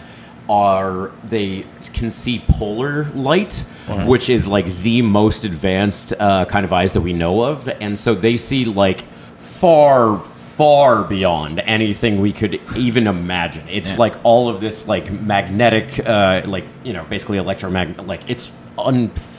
are 0.48 1.10
they 1.24 1.64
can 1.92 2.10
see 2.10 2.44
polar 2.48 3.04
light, 3.14 3.64
which 4.06 4.28
is 4.28 4.46
like 4.46 4.66
the 4.82 5.02
most 5.02 5.44
advanced 5.44 6.12
uh, 6.18 6.44
kind 6.46 6.64
of 6.64 6.72
eyes 6.72 6.92
that 6.92 7.00
we 7.00 7.12
know 7.12 7.42
of, 7.44 7.68
and 7.80 7.98
so 7.98 8.14
they 8.14 8.36
see 8.36 8.64
like 8.64 9.02
far 9.38 10.22
far 10.22 11.02
beyond 11.02 11.58
anything 11.60 12.20
we 12.20 12.32
could 12.32 12.60
even 12.76 13.08
imagine. 13.08 13.66
It's 13.68 13.90
Yeah. 13.92 13.98
like 13.98 14.14
all 14.22 14.48
of 14.48 14.60
this 14.60 14.86
like 14.86 15.10
magnetic, 15.10 15.98
uh, 16.06 16.42
like 16.46 16.64
you 16.84 16.92
know, 16.92 17.04
basically 17.10 17.38
electromagnet. 17.38 18.06
Like 18.06 18.20
it's 18.28 18.52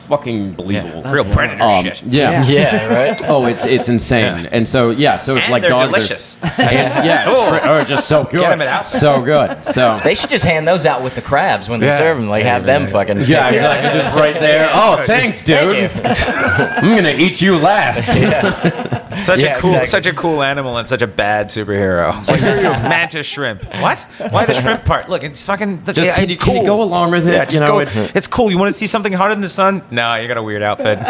unfucking 0.08 0.56
believable. 0.56 1.02
Yeah. 1.04 1.12
Real 1.12 1.26
predator 1.26 1.62
Um, 1.64 1.86
shit. 1.86 2.04
yeah. 2.04 2.46
Yeah, 2.56 2.94
right. 2.94 3.22
Oh, 3.28 3.46
it's 3.46 3.66
it's 3.66 3.90
insane. 3.90 4.44
Yeah. 4.46 4.50
And 4.52 4.68
so 4.68 4.92
yeah, 4.92 5.18
so 5.18 5.36
And 5.38 5.52
like 5.52 5.62
they're 5.62 5.70
dogs 5.72 5.86
are- 5.90 5.92
delicious. 5.94 6.38
and, 6.44 6.52
yeah, 7.06 7.24
fr- 7.50 7.68
oh, 7.70 7.84
just 7.84 8.08
so 8.08 8.24
good. 8.24 8.44
'em 8.44 8.62
it 8.62 8.68
out. 8.68 8.86
So 8.86 9.22
good. 9.22 9.64
So 9.66 10.00
They 10.04 10.16
should 10.16 10.30
just 10.30 10.46
hand 10.46 10.68
those 10.68 10.86
out 10.86 11.04
with 11.04 11.16
the 11.16 11.22
crabs 11.22 11.70
when 11.70 11.80
they 11.80 11.88
Yeah. 11.88 11.98
serve 11.98 12.18
them. 12.18 12.30
Like 12.30 12.44
Yeah, 12.44 12.54
have 12.54 12.66
them 12.66 12.84
yeah. 12.84 12.88
fucking. 12.88 13.18
yeah, 13.22 13.50
take 13.50 13.56
exactly. 13.56 14.00
Just 14.02 14.16
right 14.16 14.40
there. 14.40 14.70
Oh, 14.74 15.04
thanks, 15.06 15.44
dude. 15.44 15.92
Thank 15.92 16.84
I'm 16.84 16.96
gonna 16.96 17.16
eat 17.18 17.42
you 17.42 17.58
last. 17.58 18.06
Such 18.06 19.40
Yeah, 19.42 19.56
a 19.58 19.60
cool, 19.60 19.70
exactly. 19.72 19.86
such 19.88 20.06
a 20.08 20.14
cool 20.14 20.44
animal 20.44 20.78
and 20.78 20.88
such 20.88 21.02
a 21.02 21.08
bad 21.08 21.48
superhero. 21.48 22.26
Like, 22.28 22.42
you 22.42 22.64
mantis 22.90 23.26
shrimp. 23.26 23.64
What? 23.80 24.00
Why 24.30 24.46
the 24.46 24.54
shrimp 24.54 24.84
part? 24.84 25.08
Look, 25.10 25.24
it's 25.24 25.42
fucking. 25.42 25.84
Look, 25.86 25.96
Just 25.96 26.08
yeah, 26.08 26.16
can 26.18 26.30
you, 26.30 26.38
cool. 26.38 26.54
can 26.54 26.62
you 26.64 26.68
go 26.68 26.82
along 26.84 27.12
with 27.12 27.28
it? 27.28 27.32
Yeah, 27.34 27.46
just 27.46 27.54
you 27.54 27.60
know, 27.62 27.68
go. 27.68 27.80
it's, 27.80 27.96
It's, 27.96 28.28
cool. 28.28 28.52
You 28.52 28.58
want 28.58 28.74
to 28.74 28.78
see 28.78 28.88
something 28.88 29.14
hotter 29.14 29.34
than 29.34 29.42
the 29.42 29.48
sun? 29.50 29.82
No, 29.96 30.16
you 30.16 30.28
got 30.28 30.36
a 30.36 30.44
weird 30.44 30.62
outfit. 30.62 31.00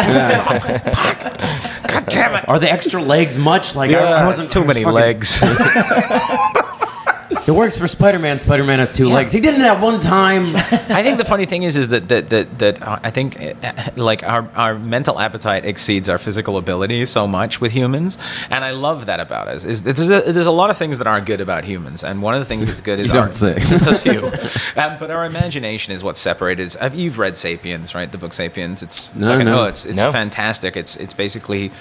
God 1.90 2.06
damn 2.08 2.36
it! 2.36 2.48
are 2.48 2.60
the 2.60 2.72
extra 2.72 3.02
legs 3.02 3.36
much? 3.36 3.74
Like 3.76 3.90
I, 3.90 4.22
I 4.22 4.26
wasn't 4.28 4.52
too 4.52 4.64
many 4.64 4.84
fucking- 4.84 4.94
legs. 4.94 5.42
It 7.30 7.51
works 7.51 7.78
for 7.78 7.88
Spider-Man. 7.88 8.39
Spider-Man 8.39 8.80
has 8.80 8.93
two 8.93 9.09
legs. 9.09 9.32
He 9.32 9.39
did 9.39 9.55
it 9.55 9.59
that 9.59 9.82
one 9.82 9.99
time. 9.99 10.55
I 10.55 11.01
think 11.03 11.17
the 11.17 11.26
funny 11.26 11.45
thing 11.45 11.63
is, 11.63 11.76
is 11.76 11.88
that 11.89 12.07
that 12.09 12.30
that, 12.30 12.59
that 12.59 12.82
uh, 12.84 12.99
I 13.03 13.09
think 13.11 13.39
uh, 13.41 13.73
like 13.95 14.23
our 14.23 14.47
our 14.55 14.78
mental 14.78 15.19
appetite 15.19 15.65
exceeds 15.65 16.07
our 16.09 16.17
physical 16.17 16.57
ability 16.57 17.05
so 17.07 17.28
much 17.28 17.59
with 17.59 17.71
humans, 17.71 18.17
and 18.49 18.63
I 18.63 18.71
love 18.71 19.07
that 19.07 19.19
about 19.19 19.47
us. 19.47 19.65
Is 19.65 19.84
there's 19.84 19.99
a, 20.01 20.32
there's 20.32 20.45
a 20.45 20.51
lot 20.51 20.69
of 20.69 20.78
things 20.78 20.97
that 20.99 21.07
aren't 21.07 21.26
good 21.26 21.41
about 21.41 21.63
humans, 21.65 22.03
and 22.03 22.21
one 22.21 22.34
of 22.36 22.39
the 22.39 22.45
things 22.45 22.67
that's 22.67 22.82
good 22.82 22.99
is 22.99 23.07
You 23.09 23.19
our 23.19 23.26
don't 23.26 23.34
say. 23.34 23.59
Just 23.59 23.88
a 23.88 23.95
few, 23.95 24.28
um, 24.82 24.97
but 24.99 25.09
our 25.11 25.26
imagination 25.26 25.93
is 25.93 26.03
what 26.03 26.17
separates. 26.17 26.76
us. 26.76 26.93
You've 26.93 27.17
read 27.17 27.38
*Sapiens*, 27.38 27.95
right? 27.95 28.11
The 28.11 28.17
book 28.19 28.34
*Sapiens*. 28.34 28.84
It's 28.84 29.13
No, 29.15 29.28
fucking, 29.32 29.45
no. 29.45 29.61
oh, 29.61 29.63
it's 29.65 29.86
it's 29.86 29.97
No. 29.97 30.11
fantastic. 30.11 30.78
It's 30.78 30.95
it's 30.97 31.13
basically 31.13 31.71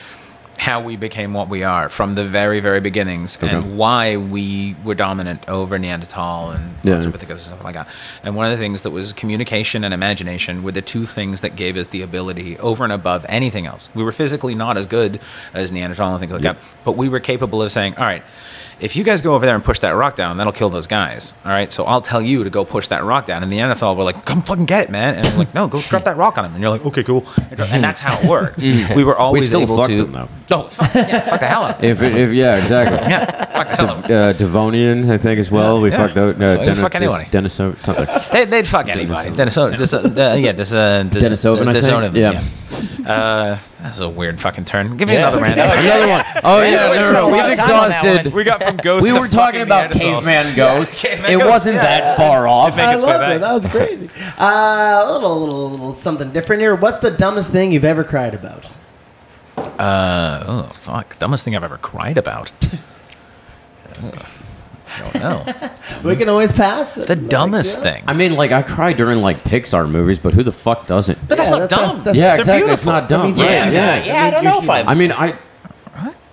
how 0.59 0.81
we 0.81 0.97
became 0.97 1.35
what 1.35 1.49
we 1.49 1.63
are 1.65 1.89
from 1.89 2.15
the 2.15 2.25
very 2.25 2.61
very 2.61 2.81
beginnings 2.81 3.37
Okay. 3.43 3.49
and 3.49 3.77
why 3.77 4.17
we 4.17 4.77
were 4.85 4.95
dominant 4.95 5.47
over 5.49 5.79
Neanderthal 5.79 6.51
and 6.53 6.75
Yeah. 6.83 6.95
Australopithecus 6.95 7.31
and 7.31 7.41
stuff 7.41 7.65
like 7.65 7.75
that. 7.75 7.89
And 8.23 8.35
one 8.37 8.47
of 8.47 8.53
the 8.53 8.59
things 8.59 8.83
that 8.83 8.91
was 8.91 9.13
communication 9.13 9.85
and 9.85 9.93
imagination 9.93 10.63
were 10.63 10.73
the 10.73 10.83
two 10.83 11.07
things 11.07 11.41
that 11.43 11.57
gave 11.57 11.77
us 11.77 11.89
the 11.89 12.03
ability 12.03 12.57
over 12.59 12.85
and 12.85 12.93
above 12.93 13.27
anything 13.29 13.67
else. 13.67 13.91
We 13.95 14.03
were 14.05 14.13
physically 14.13 14.55
not 14.55 14.77
as 14.77 14.87
good 14.87 15.21
as 15.53 15.73
Neanderthal 15.73 16.13
and 16.13 16.21
things 16.21 16.33
like 16.33 16.43
Yep. 16.43 16.57
that, 16.61 16.67
but 16.85 16.93
we 16.97 17.09
were 17.09 17.21
capable 17.21 17.63
of 17.63 17.71
saying, 17.73 17.95
all 17.97 18.05
right. 18.05 18.23
If 18.81 18.97
you 18.97 19.05
guys 19.05 19.21
go 19.21 19.35
over 19.35 19.47
there 19.47 19.55
and 19.55 19.65
push 19.65 19.79
that 19.81 19.91
rock 19.91 20.17
down, 20.17 20.37
that'll 20.37 20.53
kill 20.53 20.69
those 20.69 20.87
guys. 20.87 21.33
All 21.45 21.51
right, 21.53 21.71
so 21.71 21.85
I'll 21.85 22.01
tell 22.01 22.21
you 22.21 22.45
to 22.45 22.51
go 22.51 22.65
push 22.65 22.89
that 22.89 23.05
rock 23.05 23.27
down. 23.27 23.43
And 23.43 23.51
the 23.51 23.57
Neanderthal 23.57 23.95
were 23.97 24.05
like, 24.05 24.25
"Come 24.25 24.43
fucking 24.43 24.67
get 24.67 24.85
it, 24.85 24.91
man!" 24.91 25.15
And 25.15 25.27
I'm 25.27 25.39
like, 25.39 25.55
"No, 25.55 25.69
go 25.69 25.81
drop 25.81 26.05
that 26.05 26.17
rock 26.17 26.39
on 26.39 26.45
him." 26.45 26.53
And 26.55 26.61
you're 26.61 26.71
like, 26.71 26.85
"Okay, 26.87 27.03
cool." 27.05 27.25
And 27.59 27.83
that's 27.85 28.01
how 28.01 28.19
it 28.21 28.29
worked. 28.29 28.63
We 28.95 29.05
were 29.05 29.17
always 29.17 29.43
we 29.45 29.47
still 29.49 29.61
able 29.63 29.77
fucked 29.79 29.91
to. 29.97 30.05
them, 30.05 30.13
though. 30.13 30.29
No, 30.51 30.69
fuck, 30.69 30.95
yeah, 30.95 31.21
fuck 31.21 31.41
the 31.41 31.47
hell 31.47 31.67
'em. 31.67 31.85
If, 31.85 32.03
if 32.03 32.33
yeah, 32.33 32.57
exactly. 32.63 32.99
Yeah, 33.11 33.25
fuck 33.53 33.69
the 33.69 33.87
hell. 33.87 33.97
'em. 33.97 34.05
Uh, 34.05 34.33
Devonian, 34.33 35.11
I 35.11 35.19
think 35.19 35.39
as 35.41 35.51
well. 35.51 35.81
we 35.81 35.91
Yeah. 35.91 35.97
fucked 35.97 36.17
out. 36.19 36.37
So 36.37 36.45
Uh, 36.45 36.57
they 36.57 36.65
Dennis, 36.67 36.81
fuck 36.81 36.95
anybody. 36.95 37.27
Dennis, 37.31 37.53
something. 37.55 38.07
They, 38.33 38.45
they'd 38.45 38.67
fuck 38.67 38.89
anybody. 38.89 39.31
Dennis, 39.31 39.55
Dennis, 39.55 39.95
uh, 39.95 40.37
yeah, 40.39 40.53
this, 40.53 40.73
uh, 40.73 41.05
this, 41.11 41.23
Denisovan, 41.23 41.69
I 41.69 41.73
this 41.73 41.87
think? 41.87 42.15
Denisovan, 42.15 42.17
Yeah. 42.17 42.43
Uh, 43.05 43.59
that's 43.83 43.99
a 44.01 44.09
weird 44.09 44.41
fucking 44.41 44.65
turn. 44.65 44.97
Give 44.97 45.07
me 45.09 45.15
Yeah. 45.15 45.29
another 45.29 45.43
random. 45.43 45.71
Another 45.71 46.09
one. 46.09 46.25
Oh 46.43 46.63
yeah, 46.63 46.87
no, 46.89 46.95
no, 46.95 47.13
no. 47.13 47.27
We've 47.33 47.45
of 47.53 47.59
time 47.59 47.71
on 47.71 47.89
that 47.91 48.05
exhausted. 48.05 48.33
We 48.35 48.45
got 48.45 48.61
from 48.65 48.77
ghosts. 48.79 49.09
We 49.09 49.15
to 49.15 49.21
were 49.21 49.29
talking 49.29 49.61
about 49.61 49.91
caveman 49.91 50.55
ghosts. 50.57 51.01
caveman 51.01 51.31
it 51.31 51.35
ghosts, 51.39 51.51
wasn't 51.51 51.75
yeah. 51.77 51.83
that 51.83 52.17
far 52.17 52.47
off. 52.49 52.77
I 52.79 52.95
loved 52.97 53.33
it. 53.33 53.41
That 53.41 53.53
was 53.53 53.67
crazy. 53.69 54.11
Uh, 54.39 55.05
a 55.07 55.13
little, 55.13 55.41
little, 55.41 55.71
little 55.71 55.95
something 55.95 56.33
different 56.33 56.61
here. 56.63 56.75
What's 56.75 56.99
the 56.99 57.11
dumbest 57.11 57.51
thing 57.51 57.73
you've 57.73 57.85
ever 57.85 58.05
cried 58.05 58.35
about? 58.35 58.67
Uh, 59.57 60.45
oh 60.47 60.63
fuck! 60.73 61.19
Dumbest 61.19 61.45
thing 61.45 61.55
I've 61.57 61.65
ever 61.65 61.79
cried 61.79 62.19
about. 62.19 62.51
Ugh, 64.03 64.27
I 64.89 65.11
don't 65.11 65.15
know. 65.21 66.09
We 66.09 66.17
can 66.17 66.29
always 66.29 66.53
pass. 66.53 66.97
It. 66.97 67.07
The 67.07 67.17
dumbest 67.17 67.81
thing. 67.81 68.05
I 68.07 68.13
mean, 68.15 68.35
like 68.35 68.53
I 68.53 68.63
cry 68.63 68.93
during 68.93 69.21
like 69.21 69.43
Pixar 69.45 69.89
movies, 69.91 70.19
but 70.19 70.35
who 70.35 70.43
the 70.43 70.53
fuck 70.53 70.87
doesn't? 70.87 71.19
But 71.29 71.39
that's 71.39 71.51
Yeah, 71.51 71.59
not 71.59 71.71
that's- 71.71 71.89
dumb. 71.89 71.99
that's- 71.99 72.17
Yeah, 72.17 72.31
They're 72.33 72.41
exactly. 72.41 72.73
It's 72.73 72.85
not 72.85 73.09
dumb. 73.09 73.27
means 73.27 73.41
you 73.41 73.47
yeah, 73.47 73.71
yeah. 73.71 74.05
Yeah, 74.05 74.25
I 74.25 74.31
don't 74.31 74.45
know 74.45 74.59
if 74.61 74.69
I. 74.71 74.83
I 74.83 74.95
mean, 74.95 75.11
I. 75.13 75.39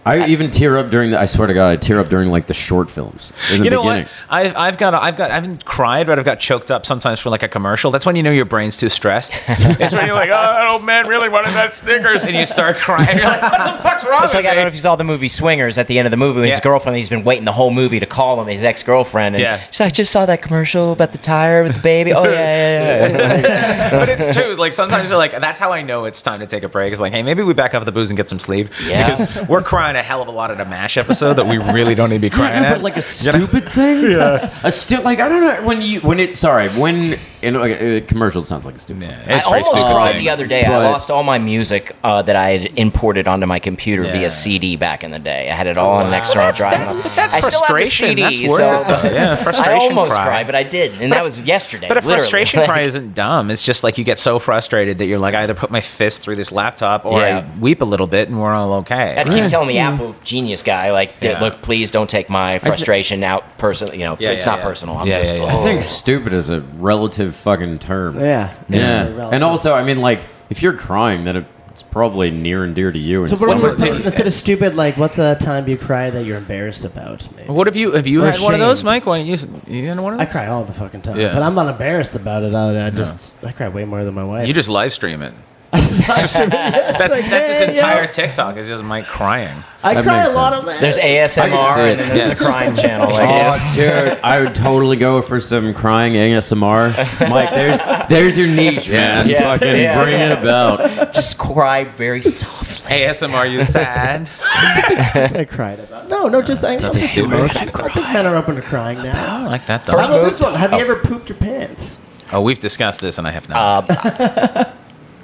I 0.04 0.26
even 0.28 0.50
tear 0.50 0.78
up 0.78 0.90
during 0.90 1.12
the. 1.12 1.20
I 1.20 1.26
swear 1.26 1.48
to 1.48 1.54
God, 1.54 1.70
I 1.70 1.76
tear 1.76 2.00
up 2.00 2.08
during 2.10 2.30
like 2.30 2.48
the 2.48 2.54
short 2.56 2.90
films 2.90 3.32
in 3.52 3.60
the 3.60 3.66
You 3.66 3.70
know 3.70 3.84
beginning. 3.84 4.06
what? 4.06 4.12
I've, 4.30 4.56
I've 4.56 4.78
got 4.80 4.96
I've 4.96 5.16
got 5.16 5.30
I 5.30 5.36
haven't 5.36 5.64
cried, 5.64 6.08
but 6.08 6.18
I've 6.18 6.26
got 6.26 6.40
choked 6.40 6.72
up 6.72 6.86
sometimes 6.88 7.20
for 7.20 7.30
like 7.30 7.44
a 7.44 7.48
commercial. 7.48 7.92
That's 7.92 8.06
when 8.06 8.16
you 8.16 8.24
know 8.24 8.32
your 8.32 8.46
brain's 8.46 8.78
too 8.78 8.90
stressed. 8.90 9.40
it's 9.48 9.94
when 9.94 10.08
you're 10.08 10.16
like, 10.16 10.32
oh, 10.32 10.70
old 10.74 10.84
man 10.84 11.08
really 11.08 11.30
wanted 11.30 11.52
that 11.54 11.72
Snickers, 11.74 12.26
and 12.26 12.36
you 12.36 12.48
start 12.48 12.78
crying. 12.78 13.16
You're 13.16 13.28
like, 13.28 13.42
what 13.44 13.76
the 13.78 13.82
fuck's 13.84 14.04
wrong 14.04 14.24
It's 14.24 14.34
with 14.34 14.44
like 14.44 14.52
I 14.52 14.56
don't 14.56 14.64
know 14.64 14.70
if 14.70 14.74
you 14.74 14.80
saw 14.80 14.96
the 14.96 15.04
movie 15.04 15.28
Swingers 15.30 15.78
at 15.78 15.88
the 15.88 16.00
end 16.00 16.08
of 16.08 16.12
the 16.12 16.18
movie. 16.18 16.40
When 16.40 16.50
His 16.50 16.60
girlfriend, 16.62 16.98
he's 16.98 17.10
been 17.10 17.24
waiting 17.24 17.46
the 17.46 17.52
whole 17.52 17.70
movie 17.72 18.00
to 18.00 18.08
call 18.08 18.42
him 18.42 18.48
his 18.48 18.64
ex 18.64 18.82
girlfriend. 18.82 19.38
Yeah. 19.38 19.62
she's 19.70 19.80
like, 19.82 19.88
I 19.88 19.92
just 19.92 20.12
saw 20.12 20.26
that 20.26 20.42
commercial 20.42 20.94
about 20.94 21.12
the 21.12 21.20
tire 21.20 21.62
with 21.64 21.76
the 21.76 21.82
baby. 21.82 22.12
Oh 22.14 22.24
yeah, 22.24 22.32
yeah, 22.32 23.08
yeah. 23.42 23.90
but 24.00 24.10
it's 24.10 24.34
true. 24.34 24.56
Like 24.56 24.74
sometimes, 24.74 25.10
you're 25.12 25.20
like 25.20 25.32
that's 25.40 25.60
how 25.60 25.72
I 25.72 25.84
know 25.84 26.06
it's 26.06 26.24
time 26.24 26.40
to 26.40 26.48
take 26.48 26.64
a 26.64 26.70
break. 26.70 26.92
It's 26.92 27.00
like, 27.02 27.14
hey, 27.14 27.22
maybe 27.22 27.44
we 27.44 27.54
back 27.54 27.76
off 27.76 27.86
the 27.86 27.92
booze 27.92 28.10
and 28.10 28.18
get 28.18 28.30
some 28.30 28.40
sleep 28.40 28.70
Yeah. 28.84 29.10
because 29.12 29.48
we're 29.48 29.62
crying 29.62 29.91
a 29.98 30.04
hell 30.04 30.22
of 30.22 30.28
a 30.28 30.32
lot 30.32 30.52
at 30.52 30.60
a 30.62 30.66
Mash 30.66 30.98
episode 30.98 31.34
that 31.36 31.46
we 31.48 31.58
really 31.58 31.96
don't 31.96 32.10
need 32.10 32.18
to 32.18 32.22
be 32.22 32.30
crying 32.36 32.62
No, 32.62 32.70
at. 32.70 32.74
but 32.76 32.82
like 32.84 32.98
a 32.98 33.02
stupid 33.02 33.68
thing. 33.70 34.04
Yeah, 34.12 34.54
a 34.64 34.72
stu- 34.72 35.02
like 35.02 35.20
I 35.20 35.30
don't 35.30 35.42
know 35.42 35.66
when 35.68 35.82
you 35.82 36.00
when 36.02 36.20
it. 36.20 36.38
Sorry, 36.38 36.70
when 36.70 37.20
in 37.42 37.54
like, 37.56 37.80
a 37.82 38.02
commercial 38.02 38.44
sounds 38.46 38.66
like 38.66 38.76
a 38.76 38.80
stupid. 38.80 39.04
Yeah, 39.04 39.20
thing. 39.20 39.36
it's 39.36 39.46
I 39.46 39.50
a 39.50 39.52
pretty 39.52 39.66
almost 39.66 39.68
stupid 39.70 39.94
cried 39.94 40.12
thing. 40.16 40.24
the 40.24 40.30
other 40.30 40.48
day. 40.48 40.64
I 40.66 40.78
lost 40.78 41.10
all 41.10 41.24
my 41.24 41.38
music 41.40 41.96
uh, 42.04 42.22
that 42.24 42.36
I 42.36 42.50
had 42.58 42.78
imported 42.80 43.28
onto 43.28 43.46
my 43.46 43.60
computer 43.60 44.04
Yeah. 44.04 44.12
via 44.12 44.30
CD 44.30 44.76
back 44.76 45.04
in 45.04 45.12
the 45.12 45.20
day. 45.20 45.50
I 45.50 45.54
had 45.54 45.68
it 45.68 45.78
all 45.78 45.96
on 45.96 46.08
an 46.08 46.14
external 46.14 46.48
That's- 46.52 46.58
drive. 46.60 46.74
that's- 46.74 46.96
but 46.96 47.16
that's 47.16 47.34
I 47.34 47.40
still 47.40 47.52
have 47.52 47.60
the 47.62 47.68
frustration. 47.68 48.08
CD, 48.10 48.22
That's 48.22 48.40
worth 48.42 48.52
so 48.52 48.82
it, 48.82 48.88
though. 48.88 49.14
Yeah, 49.14 49.32
I 49.40 49.44
frustration 49.44 49.98
almost 49.98 50.16
cry. 50.16 50.26
cried, 50.26 50.46
but 50.46 50.56
I 50.56 50.64
did, 50.64 51.02
and 51.02 51.12
that 51.12 51.24
was 51.24 51.42
yesterday. 51.42 51.88
But 51.88 51.98
a 51.98 52.00
literally. 52.02 52.20
frustration 52.20 52.64
cry 52.66 52.82
isn't 52.82 53.16
dumb. 53.16 53.50
It's 53.52 53.64
just 53.64 53.84
like 53.84 53.98
you 53.98 54.04
get 54.04 54.20
so 54.20 54.40
frustrated 54.40 54.98
that 55.00 55.06
you're 55.06 55.20
like, 55.20 55.34
I 55.36 55.44
either 55.44 55.54
put 55.56 55.72
my 55.72 55.82
fist 55.82 56.22
through 56.22 56.36
this 56.36 56.52
laptop 56.52 57.06
or 57.06 57.20
Yeah. 57.22 57.40
I 57.40 57.60
weep 57.60 57.82
a 57.82 57.86
little 57.86 58.08
bit 58.08 58.30
and 58.30 58.40
we're 58.40 58.54
all 58.54 58.74
okay. 58.76 58.96
I 59.16 59.24
had 59.24 59.32
keep 59.32 59.48
telling 59.48 59.68
the 59.68 59.80
Apple 59.80 60.16
Genius 60.24 60.62
guy, 60.64 60.92
like, 60.92 61.16
Yeah. 61.22 61.40
look, 61.42 61.62
please 61.62 61.92
don't 61.92 62.10
take 62.10 62.30
my 62.30 62.60
frustration 62.60 63.24
out 63.24 63.44
personal. 63.58 63.94
You 63.96 64.06
know, 64.06 64.18
Yeah, 64.20 64.32
it's 64.32 64.46
yeah, 64.46 64.52
not 64.52 64.60
yeah. 64.60 64.66
personal. 64.66 64.98
I'm 64.98 65.08
Yeah, 65.08 65.20
just. 65.20 65.34
yeah, 65.34 65.44
yeah. 65.46 65.56
oh. 65.56 65.62
I 65.62 65.64
think 65.64 65.84
stupid 65.84 66.34
is 66.34 66.50
a 66.50 66.62
relative 66.78 67.31
fucking 67.32 67.80
term. 67.80 68.20
Yeah. 68.20 68.54
Yeah. 68.70 69.06
Very. 69.10 69.34
And 69.34 69.44
also, 69.44 69.74
I 69.74 69.84
mean, 69.84 70.00
like, 70.00 70.20
if 70.50 70.62
you're 70.62 70.78
crying, 70.78 71.24
then 71.24 71.46
it's 71.70 71.84
probably 71.84 72.32
near 72.32 72.64
and 72.64 72.76
dear 72.76 72.92
to 72.92 73.00
you. 73.00 73.28
So 73.28 73.36
what 73.38 73.60
some 73.60 73.70
are 73.70 73.76
we 73.76 73.84
regard. 73.86 74.02
instead 74.06 74.28
of 74.28 74.34
stupid, 74.34 74.76
like 74.76 74.98
what's 74.98 75.18
a 75.18 75.36
time 75.36 75.68
you 75.70 75.78
cry 75.78 76.10
that 76.10 76.26
you're 76.26 76.38
embarrassed 76.38 76.84
about? 76.86 77.28
Maybe? 77.36 77.50
What 77.50 77.68
have 77.68 77.76
you 77.76 77.94
have 77.94 78.06
you 78.08 78.24
Or 78.24 78.32
had 78.32 78.42
one 78.42 78.54
of 78.54 78.60
those, 78.60 78.80
ashamed. 78.80 78.86
Mike? 78.86 79.06
Why 79.06 79.18
don't 79.20 79.28
you 79.28 79.38
you 79.68 79.88
had 79.88 80.00
one 80.00 80.14
of 80.14 80.20
I 80.20 80.26
those? 80.26 80.32
cry 80.34 80.48
all 80.48 80.64
the 80.66 80.74
fucking 80.74 81.02
time, 81.02 81.18
Yeah. 81.20 81.34
but 81.34 81.42
I'm 81.42 81.56
not 81.56 81.68
embarrassed 81.70 82.14
about 82.16 82.44
it. 82.44 82.54
I, 82.54 82.88
I 82.88 82.90
just 82.90 83.34
I 83.44 83.52
cry 83.54 83.70
way 83.70 83.86
more 83.86 84.04
than 84.04 84.14
my 84.14 84.24
wife. 84.26 84.48
You 84.48 84.54
just 84.54 84.70
live 84.70 84.94
stream 84.94 85.22
it. 85.22 85.34
I 85.74 85.80
just, 85.80 86.34
That's 86.38 87.00
like, 87.00 87.30
that's 87.30 87.48
his 87.50 87.60
hey, 87.60 87.70
entire 87.70 88.02
yo. 88.04 88.08
TikTok 88.10 88.58
is 88.58 88.68
just 88.68 88.84
Mike 88.84 89.06
crying. 89.06 89.64
I 89.84 89.94
That 89.94 90.04
cry 90.04 90.20
a 90.20 90.24
makes 90.26 90.36
lot 90.36 90.54
sense. 90.54 90.64
of 90.64 90.70
that. 90.70 90.82
There's 90.82 90.98
ASMR 90.98 91.78
and 91.92 92.00
then 92.00 92.08
there's 92.10 92.18
Yes. 92.30 92.40
the 92.40 92.46
crying 92.46 92.76
channel. 92.76 93.12
Like, 93.12 93.30
yeah. 93.30 93.54
Oh, 93.56 93.76
dude, 94.10 94.20
I 94.22 94.40
would 94.42 94.54
totally 94.54 94.98
go 94.98 95.22
for 95.22 95.40
some 95.40 95.74
crying 95.74 96.14
ASMR. 96.14 97.30
Mike, 97.30 97.52
there's, 97.52 98.10
there's 98.10 98.38
your 98.38 98.48
niche, 98.48 98.90
man. 98.90 99.28
Yeah. 99.30 99.40
Fucking 99.42 99.76
Yeah. 99.78 100.04
bring 100.04 100.20
it 100.20 100.32
about. 100.38 101.14
just 101.14 101.38
cry 101.38 101.86
very 101.86 102.22
softly. 102.22 102.98
ASMR, 102.98 103.50
you 103.50 103.64
sad? 103.64 104.30
I 104.44 105.46
cried 105.50 105.80
about. 105.80 106.10
No, 106.10 106.28
no, 106.28 106.42
just 106.42 106.66
I, 106.66 106.76
Nothing 106.76 107.06
stupid. 107.06 107.34
I 107.34 107.48
think 107.48 107.96
men 108.14 108.26
are 108.28 108.36
open 108.36 108.56
to 108.58 108.62
crying 108.62 109.02
now. 109.02 109.46
I 109.46 109.48
like 109.48 109.66
that 109.68 109.86
though. 109.86 109.98
How 109.98 110.08
though. 110.08 110.16
about 110.20 110.26
this 110.30 110.40
one? 110.42 110.54
Have 110.56 110.72
you 110.74 110.80
Oh. 110.80 110.82
ever 110.82 110.96
pooped 110.98 111.30
your 111.30 111.38
pants? 111.38 112.00
Oh, 112.34 112.42
we've 112.42 112.60
discussed 112.60 113.00
this, 113.02 113.18
and 113.18 113.28
I 113.28 113.32
have 113.32 113.48
not. 113.50 113.90
Uh, 113.90 114.72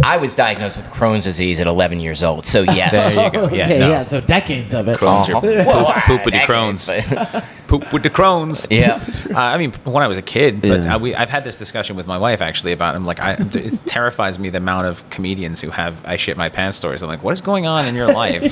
I 0.04 0.18
was 0.18 0.36
diagnosed 0.36 0.78
with 0.78 0.86
Crohn's 0.88 1.24
disease 1.24 1.60
at 1.60 1.68
11 1.68 2.00
years 2.00 2.24
old, 2.24 2.45
so 2.45 2.62
yes. 2.64 3.16
There 3.16 3.26
you 3.26 3.32
go. 3.32 3.48
Yeah, 3.58 3.66
okay, 3.66 3.80
no. 3.80 3.89
yeah. 3.89 4.06
So 4.06 4.22
decades 4.22 4.74
of 4.74 4.88
it. 4.88 4.98
Crohn's, 4.98 5.28
your 5.28 5.38
Uh-huh. 5.38 5.64
Well, 5.66 5.93
poop, 6.06 6.26
with 6.26 6.34
the 6.34 6.39
Crohn's. 6.45 6.88
poop 7.68 7.91
with 7.91 8.04
the 8.04 8.10
Crohn's. 8.10 8.68
Yeah. 8.70 9.04
Uh, 9.30 9.38
I 9.39 9.58
mean, 9.58 9.72
when 9.84 10.04
I 10.04 10.08
was 10.08 10.18
a 10.18 10.22
kid, 10.22 10.62
but 10.62 10.82
Yeah. 10.82 10.95
uh, 10.95 11.00
we, 11.00 11.16
I've 11.16 11.30
had 11.30 11.43
this 11.43 11.58
discussion 11.58 11.95
with 11.95 12.06
my 12.08 12.18
wife 12.18 12.41
actually 12.41 12.72
about. 12.74 12.95
I'm 12.95 13.06
like, 13.06 13.20
I, 13.20 13.34
it 13.39 13.80
terrifies 13.86 14.38
me 14.39 14.50
the 14.50 14.60
amount 14.60 14.88
of 14.88 15.10
comedians 15.10 15.62
who 15.62 15.70
have 15.72 16.06
"I 16.06 16.16
shit 16.18 16.38
my 16.38 16.50
pants" 16.50 16.78
stories. 16.78 17.02
I'm 17.02 17.10
like, 17.10 17.24
what 17.24 17.32
is 17.32 17.41
going 17.41 17.66
on 17.66 17.86
in 17.88 17.95
your 17.95 18.14
life? 18.14 18.43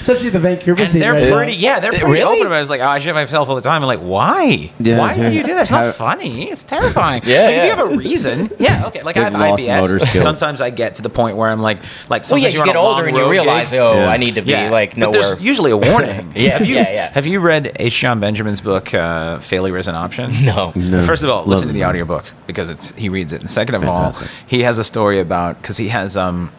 Especially 0.00 0.28
the 0.28 0.38
Vancouver 0.40 0.80
And 0.82 0.90
scene. 0.90 1.00
they're 1.00 1.14
right 1.14 1.32
pretty, 1.32 1.54
yeah, 1.54 1.80
they're 1.80 1.90
pretty 1.92 2.06
Really? 2.06 2.36
open 2.36 2.46
about 2.46 2.58
it. 2.58 2.60
It's 2.60 2.70
like, 2.70 2.80
oh, 2.80 2.84
I 2.88 2.98
shit 2.98 3.14
myself 3.14 3.48
all 3.48 3.54
the 3.56 3.60
time. 3.62 3.82
I'm 3.82 3.86
like, 3.88 4.00
why? 4.00 4.70
Yeah, 4.78 4.98
why 4.98 5.14
yeah. 5.14 5.30
do 5.30 5.36
you 5.36 5.42
do 5.44 5.54
that? 5.54 5.62
It's 5.62 5.70
not 5.70 5.94
funny. 5.94 6.50
It's 6.50 6.62
terrifying. 6.62 7.22
Yeah, 7.24 7.46
Like, 7.46 7.54
If 7.54 7.64
you 7.64 7.70
have 7.70 7.92
a 7.92 7.96
reason, 7.96 8.50
yeah, 8.58 8.86
okay. 8.86 9.02
Like 9.02 9.16
I 9.16 9.30
They've 9.30 9.68
have 9.68 9.88
IBS. 9.88 10.20
Sometimes 10.22 10.60
I 10.60 10.70
get 10.70 10.89
to 10.94 11.02
the 11.02 11.10
point 11.10 11.36
where 11.36 11.48
I'm 11.50 11.60
like, 11.60 11.78
like 12.08 12.28
Well, 12.30 12.38
yeah, 12.38 12.48
you're 12.48 12.54
you 12.56 12.60
on 12.60 12.66
get 12.66 12.76
older 12.76 13.06
and 13.06 13.16
you 13.16 13.30
realize, 13.30 13.70
gig. 13.70 13.80
oh, 13.80 13.94
Yeah. 13.94 14.08
I 14.08 14.16
need 14.16 14.34
to 14.36 14.42
be 14.42 14.52
like 14.68 14.96
but 14.96 15.12
there's 15.12 15.40
usually 15.40 15.70
a 15.70 15.76
warning. 15.88 16.32
Yeah, 16.34 16.58
have 16.58 16.66
you, 16.66 16.74
yeah, 16.76 16.92
yeah. 16.92 17.12
Have 17.12 17.26
you 17.26 17.40
read 17.40 17.72
H. 17.78 17.98
Jon 18.00 18.20
Benjamin's 18.20 18.60
book, 18.60 18.92
uh, 18.94 19.38
Failure 19.38 19.76
is 19.78 19.88
an 19.88 19.94
Option? 19.94 20.30
No. 20.44 20.72
No. 20.74 21.04
First 21.04 21.22
of 21.22 21.30
all, 21.30 21.44
listen 21.44 21.68
to 21.68 21.74
the 21.74 21.82
it. 21.82 21.84
audiobook 21.84 22.24
because 22.46 22.70
it's 22.70 22.92
he 22.96 23.08
reads 23.08 23.32
it. 23.32 23.40
And 23.42 23.50
second 23.50 23.74
of 23.76 23.82
Fantastic. 23.82 24.28
all, 24.28 24.34
he 24.46 24.60
has 24.62 24.78
a 24.78 24.84
story 24.84 25.20
about 25.20 25.60
because 25.60 25.76
he 25.76 25.88
has 25.88 26.16
um 26.16 26.50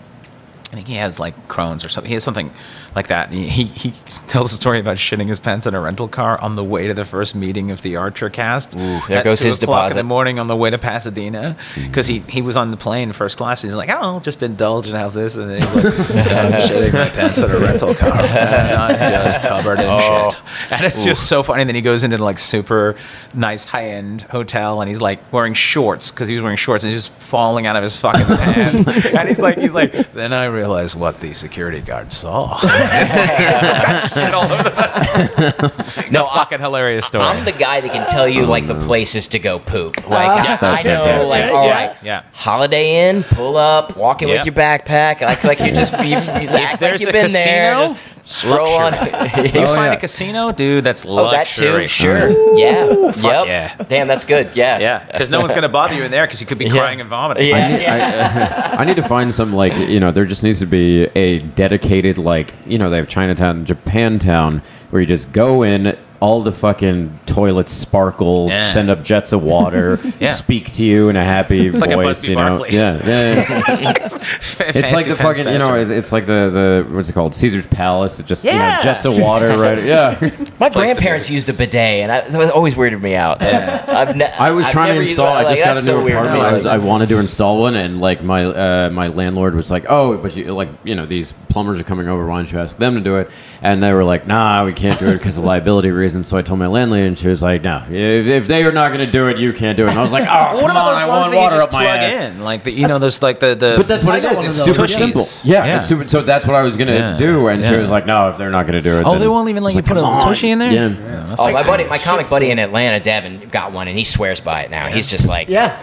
I 0.71 0.75
think 0.75 0.87
he 0.87 0.95
has 0.95 1.19
like 1.19 1.35
Crohn's 1.49 1.83
or 1.83 1.89
something. 1.89 2.07
He 2.09 2.13
has 2.13 2.23
something 2.23 2.51
like 2.95 3.07
that. 3.07 3.31
He, 3.31 3.63
he 3.65 3.91
tells 4.27 4.51
a 4.51 4.55
story 4.55 4.79
about 4.79 4.97
shitting 4.97 5.27
his 5.27 5.39
pants 5.39 5.65
in 5.65 5.73
a 5.73 5.79
rental 5.79 6.07
car 6.07 6.39
on 6.41 6.55
the 6.55 6.63
way 6.63 6.87
to 6.87 6.93
the 6.93 7.05
first 7.05 7.35
meeting 7.35 7.71
of 7.71 7.81
the 7.81 7.95
Archer 7.95 8.29
cast. 8.29 8.75
Ooh, 8.75 9.01
there 9.07 9.23
goes 9.23 9.39
2 9.39 9.45
his 9.47 9.59
deposit. 9.59 9.93
in 9.93 10.05
the 10.05 10.09
morning 10.09 10.39
on 10.39 10.47
the 10.47 10.55
way 10.55 10.69
to 10.69 10.77
Pasadena 10.77 11.55
mm-hmm. 11.57 11.87
because 11.87 12.07
he, 12.07 12.19
he 12.19 12.41
was 12.41 12.57
on 12.57 12.71
the 12.71 12.77
plane 12.77 13.11
first 13.13 13.37
class. 13.37 13.61
He's 13.61 13.73
like, 13.73 13.89
oh, 13.89 13.93
I'll 13.93 14.19
just 14.19 14.43
indulge 14.43 14.87
and 14.87 14.97
have 14.97 15.13
this, 15.13 15.35
and 15.35 15.49
then 15.49 15.61
he's 15.61 15.75
like, 15.75 15.85
I'm 16.09 16.51
shitting 16.61 16.93
my 16.93 17.09
pants 17.09 17.37
in 17.37 17.49
a 17.51 17.59
rental 17.59 17.95
car, 17.95 18.11
and 18.21 18.77
I'm 18.77 19.23
just 19.23 19.41
covered 19.41 19.79
in 19.79 19.85
Oh. 19.87 20.31
shit. 20.31 20.71
And 20.71 20.85
it's 20.85 21.03
just 21.03 21.27
so 21.27 21.43
funny. 21.43 21.61
And 21.61 21.69
then 21.69 21.75
he 21.75 21.81
goes 21.81 22.03
into 22.03 22.17
like 22.17 22.39
super 22.39 22.95
nice 23.33 23.65
high 23.65 23.89
end 23.89 24.23
hotel, 24.23 24.81
and 24.81 24.89
he's 24.89 25.01
like 25.01 25.31
wearing 25.31 25.53
shorts 25.53 26.11
because 26.11 26.27
he 26.27 26.35
was 26.35 26.43
wearing 26.43 26.57
shorts, 26.57 26.83
and 26.83 26.91
he's 26.93 27.03
just 27.03 27.13
falling 27.13 27.65
out 27.65 27.75
of 27.75 27.83
his 27.83 27.95
fucking 27.95 28.25
pants. 28.37 28.85
and 28.87 29.29
he's 29.29 29.39
like, 29.39 29.57
he's 29.57 29.73
like, 29.73 30.11
then 30.11 30.33
I 30.33 30.45
realized 30.45 30.97
what 30.99 31.19
the 31.19 31.33
security 31.33 31.81
guard 31.81 32.11
saw. 32.11 32.59
Just 32.81 33.81
got 33.81 34.11
shit 34.13 34.33
all 34.33 34.43
over 34.51 34.63
the- 34.63 35.73
It's 35.97 36.11
No, 36.11 36.25
a 36.25 36.29
I- 36.29 36.35
fucking 36.35 36.59
hilarious 36.59 37.05
story. 37.05 37.23
I'm 37.25 37.45
the 37.45 37.51
guy 37.51 37.81
that 37.81 37.91
can 37.91 38.05
tell 38.07 38.27
you 38.27 38.45
like 38.45 38.67
the 38.67 38.75
oh, 38.75 38.85
places 38.85 39.27
to 39.29 39.39
go 39.39 39.59
poop. 39.59 39.97
Like 40.09 40.25
Yeah, 40.45 40.53
I 40.53 40.57
that's 40.57 40.83
know, 40.83 40.91
fantastic. 40.91 41.27
like 41.29 41.45
Yeah, 41.45 41.51
all 41.51 41.65
yeah, 41.67 41.87
right, 41.87 41.95
yeah. 42.03 42.23
Holiday 42.33 43.09
Inn, 43.09 43.23
pull 43.23 43.57
up, 43.57 43.95
walking 43.95 44.27
Yeah. 44.29 44.37
with 44.37 44.45
your 44.45 44.55
backpack, 44.55 45.21
like 45.21 45.43
like 45.43 45.59
you 45.59 45.71
just 45.71 45.93
you, 45.99 46.09
you 46.09 46.15
act 46.15 46.51
like 46.51 46.79
there's 46.79 47.01
you've 47.01 47.09
a 47.09 47.13
been 47.13 47.31
there. 47.31 47.73
casino, 47.75 47.87
Just 47.87 47.95
scroll 48.31 48.67
on. 48.69 48.93
You 49.01 49.61
Oh, 49.61 49.75
find 49.75 49.91
yeah. 49.91 49.93
a 49.93 49.99
casino, 49.99 50.51
dude, 50.51 50.83
that's 50.83 51.05
Oh, 51.05 51.15
that 51.15 51.31
luxury. 51.47 51.83
too. 51.83 51.87
Sure. 51.87 52.57
Yeah. 52.57 53.11
fuck 53.11 53.23
yep. 53.23 53.47
yeah. 53.47 53.83
Damn, 53.87 54.07
that's 54.07 54.25
good. 54.25 54.51
Yeah. 54.55 54.79
Yeah, 54.79 55.05
because 55.05 55.29
no 55.29 55.39
one's 55.39 55.53
gonna 55.53 55.69
bother 55.69 55.95
you 55.95 56.03
in 56.03 56.11
there 56.11 56.25
because 56.25 56.41
you 56.41 56.47
could 56.47 56.57
be 56.57 56.65
Yeah. 56.65 56.71
crying 56.73 56.99
and 57.01 57.09
vomiting. 57.09 57.47
Yeah. 57.49 57.55
I 57.57 57.77
need, 57.77 57.85
I, 57.87 58.81
I 58.81 58.85
need 58.85 58.95
to 58.97 59.03
find 59.07 59.33
some 59.33 59.53
like 59.53 59.75
you 59.89 59.99
know 59.99 60.11
there 60.11 60.25
just 60.25 60.43
needs 60.43 60.59
to 60.59 60.65
be 60.65 61.03
a 61.15 61.39
dedicated 61.39 62.17
like 62.17 62.53
you 62.65 62.77
know 62.77 62.89
they 62.89 62.97
have 62.97 63.07
Chinatown, 63.07 63.57
and 63.59 63.67
Japantown 63.67 64.61
where 64.89 65.01
you 65.01 65.07
just 65.07 65.31
go 65.31 65.63
in, 65.63 65.97
all 66.21 66.41
the 66.41 66.51
fucking 66.51 67.19
toilets 67.25 67.71
sparkle, 67.73 68.47
Yeah. 68.47 68.63
send 68.71 68.89
up 68.91 69.03
jets 69.03 69.33
of 69.33 69.41
water, 69.43 69.99
Yeah. 70.19 70.31
speak 70.33 70.71
to 70.75 70.83
you 70.83 71.09
in 71.09 71.15
a 71.15 71.23
happy 71.23 71.71
like 71.71 71.89
a 71.89 71.95
voice, 71.95 72.17
Busby 72.19 72.29
you 72.29 72.35
know. 72.35 72.49
Berkeley. 72.59 72.75
Yeah, 72.75 73.01
yeah. 73.07 73.33
yeah. 73.81 74.09
it's 74.59 74.91
like 74.93 75.05
the 75.07 75.15
fucking 75.15 75.47
you 75.47 75.57
know 75.57 75.73
it's, 75.73 75.89
it's 75.89 76.11
like 76.11 76.27
the 76.27 76.85
the 76.87 76.95
what's 76.95 77.09
it 77.09 77.13
called 77.13 77.33
Caesar's 77.33 77.65
Palace. 77.67 78.19
It 78.19 78.27
just 78.27 78.45
you 78.45 78.51
know 78.53 78.79
jets 78.83 79.03
of 79.05 79.17
water 79.19 79.49
right. 79.55 79.83
Yeah. 79.91 80.19
My 80.59 80.69
Place 80.69 80.91
grandparents 80.91 81.29
used 81.29 81.49
a 81.49 81.53
bidet, 81.53 82.03
and 82.03 82.11
I, 82.11 82.21
that 82.21 82.37
was 82.37 82.51
always 82.51 82.75
weirded 82.75 83.01
me 83.01 83.15
out. 83.15 83.41
I've 83.41 84.15
ne- 84.15 84.31
I 84.31 84.51
was 84.51 84.67
I've 84.67 84.71
trying 84.73 84.93
to 84.95 85.01
install. 85.01 85.25
one. 85.33 85.37
I 85.37 85.41
Like, 85.43 85.57
just 85.57 85.65
got 85.65 85.77
a 85.77 85.81
new 85.81 85.85
so 85.87 86.03
weird. 86.03 86.17
apartment. 86.17 86.43
I, 86.45 86.53
was, 86.53 86.65
I 86.67 86.77
wanted 86.77 87.09
to 87.09 87.17
install 87.19 87.59
one, 87.61 87.75
and 87.75 87.99
like 87.99 88.21
my 88.23 88.43
uh, 88.43 88.89
my 88.91 89.07
landlord 89.07 89.55
was 89.55 89.71
like, 89.71 89.85
"Oh, 89.89 90.17
but 90.17 90.37
you 90.37 90.53
like 90.53 90.69
you 90.83 90.93
know 90.93 91.07
these 91.07 91.31
plumbers 91.49 91.79
are 91.79 91.83
coming 91.83 92.07
over. 92.07 92.27
Why 92.27 92.37
don't 92.37 92.51
you 92.51 92.59
ask 92.59 92.77
them 92.77 92.93
to 92.93 93.01
do 93.01 93.17
it?" 93.17 93.31
And 93.63 93.81
they 93.81 93.91
were 93.91 94.03
like, 94.03 94.27
"Nah, 94.27 94.65
we 94.65 94.73
can't 94.73 94.99
do 94.99 95.07
it 95.07 95.13
because 95.13 95.39
of 95.39 95.43
liability 95.45 95.89
reasons." 95.89 96.10
And 96.15 96.25
so 96.25 96.37
I 96.37 96.41
told 96.41 96.59
my 96.59 96.67
landlady, 96.67 97.07
and 97.07 97.17
she 97.17 97.27
was 97.27 97.41
like, 97.41 97.61
"No, 97.63 97.83
if, 97.89 98.27
if 98.27 98.47
they 98.47 98.63
are 98.63 98.71
not 98.71 98.89
going 98.93 99.05
to 99.05 99.11
do 99.11 99.27
it, 99.27 99.37
you 99.37 99.53
can't 99.53 99.77
do 99.77 99.83
it." 99.85 99.89
And 99.91 99.99
I 99.99 100.03
was 100.03 100.11
like, 100.11 100.27
"Oh, 100.29 100.55
What 100.61 100.65
about 100.71 100.87
on, 100.87 100.93
those 100.93 101.03
I 101.03 101.07
ones 101.07 101.27
want 101.27 101.31
that 101.35 101.43
you 101.53 101.59
just 101.59 101.69
plug 101.69 101.85
ass." 101.85 102.31
in, 102.35 102.43
like 102.43 102.63
the 102.63 102.71
you 102.71 102.87
know 102.87 102.99
those 102.99 103.21
like 103.21 103.39
the 103.39 103.55
the. 103.55 103.73
But 103.77 103.87
that's 103.87 104.05
what 104.05 104.15
I 104.15 104.17
it 104.19 104.21
got 104.23 104.31
is. 104.31 104.35
one 104.37 104.45
of 104.45 104.51
It's 104.51 104.63
super 104.63 104.81
Tushies. 104.87 104.97
simple. 104.97 105.25
Yeah, 105.43 105.65
Yeah. 105.65 105.77
It's 105.79 105.87
super, 105.87 106.07
so 106.07 106.21
that's 106.21 106.45
what 106.45 106.55
I 106.55 106.63
was 106.63 106.77
gonna 106.77 106.93
Yeah. 106.93 107.17
do, 107.17 107.47
and 107.47 107.63
she 107.65 107.73
was 107.75 107.89
like, 107.89 108.05
"No, 108.05 108.29
if 108.29 108.37
they're 108.37 108.49
not 108.51 108.65
gonna 108.65 108.81
do 108.81 108.97
it, 108.97 109.03
Oh, 109.05 109.17
they 109.17 109.27
won't 109.27 109.49
even 109.49 109.63
let 109.63 109.71
you 109.73 109.77
was 109.81 109.87
put 109.87 109.97
a 109.97 110.01
"Come 110.01 110.21
tushy 110.21 110.49
in 110.51 110.59
there. 110.59 110.71
Yeah. 110.71 110.89
that's 111.27 111.39
Oh, 111.41 111.45
like- 111.45 111.53
my 111.53 111.63
buddy, 111.63 111.85
my 111.85 111.97
comic 111.97 112.29
buddy 112.29 112.51
in 112.51 112.59
Atlanta, 112.59 112.99
Devin, 112.99 113.47
got 113.51 113.71
one, 113.71 113.87
and 113.87 113.97
he 113.97 114.03
swears 114.03 114.39
by 114.39 114.61
it 114.63 114.71
now. 114.71 114.87
He's 114.87 115.07
just 115.07 115.27
like, 115.27 115.49
Yeah. 115.49 115.77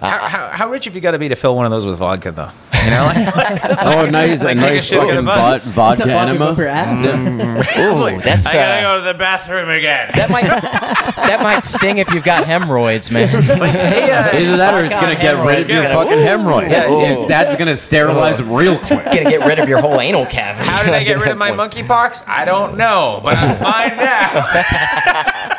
How, 0.00 0.28
how, 0.28 0.48
how 0.48 0.68
rich 0.70 0.84
have 0.84 0.94
you 0.94 1.00
got 1.00 1.10
to 1.12 1.18
be 1.18 1.28
to 1.28 1.34
fill 1.36 1.56
one 1.56 1.64
of 1.64 1.70
those 1.70 1.84
with 1.84 1.98
vodka 1.98 2.30
though? 2.30 2.50
You 2.84 2.90
know, 2.90 3.02
like, 3.02 3.26
Oh, 3.84 4.06
nice, 4.06 4.42
a 4.42 4.46
Like, 4.46 4.56
nice 4.58 4.90
a 4.92 4.96
fucking 4.96 5.24
buzz. 5.24 5.62
vod- 5.66 5.72
vodka 5.74 6.02
Except 6.04 6.10
vodka 6.10 6.30
enema. 6.30 6.44
up 6.52 6.58
ooh, 7.78 8.02
like, 8.02 8.22
that's 8.22 8.46
I 8.46 8.52
gotta 8.54 8.74
uh, 8.74 8.80
go 8.80 8.98
to 9.04 9.12
the 9.12 9.18
bathroom 9.18 9.68
again. 9.68 10.10
that 10.14 10.30
might 10.30 10.44
that 10.44 11.40
might 11.42 11.64
sting 11.64 11.98
if 11.98 12.10
you've 12.12 12.22
got 12.24 12.46
hemorrhoids, 12.46 13.10
man. 13.10 13.28
Hey, 13.28 14.10
uh, 14.12 14.36
Either 14.38 14.56
that 14.56 14.74
or 14.74 14.84
it's 14.84 14.94
Vodka 14.94 15.06
gonna 15.06 15.20
get 15.20 15.44
rid 15.44 15.60
of 15.62 15.68
hemorrhoids. 15.68 15.70
your 15.70 15.82
Yeah. 15.82 15.94
fucking 15.94 16.18
Ooh. 16.18 16.22
hemorrhoids. 16.22 16.70
Yeah. 16.72 17.22
It- 17.24 17.28
that's 17.28 17.56
gonna 17.56 17.76
sterilize 17.76 18.38
them 18.38 18.52
real 18.52 18.76
quick. 18.78 19.04
Gonna 19.04 19.24
get 19.24 19.44
rid 19.44 19.58
of 19.58 19.68
your 19.68 19.80
whole 19.80 20.00
anal 20.00 20.24
cavity. 20.26 20.68
How 20.68 20.84
did 20.84 20.94
I 20.94 21.02
get 21.02 21.18
rid 21.18 21.30
of 21.30 21.38
my 21.38 21.50
monkeypox? 21.50 22.24
I 22.28 22.44
don't 22.44 22.76
know, 22.76 23.20
but 23.24 23.36
I'm 23.36 23.56
fine 23.56 23.96
now. 23.96 25.54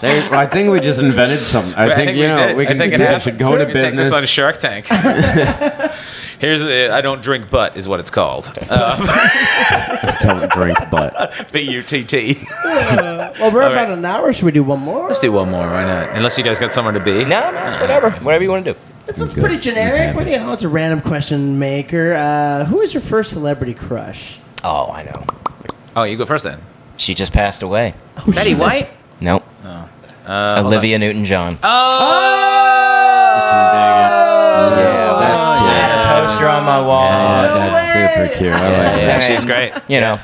They- 0.00 0.28
I 0.28 0.46
think 0.46 0.70
we 0.70 0.80
just 0.80 1.00
invented 1.00 1.38
something. 1.38 1.74
I, 1.74 1.94
think, 1.94 2.12
you 2.16 2.22
we 2.22 2.28
know 2.28 2.48
did. 2.48 2.56
we 2.56 2.64
I 2.64 2.66
can 2.68 2.78
think 2.78 2.92
it 2.92 3.00
we 3.00 3.04
happened. 3.06 3.22
should 3.22 3.38
go 3.38 3.52
into 3.54 3.66
we 3.66 3.72
business. 3.72 3.92
Take 3.92 3.96
this 3.96 4.12
on 4.12 4.26
Shark 4.26 4.58
Tank. 4.58 4.86
Here's 6.38 6.62
uh, 6.62 6.90
I 6.92 7.00
don't 7.00 7.22
drink 7.22 7.48
butt 7.50 7.78
is 7.78 7.88
what 7.88 7.98
it's 7.98 8.10
called. 8.10 8.46
Um, 8.70 9.00
Don't 10.20 10.50
drink 10.52 10.76
butt. 10.90 11.48
B 11.50 11.60
U 11.62 11.82
T 11.82 12.04
T. 12.04 12.46
Well, 12.62 13.32
we're 13.52 13.62
All 13.62 13.72
about 13.72 13.88
right. 13.88 13.90
an 13.90 14.04
hour. 14.04 14.30
Should 14.34 14.44
we 14.44 14.52
do 14.52 14.62
one 14.62 14.80
more? 14.80 15.06
Let's 15.06 15.18
do 15.18 15.32
one 15.32 15.50
more. 15.50 15.66
Why 15.66 15.84
not? 15.84 16.10
Unless 16.10 16.36
you 16.36 16.44
guys 16.44 16.58
got 16.58 16.74
somewhere 16.74 16.92
to 16.92 17.00
be. 17.00 17.24
No, 17.24 17.50
no, 17.50 17.66
it's 17.68 17.78
whatever. 17.80 18.10
Whatever 18.10 18.44
you 18.44 18.50
want 18.50 18.66
to 18.66 18.74
do. 18.74 18.78
This 19.06 19.18
one's 19.18 19.32
pretty 19.32 19.56
generic, 19.58 20.14
but 20.14 20.26
you 20.26 20.36
know, 20.36 20.52
it's 20.52 20.62
a 20.62 20.68
random 20.68 21.00
question 21.00 21.58
maker. 21.58 22.12
Uh, 22.14 22.64
who 22.66 22.82
is 22.82 22.92
your 22.92 23.00
first 23.00 23.30
celebrity 23.30 23.72
crush? 23.72 24.38
Oh, 24.62 24.90
I 24.90 25.04
know. 25.04 25.24
Oh, 25.96 26.02
you 26.02 26.18
go 26.18 26.26
first 26.26 26.44
then. 26.44 26.60
She 26.98 27.14
just 27.14 27.32
passed 27.32 27.62
away. 27.62 27.94
Oh, 28.18 28.30
Betty. 28.32 28.54
White. 28.54 28.90
Nope. 29.20 29.44
Uh, 29.64 30.62
Olivia 30.64 30.98
Newton-John. 30.98 31.58
Oh. 31.62 31.66
yeah, 34.76 35.12
that's 35.20 35.46
wow. 35.46 35.58
cute. 35.58 35.70
I 35.70 35.74
had 35.78 35.92
a 36.24 36.26
poster 36.26 36.48
on 36.48 36.64
my 36.64 36.80
wall. 36.80 37.08
Oh, 37.08 37.54
that's 37.54 37.92
super 37.92 38.38
cute. 38.38 38.52
I 38.52 38.62
like 38.70 39.00
Yeah, 39.00 39.06
that. 39.06 39.26
she's 39.30 39.44
great. 39.44 39.72
You 39.88 40.00
know 40.00 40.18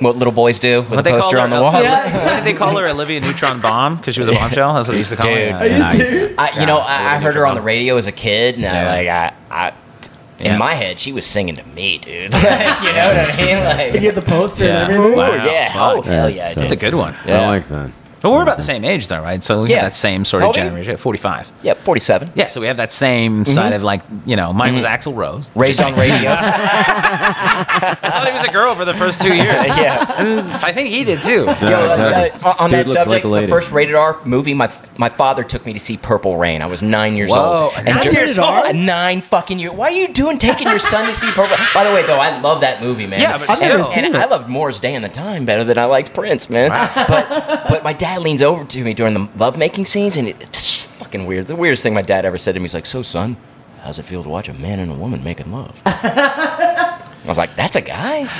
what 0.00 0.16
little 0.16 0.32
boys 0.32 0.58
do 0.58 0.80
with 0.80 0.90
What 0.90 0.98
a 1.00 1.02
they 1.02 1.10
poster 1.12 1.36
call 1.36 1.44
on 1.44 1.50
the 1.50 1.60
wall. 1.60 1.80
Yeah. 1.82 2.42
They 2.44 2.54
call 2.54 2.76
her? 2.76 2.88
Olivia 2.88 3.20
Neutron 3.20 3.60
Bomb 3.60 3.98
because 3.98 4.14
she 4.16 4.20
was 4.20 4.28
a 4.28 4.32
bombshell. 4.32 4.74
That's 4.74 4.88
what 4.88 4.94
they 4.94 4.98
used 4.98 5.10
to 5.10 5.16
call 5.16 5.32
Dude. 5.32 5.52
her. 5.52 5.58
Are 5.58 5.66
you 5.66 5.72
Yeah. 5.76 5.92
serious? 5.92 6.34
I, 6.38 6.58
you 6.60 6.66
know, 6.66 6.78
I, 6.78 7.14
I 7.16 7.18
heard 7.20 7.36
her 7.36 7.46
on 7.46 7.54
the 7.54 7.60
radio 7.62 7.96
as 7.98 8.08
a 8.08 8.12
kid, 8.12 8.54
and 8.56 8.64
Yeah. 8.64 8.80
I, 8.80 8.84
like 8.96 9.08
I, 9.08 9.32
I, 9.50 9.68
in 10.40 10.46
Yeah. 10.46 10.56
my 10.56 10.74
head, 10.74 10.98
she 10.98 11.12
was 11.12 11.24
singing 11.24 11.54
to 11.56 11.62
me, 11.68 11.98
dude. 11.98 12.32
Like, 12.32 12.42
you 12.82 12.92
know 12.92 13.14
what 13.14 13.16
I 13.16 13.36
mean? 13.36 13.48
You 13.86 13.92
Like, 13.92 14.00
get 14.00 14.14
the 14.16 14.22
poster 14.22 14.64
Yeah. 14.64 14.84
and 14.86 14.92
everything. 14.94 15.16
Wow. 15.18 15.30
oh 15.30 15.34
yeah, 15.34 15.72
Fuck. 15.72 15.82
oh 15.98 16.02
hell 16.02 16.26
That's 16.26 16.36
yeah, 16.36 16.48
so- 16.48 16.54
dude. 16.54 16.62
That's 16.62 16.72
a 16.72 16.76
good 16.76 16.94
one. 16.94 17.14
Yeah. 17.24 17.42
I 17.42 17.46
like 17.46 17.68
that. 17.68 17.90
But 18.22 18.30
we're 18.30 18.42
about 18.42 18.56
the 18.56 18.62
same 18.62 18.84
age, 18.84 19.08
though, 19.08 19.20
right? 19.20 19.42
So 19.42 19.62
we 19.62 19.70
Yeah. 19.70 19.76
have 19.80 19.86
that 19.92 19.94
same 19.94 20.24
sort 20.24 20.42
of 20.42 20.48
old 20.48 20.54
generation. 20.54 20.96
Forty-five. 20.96 21.50
Yeah, 21.62 21.74
forty-seven. 21.74 22.32
Yeah, 22.34 22.48
so 22.48 22.60
we 22.60 22.66
have 22.68 22.76
that 22.76 22.92
same 22.92 23.44
side 23.44 23.72
of 23.72 23.82
like, 23.82 24.02
you 24.24 24.36
know, 24.36 24.52
mine 24.52 24.74
was 24.74 24.84
Axl 24.84 25.14
Rose. 25.16 25.50
Raised 25.54 25.80
on 25.80 25.94
radio. 25.96 26.30
I 26.38 27.94
thought 28.00 28.26
he 28.26 28.32
was 28.32 28.44
a 28.44 28.52
girl 28.52 28.74
for 28.74 28.84
the 28.84 28.94
first 28.94 29.20
two 29.20 29.34
years. 29.34 29.46
yeah. 29.76 30.58
I 30.62 30.72
think 30.72 30.88
he 30.90 31.04
did 31.04 31.22
too. 31.22 31.44
Yo, 31.44 31.50
uh, 31.50 32.24
exactly. 32.26 32.40
uh, 32.44 32.64
on 32.64 32.70
that 32.70 32.86
looks 32.86 33.06
like 33.06 33.22
subject, 33.22 33.46
the 33.46 33.46
first 33.48 33.72
rated 33.72 33.94
R 33.94 34.20
movie, 34.24 34.54
my 34.54 34.70
my 34.98 35.08
father 35.08 35.42
took 35.44 35.64
me 35.66 35.72
to 35.72 35.80
see 35.80 35.96
Purple 35.96 36.36
Rain. 36.36 36.62
I 36.62 36.66
was 36.66 36.82
nine 36.82 37.16
years 37.16 37.30
Whoa, 37.30 37.70
old. 37.76 37.84
nine 37.84 38.02
dur- 38.04 38.12
years 38.12 38.38
old? 38.38 38.74
Nine 38.74 39.20
fucking 39.20 39.58
years. 39.58 39.72
What 39.72 39.92
are 39.92 39.96
you 39.96 40.08
doing 40.12 40.38
taking 40.38 40.68
your 40.68 40.78
son 40.78 41.06
to 41.06 41.14
see 41.14 41.30
Purple? 41.32 41.56
By 41.74 41.84
the 41.84 41.92
way, 41.92 42.04
though, 42.06 42.18
I 42.18 42.40
love 42.40 42.60
that 42.60 42.82
movie, 42.82 43.06
man. 43.06 43.20
Yeah, 43.20 43.38
but 43.38 43.48
and, 43.48 43.58
still. 43.86 44.04
and 44.04 44.16
I 44.16 44.26
loved 44.26 44.48
Morris 44.48 44.80
Day 44.80 44.94
and 44.94 45.04
the 45.04 45.08
Time 45.08 45.44
better 45.44 45.64
than 45.64 45.78
I 45.78 45.84
liked 45.86 46.14
Prince, 46.14 46.48
man. 46.50 46.70
But 47.08 47.68
but 47.68 47.82
my 47.84 47.92
dad 47.92 48.11
leans 48.18 48.42
over 48.42 48.64
to 48.64 48.84
me 48.84 48.94
during 48.94 49.14
the 49.14 49.28
lovemaking 49.36 49.84
scenes, 49.84 50.16
and 50.16 50.28
it's 50.28 50.82
fucking 50.84 51.26
weird. 51.26 51.46
The 51.46 51.56
weirdest 51.56 51.82
thing 51.82 51.94
my 51.94 52.02
dad 52.02 52.24
ever 52.24 52.38
said 52.38 52.54
to 52.54 52.60
me 52.60 52.66
is 52.66 52.74
like, 52.74 52.86
"So, 52.86 53.02
son, 53.02 53.36
how's 53.82 53.98
it 53.98 54.04
feel 54.04 54.22
to 54.22 54.28
watch 54.28 54.48
a 54.48 54.54
man 54.54 54.78
and 54.78 54.92
a 54.92 54.94
woman 54.94 55.22
making 55.22 55.52
love?" 55.52 55.80
I 57.24 57.28
was 57.28 57.38
like, 57.38 57.54
"That's 57.56 57.76
a 57.76 57.80
guy." 57.80 58.22
Like, 58.22 58.34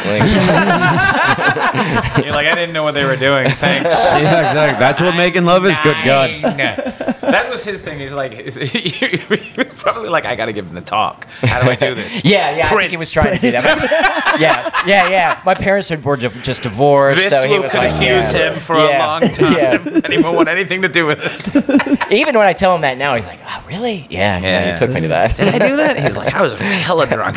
You're 2.25 2.35
like, 2.35 2.47
I 2.47 2.55
didn't 2.55 2.73
know 2.73 2.83
what 2.83 2.93
they 2.95 3.05
were 3.05 3.17
doing. 3.17 3.49
Thanks. 3.51 3.95
Yeah, 4.23 4.49
exactly. 4.51 4.79
That's 4.79 5.01
what 5.01 5.17
making 5.17 5.45
love 5.45 5.65
is. 5.67 5.77
Good 5.79 5.97
God. 6.05 6.31
That 6.43 7.49
was 7.51 7.65
his 7.65 7.81
thing. 7.81 7.99
He's 7.99 8.13
like, 8.15 8.33
he 8.35 9.21
was 9.57 9.75
probably 9.75 10.09
like, 10.11 10.25
I 10.27 10.37
got 10.37 10.47
to 10.47 10.53
give 10.53 10.67
him 10.67 10.75
the 10.75 10.81
talk. 10.81 11.27
How 11.41 11.63
do 11.63 11.71
I 11.71 11.75
do 11.77 11.95
this? 11.95 12.25
Yeah, 12.25 12.57
yeah, 12.57 12.67
I 12.67 12.77
think 12.77 12.91
he 12.91 12.97
was 12.97 13.11
trying 13.11 13.35
to 13.37 13.41
do 13.41 13.51
that. 13.53 14.37
Yeah, 14.41 14.71
yeah, 14.87 15.09
yeah. 15.09 15.41
My 15.45 15.55
parents 15.55 15.89
had 15.89 16.05
were 16.05 16.17
di- 16.17 16.29
just 16.43 16.63
divorced. 16.63 17.19
This 17.19 17.33
so 17.41 17.47
he 17.49 17.55
will 17.55 17.63
was 17.63 17.75
like, 17.75 17.91
confuse 17.91 18.33
yeah. 18.35 18.53
him 18.53 18.61
for 18.61 18.77
Yeah. 18.77 18.97
a 18.97 18.99
long 19.07 19.21
time, 19.33 19.53
Yeah. 19.55 20.01
and 20.05 20.13
he 20.13 20.21
won't 20.23 20.37
want 20.37 20.49
anything 20.49 20.83
to 20.83 20.89
do 20.89 21.07
with 21.07 21.21
it. 21.23 22.13
Even 22.13 22.37
when 22.37 22.47
I 22.47 22.53
tell 22.53 22.75
him 22.75 22.83
that 22.83 22.99
now, 22.99 23.15
he's 23.17 23.27
like, 23.27 23.41
"Oh, 23.47 23.63
really? 23.67 24.07
Yeah, 24.11 24.39
yeah." 24.39 24.43
Yeah. 24.43 24.71
He 24.73 24.77
took 24.79 24.91
me 24.91 25.01
to 25.01 25.09
that. 25.09 25.37
Did 25.37 25.49
I 25.49 25.59
do 25.67 25.77
that? 25.77 25.97
He 25.97 26.05
was 26.05 26.17
like, 26.17 26.35
I 26.35 26.43
was 26.43 26.53
hella 26.59 27.07
drunk. 27.07 27.37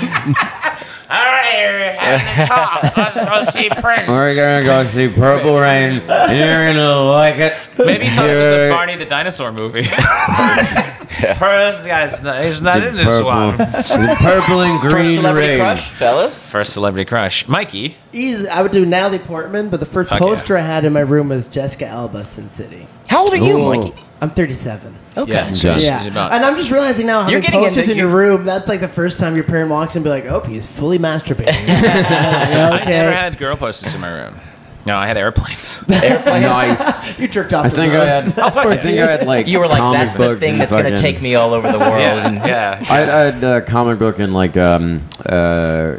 All 1.10 1.16
right, 1.16 1.58
you're 1.60 1.92
having 2.00 2.44
a 2.44 2.46
talk. 2.46 2.96
Let's 2.96 3.16
go 3.24 3.42
see 3.50 3.68
Prince. 3.68 4.06
We're 4.08 4.34
gonna 4.36 4.64
go 4.64 4.84
see 4.86 5.08
Purple 5.08 5.58
Rain, 5.58 6.00
and 6.08 6.38
you're 6.38 6.72
gonna 6.72 7.02
like 7.10 7.36
it. 7.38 7.54
Maybe 7.78 8.04
he 8.04 8.14
thought 8.14 8.28
it 8.30 8.36
was 8.36 8.46
a 8.48 8.50
You're- 8.56 8.70
Barney 8.70 8.96
the 8.96 9.06
dinosaur 9.06 9.50
movie. 9.52 9.82
First 11.20 11.86
guy's 11.86 12.22
not, 12.22 12.44
he's 12.44 12.62
not 12.62 12.82
in 12.82 12.94
this 12.96 13.04
purple, 13.04 13.26
one. 13.28 13.56
the 13.58 14.16
purple 14.20 14.60
and 14.62 14.80
First 14.82 14.94
green 14.94 15.14
celebrity 15.16 15.48
rain. 15.48 15.58
crush, 15.58 15.90
fellas. 15.90 16.48
First 16.50 16.72
celebrity 16.72 17.04
crush, 17.08 17.46
Mikey. 17.48 17.96
Easy. 18.12 18.48
I 18.48 18.62
would 18.62 18.72
do 18.72 18.86
Natalie 18.86 19.18
Portman, 19.18 19.68
but 19.68 19.80
the 19.80 19.86
first 19.86 20.10
Fuck 20.10 20.18
poster 20.20 20.56
I 20.56 20.60
had 20.62 20.84
in 20.84 20.92
my 20.92 21.00
room 21.00 21.28
was 21.28 21.46
Jessica 21.48 21.86
Alba, 21.86 22.24
Sin 22.24 22.48
City. 22.50 22.86
How 23.08 23.22
old 23.22 23.32
are 23.32 23.36
you, 23.36 23.58
Ooh. 23.58 23.74
Mikey? 23.76 23.94
I'm 24.22 24.28
37. 24.30 24.94
Okay. 25.16 25.32
Yeah, 25.32 25.52
so 25.52 25.68
Yeah. 25.68 25.74
she's 25.76 25.84
Yeah, 25.86 26.06
about- 26.06 26.32
and 26.32 26.44
I'm 26.44 26.56
just 26.56 26.70
realizing 26.70 27.06
now 27.06 27.20
You're 27.20 27.40
having 27.40 27.42
getting 27.42 27.60
posters 27.60 27.78
into- 27.88 27.92
in 27.92 27.98
your 27.98 28.08
room. 28.08 28.44
That's 28.44 28.68
like 28.68 28.80
the 28.80 28.88
first 28.88 29.18
time 29.18 29.34
your 29.34 29.44
parent 29.44 29.70
walks 29.70 29.94
in 29.94 30.00
and 30.00 30.04
be 30.04 30.10
like, 30.10 30.26
"Oh, 30.26 30.40
he's 30.40 30.66
fully 30.66 30.98
masturbating." 30.98 31.48
I 31.68 32.80
okay, 32.82 32.90
never 32.90 33.12
had 33.12 33.38
girl 33.38 33.56
posters 33.56 33.94
in 33.94 34.00
my 34.00 34.10
room. 34.12 34.36
No, 34.86 34.96
I 34.96 35.06
had 35.06 35.16
airplanes. 35.18 35.84
Nice. 35.88 37.18
you 37.18 37.28
jerked 37.28 37.52
off. 37.52 37.66
I 37.66 37.68
to 37.68 37.74
think 37.74 37.92
those. 37.92 38.02
I 38.02 38.06
had. 38.06 38.24
Oh, 38.38 38.50
fuck 38.50 38.66
I 38.66 38.74
yeah. 38.74 38.80
think 38.80 38.98
I 39.00 39.06
had 39.10 39.26
like. 39.26 39.46
You 39.46 39.58
were 39.58 39.68
like, 39.68 39.78
comic 39.78 40.00
"That's 40.00 40.14
the 40.14 40.18
book 40.28 40.40
thing 40.40 40.52
and 40.52 40.60
that's 40.60 40.72
gonna 40.72 40.84
fucking- 40.90 40.96
take 41.02 41.20
me 41.22 41.34
all 41.34 41.52
over 41.54 41.70
the 41.70 41.78
world." 41.78 41.98
yeah, 41.98 42.26
and 42.26 42.36
yeah. 42.36 42.78
I 42.90 42.98
had, 42.98 43.08
I 43.08 43.20
had 43.20 43.44
uh, 43.44 43.60
comic 43.62 43.98
book 43.98 44.18
and 44.18 44.32
like 44.32 44.56
um 44.56 45.02
uh 45.26 45.94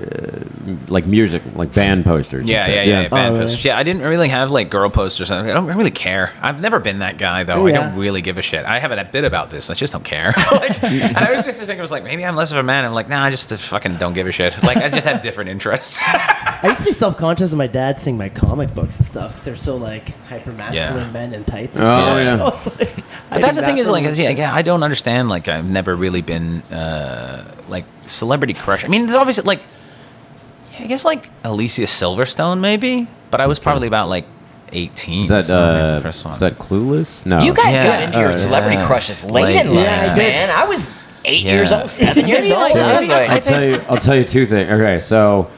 like 0.89 1.05
music 1.05 1.41
like 1.55 1.73
band 1.73 2.05
posters. 2.05 2.41
and 2.41 2.49
Yeah, 2.49 2.67
yeah, 2.67 2.73
yeah, 2.83 3.01
yeah. 3.01 3.07
Band 3.09 3.13
Oh, 3.13 3.29
really? 3.31 3.39
posters. 3.45 3.65
Yeah, 3.65 3.77
I 3.77 3.83
didn't 3.83 4.01
really 4.03 4.29
have 4.29 4.51
like 4.51 4.69
girl 4.69 4.89
posters. 4.89 5.31
I 5.31 5.45
don't 5.53 5.65
really 5.65 5.91
care. 5.91 6.33
I've 6.41 6.61
never 6.61 6.79
been 6.79 6.99
that 6.99 7.17
guy 7.17 7.43
though. 7.43 7.61
Oh, 7.63 7.67
I 7.67 7.71
don't 7.71 7.95
really 7.95 8.21
give 8.21 8.37
a 8.37 8.41
shit. 8.41 8.65
I 8.65 8.79
have 8.79 8.91
a 8.91 9.03
bit 9.05 9.23
about 9.23 9.49
this. 9.49 9.69
I 9.69 9.73
just 9.73 9.93
don't 9.93 10.05
care. 10.05 10.33
like, 10.51 10.83
and 10.83 11.17
I 11.17 11.31
was 11.31 11.45
just 11.45 11.59
thinking, 11.59 11.79
I 11.79 11.81
was 11.81 11.91
like, 11.91 12.03
maybe 12.03 12.25
I'm 12.25 12.35
less 12.35 12.51
of 12.51 12.57
a 12.57 12.63
man. 12.63 12.85
I'm 12.85 12.93
like, 12.93 13.09
nah, 13.09 13.23
I 13.23 13.29
just 13.29 13.51
fucking 13.53 13.97
don't 13.97 14.13
give 14.13 14.27
a 14.27 14.31
shit. 14.31 14.61
Like, 14.63 14.77
I 14.77 14.89
just 14.89 15.07
have 15.07 15.21
different 15.21 15.49
interests. 15.49 15.99
I 16.05 16.61
used 16.67 16.79
to 16.79 16.85
be 16.85 16.91
self-conscious 16.91 17.51
of 17.51 17.57
my 17.57 17.67
dad 17.67 17.99
seeing 17.99 18.17
my 18.17 18.29
comic 18.29 18.73
books 18.75 18.97
and 18.97 19.05
stuff 19.05 19.31
because 19.31 19.45
they're 19.45 19.55
so 19.55 19.75
like 19.77 20.09
hyper 20.27 20.51
masculine 20.53 21.05
Yeah. 21.07 21.11
men 21.11 21.33
in 21.33 21.43
tights. 21.43 21.75
And 21.75 21.85
Oh, 21.85 22.23
stuff. 22.23 22.25
yeah. 22.25 22.31
So 22.61 22.69
it's 22.71 22.79
like, 22.97 23.05
But 23.29 23.41
that's 23.41 23.57
the 23.57 23.63
thing 23.63 23.77
is 23.77 23.89
like 23.89 24.03
yeah, 24.17 24.29
yeah, 24.29 24.53
I 24.53 24.61
don't 24.61 24.83
understand 24.83 25.29
like 25.29 25.47
I've 25.47 25.69
never 25.69 25.95
really 25.95 26.21
been 26.21 26.61
uh 26.63 27.45
like 27.69 27.85
celebrity 28.05 28.53
crush. 28.53 28.83
I 28.85 28.87
mean, 28.89 29.05
there's 29.05 29.15
obviously 29.15 29.43
like 29.45 29.61
I 30.79 30.87
guess 30.87 31.05
like 31.05 31.29
Alicia 31.43 31.81
Silverstone 31.83 32.59
maybe, 32.59 33.07
but 33.29 33.41
I 33.41 33.47
was 33.47 33.59
probably 33.59 33.87
about 33.87 34.09
like 34.09 34.25
18. 34.73 35.21
Is 35.23 35.27
that 35.27 35.43
so 35.45 35.59
maybe 35.65 35.81
it's 35.81 35.91
the 35.91 35.97
uh, 35.97 36.01
first 36.01 36.23
one. 36.25 36.33
is 36.33 36.39
that 36.39 36.57
Clueless? 36.57 37.25
No. 37.25 37.41
you 37.41 37.53
guys 37.53 37.75
Yeah. 37.77 37.83
got 37.83 38.01
into 38.03 38.19
your 38.19 38.37
celebrity 38.37 38.77
yeah. 38.77 38.87
crushes 38.87 39.23
late 39.25 39.55
Like, 39.55 39.65
in 39.65 39.75
life, 39.75 39.85
yeah, 39.85 40.11
I 40.11 40.15
did. 40.15 40.17
man. 40.17 40.49
I 40.49 40.65
was 40.65 40.89
eight 41.25 41.43
Yeah. 41.43 41.55
years 41.55 41.71
old, 41.73 41.89
seven 41.89 42.27
years 42.33 42.49
old. 42.51 42.61
I- 42.61 42.79
I 42.79 42.99
was 42.99 43.01
maybe 43.01 43.11
like, 43.13 43.29
I'll 43.29 43.41
tell 43.41 43.63
you. 43.63 43.75
I'll 43.89 43.97
tell 43.97 44.15
you 44.15 44.23
two 44.23 44.45
things. 44.45 44.71
Okay, 44.71 44.99
so 44.99 45.49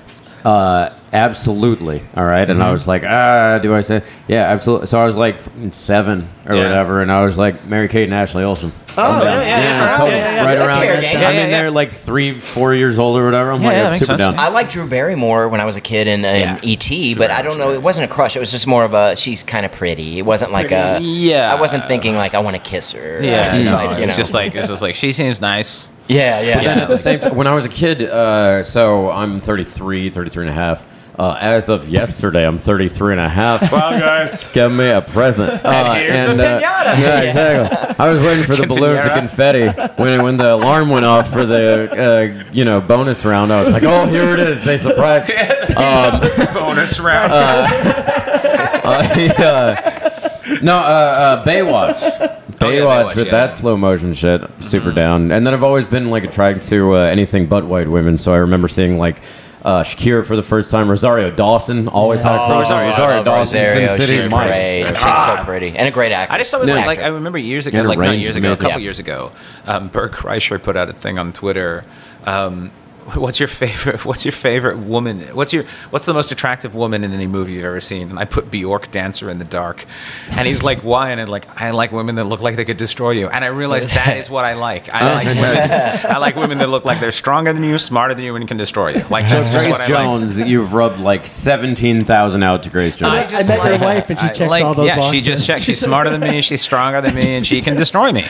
uh, 0.44 0.90
absolutely, 1.14 2.02
all 2.16 2.26
right. 2.26 2.50
And 2.50 2.62
I 2.62 2.72
was 2.72 2.88
like, 2.88 3.04
ah, 3.06 3.60
do 3.62 3.74
I 3.74 3.82
say? 3.82 4.04
Yeah, 4.28 4.44
absolutely. 4.50 4.88
So 4.88 5.00
I 5.00 5.06
was 5.06 5.16
like 5.16 5.38
fucking 5.40 5.72
seven 5.72 6.28
or 6.48 6.56
Yeah. 6.56 6.64
whatever, 6.64 7.02
and 7.02 7.12
I 7.12 7.24
was 7.24 7.38
like 7.38 7.66
Mary 7.66 7.88
Kate 7.88 8.04
and 8.06 8.14
Ashley 8.14 8.44
Olsen. 8.44 8.72
Oh, 8.96 9.24
yeah, 9.24 9.42
yeah, 9.42 9.48
yeah, 9.48 9.98
totally. 9.98 10.12
yeah, 10.18 10.36
yeah. 10.36 10.46
Right 10.46 10.56
That's 10.56 10.68
around. 10.76 10.80
fair 10.82 10.94
there. 10.94 11.02
game. 11.02 11.18
I 11.18 11.22
Yeah, 11.22 11.28
mean, 11.30 11.36
yeah, 11.38 11.46
yeah. 11.46 11.50
they're 11.62 11.72
like 11.72 11.92
three, 11.94 12.40
four 12.40 12.76
years 12.76 13.00
old 13.00 13.18
or 13.18 13.26
whatever. 13.26 13.52
I'm 13.52 13.62
Yeah, 13.62 13.68
like, 13.68 13.76
yeah, 13.78 13.84
I'm 13.86 13.90
makes 13.92 14.00
super 14.02 14.12
sense. 14.12 14.20
down. 14.20 14.40
I 14.40 14.50
liked 14.50 14.72
Drew 14.72 14.88
Barrymore 14.88 15.50
when 15.50 15.60
I 15.62 15.66
was 15.66 15.76
a 15.76 15.82
kid 15.82 16.06
in, 16.06 16.24
in 16.24 16.42
Yeah. 16.42 16.60
E.T., 16.62 17.16
but 17.16 17.32
I 17.32 17.42
don't 17.42 17.58
know. 17.58 17.72
It 17.72 17.82
wasn't 17.82 18.10
a 18.12 18.14
crush. 18.14 18.36
It 18.36 18.40
was 18.40 18.52
just 18.52 18.68
more 18.68 18.84
of 18.84 18.94
a 18.94 19.16
she's 19.16 19.42
kind 19.42 19.66
of 19.66 19.72
pretty. 19.72 20.20
It 20.20 20.22
wasn't 20.28 20.52
like 20.52 20.72
a. 20.72 21.00
Yeah. 21.02 21.52
I 21.52 21.60
wasn't 21.60 21.86
thinking 21.88 22.16
like 22.16 22.36
I 22.36 22.40
want 22.40 22.56
to 22.56 22.62
kiss 22.62 22.92
her. 22.92 23.20
yeah, 23.24 23.48
It's 23.48 23.56
just 23.58 23.72
no, 23.72 23.78
like, 23.78 23.98
you 23.98 24.04
it's 24.04 24.14
know. 24.14 24.18
just 24.22 24.34
like 24.36 24.54
it's 24.54 24.68
just 24.68 24.84
like 24.84 24.94
she 24.96 25.12
seems 25.12 25.42
nice. 25.42 25.90
yeah, 26.08 26.42
yeah. 26.42 26.56
But 26.58 26.64
then 26.64 26.80
at 26.80 26.88
the 26.90 26.98
same 27.00 27.20
time, 27.20 27.36
when 27.36 27.48
I 27.48 27.56
was 27.56 27.66
a 27.66 27.70
kid, 27.70 28.04
uh, 28.04 28.62
so 28.62 29.10
I'm 29.10 29.42
33, 29.42 30.12
33 30.12 30.44
and 30.44 30.50
a 30.52 30.54
half. 30.54 30.86
Uh, 31.18 31.38
as 31.40 31.70
of 31.70 31.88
yesterday, 31.88 32.46
I'm 32.46 32.58
33 32.58 33.14
and 33.14 33.22
a 33.22 33.30
half. 33.30 33.72
Wow, 33.72 34.00
guys, 34.00 34.52
Give 34.54 34.72
me 34.72 34.90
a 34.90 35.02
present. 35.02 35.62
Uh, 35.74 35.96
here's 35.96 36.22
the 36.22 36.32
uh, 36.32 36.60
pinata. 36.60 37.00
yeah, 37.00 37.22
exactly. 37.22 37.96
I 38.06 38.10
was 38.14 38.24
waiting 38.24 38.44
for 38.44 38.56
the 38.56 38.68
balloons 38.68 39.06
of 39.06 39.12
Quinceañera. 39.12 39.18
confetti 39.18 40.02
when 40.02 40.24
when 40.24 40.38
the 40.38 40.54
alarm 40.54 40.90
went 40.90 41.06
off 41.06 41.32
for 41.32 41.46
the 41.46 42.44
uh, 42.46 42.52
you 42.52 42.66
know 42.66 42.80
bonus 42.82 43.26
round. 43.26 43.52
I 43.52 43.64
was 43.64 43.72
like, 43.72 43.84
oh, 43.84 44.06
here 44.08 44.30
it 44.34 44.40
is. 44.40 44.64
They 44.64 44.78
surprised. 44.78 45.32
Um, 45.74 46.22
bonus 46.54 47.00
round. 47.00 47.34
I, 47.34 49.28
uh, 49.38 50.60
no, 50.62 50.76
uh, 50.76 50.80
uh, 50.80 51.46
Baywatch. 51.46 52.00
Baywatch 52.00 52.44
Baywatch, 52.58 53.16
with 53.16 53.26
yeah. 53.28 53.32
that 53.32 53.54
slow 53.54 53.76
motion 53.76 54.14
shit, 54.14 54.42
super 54.60 54.92
down. 54.92 55.32
And 55.32 55.46
then 55.46 55.54
I've 55.54 55.64
always 55.64 55.86
been 55.86 56.10
like 56.10 56.24
attracted 56.24 56.62
to 56.70 56.96
uh, 56.96 57.00
anything 57.00 57.48
but 57.48 57.66
white 57.66 57.88
women. 57.88 58.18
So 58.18 58.34
I 58.34 58.38
remember 58.38 58.68
seeing 58.68 58.98
like 58.98 59.22
uh, 59.64 59.82
Shakira 59.84 60.26
for 60.26 60.36
the 60.36 60.42
first 60.44 60.70
time. 60.72 60.90
Rosario 60.90 61.32
Dawson 61.32 61.88
always 61.88 62.22
had 62.22 62.34
a 62.36 62.46
crush 62.48 62.70
on 62.72 62.86
Rosario 62.88 62.90
Rosario 62.90 63.16
Dawson. 63.24 63.34
Dawson. 63.34 63.60
Rosario, 63.62 63.88
Sin 63.88 63.98
City's 63.98 64.22
she's 64.24 64.30
mine. 64.30 64.48
great. 64.48 64.84
She's 64.88 64.98
so 65.00 65.42
pretty 65.46 65.78
and 65.78 65.88
a 65.88 65.92
great 65.92 66.12
actor. 66.12 66.34
I 66.34 66.38
just 66.38 66.54
always 66.54 66.70
Yeah. 66.70 66.76
like, 66.78 66.86
like 66.86 67.00
I 67.00 67.08
remember 67.08 67.38
years 67.38 67.68
ago, 67.68 67.80
And 67.80 67.88
like 67.88 67.98
not 67.98 68.08
range 68.08 68.22
years 68.22 68.32
is 68.32 68.36
ago, 68.38 68.48
a 68.48 68.52
amazing. 68.52 68.66
couple 68.68 68.82
Yeah. 68.82 68.84
years 68.86 69.00
ago, 69.00 69.32
um, 69.68 69.88
Bert 69.88 70.12
Kreischer 70.12 70.62
put 70.62 70.76
out 70.78 70.90
a 70.90 70.94
thing 70.94 71.18
on 71.18 71.32
Twitter. 71.34 71.86
Um, 72.26 72.72
what's 73.16 73.40
your 73.40 73.48
favorite? 73.48 74.06
What's 74.06 74.26
your 74.26 74.32
favorite 74.32 74.78
woman? 74.78 75.20
What's 75.36 75.54
your 75.54 75.64
What's 75.90 76.06
the 76.06 76.14
most 76.14 76.32
attractive 76.32 76.76
woman 76.76 77.04
in 77.04 77.12
any 77.14 77.28
movie 77.28 77.54
you've 77.54 77.66
ever 77.66 77.80
seen? 77.82 78.10
And 78.10 78.20
I 78.20 78.26
put 78.26 78.50
Bjork, 78.50 78.92
Dancer 78.92 79.30
in 79.30 79.40
the 79.40 79.46
Dark, 79.46 79.86
and 80.32 80.48
he's 80.48 80.64
like, 80.64 80.80
why? 80.82 81.12
And 81.12 81.20
I'm 81.22 81.28
like, 81.28 81.46
I 81.62 81.72
like 81.72 81.92
women 81.92 82.16
that 82.16 82.26
look 82.26 82.42
like 82.42 82.56
they 82.56 82.66
could 82.66 82.78
destroy 82.78 83.12
you. 83.12 83.28
And 83.30 83.44
I 83.44 83.48
realized 83.48 83.90
that 83.92 84.18
is 84.18 84.30
what 84.30 84.46
I 84.46 84.54
like. 84.54 84.94
I 84.94 85.14
like 85.14 85.28
women. 85.28 86.06
I 86.12 86.18
like 86.18 86.36
women 86.36 86.58
that 86.60 86.70
look 86.70 86.86
like 86.86 87.00
they're 87.00 87.12
stronger 87.12 87.54
than 87.54 87.64
you, 87.64 87.78
smarter 87.78 88.14
than 88.14 88.24
you, 88.24 88.36
and 88.36 88.48
can 88.48 88.58
destroy 88.58 88.96
you. 88.96 89.04
Like 89.10 89.28
So 89.28 89.36
that's 89.36 89.50
just 89.50 89.66
Grace 89.66 89.80
what 89.80 89.82
I 89.82 89.94
like. 89.94 90.04
Jones, 90.04 90.40
you've 90.40 90.74
rubbed 90.74 91.00
like 91.00 91.26
seventeen 91.26 92.06
thousand 92.06 92.44
out 92.44 92.64
to 92.64 92.70
Grace 92.70 92.96
Jones. 92.96 93.14
I 93.14 93.30
just 93.30 93.50
I 93.50 93.56
met 93.58 93.64
your 93.66 93.72
like- 93.74 93.82
wife 93.82 94.10
and 94.10 94.20
she 94.20 94.26
I 94.26 94.30
checks 94.30 94.50
like- 94.50 94.64
all 94.64 94.74
those 94.74 94.88
yeah, 94.88 95.12
she 95.12 95.22
just 95.22 95.46
checks. 95.46 95.64
She's 95.64 95.80
smarter 95.80 96.10
than 96.10 96.22
me. 96.22 96.42
She's 96.54 96.62
stronger 96.62 97.00
than 97.02 97.16
me, 97.16 97.36
and 97.36 97.46
she 97.46 97.62
can 97.62 97.76
destroy 97.76 98.12
me. 98.12 98.26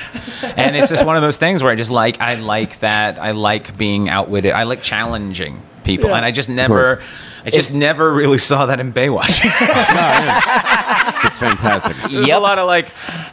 And 0.56 0.76
it's 0.76 0.90
just 0.90 1.06
one 1.06 1.16
of 1.16 1.22
those 1.22 1.38
things 1.38 1.64
where 1.64 1.72
I 1.72 1.76
just 1.76 1.92
like. 1.92 2.20
I 2.22 2.36
like 2.36 2.80
that. 2.80 3.18
I 3.20 3.32
like 3.32 3.78
being 3.78 4.08
outwitted. 4.10 4.52
I 4.52 4.63
like 4.64 4.82
challenging 4.82 5.62
people, 5.84 6.10
Yeah. 6.10 6.18
and 6.18 6.26
I 6.26 6.32
just 6.32 6.50
never. 6.50 7.02
I 7.46 7.50
just 7.50 7.74
never 7.74 8.14
really 8.14 8.38
saw 8.38 8.68
that 8.68 8.80
in 8.80 8.94
Baywatch. 8.94 9.42
it's 11.26 11.40
fantastic. 11.40 11.96
There's 12.10 12.28
Yep. 12.28 12.38
a 12.38 12.40
lot 12.40 12.58
of 12.58 12.68
like, 12.68 12.86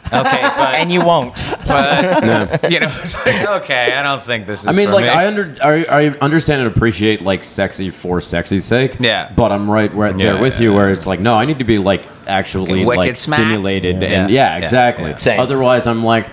okay, 0.07 0.41
but, 0.41 0.75
and 0.75 0.91
you 0.91 1.03
won't. 1.05 1.33
but 1.65 2.61
you 2.71 2.81
know, 2.81 2.91
it's 2.99 3.15
like 3.25 3.47
okay, 3.63 3.93
I 3.93 4.03
don't 4.03 4.21
think 4.21 4.47
this 4.47 4.61
is. 4.63 4.67
I 4.67 4.73
mean, 4.73 4.87
for 4.89 4.95
like 4.95 5.03
me. 5.05 5.09
I 5.09 5.27
under 5.27 5.55
I, 5.63 5.85
I 5.85 6.07
understand 6.19 6.61
and 6.61 6.75
appreciate 6.75 7.21
like 7.21 7.43
sexy 7.45 7.89
for 7.89 8.19
sexy's 8.21 8.65
sake. 8.65 8.97
Yeah. 8.99 9.31
But 9.33 9.53
I'm 9.53 9.69
right 9.69 9.93
right 9.93 10.17
Yeah, 10.17 10.33
there 10.33 10.41
with 10.41 10.55
yeah, 10.55 10.61
you, 10.63 10.71
yeah. 10.71 10.75
where 10.77 10.89
it's 10.91 11.07
like, 11.07 11.19
no, 11.21 11.35
I 11.35 11.45
need 11.45 11.59
to 11.59 11.65
be 11.65 11.77
like 11.77 12.03
actually 12.27 12.83
like 12.83 13.15
smack. 13.15 13.39
stimulated 13.39 14.01
Yeah. 14.01 14.07
and 14.07 14.29
Yeah. 14.29 14.51
yeah, 14.51 14.57
Yeah. 14.57 14.63
exactly. 14.63 15.09
Yeah. 15.11 15.15
Same. 15.15 15.39
Otherwise, 15.39 15.87
I'm 15.87 16.03
like, 16.03 16.27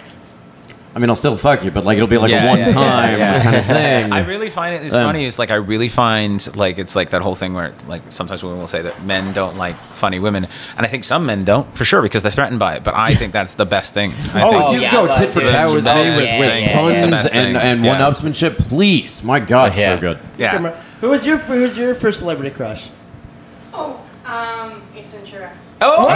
I 0.99 1.01
mean, 1.01 1.11
I'll 1.11 1.15
still 1.17 1.37
fuck 1.37 1.63
you, 1.63 1.71
but 1.71 1.85
like 1.85 1.95
it'll 1.97 2.09
be 2.09 2.19
like 2.19 2.33
Yeah, 2.33 2.43
a 2.47 2.49
one 2.49 2.59
yeah, 2.59 2.73
time 2.73 3.19
yeah, 3.21 3.37
yeah. 3.37 3.43
kind 3.45 3.57
of 3.57 3.67
thing. 3.67 4.13
I 4.13 4.25
really 4.27 4.51
find 4.51 4.75
it. 4.75 4.83
It's 4.83 4.97
Um, 4.97 5.05
funny. 5.05 5.27
Is 5.27 5.39
like 5.39 5.53
I 5.53 5.55
really 5.55 5.87
find 5.87 6.45
like 6.57 6.77
it's 6.81 6.97
like 6.97 7.11
that 7.11 7.23
whole 7.23 7.37
thing 7.37 7.55
where 7.55 7.73
like 7.87 8.03
sometimes 8.09 8.43
women 8.43 8.59
will 8.59 8.67
say 8.67 8.83
that 8.83 9.05
men 9.05 9.33
don't 9.33 9.57
like 9.57 9.77
funny 9.77 10.19
women, 10.19 10.49
and 10.77 10.85
I 10.85 10.89
think 10.89 11.05
some 11.05 11.25
men 11.25 11.45
don't 11.45 11.73
for 11.79 11.85
sure 11.85 12.03
because 12.03 12.25
they're 12.25 12.33
threatened 12.33 12.59
by 12.59 12.75
it. 12.75 12.83
But 12.83 12.95
I 12.97 13.15
think 13.15 13.33
that's 13.33 13.55
the 13.55 13.65
best 13.65 13.95
thing. 13.95 14.13
I 14.35 14.43
Oh, 14.43 14.51
think. 14.51 14.73
you 14.73 14.81
yeah, 14.81 14.91
go 14.91 15.09
I 15.09 15.19
tit 15.21 15.31
for 15.31 15.39
tat 15.41 15.67
with 15.73 15.85
me 15.85 16.17
with, 16.17 16.27
yeah, 16.27 16.41
with 16.41 16.49
yeah, 16.49 16.57
yeah. 16.59 16.75
puns 16.75 17.05
The 17.05 17.11
best 17.13 17.33
and, 17.33 17.57
and 17.57 17.85
Yeah. 17.85 17.93
one-upsmanship. 17.93 18.59
Please, 18.59 19.23
my 19.23 19.39
God, 19.39 19.77
Yeah. 19.77 19.95
so 19.95 20.01
good. 20.01 20.19
yeah. 20.37 20.59
Who 21.01 21.11
was 21.11 21.25
your 21.25 21.37
Who 21.37 21.61
was 21.63 21.77
your 21.79 21.95
first 21.95 22.19
celebrity 22.19 22.51
crush? 22.53 22.91
Oh, 23.73 24.01
um, 24.27 24.83
Ace 24.97 25.07
Ventura. 25.13 25.53
Oh, 25.81 26.09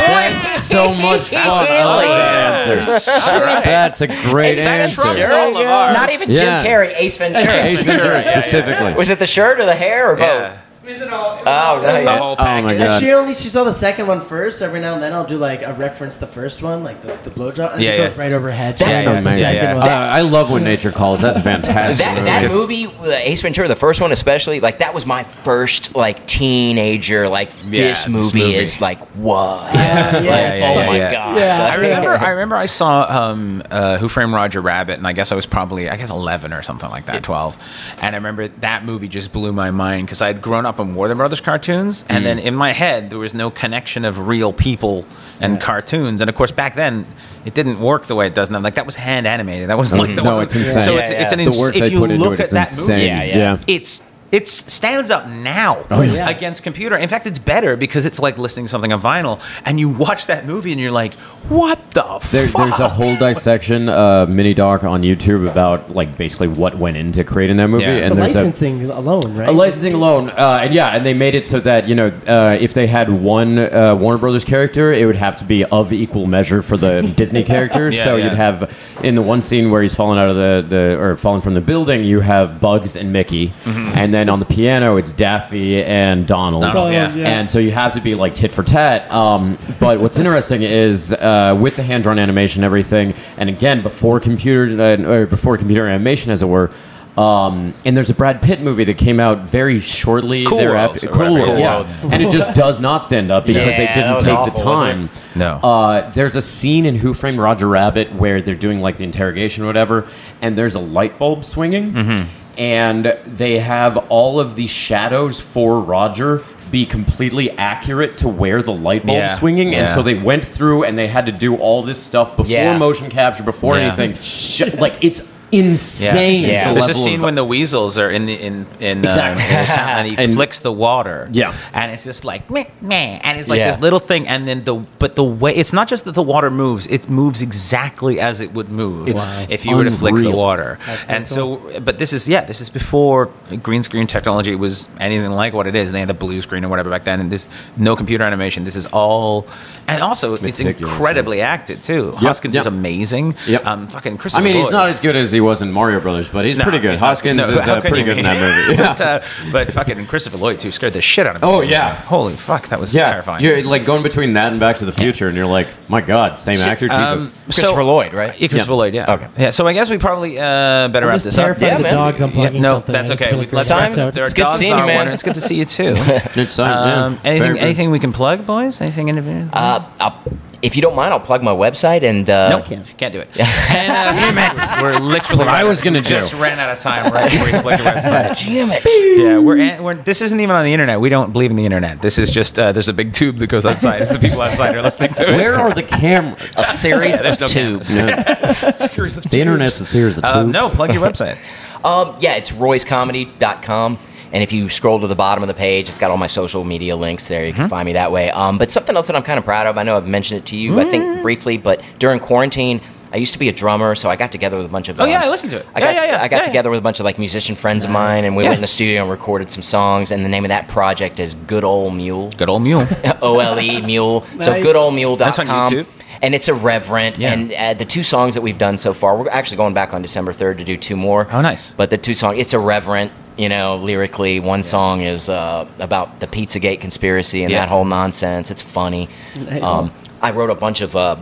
That's 0.00 0.64
so 0.64 0.94
much 0.94 1.28
fun. 1.30 1.38
I 1.40 1.48
love 1.48 2.02
that 2.02 2.68
answer. 2.68 3.64
That's 3.64 4.00
a 4.00 4.06
great 4.06 4.58
Ace 4.58 4.66
answer. 4.66 5.02
Ventura. 5.02 5.44
all. 5.66 5.92
Not 5.92 6.10
even 6.10 6.30
Yeah. 6.30 6.62
Jim 6.62 6.70
Carrey, 6.72 6.92
Ace 6.96 7.16
Ventura. 7.16 7.64
Ace 7.64 7.82
Ventura 7.82 8.06
yeah, 8.06 8.12
yeah, 8.20 8.24
yeah. 8.30 8.40
specifically. 8.40 8.94
Was 8.94 9.10
it 9.10 9.18
the 9.18 9.26
shirt 9.26 9.60
or 9.60 9.66
the 9.66 9.74
hair 9.74 10.10
or 10.12 10.16
both? 10.16 10.22
Yeah. 10.24 10.56
Visit 10.92 11.08
all. 11.12 11.38
Oh, 11.46 11.80
The 11.80 12.02
nice. 12.02 12.18
whole 12.18 12.36
Oh 12.38 12.62
my. 12.62 12.74
God. 12.74 12.80
And 12.80 13.00
she 13.04 13.12
only 13.12 13.34
she 13.34 13.48
saw 13.48 13.62
the 13.64 13.72
second 13.72 14.06
one 14.08 14.20
first. 14.20 14.60
Every 14.60 14.80
now 14.80 14.94
and 14.94 15.02
then 15.02 15.12
I'll 15.12 15.26
do 15.26 15.36
like 15.36 15.62
a 15.62 15.72
reference 15.74 16.16
the 16.16 16.26
first 16.26 16.62
one, 16.62 16.82
like 16.82 17.00
the, 17.02 17.16
the 17.22 17.30
blowjob, 17.30 17.74
and 17.74 17.82
Yeah, 17.82 17.90
it 17.92 18.08
goes 18.08 18.18
right 18.18 18.32
over 18.32 18.48
her 18.48 18.54
head. 18.56 18.80
Yeah, 18.80 18.86
She 18.86 18.92
yeah, 18.92 19.18
amazing. 19.18 19.42
second 19.44 19.62
Yeah, 19.62 19.74
one. 19.74 19.88
Uh, 19.88 19.92
I 19.92 20.20
love 20.22 20.50
when 20.50 20.64
nature 20.64 20.90
calls. 20.90 21.20
That's 21.20 21.38
fantastic. 21.42 22.06
That, 22.06 22.42
that 22.42 22.50
movie, 22.50 22.86
uh, 22.86 23.10
Ace 23.12 23.40
Ventura, 23.40 23.68
the 23.68 23.76
first 23.76 24.00
one 24.00 24.10
especially, 24.10 24.58
like 24.60 24.78
that 24.78 24.92
was 24.92 25.06
my 25.06 25.22
first 25.22 25.94
like 25.94 26.26
teenager. 26.26 27.28
Like 27.28 27.50
Yeah, 27.66 27.88
this 27.88 28.04
this 28.04 28.08
movie, 28.08 28.40
movie. 28.40 28.54
is 28.56 28.80
like 28.80 28.98
what? 29.14 29.72
Yeah, 29.74 30.10
Like, 30.14 30.24
yeah, 30.24 30.54
yeah, 30.54 30.64
oh 30.66 30.80
yeah, 30.80 30.86
my 30.86 30.96
yeah. 30.96 31.12
god! 31.12 31.36
Yeah. 31.38 31.68
I 31.70 31.74
remember. 31.76 32.10
I 32.10 32.30
remember. 32.30 32.56
I 32.56 32.66
saw 32.66 33.02
um, 33.30 33.62
uh, 33.70 33.98
Who 33.98 34.08
Framed 34.08 34.32
Roger 34.32 34.60
Rabbit, 34.60 34.98
and 34.98 35.06
I 35.06 35.12
guess 35.12 35.30
I 35.30 35.36
was 35.36 35.46
probably, 35.46 35.88
I 35.88 35.96
guess, 35.96 36.10
eleven 36.10 36.52
or 36.52 36.62
something 36.62 36.90
like 36.90 37.06
that, 37.06 37.22
twelve. 37.22 37.56
And 38.02 38.14
I 38.16 38.18
remember 38.18 38.48
that 38.48 38.84
movie 38.84 39.06
just 39.08 39.32
blew 39.32 39.52
my 39.52 39.70
mind 39.70 40.06
because 40.06 40.20
I 40.22 40.26
had 40.28 40.42
grown 40.42 40.66
up 40.66 40.79
on 40.80 40.94
Warner 40.94 41.14
Brothers 41.14 41.40
cartoons, 41.40 42.04
and 42.08 42.18
hmm. 42.18 42.24
then 42.24 42.38
in 42.38 42.54
my 42.54 42.72
head 42.72 43.10
there 43.10 43.18
was 43.18 43.34
no 43.34 43.50
connection 43.50 44.04
of 44.04 44.26
real 44.26 44.52
people 44.52 45.04
and 45.40 45.60
cartoons. 45.60 46.20
And 46.20 46.28
of 46.28 46.36
course, 46.36 46.52
back 46.52 46.74
then 46.74 47.06
it 47.44 47.54
didn't 47.54 47.80
work 47.80 48.04
the 48.06 48.14
way 48.14 48.26
it 48.26 48.34
does 48.34 48.50
now. 48.50 48.60
Like 48.60 48.74
that 48.74 48.86
was 48.86 48.96
hand 48.96 49.26
animated. 49.26 49.70
That 49.70 49.78
wasn't 49.78 50.00
like 50.00 50.10
mm-hmm. 50.10 50.24
that 50.24 50.24
No, 50.24 50.40
it's 50.40 50.54
insane. 50.54 50.80
So 50.80 50.94
Yeah, 50.94 51.00
it's, 51.00 51.10
yeah. 51.10 51.22
it's 51.22 51.32
an 51.32 51.40
ins- 51.40 51.68
if 51.68 51.92
you 51.92 52.06
look 52.06 52.34
it, 52.34 52.40
at 52.40 52.50
that 52.50 52.70
insane. 52.70 52.88
movie, 52.88 53.06
Yeah, 53.06 53.22
yeah. 53.22 53.36
yeah. 53.36 53.58
it's 53.66 54.02
it 54.32 54.46
stands 54.48 55.10
up 55.10 55.26
now 55.28 55.84
Oh, 55.90 56.02
yeah. 56.02 56.28
against 56.30 56.62
computer. 56.62 56.96
In 56.96 57.08
fact, 57.08 57.26
it's 57.26 57.38
better 57.38 57.76
because 57.76 58.06
it's 58.06 58.20
like 58.20 58.38
listening 58.38 58.66
to 58.66 58.70
something 58.70 58.92
on 58.92 59.00
vinyl, 59.00 59.40
and 59.64 59.80
you 59.80 59.88
watch 59.88 60.26
that 60.28 60.46
movie 60.46 60.70
and 60.72 60.80
you're 60.80 60.92
like, 60.92 61.14
"What 61.48 61.78
the 61.90 62.02
There, 62.30 62.46
fuck?" 62.46 62.66
there's 62.68 62.80
a 62.80 62.88
whole 62.88 63.16
dissection 63.16 63.88
uh, 63.88 64.26
mini 64.26 64.54
doc 64.54 64.84
on 64.84 65.02
YouTube 65.02 65.50
about 65.50 65.90
like 65.94 66.16
basically 66.16 66.48
what 66.48 66.76
went 66.78 66.96
into 66.96 67.24
creating 67.24 67.56
that 67.56 67.68
movie, 67.68 67.84
Yeah. 67.84 67.90
and 67.96 68.12
The 68.12 68.22
there's 68.22 68.34
licensing 68.36 68.88
alone, 68.90 69.34
right? 69.36 69.48
a, 69.48 69.52
a 69.52 69.52
licensing 69.52 69.94
alone, 69.94 70.30
uh, 70.30 70.60
and 70.62 70.72
yeah, 70.74 70.90
and 70.96 71.04
they 71.04 71.14
made 71.14 71.34
it 71.34 71.46
so 71.46 71.58
that 71.60 71.88
you 71.88 71.94
know 71.96 72.08
uh, 72.26 72.56
if 72.60 72.72
they 72.74 72.86
had 72.86 73.10
one 73.10 73.58
uh, 73.58 73.96
Warner 73.96 74.18
Brothers 74.18 74.44
character, 74.44 74.92
it 74.92 75.06
would 75.06 75.16
have 75.16 75.36
to 75.38 75.44
be 75.44 75.64
of 75.64 75.92
equal 75.92 76.26
measure 76.26 76.62
for 76.62 76.76
the 76.76 77.02
Disney 77.16 77.42
characters. 77.42 77.96
Yeah, 77.96 78.04
so 78.04 78.16
yeah. 78.16 78.24
you'd 78.26 78.34
have 78.34 78.72
in 79.02 79.14
the 79.16 79.22
one 79.22 79.42
scene 79.42 79.70
where 79.70 79.82
he's 79.82 79.94
falling 79.94 80.18
out 80.20 80.30
of 80.30 80.36
the, 80.36 80.64
the 80.68 81.00
or 81.00 81.16
falling 81.16 81.40
from 81.40 81.54
the 81.54 81.60
building, 81.60 82.04
you 82.04 82.20
have 82.20 82.60
Bugs 82.60 82.94
and 82.94 83.12
Mickey, 83.12 83.48
Mm-hmm. 83.64 83.98
and 83.98 84.14
then 84.14 84.19
on 84.28 84.40
the 84.40 84.44
piano 84.44 84.96
it's 84.96 85.12
Daffy 85.12 85.82
and 85.82 86.26
Donald. 86.26 86.62
Donald, 86.62 86.92
yeah. 86.92 87.14
yeah. 87.14 87.28
And 87.28 87.50
so 87.50 87.58
you 87.58 87.70
have 87.70 87.92
to 87.92 88.00
be 88.00 88.14
like 88.14 88.34
tit 88.34 88.52
for 88.52 88.62
tat. 88.62 89.10
Um, 89.10 89.56
but 89.78 90.00
what's 90.00 90.18
interesting 90.18 90.62
is 90.62 91.12
uh, 91.12 91.56
with 91.60 91.76
the 91.76 91.82
hand 91.82 92.02
drawn 92.02 92.18
animation, 92.18 92.60
and 92.62 92.66
everything, 92.66 93.14
and 93.36 93.48
again 93.48 93.82
before 93.82 94.20
computer 94.20 94.80
uh, 94.82 95.08
or 95.08 95.26
before 95.26 95.56
computer 95.56 95.86
animation, 95.86 96.30
as 96.30 96.42
it 96.42 96.46
were. 96.46 96.70
Um, 97.16 97.74
and 97.84 97.96
there's 97.96 98.08
a 98.08 98.14
Brad 98.14 98.40
Pitt 98.40 98.60
movie 98.60 98.84
that 98.84 98.96
came 98.96 99.20
out 99.20 99.40
very 99.40 99.80
shortly 99.80 100.46
Cool 100.46 100.58
thereafter. 100.58 101.10
Worlds 101.10 101.42
or 101.42 101.44
Cool, 101.46 101.58
yeah. 101.58 102.00
and 102.04 102.22
it 102.22 102.30
just 102.30 102.54
does 102.56 102.80
not 102.80 103.04
stand 103.04 103.30
up 103.30 103.44
because 103.46 103.66
Yeah, 103.66 103.76
they 103.76 103.92
didn't 104.00 104.20
take 104.20 104.32
awful, 104.38 104.54
the 104.56 104.62
time. 104.62 105.10
No. 105.34 105.54
Uh, 105.56 106.08
there's 106.12 106.36
a 106.36 106.40
scene 106.40 106.86
in 106.86 106.94
Who 106.94 107.12
Framed 107.12 107.38
Roger 107.38 107.68
Rabbit 107.68 108.14
where 108.14 108.40
they're 108.40 108.54
doing 108.54 108.80
like 108.80 108.96
the 108.96 109.04
interrogation 109.04 109.64
or 109.64 109.66
whatever, 109.66 110.08
and 110.40 110.56
there's 110.56 110.76
a 110.76 110.80
light 110.80 111.18
bulb 111.18 111.44
swinging, 111.44 111.92
Mm-hmm. 111.92 112.28
And 112.60 113.16
they 113.24 113.58
have 113.58 113.96
all 114.10 114.38
of 114.38 114.54
the 114.54 114.66
shadows 114.66 115.40
for 115.40 115.80
Roger 115.80 116.44
be 116.70 116.84
completely 116.84 117.50
accurate 117.52 118.18
to 118.18 118.28
where 118.28 118.62
the 118.62 118.70
light 118.72 119.04
bulb 119.06 119.16
Yeah, 119.16 119.34
swinging, 119.34 119.68
and 119.74 119.88
yeah. 119.88 119.94
so 119.94 120.02
they 120.02 120.14
went 120.14 120.44
through 120.44 120.84
and 120.84 120.96
they 120.96 121.08
had 121.08 121.24
to 121.26 121.32
do 121.32 121.56
all 121.56 121.82
this 121.82 122.00
stuff 122.00 122.36
before 122.36 122.52
Yeah. 122.52 122.76
motion 122.76 123.08
capture, 123.08 123.42
before 123.42 123.76
Yeah. 123.78 123.86
anything. 123.86 124.14
Sh- 124.22 124.74
like 124.78 125.02
it's 125.02 125.26
insane. 125.52 126.42
Yeah. 126.44 126.68
the 126.68 126.74
There's 126.80 126.88
a 126.88 126.94
scene 126.94 127.16
of- 127.16 127.22
when 127.22 127.34
the 127.34 127.44
weasels 127.44 127.98
are 127.98 128.10
in 128.10 128.26
the 128.26 128.34
in 128.34 128.66
in, 128.80 129.04
Exactly. 129.04 129.42
uh, 129.42 129.46
in 129.48 129.56
his 129.60 129.70
house 129.70 129.88
and 129.98 130.10
he 130.10 130.16
And- 130.24 130.34
flicks 130.34 130.60
the 130.60 130.72
water. 130.72 131.28
Yeah. 131.32 131.54
and 131.72 131.90
it's 131.92 132.04
just 132.04 132.24
like 132.24 132.50
meh, 132.50 132.64
meh, 132.80 133.20
and 133.22 133.38
it's 133.38 133.48
like 133.48 133.58
Yeah. 133.58 133.70
this 133.72 133.80
little 133.80 134.00
thing, 134.00 134.26
and 134.28 134.46
then 134.48 134.64
the 134.64 134.74
but 134.98 135.16
the 135.16 135.24
way 135.24 135.54
it's 135.54 135.72
not 135.72 135.88
just 135.88 136.04
that 136.04 136.14
the 136.14 136.22
water 136.22 136.50
moves; 136.50 136.86
it 136.86 137.08
moves 137.10 137.42
exactly 137.42 138.20
as 138.20 138.40
it 138.40 138.52
would 138.54 138.68
move 138.68 139.08
It's 139.08 139.24
if 139.48 139.66
you 139.66 139.76
were 139.76 139.84
to 139.84 139.90
flick 139.90 140.14
the 140.14 140.20
unreal. 140.28 140.36
water. 140.36 140.78
and 141.08 141.26
so, 141.26 141.56
but 141.84 141.98
this 141.98 142.12
is 142.12 142.28
yeah, 142.28 142.44
this 142.44 142.60
is 142.60 142.70
before 142.70 143.28
green 143.62 143.82
screen 143.82 144.06
technology 144.06 144.54
was 144.54 144.88
anything 145.00 145.30
like 145.30 145.52
what 145.52 145.66
it 145.66 145.74
is. 145.74 145.88
And 145.88 145.94
They 145.94 146.00
had 146.00 146.10
a 146.10 146.14
blue 146.14 146.40
screen 146.42 146.64
or 146.64 146.68
whatever 146.68 146.90
back 146.90 147.04
then, 147.04 147.20
and 147.20 147.30
this 147.30 147.48
no 147.76 147.96
computer 147.96 148.24
animation. 148.24 148.64
This 148.64 148.76
is 148.76 148.86
all, 148.86 149.46
and 149.88 150.02
also 150.02 150.34
it's 150.34 150.42
Meticulous, 150.42 150.92
incredibly 150.92 151.40
acted 151.40 151.82
too. 151.82 152.12
Hoskins 152.12 152.54
yep. 152.54 152.62
is 152.62 152.66
amazing. 152.66 153.34
Yep. 153.46 153.66
Um, 153.66 153.86
fucking 153.88 154.18
Chris. 154.18 154.34
I 154.36 154.40
mean, 154.40 154.54
he's 154.56 154.70
not 154.70 154.88
as 154.90 155.00
good 155.00 155.16
as 155.16 155.32
he 155.32 155.39
was 155.40 155.62
in 155.62 155.72
Mario 155.72 156.00
Brothers, 156.00 156.28
but 156.28 156.44
he's 156.44 156.56
No, 156.58 156.64
pretty 156.64 156.78
good. 156.78 156.92
he's 156.92 157.00
not- 157.00 157.08
Hoskins 157.08 157.38
no, 157.38 157.48
is 157.48 157.58
uh, 157.58 157.80
pretty 157.80 158.02
good 158.02 158.18
in 158.18 158.24
that 158.24 158.66
movie. 158.68 158.76
but, 158.82 159.00
uh, 159.00 159.20
but 159.52 159.72
fucking 159.72 160.06
Christopher 160.06 160.36
Lloyd 160.36 160.58
too 160.60 160.70
scared 160.70 160.92
the 160.92 161.02
shit 161.02 161.26
out 161.26 161.36
of 161.36 161.42
me. 161.42 161.48
Oh, 161.48 161.60
yeah. 161.60 161.94
holy 161.94 162.34
fuck, 162.34 162.68
that 162.68 162.78
was 162.80 162.94
Yeah, 162.94 163.10
terrifying. 163.10 163.42
you're 163.44 163.62
like 163.64 163.84
going 163.84 164.02
between 164.02 164.34
that 164.34 164.50
and 164.52 164.60
Back 164.60 164.76
to 164.78 164.84
the 164.84 164.92
Future, 164.92 165.28
and 165.28 165.36
you're 165.36 165.46
like, 165.46 165.68
my 165.88 166.00
God, 166.00 166.38
same 166.38 166.58
actor, 166.60 166.88
Jesus. 166.88 167.26
Um, 167.26 167.32
Christopher 167.46 167.84
Lloyd, 167.84 168.12
right? 168.12 168.38
Yeah, 168.40 168.48
Christopher 168.48 168.72
Yeah. 168.72 168.76
Lloyd. 168.76 168.94
Yeah. 168.94 169.12
Okay. 169.14 169.26
Yeah. 169.38 169.50
So 169.50 169.66
I 169.66 169.72
guess 169.72 169.90
we 169.90 169.98
probably 169.98 170.38
uh, 170.38 170.88
better 170.88 171.06
I'm 171.06 171.12
wrap 171.14 171.20
this 171.22 171.36
up. 171.38 171.44
terrified 171.44 171.66
Yeah, 171.66 171.72
of 171.72 171.78
the 171.78 171.82
man. 171.84 171.94
dogs 171.94 172.20
unplugging 172.20 172.54
Yeah, 172.54 172.60
no, 172.60 172.72
something. 172.74 172.92
that's 172.92 173.10
okay. 173.10 173.30
been 173.30 173.38
great 173.38 173.52
let's 173.52 173.68
Simon, 173.68 173.84
episode. 173.86 174.14
There 174.14 174.22
are 174.22 174.26
it's 174.26 174.34
good 174.34 174.42
dogs 174.42 174.58
seeing 174.58 174.72
on 174.72 174.80
you, 174.80 174.86
man. 174.86 175.08
It's 175.08 175.22
good 175.22 175.34
to 175.34 175.40
see 175.40 175.56
you 175.56 175.64
too. 175.64 175.94
It's 176.40 176.56
fine, 176.56 176.70
um, 176.88 177.20
anything, 177.24 177.58
anything 177.58 177.90
we 177.90 177.98
can 177.98 178.12
plug, 178.12 178.46
boys? 178.46 178.80
Anything 178.80 179.08
individual? 179.08 179.48
Uh, 179.52 179.84
I'll, 179.98 180.22
if 180.62 180.76
you 180.76 180.82
don't 180.82 180.94
mind, 180.94 181.12
I'll 181.14 181.20
plug 181.20 181.42
my 181.42 181.52
website 181.52 182.02
and 182.02 182.28
uh, 182.28 182.50
nope, 182.50 182.66
can't. 182.66 182.96
can't 182.98 183.12
do 183.12 183.20
it. 183.20 183.28
and, 183.38 183.92
uh, 183.92 184.12
damn 184.12 184.38
it. 184.78 184.82
We're 184.82 184.98
literally. 184.98 185.38
what 185.38 185.48
I 185.48 185.64
was 185.64 185.80
gonna 185.80 186.00
do. 186.00 186.08
Just 186.08 186.34
ran 186.34 186.58
out 186.58 186.70
of 186.70 186.78
time 186.78 187.12
right 187.12 187.30
before 187.30 187.48
you 187.48 187.60
plugged 187.60 187.82
your 187.82 187.92
website. 187.94 188.44
Damn 188.46 188.70
it! 188.72 188.82
Yeah, 188.84 189.38
we're, 189.38 189.58
an- 189.58 189.82
we're. 189.82 189.94
This 189.94 190.20
isn't 190.22 190.38
even 190.40 190.54
on 190.54 190.64
the 190.64 190.72
internet. 190.72 191.00
We 191.00 191.08
don't 191.08 191.32
believe 191.32 191.50
in 191.50 191.56
the 191.56 191.64
internet. 191.64 192.02
This 192.02 192.18
is 192.18 192.30
just 192.30 192.58
uh, 192.58 192.72
there's 192.72 192.88
a 192.88 192.92
big 192.94 193.12
tube 193.12 193.36
that 193.36 193.46
goes 193.48 193.64
outside. 193.66 194.02
It's 194.02 194.10
the 194.10 194.18
people 194.18 194.40
outside 194.42 194.74
are 194.74 194.82
listening 194.82 195.14
to 195.14 195.28
it. 195.30 195.36
Where 195.36 195.54
are 195.54 195.72
the 195.72 195.82
cameras? 195.82 196.42
A 196.56 196.64
series 196.64 197.18
There's 197.20 197.36
of 197.36 197.40
no 197.40 197.46
tubes. 197.48 197.88
cameras. 197.88 198.76
Series 198.92 199.16
of 199.16 199.24
The 199.24 199.40
internet's 199.40 199.78
tubes. 199.78 199.88
a 199.88 199.92
series 199.92 200.18
of 200.18 200.24
Uh, 200.24 200.42
tubes. 200.42 200.52
no, 200.52 200.68
plug 200.70 200.92
your 200.92 201.02
website. 201.02 201.38
Um, 201.84 202.16
yeah, 202.20 202.34
it's 202.34 202.50
royscomedy.com. 202.52 203.98
And 204.32 204.42
if 204.42 204.52
you 204.52 204.68
scroll 204.68 205.00
to 205.00 205.06
the 205.06 205.14
bottom 205.14 205.42
of 205.42 205.48
the 205.48 205.54
page, 205.54 205.88
it's 205.88 205.98
got 205.98 206.10
all 206.10 206.16
my 206.16 206.26
social 206.28 206.62
media 206.64 206.94
links 206.96 207.26
there. 207.28 207.44
You 207.46 207.52
can 207.52 207.62
Mm-hmm. 207.62 207.68
find 207.70 207.86
me 207.86 207.92
that 207.94 208.12
way. 208.12 208.30
Um, 208.30 208.58
but 208.58 208.70
something 208.70 208.94
else 208.96 209.08
that 209.08 209.16
I'm 209.16 209.22
kind 209.24 209.38
of 209.38 209.44
proud 209.44 209.66
of, 209.66 209.76
I 209.76 209.82
know 209.82 209.96
I've 209.96 210.06
mentioned 210.08 210.38
it 210.38 210.46
to 210.46 210.56
you, 210.56 210.78
I 210.78 210.84
Mm. 210.84 210.90
think 210.90 211.22
briefly, 211.22 211.58
but 211.58 211.82
during 211.98 212.20
quarantine, 212.20 212.80
I 213.12 213.16
used 213.16 213.32
to 213.32 213.40
be 213.40 213.48
a 213.48 213.52
drummer, 213.52 213.96
so 213.96 214.08
I 214.08 214.14
got 214.14 214.30
together 214.30 214.56
with 214.56 214.66
a 214.66 214.68
bunch 214.68 214.88
of. 214.88 215.00
Oh, 215.00 215.04
yeah, 215.04 215.16
um, 215.16 215.24
I 215.24 215.28
listened 215.30 215.50
to 215.50 215.56
it. 215.58 215.66
I 215.74 215.80
Yeah, 215.80 215.84
got, 215.86 215.94
yeah, 215.96 216.04
yeah. 216.12 216.22
I 216.22 216.28
got 216.28 216.36
Yeah, 216.42 216.44
together 216.44 216.70
with 216.70 216.78
a 216.78 216.82
bunch 216.82 217.00
of 217.00 217.04
like 217.04 217.18
musician 217.18 217.56
friends 217.56 217.82
of 217.82 217.90
mine, 217.90 218.24
and 218.24 218.36
we 218.36 218.44
Yeah. 218.44 218.50
went 218.50 218.58
in 218.58 218.62
the 218.62 218.68
studio 218.68 219.02
and 219.02 219.10
recorded 219.10 219.50
some 219.50 219.64
songs. 219.64 220.12
And 220.12 220.24
the 220.24 220.28
name 220.28 220.44
of 220.44 220.50
that 220.50 220.68
project 220.68 221.18
is 221.18 221.34
Good 221.34 221.64
Old 221.64 221.96
Mule. 221.96 222.30
Good 222.36 222.48
old 222.48 222.62
mule. 222.62 222.86
O 223.20 223.40
L 223.40 223.58
E 223.58 223.80
Mule. 223.80 224.24
So 224.38 224.52
Nice. 224.52 224.64
goodoldmule.com. 224.64 225.18
That's 225.18 225.38
on 225.40 225.46
YouTube. 225.46 225.86
And 226.22 226.36
it's 226.36 226.48
irreverent. 226.48 227.18
Yeah. 227.18 227.32
And 227.32 227.52
uh, 227.52 227.74
the 227.74 227.84
two 227.84 228.04
songs 228.04 228.34
that 228.34 228.42
we've 228.42 228.58
done 228.58 228.78
so 228.78 228.92
far, 228.94 229.16
we're 229.16 229.28
actually 229.30 229.56
going 229.56 229.74
back 229.74 229.92
on 229.92 230.02
December 230.02 230.32
3rd 230.32 230.58
to 230.58 230.64
do 230.64 230.76
two 230.76 230.94
more. 230.96 231.26
Oh, 231.32 231.40
nice. 231.40 231.72
But 231.72 231.90
the 231.90 231.98
two 231.98 232.14
songs, 232.14 232.38
it's 232.38 232.52
irreverent, 232.54 233.10
you 233.40 233.48
know, 233.48 233.76
lyrically. 233.76 234.38
One 234.38 234.62
song 234.62 235.00
is 235.00 235.28
uh, 235.30 235.66
about 235.78 236.20
the 236.20 236.26
Pizzagate 236.26 236.80
conspiracy 236.80 237.42
and 237.42 237.50
Yeah. 237.50 237.60
that 237.60 237.68
whole 237.70 237.86
nonsense. 237.86 238.50
It's 238.50 238.60
funny. 238.60 239.08
Nice. 239.34 239.62
Um, 239.62 239.90
I 240.20 240.30
wrote 240.32 240.50
a 240.50 240.54
bunch 240.54 240.82
of 240.82 240.94
uh, 240.94 241.16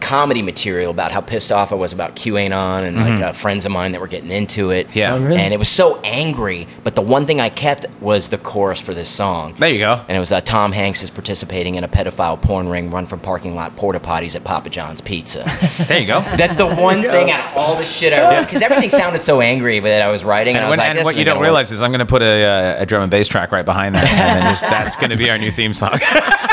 comedy 0.00 0.42
material 0.42 0.90
about 0.90 1.12
how 1.12 1.20
pissed 1.20 1.52
off 1.52 1.70
I 1.72 1.76
was 1.76 1.92
about 1.92 2.16
QAnon 2.16 2.82
and 2.86 2.96
like 2.96 3.22
uh, 3.22 3.32
friends 3.32 3.64
of 3.64 3.70
mine 3.72 3.92
that 3.92 4.00
were 4.00 4.06
getting 4.08 4.30
into 4.30 4.70
it. 4.70 4.88
Mm-hmm. 4.88 4.98
Yeah. 4.98 5.14
Oh, 5.14 5.20
really? 5.20 5.40
And 5.40 5.54
it 5.54 5.58
was 5.58 5.68
so 5.68 6.00
angry, 6.00 6.66
but 6.82 6.94
the 6.94 7.02
one 7.02 7.26
thing 7.26 7.40
I 7.40 7.50
kept 7.50 7.86
was 8.00 8.28
the 8.28 8.38
chorus 8.38 8.80
for 8.80 8.94
this 8.94 9.08
song. 9.08 9.54
There 9.58 9.68
you 9.68 9.78
go. 9.78 10.04
And 10.08 10.16
it 10.16 10.20
was 10.20 10.32
uh, 10.32 10.40
Tom 10.40 10.72
Hanks 10.72 11.02
is 11.02 11.10
participating 11.10 11.76
in 11.76 11.84
a 11.84 11.88
pedophile 11.88 12.40
porn 12.40 12.68
ring 12.68 12.90
run 12.90 13.06
from 13.06 13.20
parking 13.20 13.54
lot 13.54 13.76
porta 13.76 14.00
potties 14.00 14.34
at 14.34 14.44
Papa 14.44 14.70
John's 14.70 15.00
Pizza. 15.00 15.44
There 15.90 15.98
you 15.98 16.06
go. 16.06 16.20
That's 16.36 16.56
the 16.56 16.66
one 16.66 17.02
thing 17.02 17.30
out 17.30 17.50
of 17.50 17.56
all 17.56 17.76
the 17.76 17.84
shit 17.84 18.12
I 18.12 18.36
wrote 18.36 18.46
because 18.46 18.62
everything 18.62 18.90
sounded 18.90 19.22
so 19.22 19.40
angry 19.40 19.80
that 19.80 20.02
I 20.02 20.08
was 20.08 20.24
writing. 20.24 20.56
And, 20.56 20.58
And, 20.58 20.66
I 20.66 20.68
was 20.68 20.78
when, 20.78 20.84
like, 20.84 20.90
and 20.90 20.98
this 20.98 21.04
what 21.04 21.16
you 21.16 21.24
don't 21.24 21.34
gonna 21.36 21.44
realize 21.44 21.72
is 21.72 21.82
I'm 21.82 21.90
going 21.90 22.00
to 22.00 22.06
put 22.06 22.22
a, 22.22 22.44
uh, 22.44 22.82
a 22.82 22.86
drum 22.86 23.02
and 23.02 23.10
bass 23.10 23.26
track 23.28 23.50
right 23.50 23.64
behind 23.64 23.94
that, 23.94 24.08
and 24.08 24.42
then 24.42 24.52
just, 24.52 24.62
that's 24.62 24.94
going 24.96 25.10
to 25.10 25.16
be 25.16 25.30
our 25.30 25.38
new 25.38 25.50
theme 25.50 25.74
song. 25.74 25.98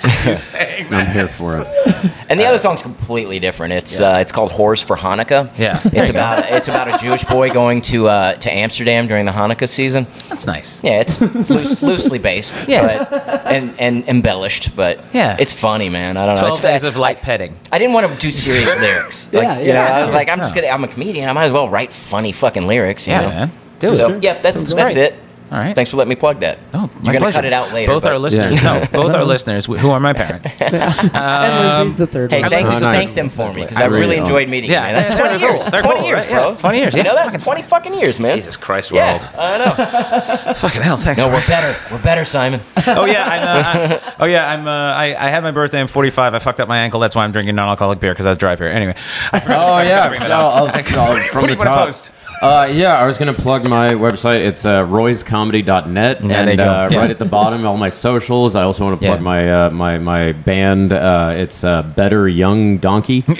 Just 0.24 0.48
saying 0.50 0.92
I'm 0.92 1.06
here 1.10 1.28
for 1.28 1.60
it. 1.60 2.12
And 2.28 2.38
the 2.40 2.46
other 2.46 2.58
song's 2.58 2.82
completely 2.82 3.38
different. 3.38 3.72
It's 3.74 4.00
uh, 4.00 4.18
it's 4.20 4.32
called 4.32 4.50
"Whores 4.52 4.82
for 4.82 4.96
Hanukkah." 4.96 5.50
Yeah. 5.58 5.80
It's 5.84 6.08
about 6.08 6.44
it's 6.50 6.68
about 6.68 6.88
a 6.94 6.98
Jewish 7.04 7.24
boy 7.24 7.50
going 7.50 7.82
to 7.82 8.08
uh, 8.08 8.34
to 8.34 8.52
Amsterdam 8.52 9.06
during 9.06 9.24
the 9.26 9.32
Hanukkah 9.32 9.68
season. 9.68 10.06
That's 10.28 10.46
nice. 10.46 10.82
Yeah, 10.82 11.00
it's 11.00 11.20
loose, 11.50 11.82
loosely 11.90 12.18
based, 12.18 12.54
Yeah. 12.68 13.04
but, 13.04 13.46
and 13.46 13.78
and 13.78 14.08
embellished, 14.08 14.74
but 14.76 15.04
Yeah. 15.12 15.36
it's 15.38 15.52
funny, 15.52 15.88
man. 15.88 16.16
I 16.16 16.26
don't 16.26 16.34
know. 16.36 16.40
Twelve 16.42 16.56
It's 16.58 16.62
days 16.62 16.84
of 16.84 16.96
light 16.96 17.20
petting. 17.22 17.54
I 17.70 17.78
didn't 17.78 17.92
want 17.94 18.10
to 18.10 18.18
do 18.18 18.30
serious 18.30 18.78
lyrics. 18.80 19.32
Like, 19.32 19.42
Yeah, 19.42 19.58
You 19.60 19.66
know, 19.68 19.72
yeah. 19.74 19.96
I 19.96 20.04
was 20.04 20.14
like, 20.14 20.28
I'm 20.28 20.38
just 20.38 20.54
Yeah. 20.54 20.62
gonna. 20.62 20.72
I'm 20.74 20.84
a 20.84 20.88
comedian. 20.88 21.28
I 21.28 21.32
might 21.32 21.46
as 21.46 21.52
well 21.52 21.68
write 21.68 21.92
funny 21.92 22.32
fucking 22.32 22.66
lyrics. 22.66 23.06
You 23.06 23.14
Yeah, 23.14 23.20
know? 23.22 23.28
man. 23.28 23.52
Do 23.78 23.94
So 23.94 24.10
it. 24.12 24.22
yeah, 24.22 24.40
that's 24.40 24.58
Sounds 24.60 24.74
that's 24.74 24.94
great. 24.94 25.12
it. 25.12 25.14
All 25.52 25.58
right. 25.58 25.76
Thanks 25.76 25.90
for 25.90 25.98
letting 25.98 26.08
me 26.08 26.16
plug 26.16 26.40
that. 26.40 26.58
Oh, 26.72 26.90
my 27.02 27.12
You're 27.12 27.20
gonna 27.20 27.30
cut 27.32 27.44
it 27.44 27.52
out 27.52 27.74
later. 27.74 27.92
Both 27.92 28.04
but- 28.04 28.12
our 28.12 28.18
listeners, 28.18 28.56
Yeah. 28.62 28.78
no, 28.80 28.86
both 29.02 29.12
our 29.14 29.22
listeners, 29.24 29.66
who 29.66 29.90
are 29.90 30.00
my 30.00 30.14
parents. 30.14 30.50
and 30.60 31.78
Lindsay's 31.78 31.98
the 31.98 32.06
third 32.06 32.30
Hey, 32.32 32.40
one. 32.40 32.50
thanks 32.50 32.70
Oh, 32.70 32.74
to 32.76 32.80
nice. 32.80 33.04
thank 33.04 33.14
them 33.14 33.28
for 33.28 33.52
me 33.52 33.62
because 33.62 33.76
I 33.76 33.82
I 33.82 33.84
really 33.84 34.00
really 34.00 34.16
enjoyed 34.16 34.48
meeting 34.48 34.70
Yeah, 34.70 34.86
you. 34.88 34.94
Man. 34.94 35.02
That's 35.02 35.14
yeah, 35.14 35.28
20 35.28 35.40
years. 35.44 35.66
They're 35.70 35.80
20 35.82 35.98
cool, 35.98 36.08
years, 36.08 36.24
right? 36.24 36.30
Yeah, 36.30 36.40
bro. 36.40 36.56
20 36.56 36.78
years, 36.78 36.94
You 36.94 37.02
know 37.02 37.14
that? 37.14 37.42
20 37.42 37.62
fucking 37.62 37.94
years, 37.94 38.18
man. 38.18 38.34
Jesus 38.34 38.56
Christ, 38.56 38.90
Yeah, 38.90 39.10
world. 39.12 39.28
I 39.36 39.58
know. 39.58 40.54
Fucking 40.54 40.80
hell, 40.82 40.96
thanks. 40.96 41.20
No, 41.20 41.28
we're 41.28 41.46
better. 41.46 41.76
We're 41.94 42.02
better, 42.02 42.24
Simon. 42.24 42.60
oh 42.86 43.04
yeah, 43.04 43.24
I'm, 43.24 43.42
uh, 43.42 43.98
I, 43.98 44.14
oh 44.20 44.24
yeah, 44.24 44.48
I'm. 44.50 44.66
Uh, 44.66 44.70
I, 44.70 45.04
I 45.26 45.28
had 45.28 45.42
my 45.42 45.50
birthday. 45.50 45.80
I'm 45.80 45.86
45. 45.86 46.32
I 46.34 46.38
fucked 46.38 46.60
up 46.60 46.68
my 46.68 46.78
ankle. 46.78 46.98
That's 47.00 47.14
why 47.14 47.24
I'm 47.24 47.32
drinking 47.32 47.54
non-alcoholic 47.56 48.00
beer 48.00 48.12
because 48.12 48.24
I 48.24 48.30
was 48.30 48.38
dry 48.38 48.56
here. 48.56 48.68
Anyway, 48.68 48.94
Oh 49.34 49.38
yeah, 49.82 50.08
No, 50.28 50.48
up. 50.48 50.54
I'll- 50.54 50.66
I'll- 50.68 51.22
from 51.24 51.42
the 51.44 51.50
you 51.50 51.56
top. 51.56 51.92
Post? 52.42 52.70
Uh, 52.70 52.72
yeah, 52.72 52.98
I 52.98 53.06
was 53.06 53.18
gonna 53.18 53.32
plug 53.34 53.68
my 53.68 53.90
website. 53.90 54.40
It's 54.46 54.64
uh, 54.66 54.84
royscomedy.net, 54.86 56.20
Yeah, 56.22 56.28
there 56.28 56.48
and 56.48 56.58
you 56.58 56.64
uh, 56.64 56.88
Yeah. 56.90 56.98
right 56.98 57.10
at 57.10 57.18
the 57.18 57.24
bottom, 57.24 57.64
all 57.66 57.76
my 57.76 57.88
socials. 57.88 58.54
I 58.56 58.62
also 58.64 58.84
want 58.84 59.00
to 59.00 59.06
plug 59.06 59.18
Yeah. 59.18 59.22
my 59.24 59.52
uh, 59.66 59.70
my 59.70 59.98
my 59.98 60.32
band. 60.32 60.92
Uh, 60.92 61.32
it's 61.36 61.64
uh, 61.64 61.82
Better 61.82 62.28
Young 62.28 62.78
Donkey. 62.78 63.24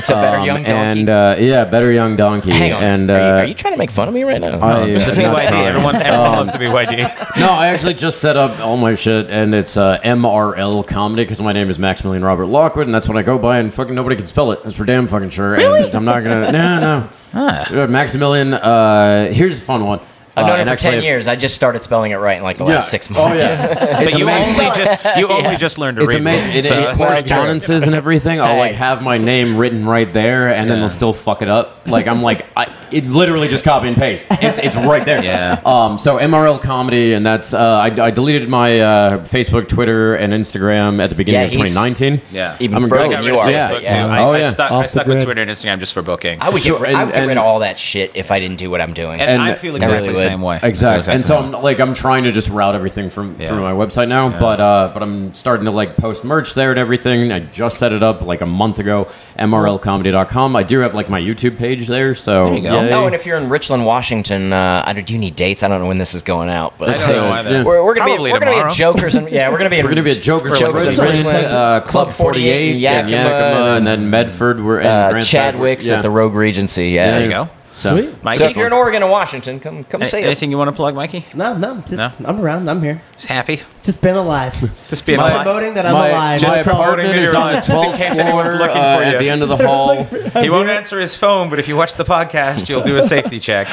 It's 0.00 0.08
a 0.10 0.14
better 0.14 0.38
Um, 0.38 0.46
young 0.46 0.62
donkey. 0.62 1.00
And 1.00 1.08
uh, 1.10 1.36
yeah, 1.38 1.64
Better 1.64 1.90
Young 1.92 2.16
Donkey. 2.16 2.50
Hang 2.52 2.72
on. 2.72 2.82
And 2.82 3.10
are, 3.10 3.18
you, 3.18 3.34
are 3.40 3.44
you 3.44 3.54
trying 3.54 3.74
to 3.74 3.78
make 3.78 3.90
fun 3.90 4.08
of 4.08 4.14
me 4.14 4.24
right 4.24 4.40
now? 4.40 4.58
I- 4.60 4.84
It's 4.84 5.06
a 5.08 5.20
BYD. 5.20 5.48
trying. 5.48 5.66
Everyone, 5.66 5.96
everyone 5.96 6.32
loves 6.32 6.50
the 6.52 6.58
BYD. 6.58 7.36
no, 7.38 7.48
I 7.50 7.68
actually 7.68 7.94
just 7.94 8.20
set 8.20 8.36
up 8.36 8.58
all 8.60 8.76
my 8.76 8.94
shit, 8.94 9.28
and 9.30 9.54
it's 9.54 9.76
uh, 9.76 9.98
MRL 10.00 10.86
Comedy 10.86 11.24
because 11.24 11.40
my 11.40 11.52
name 11.52 11.70
is 11.70 11.78
Maximilian 11.78 12.24
Robert 12.24 12.46
Lockwood, 12.46 12.86
and 12.86 12.94
that's 12.94 13.08
what 13.08 13.16
I 13.16 13.22
go 13.22 13.38
by, 13.38 13.58
and 13.58 13.72
fucking 13.72 13.94
nobody 13.94 14.16
can 14.16 14.26
spell 14.26 14.52
it. 14.52 14.62
That's 14.62 14.76
for 14.76 14.84
damn 14.84 15.06
fucking 15.06 15.30
sure. 15.30 15.50
Really? 15.52 15.84
And 15.84 15.94
I'm 15.94 16.04
not 16.04 16.22
gonna. 16.22 16.52
No, 16.52 16.80
no. 16.80 17.08
Uh, 17.32 17.86
Maximilian. 17.88 18.54
Uh, 18.54 19.32
here's 19.32 19.58
a 19.58 19.60
fun 19.60 19.84
one. 19.84 20.00
I've 20.36 20.44
Uh, 20.44 20.48
known 20.48 20.60
it 20.60 20.70
for 20.70 20.76
10 20.76 21.02
years. 21.02 21.26
I 21.28 21.34
just 21.36 21.54
started 21.54 21.82
spelling 21.82 22.12
it 22.12 22.16
right 22.16 22.36
in 22.38 22.42
like 22.42 22.56
the 22.58 22.64
Yeah. 22.64 22.74
last 22.76 22.90
six 22.90 23.10
months. 23.10 23.40
Oh 23.40 23.44
yeah. 23.44 24.04
But 24.04 24.18
you 24.18 24.28
amazing. 24.28 24.54
only 24.60 24.76
just 24.76 25.04
you 25.16 25.28
only 25.30 25.56
just 25.56 25.78
learned 25.78 25.96
to 25.98 26.02
It's 26.04 26.08
read. 26.14 26.20
amazing. 26.20 26.50
It, 26.52 26.64
So 26.64 26.78
it 26.78 26.82
that's 26.82 26.98
well, 27.00 27.08
correspondences 27.12 27.82
and 27.84 27.94
everything. 27.94 28.40
I'll 28.40 28.56
like 28.56 28.72
have 28.74 29.02
my 29.02 29.18
name 29.18 29.56
written 29.56 29.86
right 29.86 30.10
there, 30.12 30.48
and 30.54 30.70
then 30.70 30.78
they'll 30.80 30.88
still 30.88 31.12
fuck 31.12 31.42
it 31.42 31.48
up. 31.48 31.82
Like 31.86 32.06
I'm 32.06 32.22
like, 32.22 32.46
I, 32.56 32.66
it 32.92 33.06
literally 33.06 33.48
just 33.48 33.64
copy 33.64 33.88
and 33.88 33.96
paste. 33.96 34.26
It's, 34.30 34.58
it's 34.58 34.76
right 34.76 35.04
there. 35.04 35.22
Yeah. 35.30 35.60
Um. 35.66 35.98
So 35.98 36.16
MRL 36.18 36.60
comedy, 36.62 37.12
and 37.12 37.24
that's 37.26 37.52
uh, 37.52 37.58
I, 37.58 37.86
I 38.06 38.10
deleted 38.10 38.48
my 38.48 38.80
uh, 38.80 39.18
Facebook, 39.24 39.68
Twitter, 39.68 40.14
and 40.14 40.32
Instagram 40.32 41.00
at 41.02 41.10
the 41.10 41.16
beginning 41.16 41.40
Yeah, 41.40 41.46
of 41.46 41.52
2019. 41.52 42.22
Yeah. 42.32 42.56
Even 42.60 42.76
I'm 42.76 42.84
a 42.84 42.88
further 42.88 43.08
girl. 43.08 43.10
than 43.10 43.20
I 43.20 43.24
you 43.26 43.38
are. 43.38 43.50
Yeah. 43.50 43.78
yeah. 43.78 44.06
too. 44.06 44.12
I, 44.12 44.18
Oh, 44.20 44.32
I 44.32 44.38
yeah. 44.38 44.50
stuck, 44.50 44.70
I 44.72 44.86
stuck 44.86 45.06
with. 45.06 45.22
Twitter 45.22 45.42
and 45.42 45.50
Instagram 45.50 45.78
just 45.78 45.92
for 45.92 46.02
booking. 46.02 46.38
I 46.40 46.48
would, 46.50 46.62
get, 46.62 46.80
rid, 46.80 46.94
I 46.94 47.04
would 47.04 47.14
get 47.14 47.26
rid 47.26 47.36
of 47.36 47.44
all 47.44 47.58
that 47.60 47.78
shit 47.78 48.12
if 48.14 48.30
I 48.30 48.38
didn't 48.40 48.56
do 48.58 48.70
what 48.70 48.80
I'm 48.80 48.94
doing. 48.94 49.20
and, 49.20 49.30
and- 49.30 49.42
I 49.42 49.54
feel 49.54 49.76
exactly 49.76 50.08
really 50.08 50.19
the 50.22 50.28
same 50.30 50.42
way. 50.42 50.60
Exactly. 50.62 51.12
And 51.14 51.24
so 51.24 51.38
I'm 51.38 51.52
like 51.52 51.80
I'm 51.80 51.94
trying 51.94 52.24
to 52.24 52.32
just 52.32 52.48
route 52.48 52.74
everything 52.74 53.10
from 53.10 53.36
Yeah. 53.38 53.46
through 53.46 53.60
my 53.60 53.72
website 53.72 54.08
now, 54.08 54.28
but 54.38 54.60
uh, 54.60 54.90
but 54.92 55.02
I'm 55.02 55.32
starting 55.34 55.64
to 55.66 55.70
like 55.70 55.96
post 55.96 56.24
merch 56.24 56.54
there 56.54 56.70
and 56.70 56.78
everything. 56.78 57.32
I 57.32 57.40
just 57.40 57.78
set 57.78 57.92
it 57.92 58.02
up 58.02 58.22
like 58.22 58.40
a 58.40 58.46
month 58.46 58.78
ago. 58.78 59.08
MRLcomedy.com. 59.38 60.56
I 60.56 60.62
do 60.62 60.80
have 60.80 60.94
like 60.94 61.08
my 61.08 61.20
YouTube 61.20 61.56
page 61.56 61.86
there, 61.86 62.14
so 62.14 62.46
There 62.46 62.54
you 62.56 62.62
go. 62.62 62.80
yay. 62.82 62.92
Oh, 62.92 63.06
and 63.06 63.14
if 63.14 63.24
you're 63.26 63.38
in 63.38 63.48
Richland, 63.48 63.84
Washington, 63.86 64.52
uh, 64.52 64.82
I 64.86 64.92
don't, 64.92 65.06
do 65.06 65.12
you 65.12 65.18
need 65.18 65.36
dates? 65.36 65.62
I 65.62 65.68
don't 65.68 65.80
know 65.80 65.86
when 65.88 65.98
this 65.98 66.14
is 66.14 66.22
going 66.22 66.50
out, 66.50 66.74
but 66.78 66.90
I 66.90 66.96
don't 66.98 67.08
know 67.10 67.30
either. 67.32 67.50
Yeah. 67.50 67.64
We're, 67.64 67.84
we're 67.84 67.94
gonna 67.94 68.06
Probably 68.10 68.30
be 68.30 68.32
we're 68.32 68.38
gonna 68.40 68.50
be 68.50 68.56
tomorrow. 68.56 68.70
at 68.72 68.76
Jokers 68.76 69.14
and 69.14 69.30
yeah, 69.30 69.50
we're 69.50 69.58
gonna 69.58 69.70
be 69.70 69.78
in, 69.80 69.84
We're 69.84 69.90
gonna 69.90 70.02
be 70.02 70.10
at 70.12 70.20
Joker's, 70.22 70.58
Jokers 70.58 70.84
in 70.86 70.92
in 70.92 70.98
Richmond, 71.00 71.26
Richmond, 71.26 71.46
uh, 71.46 71.80
Club 71.82 72.12
48 72.12 72.70
in 72.72 72.78
Yakima, 72.78 73.10
Yakima, 73.10 73.76
and 73.76 73.86
then 73.86 74.10
Medford. 74.10 74.62
We're 74.62 74.80
in 74.80 74.86
uh, 74.86 75.22
Chadwick's 75.22 75.84
Bedford. 75.86 75.96
at 75.98 76.02
the 76.02 76.10
Rogue 76.10 76.34
Regency. 76.34 76.88
Yeah, 76.90 77.10
There 77.12 77.24
you 77.24 77.30
go. 77.30 77.48
So, 77.80 77.96
Sweet. 77.96 78.22
Mikey, 78.22 78.38
So 78.38 78.44
if 78.44 78.56
you're 78.56 78.66
in 78.66 78.74
Oregon 78.74 79.02
or 79.02 79.10
Washington, 79.10 79.58
come 79.58 79.84
come 79.84 80.02
a- 80.02 80.06
see 80.06 80.18
us. 80.18 80.24
anything 80.26 80.50
you 80.50 80.58
want 80.58 80.68
to 80.68 80.76
plug, 80.76 80.94
Mikey? 80.94 81.24
No, 81.34 81.56
no, 81.56 81.76
just 81.86 81.92
No? 81.92 82.10
I'm 82.28 82.38
around. 82.38 82.68
I'm 82.68 82.82
here. 82.82 83.00
Just 83.16 83.28
happy. 83.28 83.62
Just 83.82 84.02
been 84.02 84.14
alive. 84.16 84.52
Just 84.88 85.06
being 85.06 85.18
Just 85.18 85.32
alive. 85.32 85.42
promoting 85.42 85.74
that 85.74 85.86
I'm 85.86 85.94
my, 85.94 86.08
alive. 86.08 86.40
Just 86.40 86.56
my 86.58 86.62
promoting 86.62 87.06
apartment 87.06 87.12
that 87.14 87.18
is 87.18 87.32
you're 87.32 87.36
on 87.36 87.50
alive, 87.50 87.64
just 87.64 87.70
in 87.70 87.90
12th 87.90 87.96
case 87.96 88.18
anyone's 88.18 88.58
looking 88.60 88.76
uh, 88.76 88.96
for 88.98 89.04
you. 89.04 89.08
at 89.10 89.18
the 89.18 89.30
end 89.30 89.42
of 89.42 89.48
the 89.48 89.56
hall. 89.66 90.04
He 90.42 90.50
won't 90.50 90.68
answer 90.68 91.00
his 91.00 91.16
phone, 91.16 91.48
but 91.48 91.58
if 91.58 91.66
you 91.66 91.76
watch 91.76 91.94
the 91.94 92.04
podcast, 92.04 92.68
you'll 92.68 92.82
do 92.82 92.98
a 92.98 93.02
safety 93.02 93.40
check. 93.40 93.68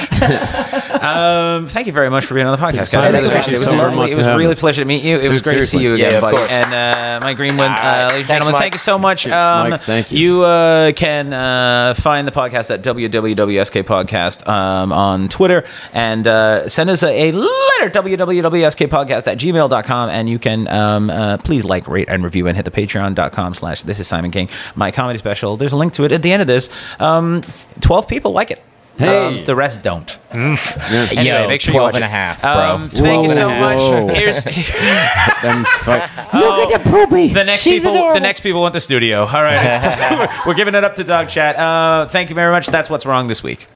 um, 1.03 1.67
thank 1.67 1.87
you 1.87 1.93
very 1.93 2.09
much 2.09 2.25
for 2.25 2.35
being 2.35 2.47
on 2.47 2.57
the 2.57 2.65
podcast, 2.65 2.93
guys. 2.93 2.95
I 2.95 3.09
really 3.09 3.27
appreciate 3.27 3.53
it. 3.53 3.57
It 3.57 3.59
was, 3.59 3.67
so 3.67 3.75
lovely. 3.75 4.11
it 4.11 4.15
was 4.15 4.27
really 4.27 4.53
a 4.53 4.55
pleasure 4.55 4.81
to 4.81 4.85
meet 4.85 5.03
you. 5.03 5.19
It 5.19 5.29
was 5.29 5.41
Dude, 5.41 5.51
great 5.51 5.59
to 5.61 5.65
see 5.65 5.79
you 5.79 5.95
again, 5.95 6.15
of 6.15 6.21
buddy. 6.21 6.37
And 6.53 6.73
uh, 6.73 7.19
Mike 7.25 7.35
Greenwood, 7.35 7.67
right. 7.67 8.05
uh, 8.05 8.07
ladies 8.07 8.19
and 8.19 8.27
gentlemen, 8.29 8.53
Mike. 8.53 8.61
thank 8.61 8.73
you 8.75 8.79
so 8.79 8.97
much. 8.97 9.27
Um, 9.27 9.71
Mike, 9.71 9.81
thank 9.81 10.11
you. 10.13 10.17
You 10.19 10.43
uh, 10.43 10.91
can 10.93 11.33
uh, 11.33 11.95
find 11.95 12.25
the 12.25 12.31
podcast 12.31 12.71
at 12.73 12.81
www.skpodcast 12.81 14.47
um, 14.47 14.93
on 14.93 15.27
Twitter 15.27 15.65
and 15.91 16.25
uh, 16.27 16.69
send 16.69 16.89
us 16.89 17.03
a, 17.03 17.29
a 17.29 17.31
letter 17.33 17.89
www.skpodcast 17.89 19.27
at 19.27 19.37
gmail.com 19.37 19.96
and 20.05 20.29
you 20.29 20.39
can 20.39 20.67
um, 20.67 21.09
uh, 21.09 21.37
please 21.37 21.65
like, 21.65 21.87
rate, 21.87 22.07
and 22.09 22.23
review 22.23 22.47
and 22.47 22.55
hit 22.55 22.65
the 22.65 22.71
patreon.com 22.71 23.53
slash 23.53 23.81
this 23.83 23.99
is 23.99 24.07
Simon 24.07 24.31
King, 24.31 24.49
my 24.75 24.91
comedy 24.91 25.19
special. 25.19 25.57
There's 25.57 25.73
a 25.73 25.77
link 25.77 25.93
to 25.93 26.03
it 26.05 26.11
at 26.11 26.21
the 26.23 26.31
end 26.31 26.41
of 26.41 26.47
this. 26.47 26.69
Um, 26.99 27.43
12 27.81 28.07
people 28.07 28.31
like 28.31 28.51
it. 28.51 28.63
Hey. 28.97 29.27
Um, 29.41 29.45
the 29.45 29.55
rest 29.55 29.83
don't. 29.83 30.19
Anyway, 30.33 31.25
Yo, 31.25 31.47
make 31.47 31.61
sure 31.61 31.71
you 31.73 31.79
12 31.79 31.87
watch 31.87 31.95
and 31.95 32.03
it. 32.03 32.07
a 32.07 32.09
half, 32.09 32.41
bro. 32.41 32.51
Um, 32.51 32.89
thank 32.89 33.27
you 33.27 33.35
so 33.35 33.47
much. 33.49 34.15
Here's 34.17 34.43
Them 35.43 35.65
fuck- 35.65 36.09
the 36.31 37.43
next 37.45 37.63
people. 37.63 38.13
The 38.13 38.19
next 38.19 38.39
people 38.41 38.61
want 38.61 38.73
the 38.73 38.79
studio. 38.81 39.25
All 39.25 39.43
right, 39.43 39.65
it's- 39.65 40.45
we're 40.47 40.55
giving 40.55 40.73
it 40.75 40.83
up 40.83 40.95
to 40.95 41.03
Dog 41.03 41.29
Chat. 41.29 41.55
Uh, 41.57 42.07
thank 42.07 42.29
you 42.29 42.35
very 42.35 42.51
much. 42.51 42.67
That's 42.67 42.89
what's 42.89 43.05
wrong 43.05 43.27
this 43.27 43.43
week. 43.43 43.67